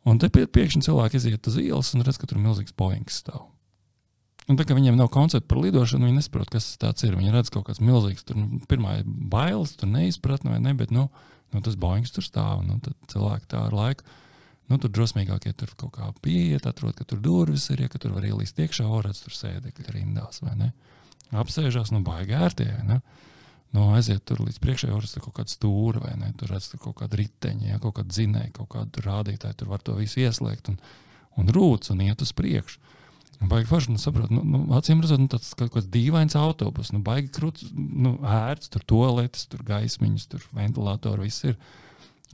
Un 0.10 0.20
te 0.22 0.30
pēkšņi 0.32 0.86
cilvēki 0.86 1.20
iziet 1.20 1.50
uz 1.50 1.58
ielas 1.62 1.94
un 1.96 2.06
redz, 2.06 2.20
ka 2.20 2.30
tur 2.30 2.40
ir 2.40 2.46
milzīgs 2.46 2.76
poings 2.78 3.22
stāv. 3.24 3.48
Un 4.50 4.58
tā 4.58 4.66
kā 4.66 4.74
viņiem 4.74 4.96
nav 4.98 5.12
koncepta 5.14 5.46
par 5.52 5.60
lidošanu, 5.62 6.08
viņi 6.08 6.18
nesaprot, 6.18 6.50
kas 6.50 6.72
tas 6.82 7.04
ir. 7.06 7.14
Viņi 7.20 7.34
redz 7.36 7.52
kaut 7.54 7.68
kāds 7.68 7.82
milzīgs, 7.86 8.26
tur 8.26 8.40
nu, 8.40 8.62
pirmā 8.70 9.00
ir 9.02 9.04
bailes, 9.06 9.76
tur 9.78 9.92
neizpratne 9.92 10.56
vai 10.56 10.62
ne, 10.64 10.74
bet 10.78 10.94
nu, 10.96 11.06
nu, 11.54 11.62
tas 11.66 11.78
boings 11.78 12.16
tur 12.16 12.26
stāv. 12.26 12.64
Nu, 12.66 12.80
tad 12.82 12.98
cilvēki 13.12 13.52
tā 13.52 13.68
ar 13.68 13.76
laiku. 13.78 14.08
Nu, 14.70 14.78
tur 14.82 14.90
drosmīgākie 14.94 15.54
tur 15.58 15.70
kaut 15.78 15.94
kā 15.98 16.10
pieiet, 16.26 16.66
atrod, 16.70 16.96
ka 16.98 17.06
tur 17.10 17.22
durvis 17.22 17.68
ir, 17.74 17.84
ja 17.86 17.90
tur 17.94 18.14
var 18.14 18.26
ielīst 18.26 18.58
iekšā, 18.62 18.86
orāts 18.90 19.22
tur 19.26 19.34
sēdekļi 19.38 19.94
rindās 19.96 20.42
vai 20.46 20.56
ne. 20.58 20.72
Apsēžās, 21.38 21.94
nu, 21.94 22.02
baigi 22.06 22.38
ērtie. 22.38 22.72
Ne? 22.90 23.00
Nu, 23.76 23.92
aiziet 23.94 24.24
tur 24.26 24.40
līdz 24.42 24.58
priekšējai, 24.64 24.96
tur 24.96 25.06
ir 25.06 25.24
kaut 25.28 25.36
kāda 25.38 25.54
stūra, 25.54 26.02
vai 26.02 26.16
ne? 26.18 26.32
Tur 26.38 26.50
redz 26.56 26.72
kaut 26.82 26.96
kāda 27.04 27.20
riteņa, 27.20 27.68
ja? 27.68 27.82
kaut 27.84 28.00
kāda 28.00 28.10
dzinēja, 28.16 28.54
kaut 28.56 28.72
kāda 28.74 29.04
rādītāja. 29.06 29.58
Tur 29.60 29.70
var 29.70 29.84
to 29.86 29.94
visu 30.00 30.24
ieslēgt 30.24 30.72
un, 30.72 30.80
un 31.38 31.52
rūc 31.54 31.92
un 31.94 32.02
iet 32.08 32.24
uz 32.26 32.34
priekšu. 32.38 32.82
Baigi 33.40 33.70
forši, 33.70 33.94
nu, 33.94 34.02
saprot, 34.02 34.32
nu, 34.34 34.42
nu, 34.44 34.64
acīm 34.76 35.00
redzot, 35.00 35.22
nu, 35.22 35.30
tāds 35.32 35.54
kaut 35.56 35.70
kāds 35.72 35.88
dīvains 35.94 36.36
autobus, 36.36 36.90
nu, 36.92 37.00
baigi 37.06 37.30
krūts, 37.38 37.70
nu, 37.72 38.18
ērts, 38.26 38.68
tur 38.74 38.84
toaletes, 38.90 39.46
tur 39.48 39.62
gaismiņas, 39.68 40.26
tur 40.34 40.44
ventilatori, 40.58 41.30
viss 41.30 41.46
ir. 41.48 41.56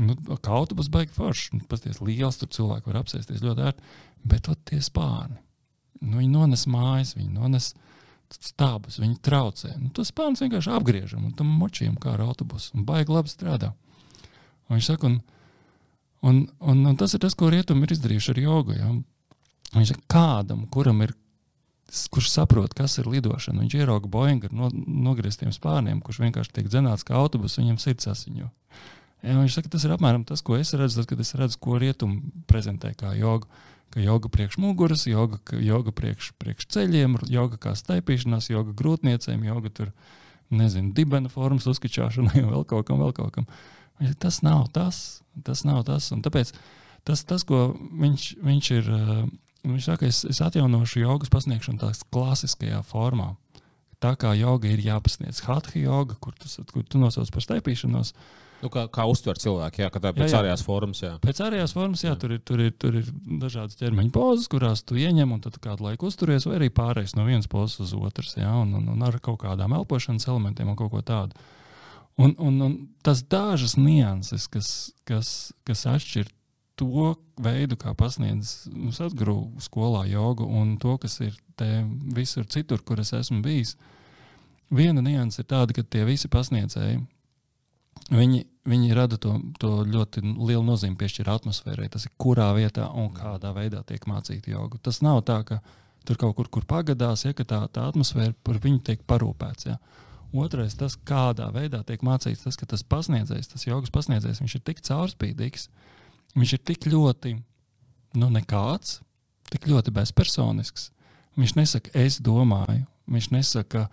Nu, 0.01 0.15
kā 0.17 0.55
autobus 0.55 0.89
baigi 0.91 1.13
forši, 1.15 1.59
nu, 1.59 1.67
pasties 1.69 2.01
liels, 2.01 2.39
tur 2.41 2.49
cilvēki 2.57 2.89
var 2.89 3.03
apsēsties 3.03 3.43
ļoti 3.45 3.67
ērti, 3.67 3.93
bet 4.33 4.49
ot 4.49 4.63
tie 4.71 4.81
spārni. 4.83 5.37
Nu, 6.01 6.17
viņi 6.17 6.31
nones 6.33 6.65
mājas, 6.71 7.13
viņi 7.19 7.35
nones 7.37 7.69
stābus, 8.33 8.99
viņi 9.01 9.17
traucē. 9.25 9.73
Nu, 9.79 9.89
tos 9.95 10.11
spārnus 10.11 10.43
vienkārši 10.43 10.71
apgriežam 10.75 11.27
un 11.27 11.33
tam 11.37 11.49
močījam 11.61 11.97
kā 12.01 12.15
ar 12.15 12.25
autobusu, 12.25 12.77
baigi 12.87 13.13
labi 13.13 13.31
strādā. 13.31 13.73
Un 14.65 14.77
viņš 14.77 14.89
saka, 14.89 15.11
un, 15.11 15.19
un, 16.25 16.41
un, 16.59 16.81
un 16.91 16.97
tas 16.99 17.13
ir 17.13 17.21
tas, 17.23 17.35
ko 17.37 17.51
rietumi 17.53 17.85
ir 17.85 17.95
izdarījuši 17.95 18.33
ar 18.33 18.41
jogu. 18.41 18.77
Ja? 18.77 18.89
Viņš 19.75 19.93
ir 19.93 20.01
kādam, 20.11 20.65
kuram 20.73 21.03
ir, 21.05 21.13
kurš 22.13 22.31
saprot, 22.33 22.73
kas 22.77 22.97
ir 23.01 23.09
lidošana. 23.11 23.61
Viņš 23.61 23.77
ierauga 23.77 24.09
Boeing 24.11 24.47
ar 24.47 24.55
no, 24.55 24.71
nogrieztiem 24.73 25.53
spārniem, 25.55 26.01
kurš 26.03 26.23
vienkārši 26.25 26.57
tiek 26.57 26.71
dzenāts 26.71 27.05
kā 27.05 27.17
autobus, 27.19 27.59
viņam 27.61 27.77
sirds 27.81 28.09
asiņo. 28.11 28.49
Ja, 29.25 29.37
viņš 29.39 29.57
saka, 29.57 29.71
tas 29.73 29.85
ir 29.85 29.93
apmēram 29.95 30.25
tas, 30.27 30.43
ko 30.45 30.57
es 30.57 30.73
redzu, 30.77 31.01
tad, 31.01 31.09
kad 31.09 31.21
es 31.23 31.33
redzu, 31.37 31.57
ko 31.61 31.79
rietumu 31.81 32.43
prezentē 32.49 32.93
kā 32.97 33.15
jogu. 33.17 33.49
Ka 33.95 34.03
joga 34.03 34.29
priekš 34.31 34.59
muguras, 34.59 35.05
joga, 35.07 35.39
joga 35.63 35.93
priekš, 35.95 36.33
priekš 36.41 36.67
ceļiem, 36.75 37.15
joga 37.31 37.59
kā 37.61 37.75
staipīšanās, 37.79 38.51
joga 38.51 38.75
grūtniecēm, 38.75 39.45
joga 39.47 39.71
tur, 39.71 39.93
nezinu, 40.51 40.91
dibena 40.97 41.31
formas 41.31 41.67
uzskačāšanai 41.71 42.43
un 42.43 42.51
vēl 42.51 42.67
kaut 42.67 42.89
kam, 42.89 42.99
vēl 43.01 43.15
kaut 43.15 43.31
kam. 43.39 43.47
Tas 44.19 44.41
nav 44.43 44.67
tas, 44.75 45.23
tas 45.47 45.63
nav 45.63 45.85
tas. 45.87 46.11
Un 46.11 46.21
tāpēc 46.25 46.51
tas, 47.07 47.23
tas 47.23 47.47
ko 47.47 47.69
viņš, 48.03 48.27
viņš 48.43 48.71
ir 48.75 48.91
Viņš 49.65 49.87
saka, 49.87 50.05
es, 50.09 50.21
es 50.29 50.41
atjaunošu 50.45 51.01
jogas 51.01 51.31
pasniegšanu 51.33 51.81
tādā 51.81 51.97
klasiskajā 52.13 52.81
formā. 52.85 53.33
Tā 54.03 54.13
kā 54.19 54.35
joga 54.37 54.69
ir 54.69 54.83
jāpasniedz 54.83 55.41
hatha 55.47 55.79
joga, 55.79 56.17
kur, 56.21 56.35
tas, 56.37 56.59
kur 56.69 56.85
tu 56.85 57.01
nosauc 57.01 57.31
par 57.33 57.45
steipīšanos. 57.45 58.13
Nu, 58.63 58.69
kā, 58.71 58.85
kā 58.93 59.03
uztver 59.09 59.37
cilvēki, 59.41 59.83
jā, 59.83 59.89
tā 59.91 59.99
ir 60.09 60.15
pēc 60.15 60.29
jā, 60.29 60.31
jā. 60.31 60.39
ārējās 60.39 60.63
formas. 60.65 61.01
Jā. 61.03 61.11
Pēc 61.21 61.41
ārējās 61.43 61.73
formas, 61.75 62.03
jā, 62.05 62.13
jā. 62.13 62.19
Tur, 62.21 62.35
ir, 62.37 62.41
tur, 62.47 62.61
ir, 62.63 62.71
tur 62.81 62.95
ir 63.01 63.09
dažādas 63.41 63.77
ķermeņa 63.81 64.13
pozas, 64.15 64.47
kurās 64.51 64.81
tu 64.87 64.97
ieņem 64.99 65.35
un 65.35 65.43
tad 65.43 65.59
kādu 65.61 65.85
laiku 65.85 66.09
uzturies, 66.09 66.47
vai 66.47 66.55
arī 66.61 66.71
pārējais 66.73 67.17
no 67.19 67.27
vienas 67.27 67.49
pozas 67.51 67.83
uz 67.83 67.93
otras, 67.99 68.37
jā, 68.39 68.49
un, 68.63 68.71
un, 68.79 68.87
un 68.95 69.05
ar 69.05 69.19
kaut 69.23 69.41
kādām 69.43 69.75
elpošanas 69.77 70.29
elementiem 70.31 70.71
un 70.71 70.79
kaut 70.79 70.93
ko 70.95 71.03
tādu. 71.05 71.37
Un, 72.15 72.31
un, 72.39 72.61
un 72.63 72.77
tas 73.03 73.21
dažas 73.27 73.75
nianses, 73.75 74.47
kas, 74.47 74.69
kas, 75.07 75.33
kas 75.67 75.83
atšķir 75.91 76.31
to 76.79 77.11
veidu, 77.39 77.77
kā 77.79 77.91
pasniedz 77.95 78.69
Satguru 78.95 79.49
skolā 79.63 80.05
jogu 80.07 80.47
un 80.47 80.77
to, 80.79 80.95
kas 81.01 81.19
ir 81.23 81.35
visur 82.15 82.47
citur, 82.51 82.81
kur 82.83 82.99
es 83.03 83.13
esmu 83.15 83.41
bijis. 83.43 83.75
Viena 84.71 85.03
nianses 85.03 85.43
ir 85.43 85.49
tāda, 85.51 85.75
ka 85.75 85.83
tie 85.83 86.03
visi 86.07 86.31
pasniedzēji, 86.31 87.03
viņi, 88.11 88.43
viņi 88.69 88.97
rada 88.97 89.17
to, 89.21 89.37
to 89.61 89.71
ļoti 89.87 90.23
lielu 90.23 90.63
nozīmi 90.65 90.97
piešķir 90.99 91.31
atmosfērai. 91.31 91.89
Tas 91.93 92.07
ir 92.07 92.13
kurā 92.21 92.51
vietā 92.57 92.89
un 92.93 93.11
kādā 93.15 93.53
veidā 93.55 93.83
tiek 93.87 94.05
mācīta 94.09 94.51
joga. 94.53 94.81
Tas 94.81 95.01
nav 95.05 95.23
tā, 95.27 95.41
ka 95.47 95.61
tur 96.05 96.19
kaut 96.21 96.35
kur, 96.37 96.49
kur 96.51 96.67
pagadās, 96.69 97.25
ja 97.25 97.33
tā, 97.33 97.63
tā 97.67 97.87
atmosfēra 97.89 98.35
par 98.45 98.61
viņu 98.61 98.83
tiek 98.85 99.01
parūpēts. 99.09 99.71
Ja. 99.71 99.79
Otrais, 100.35 100.75
tas, 100.75 100.97
kādā 101.07 101.47
veidā 101.55 101.81
tiek 101.87 102.03
mācīts, 102.03 102.43
tas, 102.43 102.57
ka 102.59 102.67
tas 102.69 102.83
pasniedzējs, 102.83 103.53
tas 103.53 103.65
jogas 103.65 103.93
pasniedzējs, 103.93 104.41
viņš 104.43 104.55
ir 104.57 104.65
tik 104.67 104.81
caurspīdīgs, 104.83 105.69
Viņš 106.35 106.57
ir 106.57 106.63
tik 106.67 106.85
ļoti 106.91 107.31
nu, 108.19 108.27
nekāds, 108.31 108.99
tik 109.53 109.69
ļoti 109.71 109.93
bezpersonisks. 109.95 110.89
Viņš 111.39 111.53
nesaka, 111.55 111.93
es 111.95 112.19
domāju, 112.23 112.83
viņš 113.11 113.29
nesaka, 113.31 113.85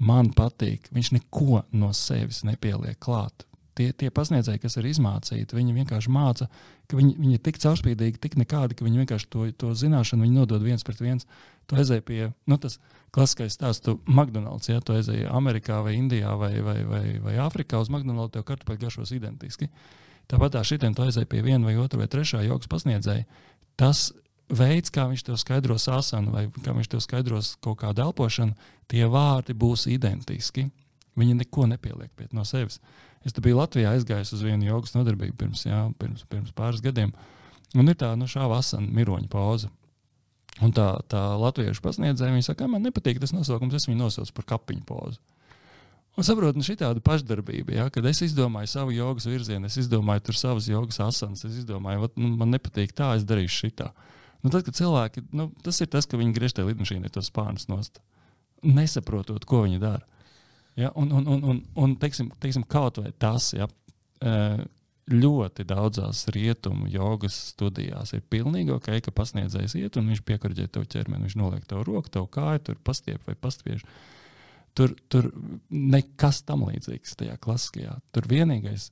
man 0.00 0.32
patīk. 0.36 0.88
Viņš 0.96 1.12
neko 1.18 1.62
no 1.76 1.92
sevis 1.96 2.42
nepieliek 2.48 2.96
klāt. 3.00 3.44
Tie, 3.80 3.86
tie 3.96 4.10
pasniedzēji, 4.12 4.60
kas 4.60 4.74
ir 4.76 4.90
izmācīti, 4.90 5.56
viņi 5.56 5.72
vienkārši 5.78 6.10
māca, 6.12 6.50
ka 6.84 6.98
viņi, 6.98 7.14
viņi 7.16 7.38
ir 7.38 7.40
tik 7.46 7.56
caurspīdīgi, 7.62 8.20
tik 8.20 8.34
nekādi, 8.36 8.76
ka 8.76 8.84
viņi 8.84 9.00
vienkārši 9.00 9.28
to, 9.32 9.46
to 9.56 9.70
zināšanu 9.72 10.28
nodod 10.34 10.60
viens 10.60 10.84
pret 10.84 11.00
viens. 11.00 11.24
Tu 11.64 11.78
aizēji 11.80 12.04
pie, 12.04 12.18
nu, 12.50 12.58
tas 12.60 12.76
klasiskais 13.14 13.56
stāsts, 13.56 13.86
tu 13.86 13.96
McDonald's, 14.04 14.68
ja 14.68 14.82
tu 14.84 14.92
aizēji 14.98 15.30
Amerikā 15.32 15.80
vai 15.86 15.94
Indijā 15.96 16.34
vai, 16.36 16.52
vai, 16.66 16.76
vai, 16.84 17.04
vai 17.24 17.38
Āfrikā 17.40 17.80
uz 17.80 17.88
McDonald's, 17.88 18.34
tev 18.36 18.44
kartupeļu 18.50 18.84
garšos 18.84 19.14
identiski. 19.16 19.70
Tāpat 20.28 20.58
tā 20.58 20.64
šitiem 20.66 20.92
tu 20.94 21.06
aizēji 21.06 21.30
pie 21.32 21.40
viena 21.46 21.70
vai 21.70 21.78
otra 21.80 22.02
vai 22.02 22.10
trešā 22.10 22.44
jogas 22.44 22.68
pasniedzēja. 22.68 23.24
Tas 23.80 24.10
veids, 24.52 24.92
kā 24.92 25.06
viņš 25.08 25.24
tev 25.26 25.38
skaidros 25.40 25.88
asanu 25.88 26.34
vai 26.34 26.44
kā 26.52 26.74
viņš 26.76 26.92
tev 26.92 27.02
skaidros 27.06 27.54
kaut 27.64 27.80
kādu 27.80 28.04
elpošanu, 28.04 28.58
tie 28.90 29.06
vārdi 29.08 29.56
būs 29.56 29.88
identiski. 29.88 30.68
Viņi 31.18 31.40
neko 31.40 31.66
nepieliek 31.70 32.12
pie 32.16 32.28
no 32.36 32.44
sevis. 32.46 32.78
Es 33.26 33.36
biju 33.36 33.58
Latvijā 33.58 33.92
aizgājis 33.92 34.32
uz 34.32 34.44
vienu 34.44 34.64
jogas 34.64 34.94
nodarbību 34.96 35.36
pirms, 35.42 35.66
jā, 35.66 35.82
pirms, 36.00 36.24
pirms 36.30 36.54
pāris 36.56 36.80
gadiem. 36.84 37.12
Un 37.76 37.90
ir 37.92 37.98
tā 38.00 38.14
nu, 38.18 38.28
šāda 38.30 38.56
asana 38.58 38.88
miroņa 38.96 39.28
pauze. 39.30 39.68
Un 40.64 40.72
tā, 40.76 40.88
tā 41.08 41.20
latviešu 41.40 41.82
pasniedzēja, 41.84 42.32
viņa 42.34 42.48
saka, 42.48 42.68
man 42.68 42.82
nepatīk 42.84 43.20
tas 43.20 43.32
nosaukums, 43.32 43.76
es 43.76 43.86
viņu 43.88 44.00
nosaucu 44.00 44.34
par 44.36 44.48
kapiņu 44.54 44.82
pauzi. 44.88 45.20
Un 46.18 46.26
saprotu, 46.26 46.58
nu, 46.58 46.66
šī 46.66 46.74
tāda 46.80 47.00
pašdarbība, 47.04 47.76
ja, 47.76 47.86
kad 47.92 48.04
es 48.10 48.20
izdomāju 48.26 48.68
savu 48.72 48.92
jogas 48.92 49.28
virzienu, 49.30 49.70
es 49.70 49.78
izdomāju 49.80 50.24
tur 50.26 50.36
savas 50.36 50.66
jogas 50.68 50.98
asanas, 51.04 51.44
es 51.46 51.60
izdomāju, 51.62 52.02
vat, 52.02 52.16
nu, 52.18 52.32
man 52.40 52.50
nepatīk 52.52 52.92
tā, 52.96 53.12
es 53.16 53.24
darīšu 53.28 53.68
šitā. 53.68 53.92
Nu, 54.42 54.50
tad, 54.50 54.64
kad 54.66 54.76
cilvēki, 54.76 55.22
nu, 55.36 55.48
tas 55.64 55.78
ir 55.80 55.88
tas, 55.92 56.08
ka 56.10 56.18
viņi 56.20 56.34
griež 56.36 56.56
tajā 56.56 56.72
lidmašīnā 56.72 57.12
tos 57.14 57.30
spārnus 57.30 57.68
nost, 57.70 58.02
nesaprotot, 58.66 59.46
ko 59.48 59.62
viņi 59.68 59.80
dara. 59.80 60.02
Ja, 60.78 60.92
un, 60.94 61.10
un, 61.12 61.26
un, 61.26 61.42
un, 61.44 61.62
un 61.74 61.96
teiksim, 62.00 62.30
teiksim, 62.40 62.62
kaut 62.70 63.00
vai 63.02 63.10
tas, 63.18 63.50
ja, 63.56 63.66
ļoti 65.10 65.64
daudzās 65.66 66.26
rietumu 66.30 66.88
jogas 66.90 67.34
studijās 67.50 68.12
ir 68.14 68.22
pilnīgi 68.30 68.72
ok, 68.76 68.92
ka 69.04 69.14
pasniedzējs 69.14 69.74
iet 69.80 69.98
un 69.98 70.10
viņš 70.12 70.22
piekarģē 70.26 70.68
tev 70.70 70.86
ķermeni, 70.90 71.26
viņš 71.26 71.36
noliek 71.40 71.66
tev 71.66 71.82
roku, 71.88 72.12
tev 72.12 72.28
kāju, 72.30 72.62
tur 72.68 72.80
pastiep 72.84 73.26
vai 73.26 73.34
pastiež. 73.34 73.82
Tur, 74.78 74.94
tur 75.10 75.32
nekas 75.70 76.44
tam 76.46 76.62
līdzīgs 76.68 77.16
tajā 77.18 77.34
klasiskajā. 77.42 77.96
Tur 78.14 78.28
vienīgais, 78.30 78.86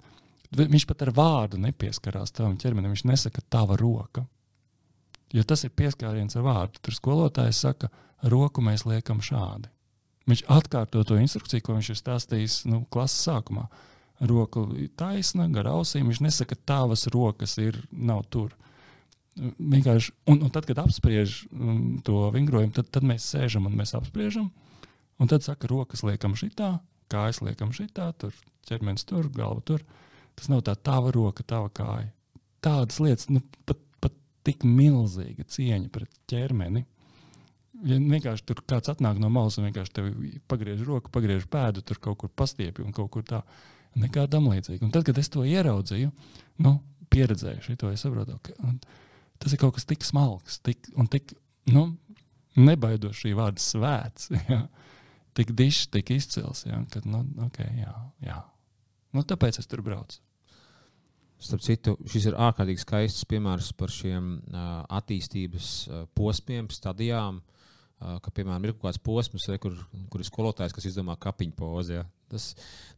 viņš 0.59 0.89
pat 0.91 1.05
ar 1.07 1.13
vārdu 1.15 1.61
nepieskarās 1.63 2.35
tavam 2.35 2.57
ķermenim. 2.59 2.91
Viņš 2.97 3.05
nesaka, 3.07 3.45
tava 3.47 3.77
roka. 3.79 4.25
Jo 5.31 5.45
tas 5.47 5.63
ir 5.63 5.71
pieskāriens 5.79 6.35
ar 6.35 6.43
vārdu. 6.49 6.83
Tur 6.83 6.99
skolotājs 6.99 7.63
saka, 7.63 7.93
roku 8.27 8.65
mēs 8.65 8.89
liekam 8.91 9.23
šādi. 9.23 9.71
Viņš 10.29 10.45
atkārto 10.53 11.03
to 11.09 11.17
instrukciju, 11.17 11.65
ko 11.65 11.77
viņš 11.79 11.91
ir 11.93 11.99
stāstījis 11.99 12.57
nu, 12.69 12.83
klases 12.93 13.25
sākumā. 13.29 13.69
roka 14.21 14.65
taisna, 14.99 15.49
gar 15.49 15.71
ausīm. 15.73 16.09
Viņš 16.11 16.21
nesaka, 16.21 16.55
ka 16.55 16.65
tavas 16.73 17.07
rokas 17.07 17.57
ir, 17.63 17.81
nav 17.93 18.25
tur. 18.29 18.53
Vienkārši, 19.39 20.13
un, 20.27 20.43
un 20.43 20.51
tad, 20.51 20.67
kad 20.67 20.81
apspriež 20.83 21.45
um, 21.53 22.01
to 22.05 22.27
vingrojumu, 22.35 22.75
tad, 22.75 22.91
tad 22.91 23.07
mēs 23.07 23.29
sēžam 23.31 23.71
un 23.71 23.77
mēs 23.79 23.95
apspriežam. 23.95 24.51
Un 25.19 25.31
tad 25.31 25.47
saka, 25.47 25.71
rokas 25.71 26.03
liekam 26.07 26.35
šitā, 26.39 26.77
kājas 27.11 27.41
liekam 27.43 27.71
šitā, 27.75 28.11
tur 28.19 28.35
ķermenis 28.69 29.07
tur, 29.09 29.31
galva 29.33 29.63
tur. 29.65 29.85
Tas 30.39 30.51
nav 30.51 30.65
tā 30.67 30.75
tava 30.75 31.13
roka, 31.15 31.47
tava 31.47 31.71
kāja. 31.75 32.11
Tādas 32.63 32.99
lietas, 33.03 33.31
nu, 33.31 33.41
pat, 33.67 33.81
pat 34.03 34.15
tik 34.47 34.67
milzīga 34.67 35.47
cieņa 35.47 35.89
pret 35.95 36.11
ķermeni. 36.31 36.85
Ja 37.87 37.99
vienkārši 38.03 38.45
tur 38.49 38.61
kāds 38.67 38.91
atnāk 38.91 39.21
no 39.23 39.29
malas 39.31 39.59
un 39.61 39.69
vienkārši 39.69 39.95
tevi 39.95 40.31
pagriež 40.51 40.83
roku, 40.87 41.13
pagriež 41.15 41.47
pēdu, 41.51 41.83
tur 41.87 42.01
kaut 42.03 42.19
kur 42.23 42.31
pastiepjas 42.35 42.87
un 42.87 42.95
kaut 42.97 43.11
kur 43.15 43.27
tā. 43.27 43.43
Nekā 43.99 44.27
tam 44.31 44.47
līdzīga. 44.51 44.85
Un 44.85 44.93
tad, 44.95 45.05
kad 45.07 45.19
es 45.19 45.31
to 45.33 45.43
ieraudzīju, 45.49 46.11
nu, 46.63 46.75
pieredzēju 47.11 47.77
to, 47.81 47.91
es 47.91 48.05
saprotu, 48.05 48.37
ka 48.45 48.73
tas 49.43 49.55
ir 49.55 49.61
kaut 49.63 49.75
kas 49.79 49.87
tik 49.89 50.05
smalks, 50.07 50.59
tik, 50.63 50.91
un 50.99 51.09
tik 51.11 51.33
nu, 51.73 51.87
nebaidošs 52.59 53.25
šī 53.25 53.35
vārda 53.39 53.65
svēts. 53.65 54.31
Ja? 54.51 54.67
Tik 55.39 55.53
dišs, 55.55 55.85
tik 55.95 56.09
izcils. 56.11 56.65
Ja? 56.67 56.81
Kad, 56.91 57.05
nu, 57.07 57.21
okay, 57.45 57.69
jā, 57.79 57.93
jā. 58.27 58.41
Nu, 59.15 59.23
tāpēc 59.23 59.61
es 59.61 59.69
tur 59.71 59.85
braucu. 59.87 60.19
Starp 61.39 61.63
citu, 61.63 61.95
šis 62.11 62.27
ir 62.33 62.39
ārkārtīgi 62.43 62.83
skaists 62.83 63.27
piemērs 63.31 63.69
par 63.79 63.93
šiem 63.95 64.33
uh, 64.41 64.65
attīstības 64.99 65.69
uh, 65.87 66.01
posmiem, 66.19 66.67
stadijām. 66.75 67.39
Uh, 67.39 67.58
ka, 67.99 68.33
piemēram, 68.35 68.67
ir 68.67 68.75
kaut 68.77 68.89
kāds 68.89 69.01
posms, 69.03 69.49
re, 69.51 69.59
kur, 69.63 69.75
kur 70.13 70.23
ir 70.23 70.29
skolotājs, 70.29 70.75
kas 70.75 70.89
izdomā 70.91 71.17
kapiņu 71.21 71.57
pozi. 71.59 71.97
Ja? 71.99 72.05
Tas, 72.31 72.51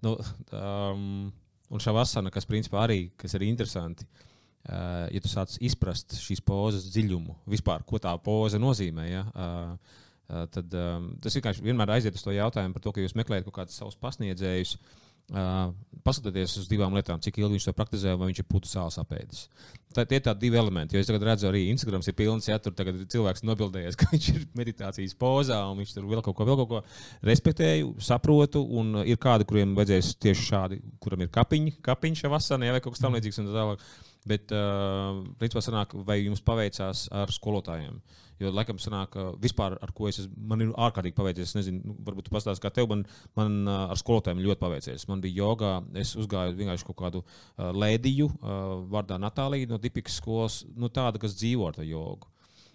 nu, 0.04 0.16
um, 0.56 1.30
un 1.70 1.82
šā 1.82 1.94
vasarā, 1.96 2.32
kas 2.34 2.48
principā 2.48 2.84
arī 2.84 3.00
kas 3.20 3.36
ir 3.38 3.46
interesanti, 3.48 4.06
uh, 4.06 5.08
ja 5.08 5.22
tu 5.22 5.32
sāc 5.32 5.56
izprast 5.64 6.18
šīs 6.20 6.44
pozas 6.44 6.88
dziļumu, 6.92 7.40
vispār, 7.50 7.86
ko 7.88 8.02
tā 8.02 8.14
poza 8.24 8.60
nozīmē. 8.62 9.10
Ja? 9.10 9.26
Uh, 9.34 10.06
Tad 10.30 10.70
um, 10.78 11.08
tas 11.18 11.34
vienkārši 11.34 11.64
vienmēr 11.66 11.90
aiziet 11.96 12.14
uz 12.14 12.22
to 12.22 12.30
jautājumu 12.30 12.76
par 12.76 12.82
to, 12.84 12.92
ka 12.94 13.02
jūs 13.02 13.16
meklējat 13.18 13.48
kaut 13.48 13.56
kādus 13.56 13.80
savus 13.80 13.96
pasniedzējus, 13.98 14.76
uh, 14.76 15.00
Uh, 15.30 15.68
paskatieties 16.02 16.56
uz 16.58 16.64
divām 16.66 16.96
lietām, 16.96 17.20
cik 17.22 17.36
ilgi 17.38 17.54
viņš 17.54 17.68
to 17.68 17.74
praktizē, 17.78 18.16
vai 18.18 18.26
viņš 18.32 18.40
ir 18.42 18.46
putu 18.50 18.66
sāls 18.66 18.96
apēdis. 18.98 19.44
Tā, 19.90 20.04
tie 20.06 20.20
ir 20.20 20.22
tādi 20.22 20.44
divi 20.44 20.58
elementi. 20.60 20.94
Jo 20.94 21.02
es 21.02 21.08
tagad 21.10 21.24
redzu, 21.26 21.48
arī 21.48 21.64
Instagram 21.72 22.04
ir 22.06 22.14
pilns, 22.14 22.46
ja 22.46 22.60
tur 22.62 22.76
cilvēks 22.76 23.42
nobildējies, 23.42 23.96
ka 24.00 24.06
viņš 24.12 24.28
ir 24.30 24.44
meditācijas 24.58 25.16
pozā 25.18 25.58
un 25.66 25.80
viņš 25.82 25.96
tur 25.96 26.06
vēl 26.12 26.22
kaut 26.22 26.36
ko, 26.38 26.46
vēl 26.46 26.60
kaut 26.60 26.70
ko 26.70 26.82
respektēju, 27.26 27.96
saprotu. 28.06 28.62
Un 28.78 29.00
ir 29.02 29.18
kādi, 29.22 29.48
kuriem 29.50 29.74
vajadzēs 29.78 30.12
tieši 30.22 30.46
šādi, 30.46 30.80
kuram 31.02 31.26
ir 31.26 31.32
kapiņi, 31.34 31.80
kapiņš 31.82 32.22
vasarā, 32.30 32.70
vai 32.70 32.84
kaut 32.84 32.94
kas 32.94 33.02
tamlīdzīgs 33.02 33.42
un 33.42 33.50
tā 33.50 33.58
tālāk. 33.58 33.84
Bet, 34.30 34.52
uh, 34.54 35.24
principā, 35.40 35.64
sanāk, 35.64 35.96
vai 36.06 36.20
jums 36.20 36.42
paveicās 36.44 37.06
ar 37.16 37.32
skolotājiem? 37.34 37.98
Uh, 37.98 38.30
Jo, 38.40 38.48
laikam, 38.56 38.78
sanāk, 38.80 39.18
vispār 39.40 39.74
ar 39.84 39.90
ko 39.92 40.06
es 40.08 40.22
esmu, 40.22 40.32
man 40.48 40.62
ir 40.64 40.70
ārkārtīgi 40.80 41.16
paveicies. 41.16 41.50
Es 41.50 41.56
nezinu, 41.58 41.82
nu, 41.90 41.96
varbūt 42.06 42.30
tu 42.30 42.32
pastāstīsi, 42.32 42.62
kā 42.64 42.70
tev, 42.72 42.86
man, 42.88 43.02
man 43.36 43.68
ar 43.68 44.00
skolotājiem 44.00 44.40
ļoti 44.46 44.62
paveicies. 44.62 45.04
Man 45.10 45.20
bija 45.20 45.42
jogā, 45.42 45.72
es 46.00 46.14
uzgāju 46.16 46.56
vienkārši 46.56 46.86
kaut 46.88 46.96
kādu 47.02 47.20
uh, 47.20 47.68
lēdiju, 47.76 48.30
uh, 48.32 48.62
vārdā 48.94 49.20
Natālija 49.20 49.68
no 49.68 49.79
Dipikas 49.80 50.18
skolas, 50.20 50.60
nu, 50.76 50.90
tāda, 50.92 51.20
kas 51.22 51.36
dzīvo 51.38 51.68
ar 51.68 51.78
to 51.78 51.86
jogu. 51.86 52.28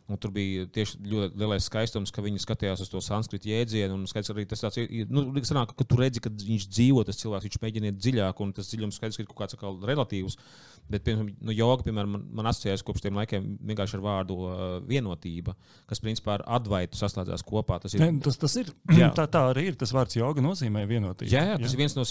Un 0.05 0.19
tur 0.21 0.29
bija 0.29 0.67
tieši 0.69 0.99
ļoti 1.01 1.39
lielais 1.41 1.65
skaistums, 1.65 2.11
ka 2.13 2.21
viņi 2.21 2.43
skatījās 2.43 2.83
uz 2.83 2.91
to 2.91 2.99
sanskrita 3.01 3.49
jēdzienu. 3.49 3.97
Skaidrs, 4.11 4.29
arī 4.35 4.43
tas 4.45 4.61
tāds, 4.61 4.77
nu, 5.09 5.23
sanāk, 5.41 5.73
ka 5.73 5.87
tu 5.87 5.97
redzi, 5.97 6.21
ka 6.21 6.29
viņš 6.29 6.67
dzīvo, 6.69 7.01
tas 7.07 7.17
cilvēks, 7.23 7.47
viņš 7.47 7.61
mēģina 7.63 7.89
iet 7.89 7.97
dziļāk, 8.03 8.43
un 8.45 8.53
tas 8.53 8.69
dziļums 8.69 8.99
skaidrs, 8.99 9.17
ka 9.17 9.25
ir 9.25 9.29
kaut 9.31 9.39
kāds 9.41 9.57
kā 9.57 9.71
relatīvs. 9.89 10.37
Bet, 10.85 11.01
piemēram, 11.01 11.31
nu, 11.41 11.53
joga, 11.57 11.81
piemēram, 11.87 12.11
man, 12.13 12.25
man 12.37 12.47
asociējas 12.51 12.83
kopš 12.85 13.01
tiem 13.01 13.15
laikiem 13.17 13.45
vienkārši 13.71 13.95
ar 13.97 14.03
vārdu 14.05 14.35
uh, 14.45 14.59
vienotība, 14.85 15.55
kas 15.89 16.01
principā 16.03 16.35
ar 16.35 16.43
advaitu 16.59 16.99
saslēdzās 16.99 17.41
kopā. 17.47 17.79
Tas 17.81 17.95
ir, 17.97 18.03
ne, 18.03 18.21
tas, 18.21 18.37
tas 18.37 18.53
ir 18.61 18.69
tā, 19.17 19.25
tā 19.25 19.41
arī 19.49 19.71
ir. 19.71 19.79
Tas 19.81 19.95
vārds 19.95 20.19
joga 20.19 20.45
nozīmē 20.45 20.85
vienotību. 20.85 21.31
Jā, 21.33 21.41
jā 21.49 21.57
tas 21.57 21.73
jā. 21.73 21.73
ir 21.73 21.81
viens 21.81 21.97
no. 21.97 22.05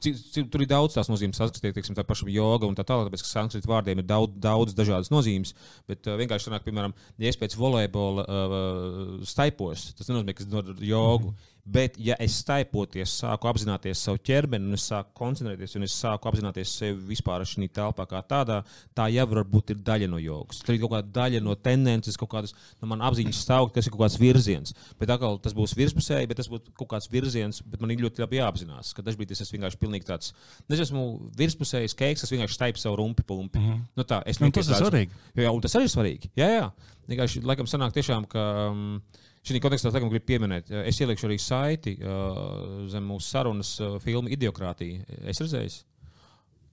Tur 0.00 0.64
ir 0.64 0.70
daudz 0.72 0.96
tās 0.96 1.10
nozīmes, 1.12 1.38
saskatīt, 1.38 1.76
teiksim, 1.76 1.94
tā 1.94 2.02
paša 2.08 2.26
joga 2.34 2.66
un 2.66 2.74
tā 2.74 2.82
tālāk, 2.88 3.12
tāpēc, 3.12 3.22
ka 3.22 3.30
sanskrita 3.30 3.70
vārdiem 3.70 4.02
ir 4.02 4.08
daudz, 4.08 4.34
daudz 4.42 4.74
dažādas 4.74 5.12
nozīmes. 5.14 5.54
Bet 5.86 6.10
uh, 6.10 6.18
vienkārši 6.18 6.48
sanāk, 6.48 6.66
piemēram, 6.66 6.96
ja 7.20 7.30
es 7.30 7.38
pēc 7.40 7.56
volejbola 7.60 8.24
uh, 8.24 9.14
staipos, 9.28 9.90
tas 9.98 10.08
nenozīmē, 10.08 10.34
ka 10.36 10.44
es 10.44 10.50
dodu 10.50 10.76
jogu. 10.80 11.30
Mm 11.30 11.36
-hmm. 11.36 11.48
Bet, 11.64 11.96
ja 12.00 12.16
es 12.22 12.38
staipoties, 12.40 13.12
sāku 13.20 13.48
apzināties 13.50 14.00
savu 14.00 14.20
ķermeni, 14.24 14.70
un 14.70 14.78
es 14.78 14.86
sāku 14.88 15.12
koncentrēties, 15.20 15.76
un 15.76 15.84
es 15.84 15.94
sāku 16.00 16.30
apzināties 16.30 16.72
sevi 16.80 17.10
vispār 17.10 17.44
šajā 17.46 17.68
telpā, 17.76 18.06
kā 18.08 18.22
tādā, 18.26 18.60
tā 18.96 19.06
jau 19.12 19.26
varbūt 19.30 19.74
ir 19.74 19.82
daļa 19.84 20.08
no 20.10 20.20
jogas. 20.22 20.62
Tur 20.64 20.74
ir 20.74 20.80
kaut 20.82 20.94
kāda 20.94 21.12
daļa 21.20 21.42
no 21.44 21.54
tendences, 21.60 22.18
kaut 22.20 22.32
kādas 22.32 22.56
no 22.80 22.88
manas 22.90 23.10
apziņas 23.10 23.42
stāvokļa, 23.44 23.74
kas 23.76 23.88
ir 23.88 23.94
kaut 23.94 24.04
kāds 24.06 24.18
virziens. 24.20 24.74
Bet 25.00 25.12
atkal 25.12 25.38
tas 25.44 25.56
būs 25.56 25.76
virspusēji, 25.78 26.30
bet 26.30 26.40
tas 26.40 26.50
būs 26.50 26.72
kaut 26.80 26.90
kāds 26.94 27.10
virziens, 27.12 27.62
bet 27.62 27.84
man 27.84 27.92
ir 27.92 28.04
ļoti 28.06 28.24
labi 28.24 28.40
jāapzinās, 28.40 28.94
ka 28.96 29.04
dažkārt 29.04 29.36
es 29.36 29.44
esmu 29.44 29.58
vienkārši 29.58 29.80
pilnīgi 29.84 30.08
tāds, 30.08 30.34
es 30.68 30.84
esmu 30.86 31.06
virspusējs 31.38 31.96
keiks, 31.98 32.24
kas 32.24 32.34
vienkārši 32.34 32.56
staipa 32.56 32.80
savu 32.80 33.02
rumpi 33.02 33.26
pumpi. 33.26 33.60
Mm 33.60 33.68
-hmm. 33.68 33.82
nu, 33.96 34.04
tā, 34.04 34.22
nu, 34.40 34.50
tas 34.50 34.68
ir 34.68 34.80
svarīgi. 34.80 35.10
Jā, 35.36 35.52
un 35.52 35.60
tas 35.60 35.76
arī 35.76 35.84
ir 35.86 35.94
svarīgi. 35.96 36.30
Jā, 36.36 36.48
jā. 36.56 36.70
Vienkārši, 37.08 37.42
laikam, 37.44 37.66
sanāk 37.66 37.92
tiešām, 37.92 38.26
ka. 38.26 38.70
Um, 38.70 39.02
Šī 39.46 39.60
kontekstā 39.62 39.88
es 39.88 39.96
gribu 39.96 40.20
pieminēt, 40.28 40.68
es 40.84 40.98
ielikšu 41.00 41.28
arī 41.28 41.38
saiti 41.40 41.94
uh, 42.04 42.84
zem 42.92 43.06
mūsu 43.08 43.24
sarunas 43.30 43.70
uh, 43.80 43.96
filmu 44.02 44.28
Idiokrātija. 44.34 45.00
Es 45.32 45.40
redzēju, 45.40 45.78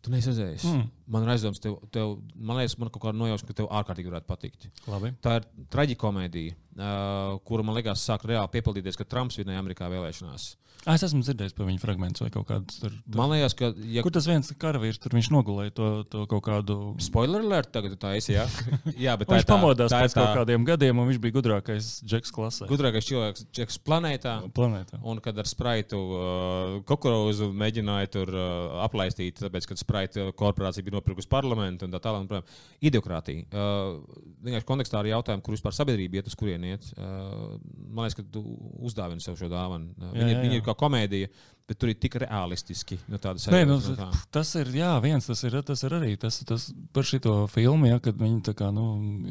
tu 0.03 0.11
neesi 0.11 0.34
redzējis. 0.34 0.65
Mm. 0.73 0.84
Man 1.15 1.23
ir 1.23 1.31
aizdoms, 1.31 1.61
tev, 1.64 1.77
tev, 1.95 2.18
man 2.35 2.60
liekas, 2.60 2.76
man 2.81 2.91
kaut 2.91 3.06
kāda 3.06 3.22
nojausma, 3.22 3.48
ka 3.48 3.57
tev 3.61 3.72
ārkārtīgi 3.80 4.11
varētu 4.11 4.27
patikt. 4.27 4.68
Labi. 4.91 5.14
Tā 5.23 5.38
ir 5.39 5.48
traģikomēdija, 5.73 6.57
uh, 6.76 7.39
kura 7.48 7.64
man 7.64 7.80
liekas 7.80 8.03
sāk 8.03 8.27
reāli 8.27 8.52
piepildīties, 8.57 8.99
kad 8.99 9.15
Trumps 9.15 9.39
vinēja 9.39 9.64
Amerikā 9.64 9.88
vēlēšanās. 9.94 10.52
Uh, 10.52 10.66
Es 10.88 11.03
esmu 11.03 11.19
dzirdējis 11.26 11.55
par 11.57 11.68
viņu 11.68 11.81
fragment 11.81 12.19
vai 12.22 12.30
kaut 12.31 12.45
kādu 12.47 12.72
tur. 12.72 12.93
tur. 12.95 13.18
Man 13.19 13.34
liekas, 13.34 13.55
ka. 13.59 13.69
Ja... 13.91 14.03
Kur 14.05 14.14
tas 14.15 14.27
viens 14.30 14.51
karavīrs 14.59 15.01
tur 15.03 15.15
viņš 15.18 15.30
nogulēja 15.35 15.73
to, 15.76 15.88
to 16.07 16.23
kaut 16.31 16.45
kādu. 16.45 16.77
Spoiler 17.03 17.43
alert, 17.43 17.73
tagad 17.76 17.97
tā 17.99 18.14
esi. 18.19 18.38
Jā, 18.38 18.45
jā 19.07 19.15
bet 19.19 19.31
viņš 19.34 19.47
tā, 19.47 19.51
pamodās 19.51 19.91
tā, 19.91 19.99
pēc 20.05 20.15
tā... 20.15 20.23
kaut 20.23 20.41
kādiem 20.41 20.68
gadiem, 20.68 21.01
un 21.01 21.09
viņš 21.11 21.19
bija 21.26 21.35
gudrākais 21.35 21.89
džeks 22.07 22.31
klasē. 22.35 22.69
Gudrākais 22.72 23.09
cilvēks 23.09 23.47
džeks 23.51 23.80
planētā. 23.88 24.38
planētā. 24.55 25.01
Un 25.03 25.19
kad 25.23 25.38
ar 25.43 25.49
spraitu 25.49 25.99
uh, 25.99 26.77
kukurūzu 26.88 27.49
mēģināja 27.51 28.14
tur 28.15 28.31
uh, 28.31 28.80
aplaistīt, 28.85 29.43
tāpēc, 29.43 29.68
ka 29.68 29.80
spraita 29.80 30.30
korporācija 30.39 30.88
bija 30.88 30.99
nopirkusi 30.99 31.31
parlamentu 31.31 31.88
un 31.88 31.95
tā 31.95 32.01
tālāk. 32.03 32.47
Ideokrātija. 32.88 33.43
Uh, 33.51 33.99
vienkārši 34.45 34.68
kontekstā 34.68 35.01
ar 35.01 35.11
jautājumu, 35.11 35.43
kur 35.43 35.55
vispār 35.55 35.76
sabiedrība 35.76 36.22
iet, 36.22 36.31
uz 36.31 36.39
kurien 36.39 36.64
iet. 36.68 36.88
Uh, 36.95 37.57
man 37.91 38.05
liekas, 38.05 38.18
ka 38.22 38.26
tu 38.31 38.43
uzdāvini 38.88 39.23
sev 39.23 39.38
šo 39.39 39.51
dāvanu. 39.51 39.91
Uh, 39.97 40.14
viņi, 40.15 40.31
jā, 40.31 40.35
jā. 40.38 40.43
viņi 40.45 40.59
ir 40.61 40.65
kā 40.65 40.77
komēdija, 40.80 41.30
bet 41.68 41.80
tur 41.82 41.90
ir 41.91 41.98
tik 41.99 42.14
realistiski. 42.22 42.95
No 43.12 43.18
Nē, 43.20 43.60
nu, 43.68 43.76
no 43.84 43.95
tā. 43.98 44.06
tas 44.32 44.54
ir 44.56 44.70
jā, 44.72 44.94
viens, 45.04 45.26
tas 45.28 45.41
ir, 45.44 45.58
tas 45.68 45.82
ir 45.84 45.95
arī 45.98 46.14
tas, 46.20 46.38
tas 46.48 46.70
par 46.95 47.04
šo 47.08 47.34
filmu, 47.52 47.90
ja, 47.90 47.98
kad 48.04 48.16
viņi 48.22 48.54
kā, 48.56 48.70
nu, 48.72 48.86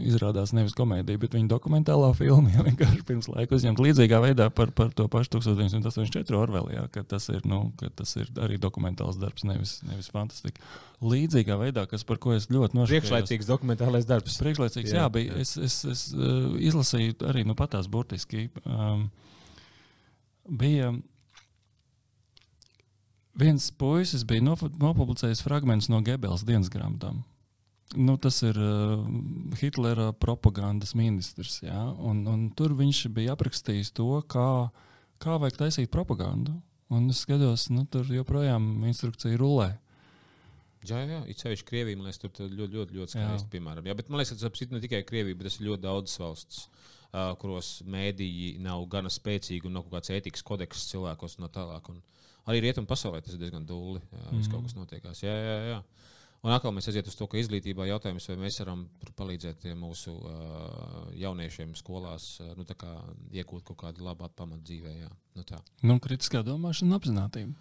izrādās 0.04 0.52
nevis 0.56 0.76
komēdija, 0.76 1.22
bet 1.22 1.36
viņa 1.38 1.48
dokumentālā 1.54 2.10
filma. 2.18 2.52
Ja, 2.52 2.66
vienkārši 2.66 3.06
pirms 3.08 3.30
laika 3.32 3.56
uzņemta 3.56 3.86
līdzīgā 3.86 4.20
veidā 4.26 4.50
par, 4.52 4.74
par 4.76 4.92
to 4.96 5.08
pašu 5.12 5.38
1984 5.38 6.36
Orvelijā, 6.36 6.84
ka 6.92 7.06
tas 7.08 7.30
ir, 7.32 7.40
nu, 7.48 7.70
ka 7.80 7.88
tas 8.02 8.12
ir 8.20 8.28
arī 8.44 8.60
dokumentāls 8.60 9.16
darbs, 9.20 9.48
nevis, 9.48 9.78
nevis 9.88 10.12
fantastika. 10.12 10.60
Līdzīgā 11.00 11.56
veidā, 11.60 11.88
kas 11.88 12.04
par 12.08 12.20
ko 12.20 12.36
es 12.36 12.50
ļoti 12.52 12.76
nošķiros. 12.76 13.08
Priekšlaicīgs 13.08 13.48
dokumentālais 13.48 14.08
darbs. 14.08 14.36
Priekšlaicīgs, 14.44 14.92
jā, 14.92 15.06
jā 15.06 15.08
bija. 15.12 15.32
Jā. 15.32 15.44
Es, 15.44 15.56
es, 15.56 15.80
es 15.88 16.06
uh, 16.12 16.52
izlasīju 16.60 17.16
arī 17.32 17.48
nu, 17.48 17.56
patās 17.56 17.88
burtiski. 17.92 18.48
Um, 18.64 19.08
bija 20.48 20.92
viens 23.40 23.70
puisis 23.78 24.24
bija 24.28 24.44
nopublicējis 24.44 25.42
fragment 25.44 25.88
no 25.92 26.00
Gebels 26.04 26.44
dienas 26.46 26.70
grāmatām. 26.72 27.22
Nu, 27.94 28.16
tas 28.18 28.40
ir 28.42 28.56
uh, 28.58 29.04
Hitlera 29.60 30.10
propagandas 30.12 30.96
ministrs. 30.98 31.60
Ja? 31.62 31.84
Un, 32.02 32.24
un 32.26 32.48
tur 32.56 32.74
viņš 32.74 33.06
bija 33.14 33.36
aprakstījis 33.36 33.92
to, 33.94 34.08
kā, 34.26 34.46
kā 35.22 35.36
vajag 35.38 35.60
taisīt 35.60 35.92
propagandu. 35.92 36.56
Un 36.90 37.06
es 37.10 37.22
skatos, 37.22 37.68
nu, 37.74 37.84
tur 37.90 38.08
joprojām 38.10 38.66
instrukcija 38.86 39.38
rulē. 39.38 39.72
Jā, 40.86 41.00
jā, 41.02 41.22
it 41.26 41.40
sevišķi 41.42 41.66
Krievija, 41.66 41.98
man 41.98 42.06
liekas, 42.06 42.20
tur 42.22 42.30
ļoti, 42.46 42.76
ļoti, 42.78 42.94
ļoti 42.94 43.14
skaisti, 43.16 43.46
jā. 43.46 43.52
piemēram. 43.56 43.86
Jā, 43.88 43.94
bet 43.98 44.10
man 44.10 44.20
liekas, 44.20 44.38
tas 44.38 44.62
ir 44.62 44.74
ne 44.74 44.82
tikai 44.82 45.00
Krievija, 45.06 45.38
bet 45.38 45.48
tas 45.48 45.56
ir 45.58 45.66
ļoti 45.66 45.82
daudz 45.82 46.14
valsts, 46.22 46.60
uh, 47.08 47.32
kuros 47.42 47.70
mēdīji 47.90 48.52
nav 48.62 48.84
gana 48.92 49.10
spēcīgi 49.10 49.66
un 49.66 49.74
nav 49.78 49.88
kaut 49.88 49.96
kāds 49.96 50.14
ētikas 50.14 50.46
kodeks 50.46 50.86
cilvēkos 50.92 51.40
un 51.40 51.48
tā 51.48 51.50
tālāk. 51.58 51.90
Un, 51.90 51.98
uh, 51.98 52.15
Arī 52.46 52.62
rietumu 52.62 52.86
pasaulē 52.86 53.22
tas 53.24 53.34
ir 53.34 53.42
diezgan 53.42 53.66
dūli. 53.66 54.00
Jā, 54.00 54.22
mm 54.30 54.38
-hmm. 54.38 54.50
kaut 54.52 54.62
kas 54.62 54.76
notiekās. 54.76 55.22
Jā, 55.22 55.34
jā, 55.34 55.56
jā. 55.72 55.82
Un 56.46 56.52
atkal 56.52 56.70
mēs 56.70 56.86
aiziet 56.86 57.08
uz 57.10 57.16
to, 57.18 57.26
ka 57.26 57.38
izglītībā 57.40 57.88
jautājums, 57.88 58.28
vai 58.28 58.36
mēs 58.36 58.60
varam 58.60 58.88
palīdzēt 59.18 59.64
mūsu 59.74 60.12
uh, 60.14 61.08
jauniešiem 61.18 61.74
skolās 61.74 62.40
uh, 62.40 62.52
nu, 62.54 62.64
iegūt 63.32 63.64
kaut 63.64 63.78
kādu 63.80 64.04
labu 64.04 64.28
pamatu 64.28 64.62
dzīvē. 64.62 64.92
Jā. 65.00 65.10
Nu, 65.34 65.42
tā. 65.42 65.58
nu, 65.82 65.98
kritiskā 65.98 66.42
domāšana 66.46 66.92
un 66.92 66.98
apziņotība. 67.00 67.52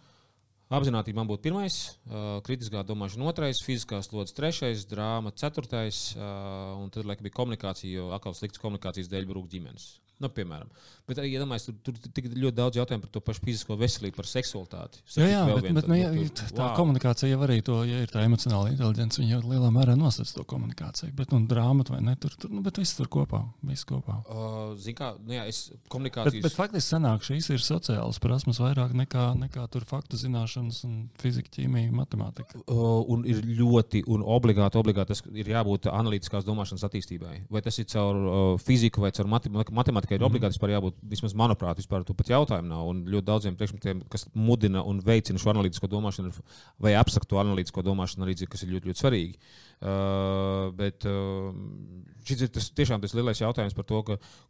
Apzinātība 0.76 1.22
man 1.22 1.28
būtu 1.30 1.46
pirmais, 1.46 1.76
uh, 2.10 2.40
kritiskā 2.46 2.82
domāšana 2.84 3.28
otrais, 3.30 3.62
fiziskā 3.62 4.00
slodze 4.02 4.34
trešais, 4.34 4.88
drāma 4.90 5.34
ceturtais, 5.38 6.16
uh, 6.18 6.74
un 6.82 6.90
tad, 6.90 7.06
laikam, 7.06 7.24
bija 7.24 7.38
komunikācija, 7.38 7.92
jo 8.00 8.08
atkal 8.18 8.34
sliktas 8.34 8.62
komunikācijas 8.64 9.10
dēļ 9.12 9.30
brūk 9.30 9.50
ģimenes. 9.52 9.86
Nu, 10.24 10.32
piemēram. 10.32 10.72
Bet 11.06 11.20
arī, 11.22 11.36
ja 11.36 11.42
domāju, 11.44 11.76
tur, 11.86 11.94
tur 12.02 12.14
tik 12.18 12.32
ļoti 12.34 12.58
daudz 12.58 12.80
jautājumu 12.80 13.06
par 13.06 13.12
to 13.14 13.22
pašu 13.22 13.44
fizisko 13.46 13.76
veselību, 13.78 14.16
par 14.18 14.26
seksualitāti. 14.26 15.04
Jā, 15.20 15.28
jā 15.30 15.42
bet, 15.52 15.68
bet, 15.78 15.90
nu, 15.92 15.98
ja, 16.00 16.10
tā 16.34 16.64
wow. 16.64 16.72
komunikācija 16.80 17.30
jau 17.30 17.42
arī 17.46 17.60
to, 17.66 17.76
ja 17.86 18.00
ir 18.02 18.10
tā 18.10 18.24
emocionāla 18.26 18.72
inteligence, 18.74 19.22
viņa 19.22 19.36
jau 19.36 19.42
lielā 19.52 19.70
mērā 19.76 19.94
nosacīs 20.00 20.34
to 20.34 20.46
komunikāciju. 20.50 21.14
Bet, 21.18 21.30
nu, 21.36 21.44
drāma 21.50 21.86
vai 21.92 22.00
ne, 22.08 22.16
tur, 22.18 22.34
tur 22.42 22.50
nu, 22.50 22.64
bet 22.66 22.80
viss 22.82 22.98
tur 22.98 23.10
kopā. 23.14 23.44
Viss 23.70 23.86
kopā. 23.86 24.18
Uh, 24.26 24.74
Ziniet, 24.82 24.98
kā, 24.98 25.12
nu, 25.22 25.36
jā, 25.38 25.44
es 25.52 25.60
komunikācijas. 25.94 26.40
Bet, 26.40 26.48
bet 26.48 26.58
faktiski 26.58 26.96
sanāk, 26.96 27.22
šīs 27.30 27.52
ir 27.54 27.62
sociālas 27.62 28.18
prasmes 28.24 28.62
vairāk 28.64 28.98
nekā, 28.98 29.28
nekā 29.44 29.68
tur 29.74 29.86
faktu 29.86 30.18
zināšanas 30.18 30.82
un 30.90 30.98
fizika, 31.22 31.54
ķīmija, 31.60 31.94
matemātika. 31.94 32.64
Uh, 32.66 33.06
un 33.14 33.28
ir 33.30 33.46
ļoti 33.46 34.08
un 34.10 34.26
obligāti, 34.26 34.82
obligāti 34.82 35.14
tas 35.14 35.22
ir 35.38 35.54
jābūt 35.54 35.92
analītiskās 35.94 36.50
domāšanas 36.50 36.90
attīstībai. 36.90 37.38
Vai 37.54 37.62
tas 37.66 37.78
ir 37.78 37.90
caur 37.94 38.22
uh, 38.26 38.44
fiziku 38.66 39.06
vai 39.06 39.14
caur 39.14 39.30
matemātiku? 39.30 39.76
matemātikai 39.76 40.20
ir 40.20 40.26
obligāti 40.26 40.56
vispār 40.56 40.74
jābūt, 40.76 40.95
vismaz 41.06 41.36
manuprāt, 41.38 41.80
vispār 41.80 42.04
tu 42.06 42.16
pat 42.18 42.30
jautājumu 42.32 42.70
nav. 42.70 42.88
Un 42.90 43.02
ļoti 43.12 43.28
daudziem 43.28 43.58
priekšmetiem, 43.60 44.04
kas 44.12 44.26
mudina 44.34 44.84
un 44.88 45.02
veicina 45.06 45.42
šo 45.42 45.52
analītisko 45.54 45.90
domāšanu, 45.92 46.32
vai 46.82 46.96
apsaktu 47.00 47.40
analītisko 47.42 47.84
domāšanu, 47.86 48.26
arī 48.26 48.36
kas 48.50 48.66
ir 48.66 48.74
ļoti, 48.74 48.92
ļoti 48.92 49.04
svarīgi. 49.04 49.40
Uh, 49.76 50.72
bet 50.78 51.06
uh, 51.10 51.52
šis 52.26 52.46
ir 52.48 52.52
tas, 52.56 52.70
tiešām 52.78 53.04
tas 53.04 53.14
lielais 53.18 53.42
jautājums 53.42 53.76
par 53.76 53.88
to, 53.90 54.02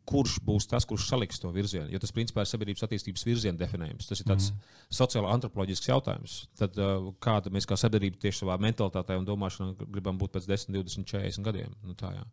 kurš 0.07 0.37
būs 0.45 0.69
tas, 0.71 0.85
kurš 0.87 1.09
saliks 1.09 1.41
to 1.41 1.51
virzienu. 1.55 1.89
Jo 1.93 2.01
tas 2.03 2.13
principā 2.15 2.45
ir 2.45 2.51
sabiedrības 2.51 2.85
attīstības 2.87 3.25
virziena 3.27 3.59
definējums. 3.59 4.07
Tas 4.11 4.21
ir 4.21 4.29
tāds 4.29 4.51
mm. 4.53 4.71
sociāli 5.01 5.31
antropoloģisks 5.33 5.91
jautājums. 5.91 6.39
Tad, 6.61 6.79
uh, 6.79 7.11
kāda 7.23 7.53
mēs 7.53 7.67
kā 7.69 7.77
sabiedrība 7.79 8.21
tieši 8.21 8.43
savā 8.43 8.59
mentalitātē 8.61 9.17
un 9.19 9.27
domāšanā 9.27 9.89
gribam 9.89 10.21
būt 10.21 10.37
pēc 10.37 10.49
10, 10.53 10.75
20, 10.77 11.09
40 11.15 11.49
gadiem. 11.49 11.77
Nu, 11.83 11.97
tā, 11.97 12.13
jā 12.15 12.25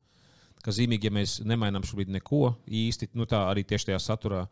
ka 0.62 0.74
zīmīgi, 0.74 1.08
ja 1.08 1.14
mēs 1.14 1.40
nemainām 1.46 1.84
šobrīd 1.86 2.12
neko 2.18 2.54
īsti, 2.66 3.12
nu 3.18 3.26
tā 3.30 3.44
arī 3.50 3.64
tieši 3.66 3.90
tajā 3.90 4.00
saturā, 4.02 4.44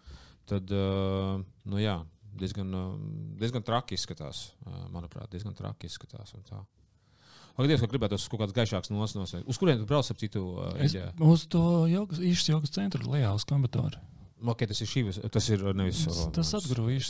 tad 0.50 0.70
uh, 0.74 1.38
nu 1.70 1.80
jā, 1.80 2.00
diezgan, 2.40 2.74
uh, 2.74 2.92
diezgan 3.40 3.64
traki 3.66 3.98
izskatās. 3.98 4.50
Uh, 4.66 4.84
manuprāt, 4.94 5.30
diezgan 5.32 5.56
traki 5.58 5.90
izskatās. 5.90 6.34
Ak, 6.50 7.66
Dievs, 7.66 7.82
ka 7.82 7.90
gribētu 7.90 8.16
uz 8.16 8.28
kaut 8.30 8.40
kādas 8.42 8.56
gaišākas 8.56 8.92
nosaukt. 8.94 9.44
Uz 9.50 9.58
kurien 9.60 9.80
tu 9.80 9.88
brauc 9.88 10.06
ap 10.08 10.20
citu? 10.20 10.44
Es, 10.80 10.94
uz 11.20 11.44
to 11.50 11.64
jogas, 11.90 12.22
īšas 12.24 12.54
jogas 12.54 12.72
centru, 12.74 13.04
lejā 13.12 13.34
uz 13.36 13.44
kombinātoru. 13.48 14.00
Okay, 14.40 14.64
tas 14.70 14.78
ir 14.80 14.88
šīs, 14.88 15.18
tas 15.32 15.46
ir 15.52 15.62
nevis. 15.76 16.00
Tas 16.32 16.50
atgrūž 16.56 17.08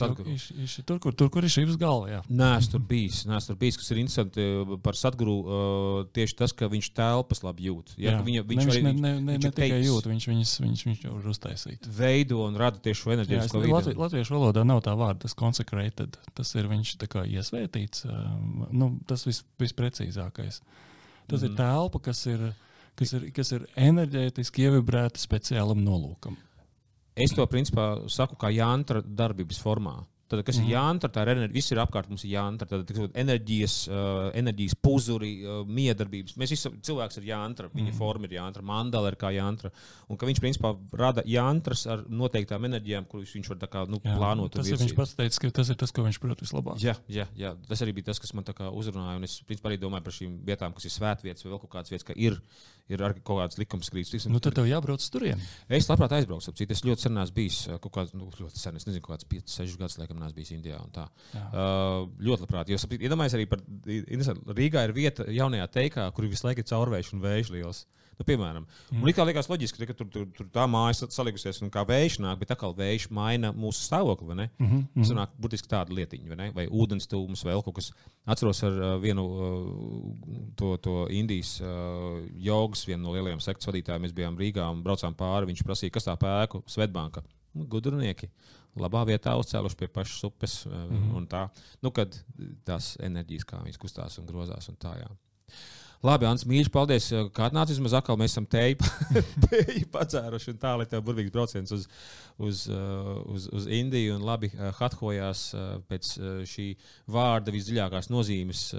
tur, 0.87 0.99
kur, 1.03 1.15
tur, 1.15 1.29
kur 1.31 1.47
ir 1.47 1.53
šīs 1.53 1.77
galva. 1.79 2.23
Nē, 2.27 2.49
es 2.59 2.67
tur 2.73 2.83
biju. 2.83 3.13
Nē, 3.31 3.39
es 3.39 3.47
tur 3.47 3.59
biju, 3.61 3.77
kas 3.79 3.93
ir 3.95 4.01
interesanti 4.03 4.43
eh, 4.43 4.73
par 4.83 4.99
Satguru. 4.99 5.37
Uh, 5.41 6.01
tieši 6.17 6.37
tas, 6.41 6.55
ka 6.57 6.67
viņš 6.71 6.91
telpas 6.97 7.45
labi 7.47 7.69
jūt. 7.69 7.95
Jā, 7.95 8.17
jā. 8.17 8.25
Viņa, 8.27 8.45
viņš 8.51 8.65
ne, 8.65 8.75
arī, 8.75 8.83
ne, 8.83 8.95
ne, 8.97 9.13
ne, 9.21 9.37
viņš 9.37 9.47
ne 9.47 9.53
tikai 9.61 9.79
jūt, 9.85 10.11
viņš 10.11 10.29
viņus 10.33 10.57
viņš, 10.65 10.85
viņš 10.89 11.07
jau 11.07 11.15
ir 11.21 11.31
uztaisījis. 11.35 11.93
Veido 12.01 12.43
un 12.49 12.59
rada 12.61 12.83
tieši 12.83 13.05
šo 13.05 13.15
enerģiju. 13.15 13.47
Latvi, 13.71 13.97
latviešu 14.01 14.37
valodā 14.37 14.67
nav 14.67 14.83
tā 14.87 14.97
vārda, 14.99 15.23
tas 15.29 15.39
consecrated. 15.39 16.19
Tas 16.35 16.51
ir 16.59 16.67
viņš 16.73 16.97
tā 17.05 17.11
kā 17.15 17.25
iesvētīts. 17.31 18.09
Uh, 18.11 18.67
nu, 18.75 18.93
tas 19.07 19.23
vis, 19.29 19.45
visprecīzākais. 19.63 20.63
Tas 21.31 21.41
mm. 21.45 21.47
ir 21.47 21.57
telpa, 21.63 22.03
kas 22.11 22.27
ir, 22.27 22.47
kas 22.99 23.15
ir, 23.15 23.31
kas 23.37 23.55
ir 23.55 23.71
enerģētiski 23.79 24.67
ievibrēta 24.67 25.23
speciālam 25.23 25.87
nolūkam. 25.87 26.39
Es 27.21 27.37
to 27.37 27.47
principā 27.51 27.93
saku 28.09 28.39
kā 28.41 28.53
jantra 28.55 29.05
darbības 29.05 29.61
formā. 29.63 29.99
Tad, 30.31 30.45
kas 30.47 30.61
mm. 30.61 30.63
ir 30.63 30.69
mhm. 30.69 30.75
jāntra, 30.77 31.09
tā 31.11 31.23
ir 31.25 31.31
enerģija. 31.33 31.57
Viss 31.57 31.73
ir 31.75 31.79
apkārt 31.83 32.11
mums 32.11 32.23
ir 32.23 32.37
jāntra. 32.37 32.69
Tad, 32.71 32.85
tad 32.87 33.17
enerģijas, 33.19 33.75
uh, 33.91 34.29
enerģijas 34.39 34.77
puzuri, 34.79 35.31
uh, 35.43 35.65
miedarbības. 35.67 36.37
Mēs 36.39 36.55
visi 36.55 36.71
cilvēks 36.87 37.19
ir 37.19 37.27
jāntra, 37.33 37.67
viņa 37.73 37.89
mm. 37.89 37.97
forma 37.99 38.29
ir 38.29 38.37
jāntra, 38.37 38.63
mandala 38.67 39.11
ir 39.11 39.19
kā 39.19 39.33
jāntra. 39.35 39.73
Un 40.07 40.21
ka 40.21 40.31
viņš 40.31 40.43
principā 40.45 40.71
rada 41.01 41.27
jāntras 41.27 41.83
ar 41.91 42.05
noteiktām 42.07 42.69
enerģijām, 42.71 43.11
kuras 43.11 43.35
viņš 43.35 43.51
var 43.51 43.67
kā, 43.75 43.83
nu, 43.91 43.99
jā, 44.07 44.15
plānot. 44.15 44.55
Tas 44.55 44.71
ir 44.71 44.79
viņš 44.79 44.95
pats 45.01 45.19
teica, 45.19 45.43
ka 45.43 45.55
tas 45.59 45.75
ir 45.75 45.83
tas, 45.83 45.95
ko 45.97 46.07
viņš 46.07 46.23
prot 46.23 46.47
vislabāk. 46.47 46.79
Jā, 46.85 46.95
jā, 47.11 47.27
jā, 47.35 47.57
tas 47.67 47.83
arī 47.83 47.99
bija 47.99 48.13
tas, 48.13 48.23
kas 48.23 48.31
man 48.39 48.47
uzrunāja. 48.71 49.19
Un 49.19 49.27
es 49.27 49.41
principā 49.49 49.73
arī 49.73 49.83
domāju 49.83 50.07
par 50.07 50.15
šīm 50.15 50.39
vietām, 50.47 50.79
kas 50.79 50.87
ir 50.87 50.95
svētvietas 50.95 51.43
vai 51.43 51.57
vēl 51.57 51.65
kaut 51.65 51.75
kādas 51.75 51.91
vietas, 51.91 52.07
ka 52.07 52.15
ir 52.15 52.39
ir 52.95 53.05
arī 53.07 53.23
kaut 53.23 53.41
kāds 53.43 53.61
likumskrīts. 53.61 54.29
Nu, 54.31 54.41
tad 54.43 54.57
tev 54.59 54.69
jābrauc 54.69 55.03
uz 55.03 55.11
turieni. 55.13 55.45
Es 55.73 55.89
labprāt 55.91 56.15
aizbraukšu. 56.19 56.55
Es 56.67 56.85
ļoti 56.87 57.07
sen 57.07 57.21
esmu 57.23 57.37
bijis, 57.37 57.61
kaut 57.83 57.95
kāds, 57.95 58.15
nu, 58.17 58.31
ļoti 58.41 58.61
sen, 58.61 58.79
es 58.81 58.89
nezinu, 58.89 59.05
kāds 59.07 59.29
5, 59.31 59.55
6 59.55 59.79
gadus, 59.81 59.99
laikam, 60.01 60.21
neesmu 60.21 60.39
bijis 60.41 60.53
Indijā. 60.57 60.81
Uh, 60.91 62.09
ļoti 62.21 62.47
labprāt. 62.47 62.73
Jo, 62.73 62.81
iedomājieties, 62.99 63.39
arī 63.39 63.49
par 63.51 64.57
Rīgā 64.61 64.85
ir 64.89 64.97
vieta 64.97 65.27
jaunajā 65.31 65.71
teikā, 65.79 66.11
kur 66.17 66.29
visu 66.31 66.49
laiku 66.49 66.65
ir 66.65 66.71
caurvējš 66.71 67.15
un 67.17 67.25
vējš 67.25 67.55
liels. 67.57 67.85
Nu, 68.21 68.25
piemēram, 68.29 68.67
mm. 68.93 69.01
man 69.01 69.29
liekas, 69.31 69.47
loģiski, 69.49 69.87
ka 69.89 69.95
tur, 69.97 70.09
tur, 70.13 70.27
tur 70.37 70.49
tā 70.53 70.67
māja 70.69 71.07
salikusies 71.09 71.63
un 71.65 71.71
kā 71.73 71.87
vējš 71.89 72.19
nāk, 72.21 72.43
bet 72.43 72.51
atkal 72.53 72.75
vējš 72.77 73.07
maina 73.17 73.49
mūsu 73.57 73.81
stāvokli. 73.87 74.35
Mm 74.37 74.67
-hmm. 74.67 74.83
Tas 74.99 75.13
nāk 75.17 75.33
būtiski 75.41 75.71
tāda 75.71 75.97
lietiņa, 75.97 76.37
vai, 76.37 76.51
vai 76.59 76.67
ūdens 76.69 77.09
tūms, 77.09 77.47
vai 77.49 77.57
kaut 77.65 77.79
kas. 77.79 77.89
Atceros 78.29 78.61
ar 78.69 78.77
uh, 78.77 78.91
vienu 79.01 79.25
uh, 79.25 80.53
to, 80.57 80.77
to 80.85 81.07
Indijas 81.09 81.55
uh, 81.65 82.21
jogas, 82.37 82.85
vienu 82.85 83.07
no 83.07 83.17
lielajiem 83.17 83.41
sekts 83.41 83.67
vadītājiem. 83.67 84.05
Mēs 84.05 84.13
bijām 84.13 84.37
Rīgā 84.37 84.69
un 84.69 84.85
braucām 84.85 85.17
pāri. 85.17 85.49
Viņš 85.49 85.65
prasīja, 85.65 85.97
kas 85.97 86.05
tā 86.05 86.19
pēku 86.21 86.61
Svetbanka. 86.69 87.25
Nu, 87.57 87.65
gudrinieki 87.65 88.29
labā 88.77 89.07
vietā 89.09 89.33
uzcēluši 89.41 89.77
pie 89.81 89.89
pašas 89.89 90.25
upes. 90.29 90.67
Mm 90.67 90.89
-hmm. 90.93 91.17
Un 91.17 91.27
tā, 91.27 91.49
nu, 91.81 91.91
kad 91.91 92.25
tās 92.65 92.99
enerģijas, 93.01 93.45
kā 93.45 93.65
viņas 93.65 93.79
kustās 93.79 94.19
un 94.19 94.27
grozās 94.27 94.69
un 94.69 94.77
tā. 94.77 94.99
Jā. 95.01 95.09
Labi, 96.07 96.25
Ants, 96.25 96.47
mīļš, 96.49 96.71
paldies, 96.73 97.11
ka 97.37 97.51
atnācis. 97.51 97.81
Mēs 97.85 97.93
atkal 97.99 98.17
mēs 98.17 98.33
esam 98.33 98.47
teju 98.49 98.79
padzēruši 99.93 100.51
un 100.55 100.61
tā, 100.63 100.73
lai 100.81 100.87
tev 100.89 101.03
burvīgs 101.05 101.33
brauciens 101.35 101.75
uz, 101.77 101.85
uz, 102.41 102.63
uh, 102.73 103.19
uz, 103.29 103.51
uz 103.53 103.69
Indiju 103.69 104.17
un 104.17 104.25
labi 104.25 104.49
uh, 104.55 104.71
hathojās 104.79 105.43
pēc 105.91 106.13
šī 106.49 106.67
vārda 107.13 107.53
visdziļākās 107.53 108.09
nozīmes, 108.13 108.71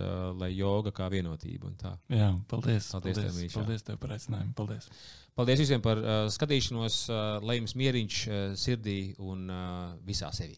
lai 0.41 0.49
joga 0.55 0.93
kā 0.95 1.11
vienotība. 1.13 1.69
Jā, 2.09 2.31
paldies. 2.49 2.89
Paldies, 2.89 2.91
paldies, 2.95 3.21
tev, 3.21 3.37
mīļš, 3.37 3.59
paldies 3.59 3.85
tev 3.85 4.01
par 4.01 4.15
aicinājumu. 4.17 4.55
Paldies. 4.57 4.89
Paldies 5.37 5.61
visiem 5.63 5.81
par 5.83 6.01
uh, 6.01 6.25
skatīšanos, 6.33 6.97
uh, 7.07 7.21
lai 7.45 7.61
jums 7.61 7.77
mieriņš 7.79 8.19
uh, 8.27 8.41
sirdī 8.59 8.99
un 9.21 9.45
uh, 9.47 9.95
visā 10.07 10.33
sevī. 10.35 10.57